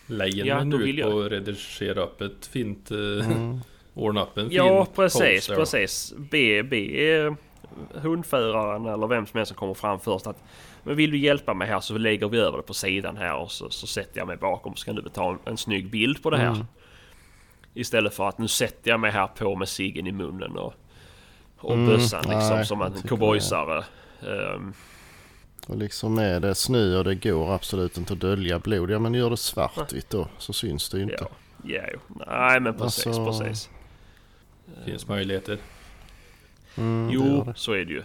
Lägg 0.07 0.39
en 0.39 0.45
Ja, 0.47 0.63
då 0.63 0.77
vill 0.77 0.97
jag- 0.97 1.25
att 1.25 1.31
redigera 1.31 2.01
upp 2.03 2.21
ett 2.21 2.45
fint... 2.45 2.91
Eh, 2.91 2.97
Mm. 2.97 3.59
ordna 3.93 4.23
upp 4.23 4.37
en 4.37 4.49
fin 4.49 4.57
Ja 4.57 4.85
post 4.85 4.95
precis, 5.19 5.47
då. 5.47 5.55
precis. 5.55 6.13
Be, 6.17 6.63
be 6.63 6.77
eh, 6.77 7.33
hundföraren 7.93 8.85
eller 8.85 9.07
vem 9.07 9.25
som 9.25 9.37
helst 9.37 9.49
som 9.49 9.57
kommer 9.57 9.73
fram 9.73 9.99
först 9.99 10.27
att 10.27 10.43
Men 10.83 10.95
vill 10.95 11.11
du 11.11 11.17
hjälpa 11.17 11.53
mig 11.53 11.67
här 11.67 11.79
så 11.79 11.97
lägger 11.97 12.29
vi 12.29 12.37
över 12.39 12.57
det 12.57 12.63
på 12.63 12.73
sidan 12.73 13.17
här 13.17 13.35
och 13.35 13.51
så, 13.51 13.69
så 13.69 13.87
sätter 13.87 14.17
jag 14.19 14.27
mig 14.27 14.37
bakom 14.37 14.75
så 14.75 14.85
kan 14.85 14.95
du 14.95 15.09
ta 15.09 15.31
en, 15.31 15.39
en 15.45 15.57
snygg 15.57 15.89
bild 15.91 16.23
på 16.23 16.29
det 16.29 16.37
här. 16.37 16.47
Mm. 16.53 16.65
Istället 17.73 18.13
för 18.13 18.29
att 18.29 18.37
nu 18.37 18.47
sätter 18.47 18.91
jag 18.91 18.99
mig 18.99 19.11
här 19.11 19.27
på 19.27 19.55
med 19.55 19.69
ciggen 19.69 20.07
i 20.07 20.11
munnen 20.11 20.57
och, 20.57 20.73
och 21.57 21.73
Mm, 21.73 21.85
bössan 21.87 22.23
liksom 22.29 22.55
nej, 22.55 22.65
som 22.65 22.81
en 22.81 23.01
cowboysare. 23.01 23.83
Ehm, 24.21 24.73
Och 25.67 25.77
liksom 25.77 26.17
är 26.17 26.39
det 26.39 26.55
snö 26.55 26.97
och 26.97 27.03
det 27.03 27.15
går 27.15 27.53
absolut 27.53 27.97
inte 27.97 28.13
att 28.13 28.19
dölja 28.19 28.59
blod. 28.59 28.91
Ja 28.91 28.99
men 28.99 29.13
gör 29.13 29.29
det 29.29 29.37
svartvitt 29.37 30.09
då 30.09 30.27
så 30.37 30.53
syns 30.53 30.89
det 30.89 30.97
ju 30.97 31.03
inte. 31.03 31.17
ja, 31.19 31.27
ja, 31.63 31.81
jo. 31.93 31.99
Nej 32.27 32.59
men 32.59 32.73
precis, 32.77 33.07
Alltså, 33.07 33.25
precis. 33.43 33.69
Finns 34.85 35.07
möjligheter. 35.07 35.57
Mm, 36.77 37.07
det 37.07 37.13
Jo, 37.13 37.43
det. 37.43 37.53
så 37.55 37.71
är 37.73 37.85
det 37.85 37.91
ju. 37.93 38.03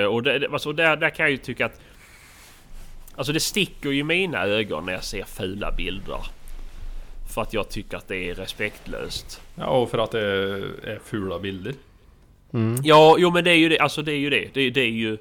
Eh, 0.00 0.04
och 0.04 0.22
det, 0.22 0.38
det, 0.38 0.48
alltså 0.48 0.72
där, 0.72 0.96
där 0.96 1.10
kan 1.10 1.24
jag 1.24 1.30
ju 1.30 1.36
tycka 1.36 1.66
att... 1.66 1.80
Alltså 3.14 3.32
det 3.32 3.40
sticker 3.40 3.90
ju 3.90 3.98
i 3.98 4.02
mina 4.02 4.44
ögon 4.46 4.86
när 4.86 4.92
jag 4.92 5.04
ser 5.04 5.24
fula 5.24 5.72
bilder. 5.72 6.20
För 7.34 7.42
att 7.42 7.52
jag 7.52 7.68
tycker 7.68 7.96
att 7.96 8.08
det 8.08 8.30
är 8.30 8.34
respektlöst. 8.34 9.40
Ja, 9.54 9.66
och 9.66 9.90
för 9.90 9.98
att 9.98 10.10
det 10.10 10.20
är, 10.20 10.88
är 10.88 10.98
fula 11.04 11.38
bilder. 11.38 11.74
Mm. 12.52 12.80
Ja, 12.84 13.16
jo 13.18 13.30
men 13.30 13.44
det 13.44 13.50
är 13.50 13.56
ju 13.56 13.68
det. 13.68 13.78
Alltså 13.78 14.02
det 14.02 14.12
är 14.12 14.18
ju 14.18 14.30
det. 14.30 14.48
Det, 14.54 14.70
det 14.70 14.80
är 14.80 14.90
ju... 14.90 15.18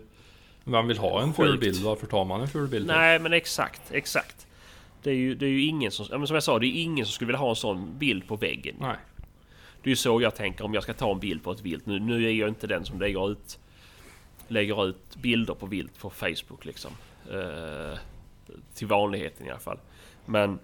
Vem 0.64 0.88
vill 0.88 0.98
ha 0.98 1.22
en 1.22 1.34
ful 1.34 1.58
bild? 1.58 1.84
Varför 1.84 2.08
tar 2.08 2.26
man 2.26 2.42
en 2.42 2.48
ful 2.48 2.68
bild? 2.68 2.88
Nej 2.88 3.20
men 3.20 3.34
exakt, 3.34 3.82
exakt. 3.92 4.48
Det 5.04 5.10
är 5.10 5.16
ju, 5.16 5.36
det 5.36 5.46
är 5.46 5.50
ju 5.50 5.62
ingen 5.66 5.92
som... 5.92 6.06
ja, 6.12 6.18
Men 6.18 6.28
som 6.28 6.34
jag 6.34 6.44
sa, 6.44 6.60
det 6.60 6.66
är 6.68 6.82
ingen 6.82 7.06
som 7.06 7.14
skulle 7.14 7.28
vilja 7.28 7.40
ha 7.40 7.50
en 7.50 7.56
sån 7.56 7.98
bild 7.98 8.28
på 8.28 8.36
väggen. 8.36 8.76
Nej. 8.80 8.96
Det 9.84 9.88
är 9.88 9.92
ju 9.92 9.96
så 9.96 10.22
jag 10.22 10.36
tänker 10.36 10.66
om 10.66 10.74
jag 10.74 10.84
ska 10.84 10.94
ta 10.94 11.12
en 11.12 11.20
bild 11.20 11.44
på 11.44 11.52
ett 11.52 11.62
vilt. 11.62 11.86
Nu, 11.86 12.00
nu 12.00 12.26
är 12.26 12.32
jag 12.32 12.50
inte 12.50 12.68
den 12.68 12.86
som 12.86 13.00
lägger 13.00 13.32
ut, 13.32 13.60
lägger 14.48 14.86
ut 14.90 15.16
bilder 15.16 15.54
på 15.54 15.66
vilt 15.66 16.00
på 16.00 16.10
Facebook 16.10 16.66
liksom. 16.66 16.92
Eh, 17.32 17.98
till 18.74 18.88
vanligheten 18.88 19.48
i 19.48 19.50
alla 19.50 19.60
fall. 19.60 19.80
Men 20.26 20.60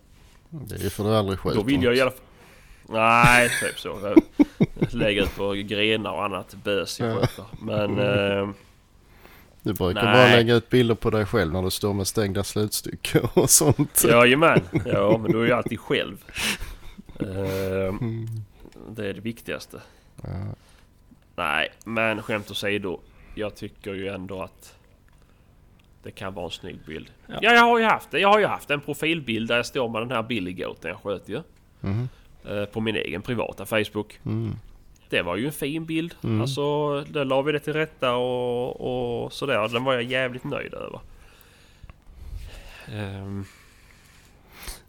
Det 0.49 0.75
är 0.75 0.79
ju 0.79 0.89
för 0.89 1.03
att 1.03 1.09
du 1.09 1.15
aldrig 1.15 1.39
skjuter. 1.39 1.57
Då 1.57 1.63
vill 1.63 1.83
jag 1.83 1.95
i 1.95 2.01
alla 2.01 2.11
fall... 2.11 2.19
Nej, 2.89 3.49
typ 3.61 3.79
så. 3.79 4.15
Lägga 4.91 5.23
ut 5.23 5.35
på 5.35 5.51
grenar 5.53 6.11
och 6.11 6.23
annat 6.25 6.55
bös 6.63 6.99
jag 6.99 7.19
skjuter. 7.19 7.45
Men... 7.61 7.99
Eh, 7.99 8.49
Du 9.61 9.73
brukar 9.73 10.03
Nej. 10.03 10.13
bara 10.13 10.35
lägga 10.35 10.55
ut 10.55 10.69
bilder 10.69 10.95
på 10.95 11.09
dig 11.09 11.25
själv 11.25 11.53
när 11.53 11.61
du 11.61 11.69
står 11.71 11.93
med 11.93 12.07
stängda 12.07 12.43
slutstycken 12.43 13.27
och 13.33 13.49
sånt. 13.49 14.03
jajamän. 14.09 14.61
Ja, 14.85 15.17
men 15.17 15.31
då 15.31 15.41
är 15.41 15.47
jag 15.47 15.57
alltid 15.57 15.79
själv. 15.79 16.17
Eh, 17.19 17.25
Mm. 17.89 18.27
Det 18.89 19.07
är 19.09 19.13
det 19.13 19.21
viktigaste. 19.21 19.81
Ja. 20.23 20.29
Nej, 21.35 21.71
men 21.85 22.21
skämt 22.21 22.51
åsido. 22.51 22.99
Jag 23.35 23.55
tycker 23.55 23.93
ju 23.93 24.07
ändå 24.07 24.41
att 24.41 24.75
det 26.03 26.11
kan 26.11 26.33
vara 26.33 26.45
en 26.45 26.51
snygg 26.51 26.79
bild. 26.87 27.11
Ja, 27.27 27.39
Ja. 27.41 27.53
jag 27.53 27.61
har 27.61 27.79
ju 27.79 27.85
haft 27.85 28.11
det. 28.11 28.19
Jag 28.19 28.29
har 28.29 28.39
ju 28.39 28.45
haft 28.45 28.69
en 28.71 28.81
profilbild 28.81 29.47
där 29.47 29.55
jag 29.55 29.65
står 29.65 29.89
med 29.89 30.01
den 30.01 30.11
här 30.11 30.23
billiggoten 30.23 30.89
jag 30.91 30.99
sköt 30.99 31.29
ju. 31.29 31.41
Eh, 32.49 32.65
På 32.65 32.81
min 32.81 32.95
egen 32.95 33.21
privata 33.21 33.65
Facebook. 33.65 34.19
Mm. 34.25 34.51
Det 35.09 35.21
var 35.21 35.35
ju 35.35 35.45
en 35.45 35.51
fin 35.51 35.85
bild. 35.85 36.15
Mm. 36.23 36.41
Alltså, 36.41 37.01
där 37.01 37.25
la 37.25 37.41
vi 37.41 37.51
det 37.51 37.59
till 37.59 37.73
rätta 37.73 38.15
och, 38.15 39.23
och 39.25 39.33
sådär. 39.33 39.67
Den 39.67 39.83
var 39.83 39.93
jag 39.93 40.03
jävligt 40.03 40.43
nöjd 40.43 40.73
över. 40.73 40.99
Ehm, 42.91 43.45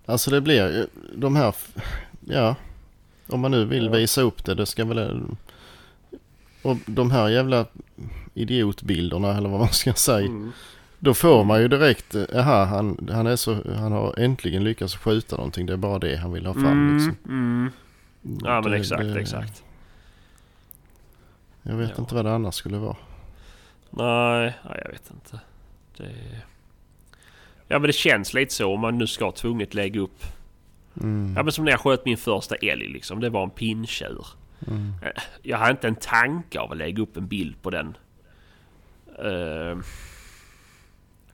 Alltså 0.07 0.31
det 0.31 0.41
blir 0.41 0.55
ju 0.77 0.87
de 1.15 1.37
här... 1.37 1.55
Ja. 2.21 2.55
Om 3.27 3.41
man 3.41 3.51
nu 3.51 3.65
vill 3.65 3.91
visa 3.91 4.21
upp 4.21 4.45
det. 4.45 4.55
Det 4.55 4.67
ska 4.67 4.85
väl... 4.85 5.23
Och 6.63 6.77
de 6.87 7.11
här 7.11 7.29
jävla 7.29 7.67
idiotbilderna 8.35 9.37
eller 9.37 9.49
vad 9.49 9.61
man 9.61 9.69
ska 9.73 9.93
säga. 9.93 10.27
mm. 10.27 10.53
Då 10.99 11.15
får 11.15 11.45
man 11.45 11.61
ju 11.61 11.69
direkt, 11.69 12.15
eh, 12.15 12.25
aha, 12.35 12.65
han, 12.65 13.09
han, 13.13 13.27
är 13.27 13.37
så, 13.37 13.55
han 13.77 13.93
har 13.93 14.15
äntligen 14.19 14.65
lyckats 14.65 14.97
skjuta 14.97 15.37
någonting. 15.37 15.67
Det 15.67 15.73
är 15.73 15.77
bara 15.77 15.99
det 15.99 16.17
han 16.17 16.33
vill 16.33 16.47
ha 16.47 16.55
fram 16.55 16.67
Mm, 16.67 16.95
liksom. 16.97 17.17
mm. 17.29 17.71
Ja 18.45 18.61
men 18.61 18.71
Det- 18.71 18.79
exakt, 18.79 19.03
det- 19.03 19.21
exakt. 19.21 19.63
Jag 21.63 21.75
vet 21.77 21.91
Ja. 21.91 22.03
inte 22.03 22.15
vad 22.15 22.25
det 22.25 22.33
annars 22.35 22.55
skulle 22.55 22.79
vara. 22.79 22.97
Nej, 23.91 24.55
nej, 24.65 24.81
jag 24.85 24.91
vet 24.91 25.11
inte. 25.15 25.41
Det... 25.97 26.13
Ja 27.69 27.79
men 27.79 27.83
det 27.87 27.93
känns 27.93 28.35
lite 28.35 28.55
så 28.55 28.75
om 28.75 28.81
man 28.81 28.99
nu 28.99 29.07
ska 29.07 29.33
tvunget 29.33 29.75
lägga 29.75 30.01
upp. 30.01 30.25
Mm. 31.03 31.33
Ja 31.37 31.43
men 31.43 31.53
som 31.53 31.65
när 31.65 31.73
jag 31.73 31.81
sköt 31.81 32.05
min 32.05 32.17
första 32.17 32.55
älg 32.55 32.89
liksom. 32.89 33.21
Det 33.21 33.31
var 33.31 33.43
en 33.43 33.51
pinntjur. 33.51 34.27
Mm. 34.69 34.93
Jag 35.43 35.59
hade 35.59 35.71
inte 35.71 35.89
en 35.89 35.95
tanke 35.95 36.61
av 36.61 36.73
att 36.73 36.79
lägga 36.79 37.03
upp 37.03 37.17
en 37.17 37.27
bild 37.29 37.63
på 37.63 37.71
den. 37.71 37.97
Uh, 39.25 39.79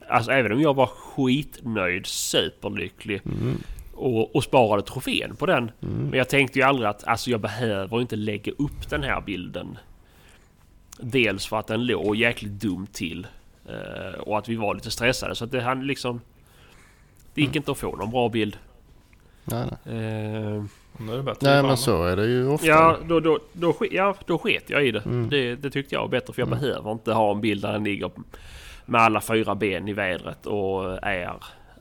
alltså 0.09 0.30
även 0.30 0.52
om 0.52 0.60
jag 0.60 0.74
var 0.74 0.86
skitnöjd, 0.86 2.06
superlycklig 2.06 3.20
Mm. 3.24 3.56
och, 3.94 4.36
och 4.36 4.44
sparade 4.44 4.82
trofén 4.82 5.36
på 5.36 5.47
den. 5.47 5.70
Mm. 5.82 5.97
Men 6.10 6.18
jag 6.18 6.28
tänkte 6.28 6.59
ju 6.59 6.64
aldrig 6.64 6.89
att 6.89 7.05
alltså, 7.05 7.30
jag 7.30 7.40
behöver 7.40 8.01
inte 8.01 8.16
lägga 8.16 8.52
upp 8.52 8.90
den 8.90 9.02
här 9.02 9.20
bilden. 9.20 9.78
Dels 11.01 11.47
för 11.47 11.56
att 11.59 11.66
den 11.66 11.86
låg 11.86 12.16
jäkligt 12.16 12.52
dumt 12.52 12.86
till. 12.93 13.26
eh, 13.68 14.18
och 14.20 14.39
att 14.39 14.48
vi 14.48 14.56
var 14.56 14.74
lite 14.74 14.90
stressade. 14.90 15.34
Så 15.34 15.44
att 15.44 15.51
det 15.51 15.60
han 15.60 15.86
liksom... 15.86 16.20
Det 17.34 17.40
gick 17.40 17.56
inte 17.56 17.72
att 17.72 17.78
få 17.78 17.97
någon 17.97 18.10
bra 18.10 18.28
bild. 18.28 18.56
Nej, 19.44 19.66
nej. 19.85 19.97
Eh, 19.97 20.64
nej 21.40 21.62
men 21.62 21.77
så 21.77 22.05
är 22.05 22.16
det 22.16 22.27
ju 22.27 22.48
ofta. 22.48 22.66
ja, 22.66 22.97
då, 23.09 23.20
då, 23.20 23.39
då, 23.52 23.74
ja, 23.90 24.14
då 24.27 24.39
sket 24.39 24.70
jag 24.70 24.86
i 24.86 24.90
det. 24.90 25.01
Mm. 25.05 25.28
det. 25.31 25.55
Det 25.55 25.70
tyckte 25.70 25.94
jag 25.94 26.01
var 26.02 26.09
bättre 26.09 26.32
för 26.32 26.43
jag 26.43 26.48
Mm. 26.48 26.60
behöver 26.60 26.93
inte 26.93 27.12
ha 27.12 27.31
en 27.31 27.40
bild 27.40 27.62
där 27.62 27.73
den 27.73 27.85
ligger 27.85 28.10
med 28.86 29.01
alla 29.01 29.20
fyra 29.20 29.55
ben 29.55 29.89
i 29.89 29.93
vädret 29.93 30.47
och 30.47 30.98
är 31.06 31.35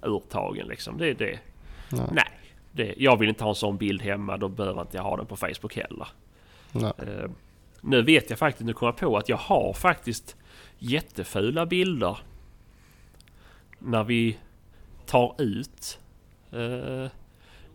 urtagen 0.03 0.67
liksom. 0.67 0.97
Det 0.97 1.07
är 1.09 1.13
det. 1.13 1.39
Nej. 1.89 2.05
Nej. 2.11 2.27
Det, 2.71 2.93
jag 2.97 3.17
vill 3.19 3.29
inte 3.29 3.43
ha 3.43 3.49
en 3.49 3.55
sån 3.55 3.77
bild 3.77 4.01
hemma. 4.01 4.37
Då 4.37 4.47
behöver 4.47 4.81
inte 4.81 4.97
jag 4.97 5.03
ha 5.03 5.17
den 5.17 5.25
på 5.25 5.35
Facebook 5.35 5.75
heller. 5.75 6.07
Nej. 6.71 6.93
Eh, 6.97 7.29
nu 7.81 8.01
vet 8.01 8.29
jag 8.29 8.39
faktiskt, 8.39 8.65
nu 8.65 8.73
kommer 8.73 8.91
jag 8.91 8.97
på 8.99 9.17
att 9.17 9.29
jag 9.29 9.37
har 9.37 9.73
faktiskt 9.73 10.35
jättefula 10.77 11.65
bilder. 11.65 12.17
När 13.79 14.03
vi 14.03 14.37
tar 15.05 15.35
ut 15.37 15.99
eh, 16.51 17.11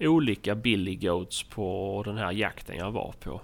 olika 0.00 0.54
billy 0.54 0.94
goats 0.96 1.42
på 1.42 2.02
den 2.06 2.16
här 2.18 2.32
jakten 2.32 2.76
jag 2.76 2.90
var 2.90 3.14
på. 3.20 3.40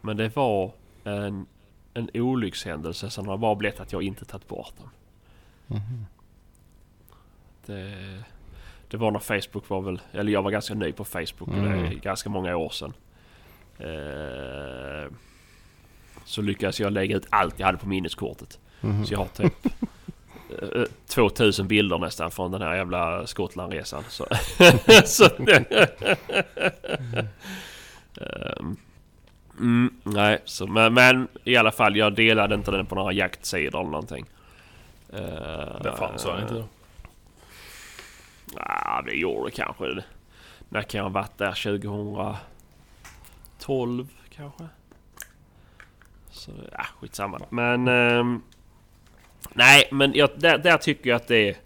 Men 0.00 0.16
det 0.16 0.36
var 0.36 0.72
en, 1.04 1.46
en 1.94 2.10
olyckshändelse 2.14 3.10
som 3.10 3.28
har 3.28 3.36
bara 3.38 3.54
blivit 3.54 3.80
att 3.80 3.92
jag 3.92 4.02
inte 4.02 4.24
tagit 4.24 4.48
bort 4.48 4.72
dem. 4.78 4.90
Mhm. 5.66 6.06
Det, 7.66 8.22
det 8.88 8.96
var 8.96 9.10
när 9.10 9.18
Facebook 9.18 9.68
var 9.68 9.80
väl, 9.80 10.00
eller 10.12 10.32
jag 10.32 10.42
var 10.42 10.50
ganska 10.50 10.74
ny 10.74 10.92
på 10.92 11.04
Facebook 11.04 11.48
och 11.48 11.54
det 11.54 11.60
är 11.70 11.74
Mm. 11.86 12.00
ganska 12.00 12.30
många 12.30 12.56
år 12.56 12.70
sedan. 12.70 12.92
Eh, 13.78 15.12
så 16.24 16.42
lyckades 16.42 16.80
jag 16.80 16.92
lägga 16.92 17.16
ut 17.16 17.26
allt 17.30 17.58
jag 17.58 17.66
hade 17.66 17.78
på 17.78 17.88
minneskortet. 17.88 18.58
Mhm. 18.80 19.06
Så 19.06 19.14
jag 19.14 19.18
har 19.18 19.26
typ 19.26 19.54
2000 21.06 21.68
bilder 21.68 21.98
nästan 21.98 22.30
från 22.30 22.50
den 22.50 22.62
här 22.62 22.74
jävla 22.76 23.26
Skottlandresan. 23.26 24.04
Så, 24.08 24.26
så 25.04 25.28
Ehm, 28.16 28.76
mm, 29.58 29.94
nej, 30.02 30.42
så, 30.44 30.66
men, 30.66 30.94
men 30.94 31.28
i 31.44 31.56
alla 31.56 31.72
fall 31.72 31.96
jag 31.96 32.14
delade 32.14 32.54
inte 32.54 32.70
den 32.70 32.86
på 32.86 32.94
några 32.94 33.12
jaktsidor 33.12 33.80
eller 33.80 33.90
någonting. 33.90 34.26
Det 35.82 35.94
fanns 35.98 36.24
han 36.24 36.42
inte 36.42 36.54
då. 36.54 36.64
Ja, 38.56 39.02
det 39.06 39.14
gjorde 39.14 39.50
kanske 39.50 39.86
det. 39.86 40.04
När 40.68 40.82
kan 40.82 40.98
jag 40.98 41.04
ha 41.04 41.10
varit 41.10 41.38
där? 41.38 41.80
2012 43.58 44.08
kanske? 44.36 44.64
Så 46.30 46.50
ja, 46.72 46.84
skitsamma. 47.00 47.40
Men... 47.50 47.88
ehm, 47.88 48.42
nej, 49.52 49.88
men 49.92 50.14
jag, 50.14 50.30
där, 50.36 50.58
där 50.58 50.76
tycker 50.76 51.10
jag 51.10 51.16
att 51.16 51.28
det... 51.28 51.56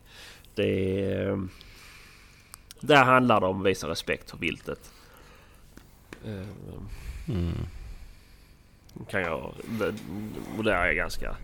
det 0.54 1.38
där 2.80 3.04
handlar 3.04 3.40
det 3.40 3.46
om 3.46 3.60
att 3.60 3.66
visa 3.66 3.88
respekt 3.88 4.30
för 4.30 4.38
viltet. 4.38 4.90
Mm. 7.28 7.54
kan 9.08 9.20
jag... 9.20 9.54
Och 10.56 10.64
där 10.64 10.72
är 10.72 10.86
jag 10.86 10.96
ganska... 10.96 11.36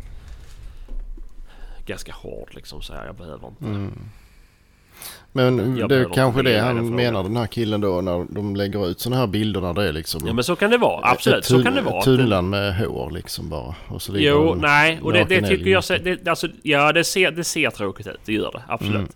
Ganska 1.87 2.13
hård 2.13 2.55
liksom 2.55 2.83
så 2.83 2.95
här. 2.95 3.07
Jag 3.07 3.15
behöver 3.15 3.49
inte... 3.49 3.65
Mm. 3.65 3.99
Men 5.33 5.77
Jag 5.77 5.89
det 5.89 5.97
är 5.97 6.05
kanske 6.15 6.43
det 6.43 6.59
han 6.59 6.95
menar 6.95 7.23
den 7.23 7.37
här 7.37 7.47
killen 7.47 7.81
då 7.81 8.01
när 8.01 8.27
de 8.35 8.57
lägger 8.57 8.89
ut 8.89 9.01
sådana 9.01 9.21
här 9.21 9.27
bilder 9.27 9.61
när 9.61 9.75
det 9.75 9.89
är 9.89 9.93
liksom 9.93 10.21
Ja 10.27 10.33
men 10.33 10.45
så 10.45 10.57
kan 10.57 10.71
det 10.71 10.79
vara. 10.79 11.11
Absolut, 11.11 11.45
så 11.45 11.63
kan 11.63 11.75
det 11.75 11.81
vara. 11.83 12.03
Tunnland 12.03 12.51
med 12.51 12.77
hår 12.77 13.11
liksom 13.11 13.49
bara. 13.49 13.75
Och 13.89 14.03
så 14.03 14.13
Jo, 14.17 14.55
nej. 14.61 15.01
Och 15.03 15.13
det, 15.13 15.25
det 15.25 15.49
tycker 15.49 15.71
jag... 15.71 15.83
Det, 16.05 16.29
alltså, 16.29 16.49
ja, 16.63 16.93
det 16.93 17.05
ser, 17.05 17.31
det 17.31 17.45
ser 17.45 17.71
tråkigt 17.71 18.07
ut. 18.07 18.21
Det 18.25 18.33
gör 18.33 18.53
det. 18.53 18.63
Absolut. 18.69 18.97
Mm. 18.97 19.13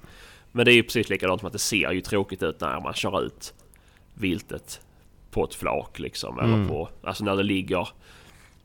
Men 0.53 0.65
det 0.65 0.73
är 0.73 0.75
ju 0.75 0.83
precis 0.83 1.09
likadant 1.09 1.41
som 1.41 1.47
att 1.47 1.53
det 1.53 1.59
ser 1.59 1.93
ju 1.93 2.01
tråkigt 2.01 2.43
ut 2.43 2.61
när 2.61 2.81
man 2.81 2.95
kör 2.95 3.25
ut 3.25 3.55
viltet 4.15 4.81
på 5.31 5.45
ett 5.45 5.55
flak 5.55 5.99
liksom. 5.99 6.39
Eller 6.39 6.55
Mm. 6.55 6.69
på... 6.69 6.89
Alltså 7.03 7.25
när 7.25 7.37
det 7.37 7.43
ligger 7.43 7.89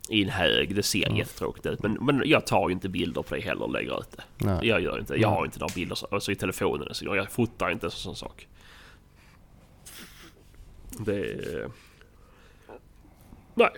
i 0.09 0.23
en 0.23 0.29
hög. 0.29 0.75
Det 0.75 0.83
ser 0.83 1.09
jättetråkigt 1.17 1.65
ut. 1.65 1.83
Men, 1.83 1.93
men 2.01 2.21
jag 2.25 2.47
tar 2.47 2.69
ju 2.69 2.73
inte 2.73 2.89
bilder 2.89 3.21
på 3.21 3.35
det 3.35 3.41
heller 3.41 3.63
och 3.63 3.71
lägger 3.71 3.99
ut 3.99 4.11
det. 4.11 4.23
Nej. 4.45 4.67
Jag 4.67 4.81
gör 4.81 4.99
inte. 4.99 5.15
Jag 5.15 5.29
har 5.29 5.45
inte 5.45 5.59
några 5.59 5.73
bilder 5.75 5.95
så, 5.95 6.07
alltså 6.11 6.31
i 6.31 6.35
telefonen. 6.35 6.87
Så 6.93 7.05
jag 7.05 7.31
fotar 7.31 7.69
inte 7.71 7.87
en 7.87 7.91
sån 7.91 8.15
sak. 8.15 8.47
Det. 10.99 11.37
Nej. 13.55 13.69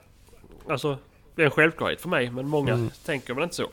Alltså, 0.69 0.97
det 1.35 1.41
är 1.41 1.45
en 1.45 1.51
självklarhet 1.51 2.01
för 2.01 2.09
mig. 2.09 2.31
Men 2.31 2.47
många 2.47 2.73
Mm. 2.73 2.89
tänker 3.05 3.33
väl 3.33 3.43
inte 3.43 3.55
så. 3.55 3.69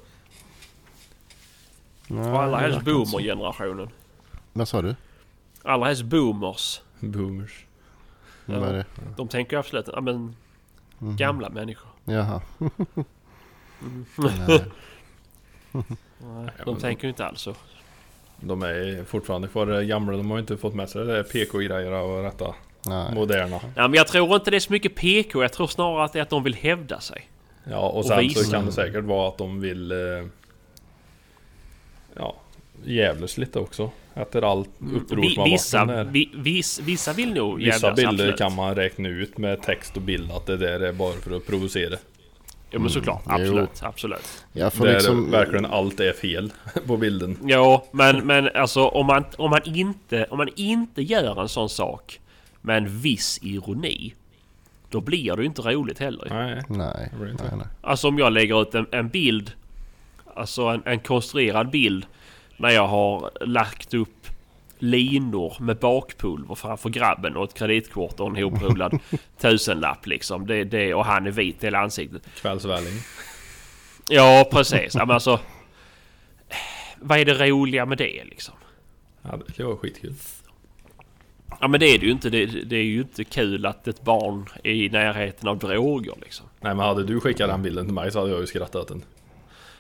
Nej, 2.07 2.31
Och 2.33 2.43
allra 2.43 2.57
helst 2.59 2.83
boomer-generationen. 2.85 3.89
Vad 4.53 4.69
sa 4.69 4.83
du? 4.83 4.95
Allra 5.63 5.87
helst 5.87 6.03
boomers. 6.03 6.81
Boomers. 7.01 7.65
Det? 8.47 8.85
De 9.17 9.29
tänker 9.29 9.57
absolut 9.57 9.89
ja, 9.93 10.01
men 10.01 10.37
Mhm. 10.99 11.17
gamla 11.17 11.49
människor. 11.49 11.89
Jaha. 12.05 12.41
Mm. 12.59 14.05
Nej. 14.19 14.61
De 16.65 16.77
tänker 16.77 17.03
ju 17.05 17.09
inte 17.09 17.25
alls 17.27 17.41
så. 17.41 17.55
De 18.41 18.63
är 18.63 19.05
fortfarande 19.05 19.49
kvar 19.49 19.83
gamla. 19.83 20.17
De 20.17 20.31
har 20.31 20.39
inte 20.39 20.57
fått 20.57 20.75
med 20.75 20.89
sig 20.91 21.05
det 21.05 21.13
där 21.13 21.23
PK-grejerna 21.23 22.01
och 22.01 22.23
detta 22.23 22.55
Nej. 22.87 23.15
moderna. 23.15 23.61
Ja, 23.77 23.89
men 23.89 23.95
jag 23.95 24.07
tror 24.07 24.35
inte 24.35 24.51
det 24.51 24.57
är 24.57 24.61
så 24.61 24.73
mycket 24.73 24.95
PK. 24.95 25.43
Jag 25.43 25.53
tror 25.53 25.67
snarare 25.67 26.05
att 26.05 26.13
det 26.13 26.19
är 26.19 26.23
att 26.23 26.31
de 26.31 26.43
vill 26.43 26.55
hävda 26.55 27.01
sig. 27.01 27.29
Ja 27.65 27.79
och 27.79 27.99
Och 27.99 28.05
sen 28.05 28.19
visa. 28.19 28.45
så 28.45 28.51
kan 28.53 28.67
det 28.67 28.73
säkert 28.73 29.05
vara 29.05 29.29
att 29.29 29.39
de 29.39 29.61
vill... 29.61 29.93
Eh, 29.93 29.99
ja, 32.15 32.35
jävlas 32.85 33.39
lite 33.39 33.59
också. 33.59 33.91
Efter 34.23 34.43
allt 34.43 34.69
uppror 34.93 35.19
Mm. 35.19 35.21
Vi, 35.21 35.29
som 35.31 35.39
har 35.39 35.45
varit 35.45 35.53
vissa, 35.53 35.85
där. 35.85 36.05
vi, 36.05 36.31
vis, 36.35 36.81
vissa 36.85 37.13
vill 37.13 37.35
nog 37.35 37.59
Vissa 37.59 37.93
bilder 37.95 38.13
absolut. 38.13 38.39
kan 38.39 38.55
man 38.55 38.75
räkna 38.75 39.09
ut 39.09 39.39
med 39.39 39.63
text 39.63 39.97
och 39.97 40.03
bild 40.03 40.31
att 40.33 40.47
det 40.47 40.57
där 40.57 40.81
är 40.81 40.93
bara 40.93 41.13
för 41.13 41.37
att 41.37 41.47
provocera. 41.47 41.97
Ja 42.71 42.79
men 42.79 42.91
såklart, 42.91 43.27
Mm, 43.27 43.41
jo. 43.41 43.47
absolut, 43.49 43.83
absolut. 43.83 44.45
Ja, 44.53 44.71
för 44.71 44.87
Där 44.87 44.95
liksom... 44.95 45.31
verkligen 45.31 45.67
allt 45.67 46.01
är 46.01 46.13
fel 46.13 46.53
på 46.87 46.97
bilden. 46.97 47.39
Ja, 47.45 47.85
men, 47.93 48.27
men 48.27 48.49
alltså 48.55 48.87
om 48.89 49.07
man, 49.07 49.25
om, 49.37 49.51
man 49.51 49.61
inte, 49.65 50.25
om 50.31 50.39
man 50.39 50.49
inte 50.57 51.03
gör 51.03 51.41
en 51.43 51.49
sån 51.49 51.69
sak 51.69 52.21
med 52.61 52.77
en 52.77 52.99
viss 53.01 53.39
ironi. 53.43 54.15
Då 54.91 55.01
blir 55.01 55.37
det 55.37 55.43
ju 55.43 55.47
inte 55.47 55.63
roligt 55.63 55.99
heller. 55.99 56.27
Nej. 56.31 56.63
Nej, 56.69 57.09
Det 57.13 57.19
blir 57.19 57.31
inte. 57.31 57.45
nej, 57.45 57.53
nej. 57.57 57.67
Alltså 57.81 58.09
om 58.09 58.19
jag 58.19 58.33
lägger 58.33 58.63
ut 58.63 58.75
en, 58.75 58.87
en 58.93 59.09
bild. 59.09 59.53
Alltså 60.35 60.63
en, 60.63 60.83
en 60.85 60.99
konstruerad 61.01 61.71
bild. 61.71 62.07
När 62.59 62.71
jag 62.71 62.87
har 62.87 63.31
lagt 63.41 63.95
upp 63.95 64.27
linor 64.79 65.57
med 65.61 65.77
bakpulver 65.77 66.55
framför 66.55 66.89
grabben 66.89 67.37
och 67.37 67.45
ett 67.45 67.55
kreditkort 67.55 68.21
och 68.21 68.27
en 68.27 68.43
hoprullad 68.45 68.99
tusenlapp 69.41 70.07
liksom. 70.07 70.47
Det, 70.47 70.65
det, 70.65 70.95
och 70.95 71.05
han 71.05 71.27
är 71.27 71.31
vit 71.31 71.63
i 71.63 71.67
hela 71.67 71.79
ansiktet. 71.79 72.23
Kvällsvälling. 72.41 72.95
Ja 74.09 74.49
precis. 74.53 74.95
Ja, 74.95 75.07
men 75.07 75.15
alltså, 75.15 75.41
vad 77.01 77.19
är 77.19 77.25
det 77.25 77.49
roliga 77.49 77.87
med 77.87 77.99
det 77.99 78.25
liksom? 78.25 78.55
Ja, 79.23 79.39
det 79.57 79.65
var 79.65 79.77
skitkul. 79.77 80.15
Ja 81.61 81.69
men 81.69 81.81
det 81.81 81.87
är 81.87 81.99
det 81.99 82.07
ju 82.07 82.13
inte. 82.13 82.31
Det, 82.31 82.47
det 82.47 82.77
är 82.77 82.85
ju 82.85 82.99
inte 83.01 83.25
kul 83.25 83.67
att 83.67 83.89
ett 83.89 84.03
barn 84.03 84.49
är 84.65 84.73
i 84.73 84.89
närheten 84.89 85.49
av 85.49 85.59
droger 85.59 86.15
liksom. 86.23 86.47
Nej 86.61 86.75
men 86.75 86.87
hade 86.87 87.05
du 87.05 87.21
skickat 87.21 87.49
den 87.49 87.63
bilden 87.63 87.85
till 87.85 87.95
mig 87.95 88.13
så 88.13 88.19
hade 88.19 88.31
jag 88.31 88.41
ju 88.41 88.47
skrattat 88.47 88.77
åt 88.77 88.89
den. 88.89 89.03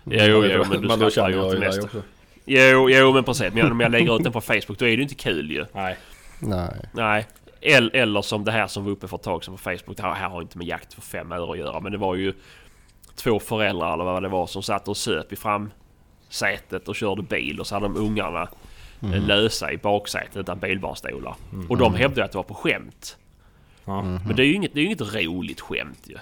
Jo, 0.05 0.45
jo, 0.45 0.65
men 0.69 0.99
du 0.99 1.11
skrattar 1.11 1.31
ju 1.31 1.41
åt 1.41 1.53
det 1.53 1.59
mesta. 1.59 1.83
också. 1.83 2.03
Jo, 2.51 2.91
jo 2.91 3.13
men 3.13 3.25
precis. 3.25 3.55
Men 3.55 3.73
om 3.73 3.81
jag 3.81 3.93
lägger 3.93 4.17
ut 4.17 4.23
den 4.23 4.33
på 4.33 4.41
Facebook 4.41 4.79
då 4.79 4.85
är 4.85 4.91
det 4.91 4.97
ju 4.97 5.03
inte 5.03 5.15
kul 5.15 5.51
ju. 5.51 5.65
Nej. 5.73 5.97
nej. 6.41 6.89
Nej. 6.93 7.27
Eller, 7.61 7.97
eller 7.97 8.23
som 8.23 8.45
det 8.45 8.53
här 8.53 8.67
som 8.67 8.85
var 8.85 8.93
uppe 8.93 9.09
för 9.09 9.17
ett 9.17 9.23
tag 9.23 9.45
sedan 9.45 9.55
på 9.55 9.63
Facebook. 9.63 9.97
Det 9.97 10.03
här, 10.03 10.15
här 10.15 10.29
har 10.29 10.43
inte 10.43 10.59
med 10.59 10.67
jakt 10.67 10.95
för 10.95 11.01
fem 11.01 11.33
öre 11.33 11.53
att 11.53 11.59
göra. 11.59 11.81
Men 11.81 11.93
det 11.93 11.99
var 11.99 12.15
ju 12.15 12.35
två 13.15 13.39
föräldrar 13.41 13.95
eller 13.95 14.05
vad 14.05 14.23
det 14.23 14.29
var 14.29 14.47
som 14.47 14.63
satt 14.63 14.89
och 14.89 14.97
söp 14.97 15.33
i 15.33 15.37
framsätet 15.37 16.89
och 16.89 16.97
körde 16.97 17.23
bil. 17.23 17.61
Och 17.61 17.67
så 17.67 17.75
hade 17.75 17.87
de 17.87 17.97
ungarna 17.97 18.49
eh, 19.03 19.27
lösa 19.27 19.73
i 19.73 19.77
baksätet 19.77 20.37
utan 20.37 20.59
bilbarnstolar. 20.59 21.35
Och 21.69 21.77
de 21.77 21.95
hävdade 21.95 22.25
att 22.25 22.33
det 22.33 22.39
var 22.39 22.43
på 22.43 22.55
skämt. 22.55 23.17
Ja. 23.85 24.03
Men 24.03 24.37
det 24.37 24.43
är 24.43 24.47
ju 24.47 24.55
inget, 24.55 24.75
det 24.75 24.81
är 24.81 24.85
inget 24.85 25.15
roligt 25.15 25.61
skämt 25.61 26.05
ju. 26.07 26.17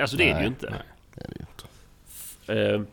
Alltså 0.00 0.16
det 0.16 0.30
är 0.30 0.34
det 0.34 0.42
ju 0.42 0.48
Nej, 0.48 0.48
inte. 0.48 0.70
nej. 0.70 0.80
Det 1.14 1.20
är 1.24 1.28
det 1.28 1.34
ju 1.34 1.44
inte. 1.50 1.64
Mm, 2.48 2.86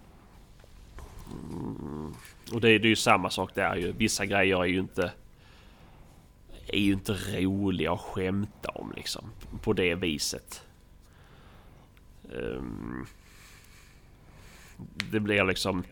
och 2.53 2.61
det, 2.61 2.69
är- 2.69 2.79
det 2.79 2.87
är 2.87 2.89
ju 2.89 2.95
samma 2.95 3.29
sak 3.29 3.55
där 3.55 3.75
ju. 3.75 3.91
Vissa 3.91 4.25
grejer 4.25 4.59
är 4.61 4.65
ju 4.65 4.79
inte... 4.79 5.11
Är 6.67 6.79
ju 6.79 6.93
inte 6.93 7.13
roliga 7.13 7.91
att 7.93 7.99
skämta 8.01 8.69
om 8.69 8.93
liksom. 8.95 9.31
På 9.61 9.73
det 9.73 9.95
viset. 9.95 10.63
Ehm, 12.33 13.05
det 15.11 15.19
blir 15.19 15.43
liksom... 15.45 15.83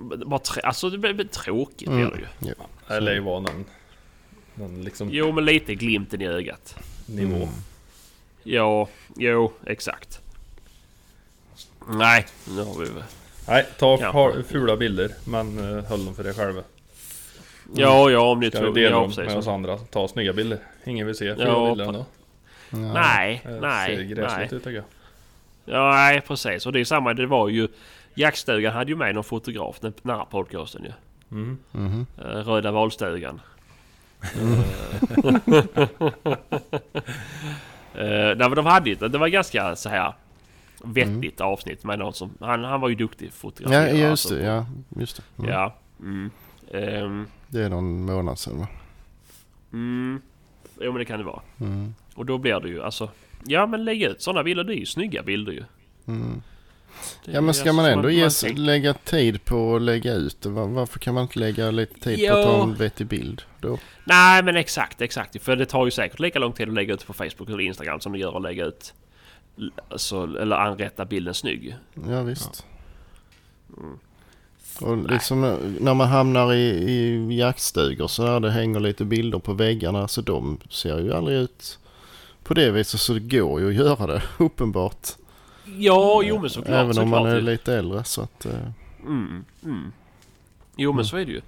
Mm, 0.00 0.28
Bara 0.28 0.38
trä, 0.40 0.60
alltså 0.60 0.90
det 0.90 0.98
blir, 0.98 1.14
blir 1.14 1.26
tråkigt 1.26 1.88
blir 1.88 2.10
det 2.10 2.18
ju. 2.18 2.26
Jo. 2.38 2.54
Det 2.88 3.00
lär 3.00 3.14
ju 3.14 3.20
vara 3.20 3.40
någon, 3.40 3.64
någon 4.54 4.82
liksom 4.84 5.08
Jo 5.10 5.32
men 5.32 5.44
lite 5.44 5.74
glimten 5.74 6.22
i 6.22 6.26
ögat. 6.26 6.76
nivå. 7.06 7.36
Mm. 7.36 7.48
Ja, 8.42 8.88
jo 9.16 9.52
exakt. 9.66 10.20
Nej, 11.88 12.26
nu 12.56 12.62
har 12.64 12.78
vi 12.78 12.84
väl... 12.90 13.02
Nej, 13.48 13.66
ta 13.78 13.98
Ja. 14.00 14.32
fula 14.48 14.76
bilder 14.76 15.10
men 15.24 15.58
uh, 15.58 15.84
håll 15.84 16.04
dem 16.04 16.14
för 16.14 16.24
dig 16.24 16.34
själva. 16.34 16.62
Ja, 17.74 18.10
ja 18.10 18.20
om 18.20 18.40
ni 18.40 18.50
Ska 18.50 18.58
tror... 18.58 18.74
dela 18.74 18.96
Ja, 18.96 19.00
dem 19.00 19.12
med 19.16 19.36
oss 19.36 19.46
andra? 19.46 19.76
Ta 19.78 20.08
snygga 20.08 20.32
bilder. 20.32 20.58
Ingen 20.84 21.06
vill 21.06 21.16
se 21.16 21.34
fula 21.34 21.46
Ja, 21.48 21.68
bilder 21.68 21.84
ändå. 21.84 22.06
Ja. 22.70 22.78
Nej, 22.78 23.40
Det 23.44 23.50
ser 23.50 23.60
nej, 23.60 24.04
gräsligt 24.06 24.50
nej. 24.50 24.58
ut 24.58 24.64
tycker 24.64 24.70
jag. 24.70 24.84
Ja, 25.64 25.90
nej 25.92 26.20
precis. 26.20 26.66
Och 26.66 26.72
det 26.72 26.80
är 26.80 26.84
samma, 26.84 27.14
det 27.14 27.26
var 27.26 27.48
ju... 27.48 27.68
Jaktstugan 28.14 28.72
hade 28.72 28.90
ju 28.90 28.96
med 28.96 29.14
någon 29.14 29.24
fotograf 29.24 29.80
den 29.80 29.92
nära 30.02 30.24
podcasten 30.24 30.84
ju. 30.84 30.92
Mm. 31.30 31.58
Mhm. 31.72 32.06
Eh, 32.18 32.24
Röda 32.24 32.70
valstugan. 32.70 33.40
Eh, 37.94 38.04
nej 38.04 38.36
men 38.36 38.54
de 38.54 38.66
hade 38.66 38.90
ju 38.90 38.94
det 38.96 39.18
var 39.18 39.28
ganska 39.28 39.76
så 39.76 39.88
här 39.88 40.12
vettigt 40.84 41.40
avsnitt 41.40 41.84
med 41.84 41.98
någon 41.98 42.14
som... 42.14 42.30
Han, 42.40 42.64
han 42.64 42.80
var 42.80 42.88
ju 42.88 42.94
duktig 42.94 43.32
fotograf. 43.32 43.72
Ja, 43.72 43.88
just 43.88 44.28
det. 44.28 44.42
Ja, 44.42 44.66
just 44.98 45.16
det. 45.16 45.22
Mm. 45.42 45.50
Ja. 45.50 45.74
Mm. 46.00 46.30
Ehm, 46.72 47.26
Det 47.48 47.60
är 47.62 47.68
någon 47.68 48.04
månad 48.04 48.38
sedan 48.38 48.58
va? 48.58 48.68
mm. 49.72 50.20
Jo 50.80 50.92
men 50.92 50.98
det 50.98 51.04
kan 51.04 51.18
det 51.18 51.24
vara. 51.24 51.40
Mm. 51.60 51.94
Och 52.14 52.26
då 52.26 52.38
blir 52.38 52.60
det 52.60 52.68
ju 52.68 52.82
alltså... 52.82 53.10
Ja 53.46 53.66
men 53.66 53.84
lägg 53.84 54.02
ut 54.02 54.22
sådana 54.22 54.42
bilder. 54.44 54.64
Det 54.64 54.74
är 54.74 54.78
ju 54.78 54.86
snygga 54.86 55.22
bilder 55.22 55.52
ju. 55.52 55.64
Mm. 56.06 56.42
Ja 57.24 57.40
men 57.40 57.54
ska 57.54 57.62
alltså 57.62 57.72
man 57.72 57.84
som 57.84 57.92
ändå 57.92 58.02
man 58.08 58.14
ges, 58.14 58.40
tänker- 58.40 58.60
lägga 58.62 58.94
tid 58.94 59.44
på 59.44 59.76
att 59.76 59.82
lägga 59.82 60.12
ut 60.14 60.40
det? 60.40 60.48
Var, 60.48 60.68
varför 60.68 60.98
kan 60.98 61.14
man 61.14 61.22
inte 61.22 61.38
lägga 61.38 61.70
lite 61.70 62.00
tid 62.00 62.18
på 62.18 62.24
Ja. 62.24 62.38
att 62.40 62.46
ta 62.46 62.62
en 62.62 62.74
vettig 62.74 63.06
bild? 63.06 63.42
Då? 63.60 63.78
Nej 64.04 64.42
men 64.42 64.56
exakt, 64.56 65.00
exakt. 65.00 65.42
För 65.42 65.56
det 65.56 65.66
tar 65.66 65.84
ju 65.84 65.90
säkert 65.90 66.20
lika 66.20 66.38
lång 66.38 66.52
tid 66.52 66.68
att 66.68 66.74
lägga 66.74 66.94
ut 66.94 67.06
på 67.06 67.12
Facebook 67.12 67.48
eller 67.48 67.60
Instagram 67.60 68.00
som 68.00 68.12
det 68.12 68.18
gör 68.18 68.36
att 68.36 68.42
lägga 68.42 68.64
ut... 68.64 68.94
Alltså, 69.88 70.22
eller 70.40 70.56
anrätta 70.56 71.04
bilden 71.04 71.34
snygg. 71.34 71.76
Ja 72.08 72.22
visst. 72.22 72.64
Och 74.80 74.96
liksom 74.98 75.40
när 75.80 75.94
man 75.94 76.08
hamnar 76.08 76.52
i, 76.54 76.58
i 76.58 77.38
jaktstugor 77.38 78.06
så 78.08 78.26
här 78.26 78.40
det 78.40 78.50
hänger 78.50 78.80
lite 78.80 79.04
bilder 79.04 79.38
på 79.38 79.52
väggarna 79.52 80.08
så 80.08 80.20
de 80.20 80.58
ser 80.70 80.98
ju 80.98 81.12
aldrig 81.12 81.38
ut 81.38 81.78
på 82.42 82.54
det 82.54 82.70
viset 82.70 83.00
så 83.00 83.12
det 83.12 83.20
går 83.38 83.60
ju 83.60 83.68
att 83.68 83.74
göra 83.74 84.06
det 84.06 84.22
uppenbart. 84.44 85.08
Ja, 85.76 86.22
jo 86.24 86.38
men 86.40 86.50
såklart. 86.50 86.74
Även 86.74 86.86
om 86.88 86.94
såklart. 86.94 87.10
man 87.22 87.26
är 87.26 87.40
lite 87.40 87.74
äldre 87.74 88.04
så 88.04 88.22
att... 88.22 88.46
eh, 88.46 88.52
Mm, 89.06 89.44
mm. 89.64 89.92
Jo 90.76 90.92
men 90.92 91.04
så 91.04 91.16
är 91.16 91.26
det 91.26 91.32
ju. 91.32 91.40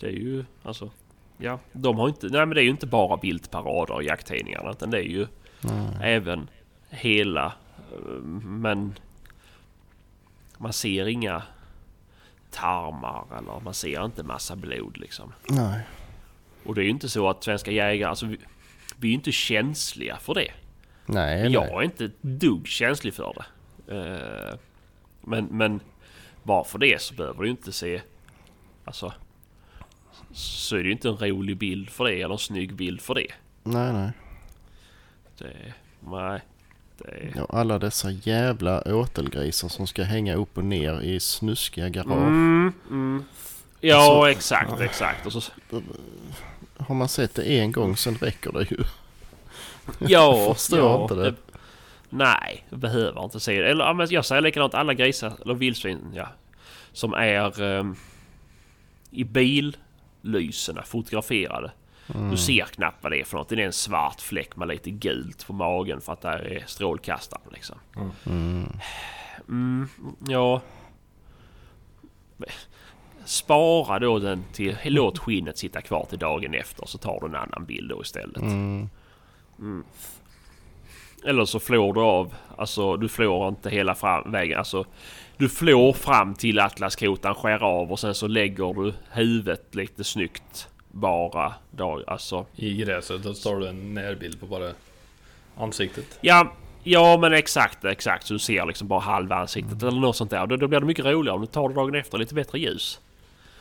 Det 0.00 0.06
är 0.06 0.10
ju 0.10 0.44
alltså... 0.62 0.90
Ja, 1.38 1.58
de 1.72 1.98
har 1.98 2.08
inte... 2.08 2.26
Nej 2.26 2.46
men 2.46 2.54
det 2.54 2.60
är 2.60 2.64
ju 2.64 2.70
inte 2.70 2.86
bara 2.86 3.16
viltparader 3.16 4.02
i 4.02 4.06
jakttidningarna 4.06 4.70
utan 4.70 4.90
det 4.90 4.98
är 4.98 5.08
ju 5.08 5.26
nej. 5.60 5.96
även 6.00 6.48
hela... 6.96 7.52
Men... 8.42 8.98
Man 10.58 10.72
ser 10.72 11.08
inga 11.08 11.42
tarmar 12.50 13.24
eller 13.38 13.60
man 13.60 13.74
ser 13.74 14.04
inte 14.04 14.22
massa 14.22 14.56
blod 14.56 14.98
liksom. 14.98 15.32
nej. 15.48 15.80
Och 16.64 16.74
det 16.74 16.80
är 16.80 16.84
ju 16.84 16.90
inte 16.90 17.08
så 17.08 17.28
att 17.28 17.44
svenska 17.44 17.70
jägare, 17.70 18.08
alltså 18.10 18.26
vi, 18.26 18.38
vi 18.96 19.08
är 19.08 19.10
ju 19.10 19.14
inte 19.14 19.32
känsliga 19.32 20.16
för 20.16 20.34
det. 20.34 20.52
Nej, 21.06 21.42
nej. 21.42 21.52
Jag 21.52 21.64
är 21.64 21.82
inte 21.82 22.04
ett 22.04 22.22
dugg 22.22 22.68
känslig 22.68 23.14
för 23.14 23.34
det. 23.34 23.44
Eh, 23.96 24.58
men, 25.20 25.44
men 25.44 25.80
bara 26.42 26.64
för 26.64 26.78
det 26.78 27.02
så 27.02 27.14
behöver 27.14 27.42
du 27.42 27.50
inte 27.50 27.72
se... 27.72 28.00
Alltså... 28.84 29.12
Så 30.32 30.76
är 30.76 30.80
det 30.80 30.86
ju 30.86 30.92
inte 30.92 31.08
en 31.08 31.16
rolig 31.16 31.56
bild 31.56 31.90
för 31.90 32.04
det 32.04 32.22
eller 32.22 32.34
en 32.34 32.38
snygg 32.38 32.74
bild 32.74 33.00
för 33.00 33.14
det. 33.14 33.32
Nej, 33.62 33.92
nej. 33.92 34.10
det 35.38 35.72
nej. 36.00 36.40
Det, 36.98 37.32
Ja, 37.36 37.46
alla 37.50 37.78
dessa 37.78 38.10
jävla 38.10 38.82
åtelgrisar 38.94 39.68
som 39.68 39.86
ska 39.86 40.02
hänga 40.02 40.34
upp 40.34 40.58
och 40.58 40.64
ner 40.64 41.00
i 41.00 41.20
snuskiga 41.20 41.88
garage. 41.88 42.12
mm, 42.28 42.72
mm. 42.90 43.24
Ja 43.80 43.96
Alltså- 43.96 44.30
exakt, 44.30 44.80
exakt. 44.80 45.26
Och 45.26 45.32
så, 45.32 45.52
Har 46.78 46.94
man 46.94 47.08
sett 47.08 47.34
det 47.34 47.42
en 47.58 47.72
gång 47.72 47.96
sen 47.96 48.14
räcker 48.14 48.52
det 48.52 48.70
ju. 48.70 48.76
ja, 49.98 50.54
förstår 50.54 50.78
ja, 50.78 51.02
inte 51.02 51.14
det. 51.14 51.34
Nej, 52.10 52.66
jag 52.70 52.78
behöver 52.78 53.24
inte 53.24 53.40
se 53.40 53.60
det. 53.60 53.68
Eller 53.70 53.84
ja, 53.84 53.92
men 53.92 54.06
jag 54.10 54.24
säger 54.24 54.42
likadant 54.42 54.74
alla 54.74 54.94
grisar, 54.94 55.32
eller 55.44 55.54
vildsvin, 55.54 55.98
ja. 56.14 56.28
Som 56.92 57.14
är 57.14 57.62
ehm, 57.62 57.96
i 59.10 59.24
billysena 59.24 60.82
fotograferade. 60.82 61.70
Du 62.06 62.36
ser 62.36 62.64
knappt 62.64 63.02
vad 63.02 63.12
det 63.12 63.20
är 63.20 63.24
för 63.24 63.36
något. 63.36 63.48
Det 63.48 63.62
är 63.62 63.66
en 63.66 63.72
svart 63.72 64.20
fläck 64.20 64.56
med 64.56 64.68
lite 64.68 64.90
gult 64.90 65.46
på 65.46 65.52
magen 65.52 66.00
för 66.00 66.12
att 66.12 66.20
där 66.20 66.38
är 66.38 66.64
strålkastaren 66.66 67.42
liksom. 67.52 67.76
Mm. 68.26 68.72
Mm, 69.48 69.88
ja. 70.28 70.60
Spara 73.24 73.98
då 73.98 74.18
den 74.18 74.44
till... 74.52 74.76
Låt 74.84 75.18
skinnet 75.18 75.58
sitta 75.58 75.80
kvar 75.80 76.06
till 76.10 76.18
dagen 76.18 76.54
efter 76.54 76.86
så 76.86 76.98
tar 76.98 77.20
du 77.20 77.26
en 77.26 77.34
annan 77.34 77.64
bild 77.64 77.90
då 77.90 78.02
istället. 78.02 78.42
Mm. 78.42 78.88
Eller 81.24 81.44
så 81.44 81.60
flår 81.60 81.94
du 81.94 82.00
av, 82.00 82.34
alltså 82.56 82.96
du 82.96 83.08
flår 83.08 83.48
inte 83.48 83.70
hela 83.70 83.94
fram, 83.94 84.32
vägen. 84.32 84.58
Alltså 84.58 84.84
du 85.36 85.48
flår 85.48 85.92
fram 85.92 86.34
till 86.34 86.58
atlaskotan, 86.58 87.34
skär 87.34 87.62
av 87.62 87.92
och 87.92 87.98
sen 87.98 88.14
så 88.14 88.26
lägger 88.26 88.74
du 88.74 88.92
huvudet 89.10 89.74
lite 89.74 90.04
snyggt 90.04 90.68
bara. 90.96 91.54
Då, 91.70 92.02
alltså, 92.06 92.46
I 92.56 92.76
gräset, 92.76 93.22
då 93.22 93.34
tar 93.34 93.56
du 93.56 93.68
en 93.68 93.94
närbild 93.94 94.40
på 94.40 94.46
bara 94.46 94.72
ansiktet. 95.56 96.18
ja, 96.20 96.52
ja 96.82 97.18
men 97.20 97.32
exakt, 97.32 97.84
exakt. 97.84 98.26
Så 98.26 98.32
du 98.32 98.38
ser 98.38 98.66
liksom 98.66 98.88
bara 98.88 99.00
halva 99.00 99.36
ansiktet 99.36 99.82
eller 99.82 100.00
något 100.00 100.16
sånt 100.16 100.30
där. 100.30 100.46
Då, 100.46 100.56
då 100.56 100.68
blir 100.68 100.80
det 100.80 100.86
mycket 100.86 101.04
roligare 101.04 101.34
om 101.34 101.40
du 101.40 101.46
tar 101.46 101.68
det 101.68 101.74
dagen 101.74 101.94
efter 101.94 102.18
lite 102.18 102.34
bättre 102.34 102.58
ljus. 102.58 103.00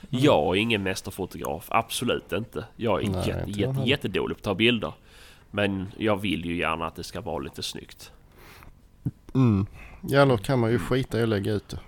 Jag 0.10 0.58
är 0.58 0.62
ingen 0.62 0.84
mästerfotograf, 0.84 1.66
absolut 1.68 2.32
inte. 2.34 2.66
Jag 2.76 3.04
är 3.04 3.10
Nej, 3.10 3.28
jätte, 3.28 3.52
jätte, 3.52 3.80
jättedålig 3.86 4.38
på 4.38 4.40
att 4.40 4.44
ta 4.44 4.56
bilder. 4.56 4.94
Men 5.52 5.88
jag 5.98 6.22
vill 6.22 6.46
ju 6.46 6.58
gärna 6.58 6.86
att 6.88 6.96
det 6.96 7.04
ska 7.04 7.22
vara 7.22 7.40
lite 7.40 7.64
snyggt. 7.64 8.12
Mm. 9.36 9.66
Ja, 10.02 10.22
eller 10.22 10.38
kan 10.38 10.60
man 10.60 10.72
ju 10.72 10.80
skita 10.80 11.20
i 11.20 11.24
att 11.24 11.30
lägga 11.30 11.52
ut 11.52 11.70
det. 11.70 11.80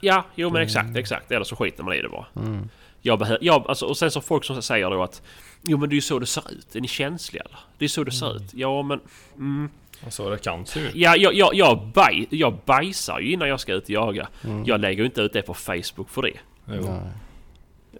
Ja, 0.00 0.24
jo 0.34 0.50
men 0.50 0.62
exakt, 0.62 0.96
exakt. 0.96 1.30
Eller 1.32 1.44
så 1.44 1.56
skiter 1.56 1.84
man 1.84 1.94
i 1.94 2.02
det 2.02 2.08
bara. 2.08 2.26
Mm. 2.36 2.68
Jag 3.08 3.18
behöver, 3.18 3.44
jag, 3.44 3.64
alltså, 3.68 3.86
och 3.86 3.96
sen 3.96 4.10
så 4.10 4.20
folk 4.20 4.44
som 4.44 4.62
säger 4.62 4.90
då 4.90 5.02
att 5.02 5.22
Jo 5.62 5.78
men 5.78 5.88
det 5.88 5.92
är 5.92 5.94
ju 5.94 6.00
så 6.00 6.18
det 6.18 6.26
ser 6.26 6.52
ut. 6.52 6.76
Är 6.76 6.80
ni 6.80 6.88
känsliga 6.88 7.42
eller? 7.42 7.58
Det 7.78 7.84
är 7.84 7.88
så 7.88 8.04
det 8.04 8.12
ser 8.12 8.36
ut. 8.36 8.54
Ja 8.54 8.82
men... 8.82 9.00
Mm, 9.36 9.70
Alltså 10.04 10.30
det 10.30 10.38
kan 10.38 10.66
se 10.66 10.80
ut. 10.80 10.94
ja, 10.94 11.16
jag, 11.16 11.34
jag, 11.34 11.54
jag, 11.54 11.86
baj, 11.94 12.26
jag 12.30 12.58
bajsar 12.64 13.20
ju 13.20 13.32
innan 13.32 13.48
jag 13.48 13.60
ska 13.60 13.72
ut 13.72 13.84
och 13.84 13.90
jaga. 13.90 14.28
Mm. 14.44 14.64
Jag 14.64 14.80
lägger 14.80 14.98
ju 14.98 15.06
inte 15.06 15.20
ut 15.20 15.32
det 15.32 15.42
på 15.42 15.54
Facebook 15.54 16.10
för 16.10 16.22
det. 16.22 16.38
Jo. 16.66 16.74
Nej. 16.82 17.10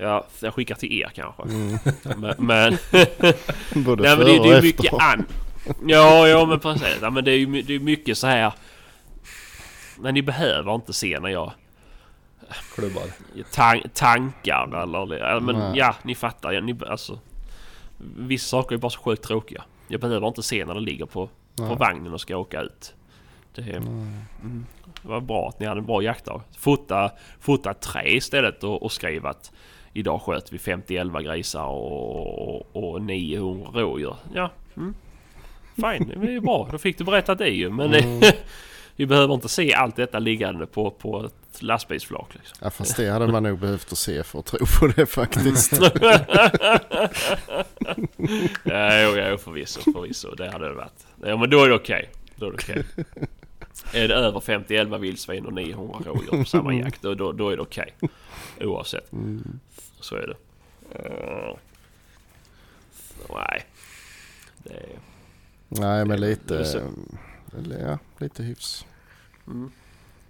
Ja, 0.01 0.27
jag 0.41 0.55
skickar 0.55 0.75
till 0.75 0.93
er 0.93 1.11
kanske. 1.15 1.43
Men... 2.17 2.35
men 2.39 2.79
Både 3.85 4.03
nej 4.03 4.17
men 4.17 4.27
det, 4.27 4.39
det 4.39 4.57
är 4.57 4.63
mycket 4.63 4.93
an... 4.93 5.27
Ja, 5.87 6.29
ja 6.29 6.47
men 6.47 6.61
precis. 6.61 6.99
Ja, 7.03 7.11
men 7.11 7.25
det 7.25 7.31
är 7.33 7.37
ju 7.37 7.63
det 7.63 7.75
är 7.75 7.81
mycket 7.81 8.19
så 8.19 8.27
här... 8.27 8.53
Men 9.99 10.15
ni 10.15 10.23
behöver 10.23 10.75
inte 10.75 10.93
se 10.93 11.21
när 11.21 11.29
jag 11.29 11.53
Klubbar. 12.75 13.03
tan 13.53 13.81
tankar 13.95 14.83
eller... 14.83 15.19
Ja, 15.19 15.41
men 15.41 15.57
Nej. 15.57 15.79
ja, 15.79 15.95
ni 16.03 16.15
fattar. 16.15 16.53
Ja, 16.53 16.61
ni, 16.61 16.77
alltså, 16.87 17.19
vissa 18.17 18.49
saker 18.49 18.75
är 18.75 18.79
bara 18.79 18.91
så 18.91 19.01
sjukt 19.01 19.25
tråkiga. 19.25 19.65
Jag 19.89 20.01
behöver 20.01 20.29
inte 20.29 20.43
se 20.43 20.65
när 20.65 20.75
det 20.75 20.81
ligger 20.81 21.07
på, 21.07 21.29
på 21.57 21.75
vagnen 21.75 22.13
och 22.13 22.21
ska 22.21 22.37
åka 22.37 22.61
ut. 22.61 22.95
Det, 23.55 23.63
mm, 23.71 24.67
det 25.03 25.09
var 25.09 25.21
bra 25.21 25.49
att 25.49 25.61
ni 25.61 25.67
hade 25.67 25.81
en 25.81 25.87
bra 25.87 26.03
jaktdag. 26.03 26.43
Fota, 26.59 27.11
fota 27.41 27.75
trä 27.75 28.09
istället 28.09 28.65
och, 28.65 28.83
och 28.83 28.93
skriv 28.93 29.27
att 29.27 29.53
idag 29.93 30.23
sköt 30.23 30.53
vi 30.53 30.59
50-11 30.59 31.23
grisar 31.23 31.67
och, 31.67 32.59
och, 32.73 32.93
och 32.93 33.03
900 33.03 33.71
rådjur. 33.75 34.17
Ja, 34.35 34.51
mm. 34.77 34.95
fine. 35.75 36.21
Det 36.21 36.27
är 36.27 36.33
ju 36.33 36.41
bra. 36.41 36.69
Då 36.71 36.79
fick 36.79 36.99
du 36.99 37.05
berätta 37.05 37.35
det 37.35 37.49
ju. 37.49 37.71
Men 37.71 37.93
vi 38.99 39.07
behöver 39.07 39.35
inte 39.35 39.49
se 39.49 39.75
allt 39.75 39.97
detta 39.97 40.19
liggande 40.19 40.67
på, 40.67 40.91
på 40.91 41.25
ett 41.27 41.63
lastbilsflak. 41.63 42.35
Liksom. 42.35 42.59
Ja 42.61 42.71
fast 42.71 42.97
det 42.97 43.11
hade 43.11 43.27
man 43.27 43.43
nog 43.43 43.59
behövt 43.59 43.93
att 43.93 43.99
se 43.99 44.23
för 44.23 44.39
att 44.39 44.47
tro 44.47 44.67
på 44.81 44.87
det 44.87 45.07
faktiskt. 45.07 45.73
Ja, 48.65 49.03
jo, 49.03 49.15
jo, 49.17 49.39
förvisso, 49.39 49.93
förvisso. 49.93 50.35
Det 50.35 50.51
hade 50.51 50.69
det 50.69 50.75
varit. 50.75 51.07
Ja, 51.25 51.37
men 51.37 51.51
då 51.51 51.65
är 51.65 51.69
det 51.69 51.75
okej. 51.75 52.11
Då 52.37 52.47
är 52.47 52.51
det 52.51 52.57
okej. 52.57 52.85
Är 53.93 54.09
det 54.09 54.15
över 54.15 54.41
50-11 54.41 54.99
vildsvin 54.99 55.47
och 55.47 55.53
900 55.53 55.99
rådjur 56.05 56.31
på 56.31 56.45
samma 56.45 56.75
jakt, 56.75 57.03
då, 57.03 57.15
då, 57.15 57.33
då 57.33 57.51
är 57.51 57.57
det 57.57 57.63
okej. 57.63 57.95
Oavsett. 58.61 59.11
Så 60.01 60.17
är 60.17 60.27
det. 60.27 60.37
Uh, 60.99 61.57
nej. 63.35 63.65
Det 64.59 64.75
är... 64.75 64.89
Nej 65.69 66.05
men 66.05 66.21
lite... 66.21 66.65
Eller 67.59 67.89
ja, 67.91 67.99
lite 68.19 68.43
hyfs. 68.43 68.87
Mm. 69.47 69.71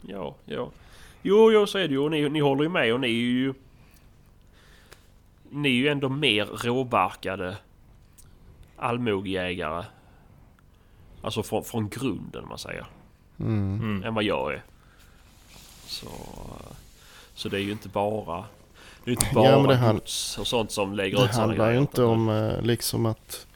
Ja, 0.00 0.34
ja. 0.44 0.70
Jo, 1.22 1.52
jo, 1.52 1.66
så 1.66 1.78
är 1.78 1.88
det 1.88 1.94
ju. 1.94 2.08
Ni, 2.08 2.28
ni 2.28 2.40
håller 2.40 2.62
ju 2.62 2.68
med 2.68 2.94
och 2.94 3.00
ni 3.00 3.06
är 3.06 3.10
ju... 3.12 3.54
Ni 5.50 5.68
är 5.68 5.72
ju 5.72 5.88
ändå 5.88 6.08
mer 6.08 6.46
råbarkade 6.46 7.56
allmogjägare. 8.76 9.84
Alltså 11.22 11.42
från, 11.42 11.64
från 11.64 11.88
grunden 11.88 12.42
om 12.42 12.48
man 12.48 12.58
säger. 12.58 12.86
Mm. 13.40 13.80
Mm. 13.80 14.04
Än 14.04 14.14
vad 14.14 14.24
jag 14.24 14.52
är. 14.52 14.62
Så... 15.86 16.08
Så 17.34 17.48
det 17.48 17.56
är 17.56 17.60
ju 17.60 17.72
inte 17.72 17.88
bara... 17.88 18.44
Det 19.04 19.10
är 19.10 19.12
inte 19.12 19.34
bara 19.34 19.50
Ja, 19.50 19.66
det 19.66 19.76
hand- 19.76 20.00
och 20.38 20.46
sånt 20.46 20.70
som 20.70 20.94
lägger 20.94 21.18
Det 21.18 21.24
ut 21.24 21.30
sådana 21.30 21.46
handlar 21.46 21.72
ju 21.72 21.78
inte 21.78 22.02
om 22.02 22.28
eh, 22.28 22.62
liksom 22.62 23.06
att 23.06 23.46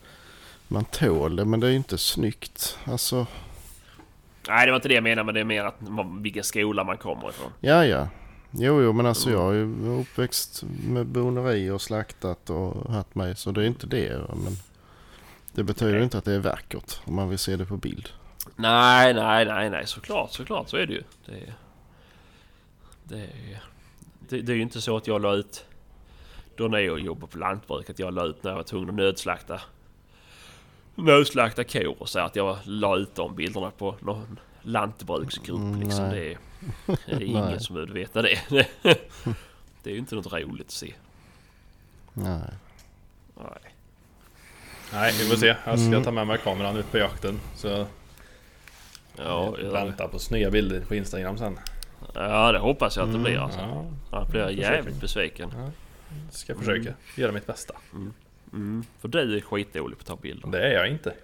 man 0.68 0.84
tål 0.84 1.36
det 1.36 1.44
men 1.44 1.60
det 1.60 1.66
är 1.66 1.70
ju 1.70 1.76
inte 1.76 1.98
snyggt. 1.98 2.78
Alltså, 2.84 3.26
Nej, 4.48 4.66
det 4.66 4.73
var 4.73 4.77
inte 4.77 4.89
det 4.89 4.94
jag 4.94 5.05
menade, 5.05 5.24
men 5.24 5.35
det 5.35 5.40
är 5.40 5.44
mer 5.44 5.64
att 5.64 5.74
vilken 6.20 6.44
skola 6.44 6.85
man 6.85 6.97
kommer 6.98 7.28
ifrån. 7.28 7.52
ja 7.60 7.86
ja. 7.86 8.09
Jo 8.55 8.82
jo 8.82 8.93
men 8.93 9.06
alltså 9.06 9.31
jag 9.31 9.55
är 9.56 10.01
uppväxt 10.01 10.64
med 10.89 11.06
boneri 11.06 11.70
och 11.70 11.81
slaktat 11.81 12.51
och 12.51 12.93
haft 12.93 13.14
mig 13.14 13.36
så 13.36 13.51
det 13.52 13.62
är 13.62 13.66
inte 13.66 13.86
det. 13.86 14.20
Men 14.28 14.56
det 15.52 15.62
betyder 15.62 15.93
Nej. 15.93 16.02
inte 16.02 16.19
att 16.19 16.24
det 16.24 16.32
är 16.32 16.39
vackert 16.39 17.01
om 17.05 17.14
man 17.14 17.28
vill 17.28 17.39
se 17.39 17.56
det 17.56 17.66
på 17.66 17.77
bild. 17.77 18.09
Nej, 18.56 19.14
nej, 19.14 19.44
nej, 19.44 19.70
nej, 19.70 19.86
såklart, 19.86 20.32
såklart, 20.32 20.69
så 20.69 20.77
är 20.77 20.86
det 20.86 20.93
ju. 20.93 21.02
Det 21.27 21.32
är, 21.32 21.55
det 23.05 23.20
är, 23.20 23.62
det, 24.28 24.40
det 24.40 24.52
är 24.52 24.56
ju 24.56 24.62
inte 24.62 24.81
så 24.81 24.97
att 24.97 25.06
jag 25.06 25.23
la 25.23 25.35
ut... 25.35 25.64
Då 26.56 26.69
när 26.69 26.78
jag 26.78 27.01
jobbade 27.01 27.32
på 27.32 27.39
lantbruk, 27.39 27.90
att 27.90 27.98
jag 27.98 28.14
la 28.14 28.24
ut 28.24 28.43
när 28.44 28.51
jag 28.51 28.56
var 28.56 28.64
tvungen 28.64 28.89
att 28.89 28.94
nödslakta... 28.94 29.60
Nödslakta 30.94 31.64
kor 31.64 31.97
och 32.02 32.09
så 32.09 32.19
att 32.19 32.36
jag 32.36 32.59
la 32.64 32.97
ut 32.97 33.14
de 33.14 33.35
bilderna 33.36 33.70
på 33.70 33.97
någon 34.01 34.39
lantbruksgrupp 34.62 35.59
Mm, 35.59 35.81
liksom. 35.81 36.09
nej. 36.09 36.39
Det 36.86 36.93
är, 36.93 36.97
det 37.06 37.12
är 37.12 37.23
ingen 37.23 37.60
som 37.60 37.77
vill 37.77 37.93
veta 37.93 38.23
det. 38.23 38.39
det 39.82 39.90
är 39.90 39.93
ju 39.93 39.98
inte 39.98 40.14
något 40.14 40.32
roligt 40.32 40.66
att 40.66 40.73
se. 40.73 40.94
Nej. 42.12 42.40
Nej. 43.36 43.74
Nej, 44.93 45.12
vi 45.19 45.24
får 45.28 45.36
se. 45.36 45.47
Jag 45.47 45.78
ska 45.78 45.86
Mm. 45.89 46.02
ta 46.02 46.10
med 46.10 46.27
mig 46.27 46.39
kameran 46.39 46.77
ut 46.77 46.90
på 46.90 46.98
jakten. 46.98 47.40
Så 47.56 47.86
Ja, 49.16 49.51
väntar 49.51 50.09
på 50.09 50.19
snygga 50.19 50.51
bilder 50.51 50.81
på 50.81 50.94
Instagram 50.94 51.39
sen. 51.39 51.59
ja, 52.14 52.52
det 52.52 52.59
hoppas 52.59 52.97
jag 52.97 53.06
att 53.06 53.12
det 53.12 53.19
blir 53.19 53.39
alltså. 53.39 53.86
Ja, 54.10 54.24
blir 54.31 54.40
jag 54.40 54.48
Försök. 54.51 54.62
jävligt 54.64 55.01
besviken. 55.01 55.52
ska 56.31 56.55
försöka 56.55 56.94
göra 57.16 57.32
mitt 57.32 57.47
bästa. 57.47 57.74
Mm, 57.93 58.12
för 58.98 59.08
du 59.08 59.36
är 59.36 59.40
skitdålig 59.40 59.98
på 59.98 60.02
att 60.02 60.06
ta 60.06 60.16
bilder. 60.16 60.48
Det 60.48 60.66
är 60.68 60.72
jag 60.74 60.88
inte. 60.88 61.14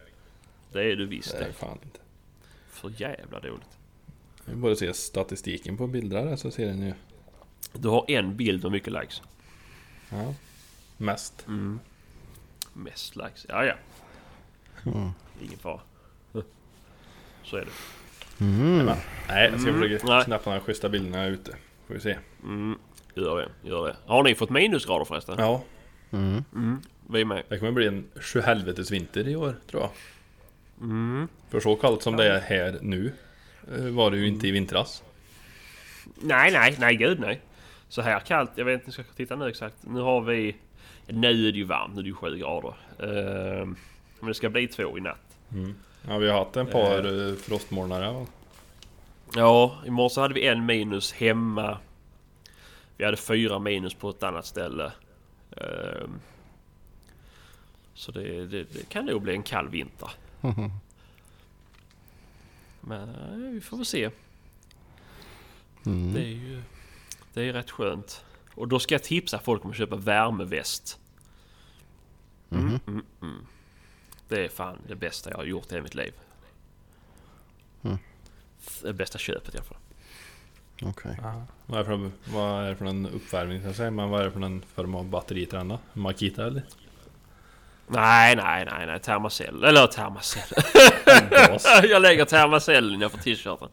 Det 0.72 0.92
är 0.92 0.96
du 0.96 1.06
visst 1.06 1.30
Det 1.30 1.36
är 1.36 1.40
det. 1.40 1.46
jag 1.46 1.54
fan 1.54 1.78
inte. 1.84 2.00
För 2.70 2.92
jävla 2.96 3.40
dåligt. 3.40 3.78
Vi 4.44 4.54
bara 4.54 4.74
se 4.76 4.92
statistiken 4.94 5.76
på 5.76 5.86
bilder 5.86 6.26
här 6.26 6.36
så 6.36 6.50
ser 6.50 6.72
ni 6.74 6.86
ju. 6.86 6.94
Du 7.72 7.88
har 7.88 8.04
en 8.10 8.36
bild 8.36 8.62
med 8.62 8.72
mycket 8.72 8.92
likes. 8.92 9.22
Ja. 10.10 10.34
Mest. 10.96 11.44
Mm. 11.48 11.80
Mest 12.72 13.16
likes. 13.16 13.46
Ja, 13.48 13.64
ja. 13.64 13.74
Mm. 14.86 15.10
Ingen 15.42 15.58
fara. 15.58 15.80
Så 17.44 17.56
är 17.56 17.64
det. 17.64 18.44
Mm. 18.44 18.86
Nej, 19.28 19.50
jag 19.50 19.60
ska 19.60 19.70
Mm, 19.70 19.82
försöka 19.82 20.06
nej. 20.06 20.24
snappa 20.24 20.44
de 20.44 20.50
här 20.50 20.60
schyssta 20.60 20.88
bilderna 20.88 21.26
ute. 21.26 21.56
Får 21.86 21.94
vi 21.94 22.00
se. 22.00 22.16
Mm. 22.42 22.78
Gör 23.14 23.36
det, 23.36 23.68
gör 23.68 23.86
det. 23.86 23.96
Har 24.06 24.22
ni 24.22 24.34
fått 24.34 24.50
minusgrader 24.50 25.04
förresten? 25.04 25.34
Ja, 25.38 25.62
Mm. 26.10 26.44
Mm. 27.08 27.18
Vi 27.18 27.24
med. 27.24 27.42
det 27.48 27.58
kommer 27.58 27.72
bli 27.72 27.86
en 27.86 28.04
sjuhelvetes 28.20 28.90
vinter 28.90 29.28
i 29.28 29.36
år 29.36 29.54
tror 29.70 29.82
jag. 29.82 29.90
Mm. 30.80 31.28
För 31.48 31.60
så 31.60 31.76
kallt 31.76 32.02
som 32.02 32.16
det 32.16 32.32
är 32.32 32.40
här 32.40 32.78
nu 32.82 33.12
eh, 33.76 33.84
var 33.84 34.10
det 34.10 34.16
ju 34.16 34.28
inte 34.28 34.48
i 34.48 34.50
vintras. 34.50 35.02
Nej, 36.14 36.52
nej, 36.52 36.76
nej, 36.78 36.96
gud 36.96 37.20
nej. 37.20 37.40
Så 37.88 38.02
här 38.02 38.20
kallt. 38.20 38.50
Jag 38.54 38.64
vet 38.64 38.74
inte, 38.74 38.98
jag 38.98 39.06
ska 39.06 39.14
titta 39.14 39.36
nu 39.36 39.48
exakt. 39.48 39.76
Nu 39.80 40.00
har 40.00 40.20
vi... 40.20 40.56
Nu 41.06 41.48
är 41.48 41.52
det 41.52 41.58
ju 41.58 41.64
varmt, 41.64 41.94
nu 41.94 42.00
är 42.00 42.02
det 42.02 42.08
ju 42.08 42.14
7 42.14 42.36
grader. 42.36 42.74
Ehm, 42.98 43.76
men 44.20 44.28
det 44.28 44.34
ska 44.34 44.48
bli 44.48 44.68
två 44.68 44.98
i 44.98 45.00
natt. 45.00 45.38
Ja, 46.08 46.18
vi 46.18 46.28
har 46.28 46.38
haft 46.38 46.56
en 46.56 46.66
par 46.66 47.28
eh, 47.28 47.34
frostmorgnar. 47.34 48.26
Ja. 49.34 49.78
I 49.86 49.90
morse 49.90 50.20
hade 50.20 50.34
vi 50.34 50.46
en 50.46 50.66
minus 50.66 51.12
hemma. 51.12 51.78
Vi 52.96 53.04
hade 53.04 53.16
fyra 53.16 53.58
minus 53.58 53.94
på 53.94 54.10
ett 54.10 54.22
annat 54.22 54.46
ställe. 54.46 54.92
Ehm, 55.56 56.20
så 57.98 58.12
det, 58.12 58.46
det, 58.46 58.64
det 58.64 58.88
kan 58.88 59.06
nog 59.06 59.22
bli 59.22 59.32
en 59.32 59.42
kall 59.42 59.68
vinter. 59.68 60.10
Men 62.80 63.08
eh, 63.08 63.52
vi 63.52 63.60
får 63.60 63.76
väl 63.76 63.86
se. 63.86 64.10
Mm. 65.86 66.12
Det 66.12 66.20
är 66.20 66.26
ju 66.26 66.62
det 67.34 67.42
är 67.42 67.52
rätt 67.52 67.70
skönt. 67.70 68.24
Och 68.54 68.68
då 68.68 68.78
ska 68.78 68.94
jag 68.94 69.02
tipsa 69.02 69.38
folk 69.38 69.64
om 69.64 69.70
att 69.70 69.76
köpa 69.76 69.96
värmeväst. 69.96 70.98
Mm, 72.50 72.78
mm, 72.86 73.04
mm. 73.22 73.46
Det 74.28 74.44
är 74.44 74.48
fan 74.48 74.78
det 74.88 74.96
bästa 74.96 75.30
jag 75.30 75.36
har 75.36 75.44
gjort 75.44 75.66
i 75.66 75.74
hela 75.74 75.82
mitt 75.82 75.94
liv. 75.94 76.12
Mm. 77.82 77.98
Det 78.82 78.92
bästa 78.92 79.18
köpet 79.18 79.54
i 79.54 79.58
alla 79.58 79.64
fall. 79.64 79.78
Okej. 80.82 81.16
För, 81.66 82.10
vad 82.32 82.64
är 82.64 82.68
det 82.68 82.76
för 82.76 82.84
en 82.84 83.06
uppvärmning 83.06 83.62
vad 84.10 84.20
är 84.20 84.24
det 84.24 84.30
för 84.30 84.40
en 84.40 84.62
form 84.62 84.94
av 84.94 85.04
batteri 85.04 85.46
till? 85.46 85.78
Makita 85.92 86.46
eller? 86.46 86.62
Nej, 87.88 88.36
nej, 88.36 88.64
nej, 88.70 88.86
nej. 88.86 89.00
Termacell. 89.00 89.64
Eller 89.64 89.86
termacell. 89.86 90.62
Jag 91.90 92.02
lägger 92.02 92.24
termacellen 92.24 93.00
jag 93.00 93.10
får 93.10 93.18
t-shirten. 93.18 93.68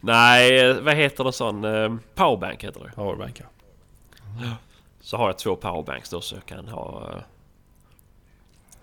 Nej, 0.00 0.72
vad 0.80 0.94
heter 0.94 1.24
det 1.24 1.32
sån? 1.32 1.64
Eh, 1.64 1.94
Powerbank 2.14 2.64
heter 2.64 2.80
det. 2.80 2.90
Powerbank 2.94 3.40
ja. 3.40 3.46
Så 5.00 5.16
har 5.16 5.26
jag 5.28 5.38
två 5.38 5.56
powerbanks 5.56 6.10
då 6.10 6.20
så 6.20 6.34
jag 6.34 6.46
kan 6.46 6.68
ha... 6.68 7.10
eh, 7.14 7.20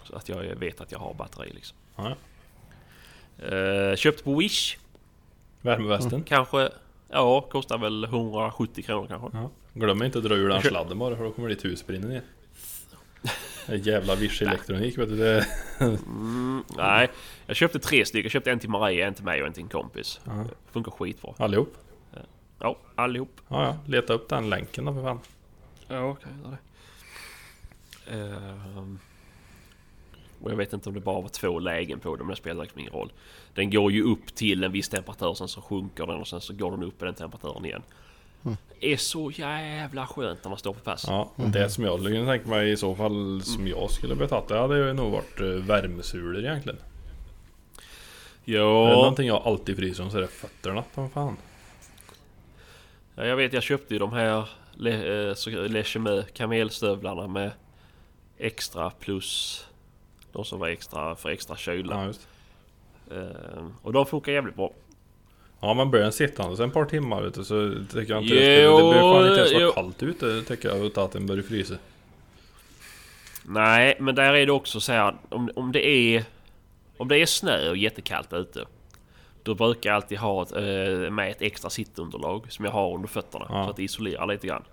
Så 0.03 0.15
att 0.15 0.29
jag 0.29 0.37
vet 0.37 0.81
att 0.81 0.91
jag 0.91 0.99
har 0.99 1.13
batteri 1.13 1.51
liksom. 1.53 1.77
ja. 1.95 2.15
Eh, 3.47 3.95
köpt 3.95 4.23
på 4.23 4.35
Wish. 4.35 4.77
Värmevästen? 5.61 6.23
Kanske... 6.23 6.69
Ja, 7.09 7.41
kostar 7.41 7.77
väl 7.77 8.03
170 8.03 8.83
kronor 8.83 9.07
kanske. 9.07 9.37
Ja. 9.37 9.49
Glöm 9.73 10.03
inte 10.03 10.17
att 10.17 10.23
dra 10.23 10.35
ur 10.35 10.49
den 10.49 10.61
sladden 10.61 10.99
bara 10.99 11.15
för 11.15 11.23
då 11.23 11.31
kommer 11.31 11.49
ditt 11.49 11.65
hus 11.65 11.87
brinna 11.87 12.07
ner. 12.07 12.21
Det 13.65 13.77
Jävla 13.77 14.15
Wish 14.15 14.41
elektronik 14.41 14.97
vet 14.97 15.09
du. 15.09 15.15
Det, 15.15 15.47
Mm, 15.79 16.63
nej, 16.77 17.09
jag 17.45 17.55
köpte 17.55 17.79
tre 17.79 18.05
stycken. 18.05 18.23
Jag 18.23 18.31
köpte 18.31 18.51
en 18.51 18.59
till 18.59 18.69
Maria, 18.69 19.07
en 19.07 19.13
till 19.13 19.23
mig 19.25 19.41
och 19.41 19.47
en 19.47 19.53
till 19.53 19.63
en 19.63 19.69
kompis. 19.69 20.19
Ja. 20.23 20.45
Funkar 20.71 20.91
skitbra. 20.91 21.33
allihop. 21.37 21.77
Ja, 22.59 22.77
allihop. 22.95 23.41
Ja, 23.47 23.65
ja. 23.65 23.77
Leta 23.91 24.13
upp 24.13 24.29
den 24.29 24.49
länken 24.49 24.85
då 24.85 24.93
för 24.93 25.01
fan. 25.01 25.19
Ja, 25.87 26.09
okej. 26.09 26.31
Okay, 26.43 26.55
Ehm, 28.07 28.99
och 30.41 30.51
jag 30.51 30.55
vet 30.55 30.73
inte 30.73 30.89
om 30.89 30.95
det 30.95 31.01
bara 31.01 31.21
var 31.21 31.29
två 31.29 31.59
lägen 31.59 31.99
på 31.99 32.15
den, 32.15 32.25
men 32.25 32.35
det 32.35 32.41
spelar 32.41 32.61
liksom 32.61 32.79
ingen 32.79 32.93
roll. 32.93 33.11
Den 33.53 33.69
går 33.69 33.91
ju 33.91 34.03
upp 34.03 34.35
till 34.35 34.63
en 34.63 34.71
viss 34.71 34.89
temperatur, 34.89 35.33
sen 35.33 35.47
så 35.47 35.61
sjunker 35.61 36.05
den 36.05 36.15
och 36.15 36.27
sen 36.27 36.41
så 36.41 36.53
går 36.53 36.71
den 36.71 36.83
upp 36.83 37.01
i 37.01 37.05
den 37.05 37.13
temperaturen 37.13 37.65
igen. 37.65 37.83
Det 38.79 38.93
är 38.93 38.97
så 38.97 39.31
jävla 39.31 40.07
skönt 40.07 40.43
när 40.43 40.49
man 40.49 40.59
står 40.59 40.73
på 40.73 40.79
pass. 40.79 41.05
Ja, 41.07 41.31
och 41.35 41.49
det 41.49 41.69
som 41.69 41.83
jag 41.83 41.99
skulle 41.99 42.25
tänka 42.25 42.49
mig 42.49 42.71
i 42.71 42.77
så 42.77 42.95
fall 42.95 43.41
som 43.43 43.67
jag 43.67 43.91
skulle 43.91 44.15
betalt 44.15 44.47
det 44.47 44.57
hade 44.59 44.77
ju 44.77 44.93
nog 44.93 45.11
varit 45.11 45.41
uh, 45.41 45.47
värmesulor 45.49 46.39
egentligen. 46.39 46.77
Är 46.77 48.51
det 48.51 48.57
Ja, 48.57 48.89
någonting 48.89 49.27
jag 49.27 49.41
alltid 49.47 49.75
fryser 49.77 50.03
om 50.03 50.11
så 50.11 50.17
är 50.17 50.21
det 50.21 50.27
fötterna. 50.27 50.83
Vad 50.93 51.11
fan. 51.11 51.37
ja, 53.15 53.25
jag 53.25 53.35
vet 53.35 53.53
jag 53.53 53.63
köpte 53.63 53.93
ju 53.93 53.99
de 53.99 54.13
här 54.13 54.49
Le, 54.75 55.27
eh, 55.29 55.33
så- 55.33 55.49
Le 55.49 55.83
Chemin 55.83 56.23
kamelstövlarna 56.33 57.27
med 57.27 57.51
extra 58.37 58.89
plus 58.89 59.65
de 60.31 60.45
som 60.45 60.59
var 60.59 60.67
extra 60.67 61.15
för 61.15 61.29
extra 61.29 61.55
kyla. 61.55 61.95
Ja, 61.95 62.05
just. 62.05 62.27
Ehm, 63.11 63.73
och 63.81 63.93
de 63.93 64.05
funkar 64.05 64.31
jävligt 64.31 64.55
bra. 64.55 64.71
Ja, 65.63 65.73
man 65.73 65.91
börjar 65.91 66.11
sittandes 66.11 66.59
en 66.59 66.71
par 66.71 66.85
timmar 66.85 67.21
vet 67.21 67.33
du, 67.33 67.43
så 67.43 67.73
tycker 67.91 68.13
jag 68.13 68.23
inte 68.23 68.35
Jo, 68.35 68.39
det 68.39 68.45
skulle... 68.45 68.77
Det 68.77 68.93
behöver 68.93 69.13
fan 69.13 69.27
inte 69.27 69.39
ens 69.39 69.53
vara 69.53 69.71
kallt 69.73 70.03
ute 70.03 70.41
tycker 70.41 70.69
jag 70.69 70.85
utan 70.85 71.03
att 71.03 71.11
den 71.11 71.25
börjar 71.27 71.43
frysa. 71.43 71.75
Nej, 73.43 73.97
men 73.99 74.15
där 74.15 74.33
är 74.33 74.45
det 74.45 74.51
också 74.51 74.79
så 74.79 74.91
här 74.91 75.15
om, 75.29 75.49
om 75.55 75.71
det 75.71 75.87
är 75.87 76.23
om 76.97 77.07
det 77.07 77.17
är 77.17 77.25
snö 77.25 77.69
och 77.69 77.77
jättekallt 77.77 78.33
ute. 78.33 78.65
Då 79.43 79.55
brukar 79.55 79.89
jag 79.89 79.95
alltid 79.95 80.17
ha 80.17 80.43
ett, 80.43 80.51
eh, 80.51 81.11
med 81.11 81.31
ett 81.31 81.41
extra 81.41 81.69
sittunderlag 81.69 82.51
som 82.51 82.65
jag 82.65 82.71
har 82.71 82.95
under 82.95 83.07
fötterna 83.07 83.45
Ja. 83.49 83.63
så 83.63 83.69
att 83.69 83.75
det 83.75 83.83
isolerar 83.83 84.27
lite 84.27 84.47
grann. 84.47 84.63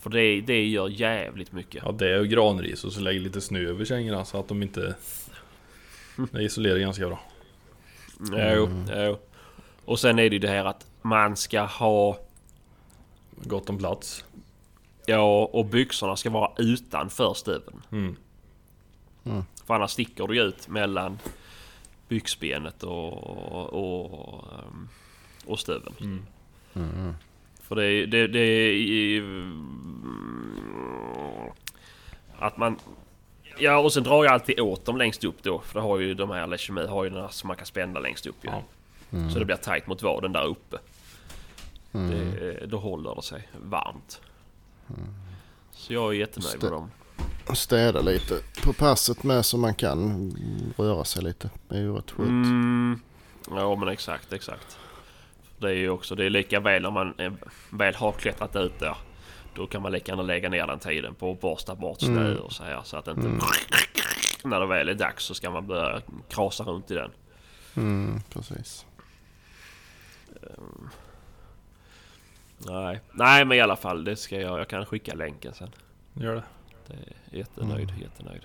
För 0.00 0.10
det, 0.10 0.40
det 0.40 0.66
gör 0.66 0.88
jävligt 0.88 1.52
mycket. 1.52 1.82
Ja, 1.86 1.92
det 1.92 2.14
är 2.14 2.18
ju 2.18 2.26
granris 2.26 2.84
och 2.84 2.92
så 2.92 3.00
lägger 3.00 3.20
lite 3.20 3.40
snö 3.40 3.58
över 3.58 3.84
kängorna 3.84 4.24
så 4.24 4.40
att 4.40 4.48
de 4.48 4.62
inte... 4.62 4.94
Det 6.30 6.42
isolerar 6.42 6.78
ganska 6.78 7.06
bra. 7.06 7.20
Jo, 8.32 8.68
jo. 8.96 9.18
Och 9.84 9.98
sen 10.00 10.18
är 10.18 10.30
det 10.30 10.36
ju 10.36 10.38
det 10.40 10.48
här 10.48 10.64
att 10.64 10.86
man 11.02 11.36
ska 11.36 11.60
ha 11.62 12.18
Gott 13.36 13.70
om 13.70 13.78
plats. 13.78 14.24
Ja, 15.06 15.44
och 15.52 15.64
byxorna 15.66 16.16
ska 16.16 16.30
vara 16.30 16.50
utanför 16.58 17.34
stöveln. 17.34 17.82
Mm. 17.92 18.16
För 19.66 19.74
annars 19.74 19.90
sticker 19.90 20.26
du 20.26 20.40
ut 20.42 20.68
mellan 20.68 21.18
byxbenet 22.08 22.82
och, 22.82 23.12
och, 23.72 24.44
ehm, 24.58 24.88
och 25.46 25.58
stöveln. 25.60 25.94
Mm. 26.00 27.14
För 27.60 27.74
det, 27.76 27.84
är- 27.86 28.06
det, 28.06 28.26
det 28.26 28.38
är... 28.38 29.22
Att 32.38 32.56
man... 32.56 32.76
Ja, 33.58 33.78
och 33.78 33.92
sen 33.92 34.02
drar 34.02 34.24
jag 34.24 34.32
alltid 34.32 34.60
åt 34.60 34.84
dem 34.84 34.96
längst 34.96 35.24
upp 35.24 35.42
då. 35.42 35.58
För 35.58 35.74
det 35.74 35.86
har 35.86 35.98
ju 35.98 36.14
de 36.14 36.30
här 36.30 36.46
Lechemie 36.46 36.86
har 36.86 37.04
ju 37.04 37.10
den 37.10 37.20
här 37.20 37.28
som 37.28 37.48
man 37.48 37.56
kan 37.56 37.66
spänna 37.66 38.00
längst 38.00 38.26
upp 38.26 38.36
ju. 38.44 38.50
Ja. 38.50 38.62
Så 39.32 39.38
det 39.38 39.44
blir 39.44 39.56
tight 39.56 39.86
mot 39.86 40.02
vaden 40.02 40.32
där 40.32 40.44
uppe. 40.44 40.78
Det, 41.92 42.66
då 42.66 42.78
håller 42.78 43.14
det 43.14 43.22
sig 43.22 43.48
varmt. 43.62 44.20
Så 45.72 45.92
jag 45.92 46.10
är 46.10 46.12
jättenöjd 46.18 46.62
med 46.62 46.72
dem. 46.72 46.90
Städa 47.54 48.00
lite 48.00 48.40
på 48.64 48.72
passet 48.72 49.22
med 49.22 49.44
så 49.44 49.58
man 49.58 49.74
kan 49.74 50.30
röra 50.76 51.04
sig 51.04 51.22
lite. 51.22 51.50
Det 51.68 51.76
är 51.76 51.80
ju 51.80 51.92
rätt 51.96 52.10
skönt. 52.10 52.28
Mm, 52.28 53.00
ja 53.50 53.74
men 53.76 53.88
exakt, 53.88 54.32
exakt. 54.32 54.78
Det 55.58 55.66
är 55.68 55.74
ju 55.74 55.90
också, 55.90 56.14
det 56.14 56.24
är 56.24 56.30
lika 56.30 56.60
väl 56.60 56.86
om 56.86 56.94
man 56.94 57.14
väl 57.70 57.94
har 57.94 58.12
klättrat 58.12 58.56
ut 58.56 58.78
där. 58.78 58.96
Då 59.54 59.66
kan 59.66 59.82
man 59.82 59.92
lika 59.92 60.12
gärna 60.12 60.22
lägga 60.22 60.48
ner 60.48 60.66
den 60.66 60.78
tiden 60.78 61.14
på 61.14 61.32
att 61.32 61.40
borsta 61.40 61.74
bort 61.74 62.00
snö 62.00 62.30
Mm. 62.30 62.38
och 62.42 62.52
så 62.52 62.64
här. 62.64 62.80
Så 62.84 62.96
att 62.96 63.08
inte... 63.08 63.30
När 64.44 64.60
det 64.60 64.66
väl 64.66 64.88
är 64.88 64.94
dags 64.94 65.24
så 65.24 65.34
ska 65.34 65.50
man 65.50 65.66
börja 65.66 66.00
krasa 66.28 66.64
runt 66.64 66.90
i 66.90 66.94
den. 66.94 67.10
Mm, 67.76 68.20
precis. 68.30 68.86
Nej, 72.58 73.00
nej 73.12 73.44
men 73.44 73.58
i 73.58 73.60
alla 73.60 73.76
fall 73.76 74.04
det 74.04 74.16
ska 74.16 74.40
jag. 74.40 74.60
Jag 74.60 74.68
kan 74.68 74.86
skicka 74.86 75.14
länken 75.14 75.54
sen. 75.54 75.70
Gör 76.14 76.34
det. 76.34 76.42
Det 76.86 76.94
är 76.94 77.38
jättenöjd, 77.38 77.88
Mm. 77.90 78.02
jättenöjd. 78.02 78.42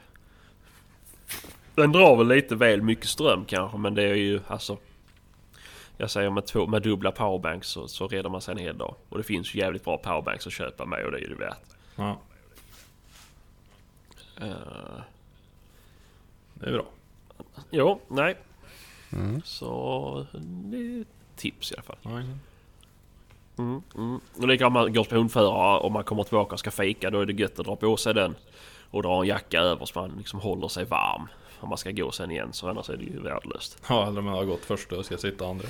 Den 1.75 1.91
drar 1.91 2.15
väl 2.17 2.27
lite 2.27 2.55
väl 2.55 2.81
mycket 2.81 3.05
ström 3.07 3.45
kanske 3.45 3.77
men 3.77 3.93
det 3.95 4.03
är 4.03 4.15
ju 4.15 4.41
alltså... 4.47 4.77
Jag 5.97 6.11
säger 6.11 6.29
med, 6.29 6.45
två, 6.45 6.67
med 6.67 6.81
dubbla 6.81 7.11
powerbanks 7.11 7.67
så, 7.67 7.87
så 7.87 8.07
redar 8.07 8.29
man 8.29 8.41
sig 8.41 8.51
en 8.51 8.57
hel 8.57 8.77
dag. 8.77 8.95
Och 9.09 9.17
det 9.17 9.23
finns 9.23 9.55
ju 9.55 9.59
jävligt 9.59 9.83
bra 9.83 9.97
powerbanks 9.97 10.47
att 10.47 10.53
köpa 10.53 10.85
med 10.85 11.05
och 11.05 11.11
det 11.11 11.17
är 11.17 11.21
ju 11.21 11.27
det 11.27 11.35
värt. 11.45 11.59
Ja, 11.95 12.19
Uh, 14.41 15.01
det 16.53 16.65
är 16.67 16.71
bra. 16.71 16.85
jo, 17.71 18.01
nej. 18.07 18.37
Mm. 19.13 19.41
Så 19.45 20.25
det 20.41 21.05
tips 21.39 21.71
i 21.71 21.75
alla 21.75 21.83
fall. 21.83 21.97
Ja, 22.01 22.21
Mm, 23.57 23.81
mm. 23.95 24.19
Och 24.37 24.47
likadant 24.47 24.67
om 24.77 24.83
man 24.83 24.93
går 24.93 25.03
på 25.03 25.15
hundförare 25.15 25.79
och 25.79 25.91
man 25.91 26.03
kommer 26.03 26.23
tillbaka 26.23 26.53
och 26.53 26.59
ska 26.59 26.71
fika. 26.71 27.09
Då 27.09 27.21
är 27.21 27.25
det 27.25 27.33
gött 27.33 27.59
att 27.59 27.65
dra 27.65 27.75
på 27.75 27.97
sig 27.97 28.13
den. 28.13 28.35
Och 28.91 29.03
dra 29.03 29.21
en 29.21 29.27
jacka 29.27 29.59
över 29.59 29.85
så 29.85 29.99
man 29.99 30.11
liksom 30.17 30.39
håller 30.39 30.67
sig 30.67 30.85
varm. 30.85 31.27
Om 31.59 31.69
man 31.69 31.77
ska 31.77 31.91
gå 31.91 32.11
sen 32.11 32.31
igen 32.31 32.53
så 32.53 32.69
annars 32.69 32.89
är 32.89 32.97
det 32.97 33.03
ju 33.03 33.19
värdelöst. 33.21 33.81
ja 33.89 34.07
eller 34.07 34.19
om 34.19 34.25
jag 34.27 34.33
har 34.35 34.45
gått 34.45 34.65
första 34.65 34.97
och 34.97 35.05
ska 35.05 35.17
sitta 35.17 35.47
andra. 35.47 35.67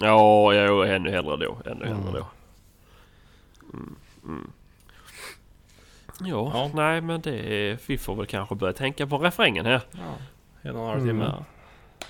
Ja, 0.00 0.54
jo, 0.54 0.82
ännu 0.82 1.10
hellre 1.10 1.36
då. 1.36 1.56
Ännu 1.66 1.84
hellre 1.86 2.12
då. 2.12 2.26
Mm, 3.72 3.96
mm. 4.24 4.50
Ja, 6.20 6.50
Ja. 6.54 6.70
nej 6.74 7.00
men 7.00 7.20
det 7.20 7.38
är, 7.38 7.78
Vi 7.86 7.98
får 7.98 8.14
väl 8.14 8.26
kanske 8.26 8.54
börja 8.54 8.72
tänka 8.72 9.06
på 9.06 9.18
refrängen 9.18 9.66
här. 9.66 9.80
Ja, 9.92 9.98
en 10.62 10.76
och 10.76 10.82
en 10.82 10.88
halv 10.88 11.06
timme. 11.06 11.24
Ja, 11.24 11.44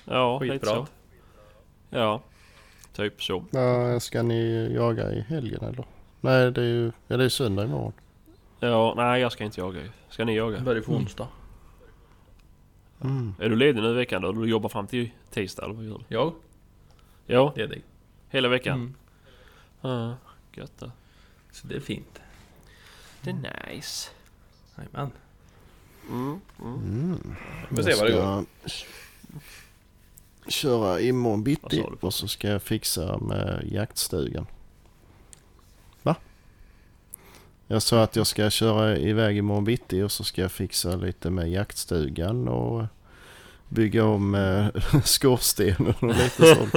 ja 0.05 0.39
lite 0.53 0.67
så. 0.67 0.87
Ja, 1.91 2.21
typ 2.95 3.23
så. 3.23 3.45
Ja, 3.51 4.01
ska 4.01 4.23
ni 4.23 4.73
jaga 4.75 5.13
i 5.13 5.21
helgen 5.21 5.65
eller? 5.65 5.85
Nej, 6.21 6.53
det 6.53 6.61
är 6.61 6.65
ju 6.67 6.93
ja, 7.09 7.17
det 7.17 7.25
är 7.25 7.29
söndag 7.29 7.65
imorgon. 7.65 7.93
Ja, 8.61 8.95
nej 8.97 9.21
jag 9.21 9.33
ska 9.33 9.45
inte 9.45 9.61
jaga. 9.61 9.81
Ska 10.09 10.25
ni 10.25 10.37
jaga? 10.37 10.61
Börjar 10.61 10.83
på 10.83 10.93
onsdag. 10.93 11.29
Mm. 13.01 13.35
Är 13.41 13.49
du 13.49 13.57
ledig 13.57 13.83
nu 13.83 13.91
i 13.91 13.93
veckan 13.95 14.23
då? 14.23 14.33
Du 14.33 14.49
jobbar 14.51 14.69
fram 14.69 14.87
till 14.87 15.11
tisdag 15.31 15.65
eller 15.65 15.75
vad 15.75 15.85
gör 15.85 15.99
du? 15.99 16.05
Jag 16.09 16.33
Ja, 17.27 17.53
ledig. 17.57 17.83
hela 18.31 18.49
veckan? 18.49 18.79
Mm. 18.79 18.95
Ja, 19.81 20.17
gött 20.55 20.79
det. 20.79 20.91
Så 21.51 21.67
det 21.67 21.77
är 21.77 21.81
fint. 21.81 22.21
Det 23.23 23.31
är 23.31 23.35
nice. 23.75 24.11
Jajamän. 24.79 25.11
Mm, 26.11 26.41
mm. 26.61 26.75
Mm. 26.75 27.37
Vi 27.71 27.77
får 27.77 27.83
se 27.83 27.95
vad 28.01 28.07
det 28.11 28.13
går. 28.13 28.45
Köra 30.49 31.01
imorgon 31.01 31.45
bitti 31.45 31.85
och 32.01 32.15
så 32.15 32.29
ska 32.29 32.49
jag 32.49 32.63
fixa 32.63 33.19
med 33.19 33.69
jaktstugan. 33.73 34.47
Va? 36.03 36.17
Jag 37.67 37.83
sa 37.83 38.03
att 38.03 38.17
jag 38.17 38.27
ska 38.27 38.51
köra 38.51 38.97
iväg 38.97 39.37
imorgon 39.37 39.65
bitti 39.65 40.03
och 40.03 40.13
så 40.13 40.25
ska 40.25 40.43
jag 40.43 40.53
fixa 40.53 40.97
lite 40.97 41.31
med 41.31 41.51
jaktstugan 41.51 42.49
och 42.49 42.85
bygga 43.69 44.05
om 44.05 44.35
eh, 44.35 44.67
skorstenen 45.05 45.95
och 46.01 46.15
lite 46.15 46.55
sånt. 46.55 46.75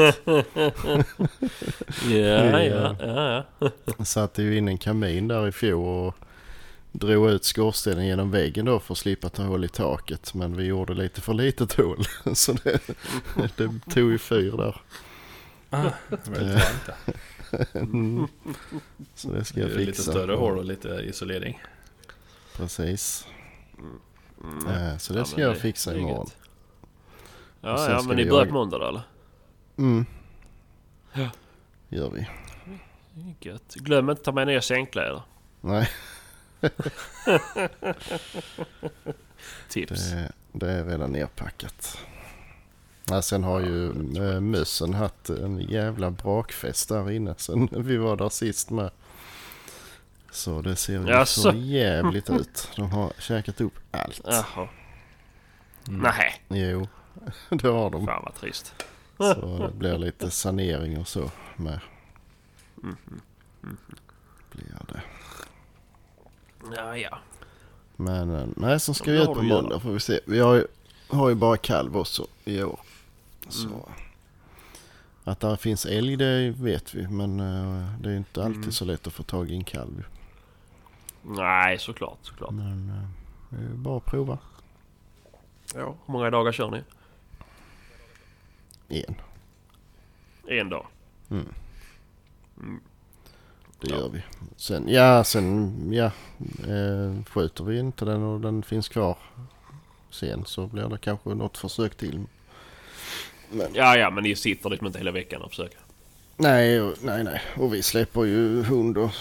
Ja, 2.09 2.17
ja, 2.17 2.93
ja, 2.99 3.43
ja. 3.59 4.05
Satte 4.05 4.43
ju 4.43 4.57
in 4.57 4.67
en 4.67 4.77
kamin 4.77 5.27
där 5.27 5.47
i 5.47 5.51
fjol 5.51 5.87
och 5.87 6.15
drog 6.91 7.29
ut 7.29 7.43
skorstenen 7.43 8.05
genom 8.07 8.31
väggen 8.31 8.65
då 8.65 8.79
för 8.79 8.93
att 8.93 8.97
slippa 8.97 9.29
ta 9.29 9.43
hål 9.43 9.65
i 9.65 9.67
taket. 9.69 10.33
Men 10.33 10.57
vi 10.57 10.63
gjorde 10.65 10.93
lite 10.93 11.21
för 11.21 11.33
litet 11.33 11.73
hål. 11.73 12.05
Så 12.35 12.53
det, 12.53 12.79
det 13.57 13.69
tog 13.93 14.11
ju 14.11 14.17
fyr 14.17 14.51
där. 14.57 14.81
Ah, 15.69 15.89
det 16.09 16.27
var 16.27 16.39
lite 16.39 16.53
varmt 16.53 16.87
ja. 16.87 17.13
Mm. 17.79 18.27
Så 19.15 19.29
det 19.31 19.45
ska 19.45 19.59
jag 19.59 19.69
fixa. 19.69 19.79
lite 19.85 20.01
större 20.01 20.35
hål 20.35 20.57
och 20.57 20.65
lite 20.65 20.87
isolering. 20.89 21.61
Precis. 22.55 23.27
Mm. 24.43 24.67
Eh, 24.67 24.97
Så 24.97 25.13
det 25.13 25.19
Ja, 25.19 25.25
ska 25.25 25.35
men 25.37 25.45
jag 25.45 25.55
det- 25.55 25.59
fixa 25.59 25.91
det 25.93 25.99
imorgon. 25.99 26.29
Ja, 27.61 27.89
ja 27.91 28.01
men 28.01 28.15
ni 28.17 28.25
börjar 28.29 28.45
på 28.45 28.53
måndag 28.53 28.77
då 28.79 28.85
eller? 28.87 29.01
Mm. 29.77 30.05
Ja. 31.13 31.29
Gör 31.89 32.09
vi. 32.09 32.27
Gött. 33.39 33.73
Glöm 33.75 34.09
inte 34.09 34.19
att 34.19 34.25
ta 34.25 34.31
med 34.31 34.47
nya 34.47 34.61
sängkläder. 34.61 35.21
Nej, 35.61 35.89
Tips. 39.69 40.11
det, 40.11 40.31
det 40.51 40.71
är 40.71 40.85
redan 40.85 41.11
nerpackat. 41.11 41.97
Ja, 43.09 43.21
sen 43.21 43.43
har 43.43 43.59
ju 43.59 43.85
äh, 44.17 44.39
mössen 44.39 44.93
haft 44.93 45.29
en 45.29 45.59
jävla 45.59 46.11
brakfest 46.11 46.89
där 46.89 47.11
inne 47.11 47.35
sen 47.37 47.69
vi 47.71 47.97
var 47.97 48.17
där 48.17 48.29
sist 48.29 48.69
med. 48.69 48.89
Så 50.31 50.61
det 50.61 50.75
ser 50.75 50.93
ju 50.93 51.07
Jaså? 51.07 51.41
så 51.41 51.51
jävligt 51.55 52.29
ut. 52.29 52.69
De 52.75 52.91
har 52.91 53.13
käkat 53.19 53.61
upp 53.61 53.79
allt. 53.91 54.21
Jaha. 54.25 54.67
Mm. 55.87 56.01
Nej, 56.01 56.41
Jo, 56.49 56.87
det 57.49 57.67
har 57.67 57.89
de. 57.89 58.05
fan 58.05 58.23
vad 58.25 58.35
trist. 58.35 58.73
Så 59.17 59.57
det 59.67 59.73
blir 59.73 59.97
lite 59.97 60.31
sanering 60.31 60.97
och 60.99 61.07
så 61.07 61.31
med. 61.55 61.79
Blir 64.51 64.77
det. 64.87 65.01
Ja, 66.75 66.97
ja. 66.97 67.19
Men 67.95 68.35
eh, 68.35 68.47
nej, 68.55 68.79
så 68.79 68.93
ska 68.93 69.11
vi 69.11 69.21
ut 69.21 69.25
på 69.33 69.41
måndag 69.41 69.79
får 69.79 69.91
vi 69.91 69.99
se. 69.99 70.19
Vi 70.25 70.39
har 70.39 70.55
ju, 70.55 70.67
har 71.09 71.29
ju 71.29 71.35
bara 71.35 71.57
kalv 71.57 71.97
också 71.97 72.27
i 72.45 72.63
år. 72.63 72.79
Så. 73.49 73.67
Mm. 73.67 73.79
Att 75.23 75.39
där 75.39 75.55
finns 75.55 75.85
älg 75.85 76.15
det 76.17 76.49
vet 76.57 76.93
vi 76.95 77.07
men 77.07 77.39
eh, 77.39 77.91
det 78.01 78.09
är 78.09 78.11
ju 78.11 78.17
inte 78.17 78.43
alltid 78.43 78.57
Mm. 78.57 78.71
så 78.71 78.85
lätt 78.85 79.07
att 79.07 79.13
få 79.13 79.23
tag 79.23 79.51
i 79.51 79.55
en 79.55 79.63
kalv. 79.63 80.05
Nej, 81.23 81.77
såklart, 81.79 82.17
såklart. 82.21 82.51
Men 82.51 82.89
eh, 82.89 83.07
det 83.49 83.57
är 83.65 83.69
ju 83.69 83.75
bara 83.75 83.97
att 83.97 84.05
prova. 84.05 84.37
Ja. 85.75 85.95
Hur 86.05 86.13
många 86.13 86.29
dagar 86.29 86.51
kör 86.51 86.69
ni? 86.71 86.83
En. 89.07 89.15
En 90.47 90.69
dag. 90.69 90.85
Mm. 91.29 91.53
Mm. 92.57 92.81
Det 93.81 93.89
Ja. 93.89 93.95
gör 93.97 94.09
vi. 94.09 94.23
Sen, 94.57 94.89
ja, 94.89 95.23
sen 95.23 95.73
ja, 95.93 96.05
eh, 96.67 97.23
skjuter 97.29 97.63
vi 97.63 97.79
inte 97.79 98.05
den 98.05 98.23
och 98.23 98.41
den 98.41 98.63
finns 98.63 98.89
kvar 98.89 99.17
sen 100.09 100.45
så 100.45 100.67
blir 100.67 100.89
det 100.89 100.97
kanske 100.97 101.29
något 101.29 101.57
försök 101.57 101.95
till. 101.97 102.23
Men 103.51 103.67
Ja, 103.73 103.97
ja, 103.97 104.09
men 104.09 104.23
ni 104.23 104.35
sitter 104.35 104.69
liksom 104.69 104.87
inte 104.87 104.99
hela 104.99 105.11
veckan 105.11 105.41
och 105.41 105.49
försöker. 105.49 105.79
nej, 106.37 106.81
och- 106.81 106.95
nej, 107.01 107.23
nej. 107.23 107.41
Och 107.57 107.73
vi 107.73 107.83
släpper 107.83 108.23
ju 108.23 108.63
hund 108.63 108.97
och 108.97 109.11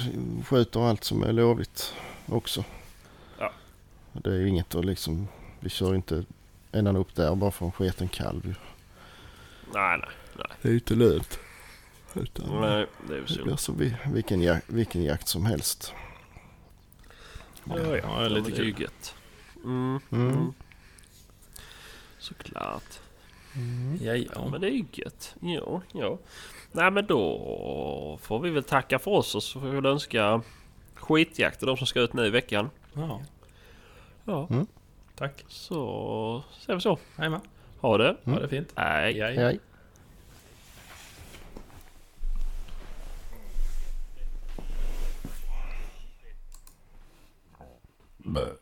skjuter 0.46 0.80
allt 0.88 1.04
som 1.04 1.22
är 1.22 1.32
lovligt 1.32 1.94
också. 2.26 2.64
Ja. 3.38 3.52
Det 4.12 4.30
är 4.30 4.34
ju 4.34 4.48
inget 4.48 4.74
att 4.74 4.84
liksom, 4.84 5.28
vi 5.60 5.70
kör 5.70 5.94
inte 5.94 6.24
ända 6.72 6.96
upp 6.98 7.14
där 7.14 7.34
bara 7.34 7.50
för 7.50 7.66
en 7.66 7.72
sketen 7.72 8.08
kalv 8.08 8.46
ju. 8.46 8.54
Nej, 9.74 9.98
nej, 9.98 10.08
nej. 10.36 10.46
Det 10.62 10.68
är 10.68 10.72
ju 10.72 10.78
inte 10.78 10.94
lönt. 10.94 11.38
Utan 12.16 12.60
Nej, 12.60 12.86
det 13.08 13.14
är 13.14 13.18
ju 13.18 13.44
det 13.44 13.56
så. 13.56 13.72
blir 13.72 13.98
vi, 14.04 14.12
vilken, 14.12 14.42
jak, 14.42 14.62
vilken 14.66 15.02
jakt 15.04 15.28
som 15.28 15.46
helst. 15.46 15.94
Ja, 17.64 17.78
ja. 17.78 17.96
Ja, 17.96 18.18
det 18.18 18.26
är 18.26 18.40
lite 18.40 18.82
gött. 18.82 19.14
Mm. 19.64 20.00
Mm. 20.10 20.28
Mm. 20.32 20.52
Såklart. 22.18 23.00
Ja, 24.00 24.14
ja. 24.14 24.48
Men 24.50 24.60
det 24.60 24.66
är 24.66 24.70
ju 24.70 24.84
gött. 24.92 25.34
Ja, 25.40 25.82
ja. 25.92 26.18
Nej 26.72 26.90
men 26.90 27.06
då 27.06 28.18
får 28.22 28.40
vi 28.40 28.50
väl 28.50 28.64
tacka 28.64 28.98
för 28.98 29.10
oss 29.10 29.34
och 29.34 29.42
så 29.42 29.60
får 29.60 29.68
vi 29.68 29.74
väl 29.74 29.86
önska 29.86 30.42
skitjakt 30.94 31.58
till 31.58 31.66
de 31.66 31.76
som 31.76 31.86
ska 31.86 32.00
ut 32.00 32.12
nu 32.12 32.26
i 32.26 32.30
veckan. 32.30 32.70
ja. 32.92 33.20
Ja, 34.24 34.48
Tack. 35.14 35.44
så 35.48 36.42
säger 36.60 36.74
vi 36.74 36.80
så. 36.80 36.98
Hej 37.16 37.30
med. 37.30 37.40
Ha 37.80 37.98
det. 37.98 38.16
Ha 38.24 38.38
det 38.40 38.48
fint. 38.48 38.72
Nej. 38.76 39.20
Hej. 39.20 39.36
Hej. 39.36 39.60
But 48.26 48.58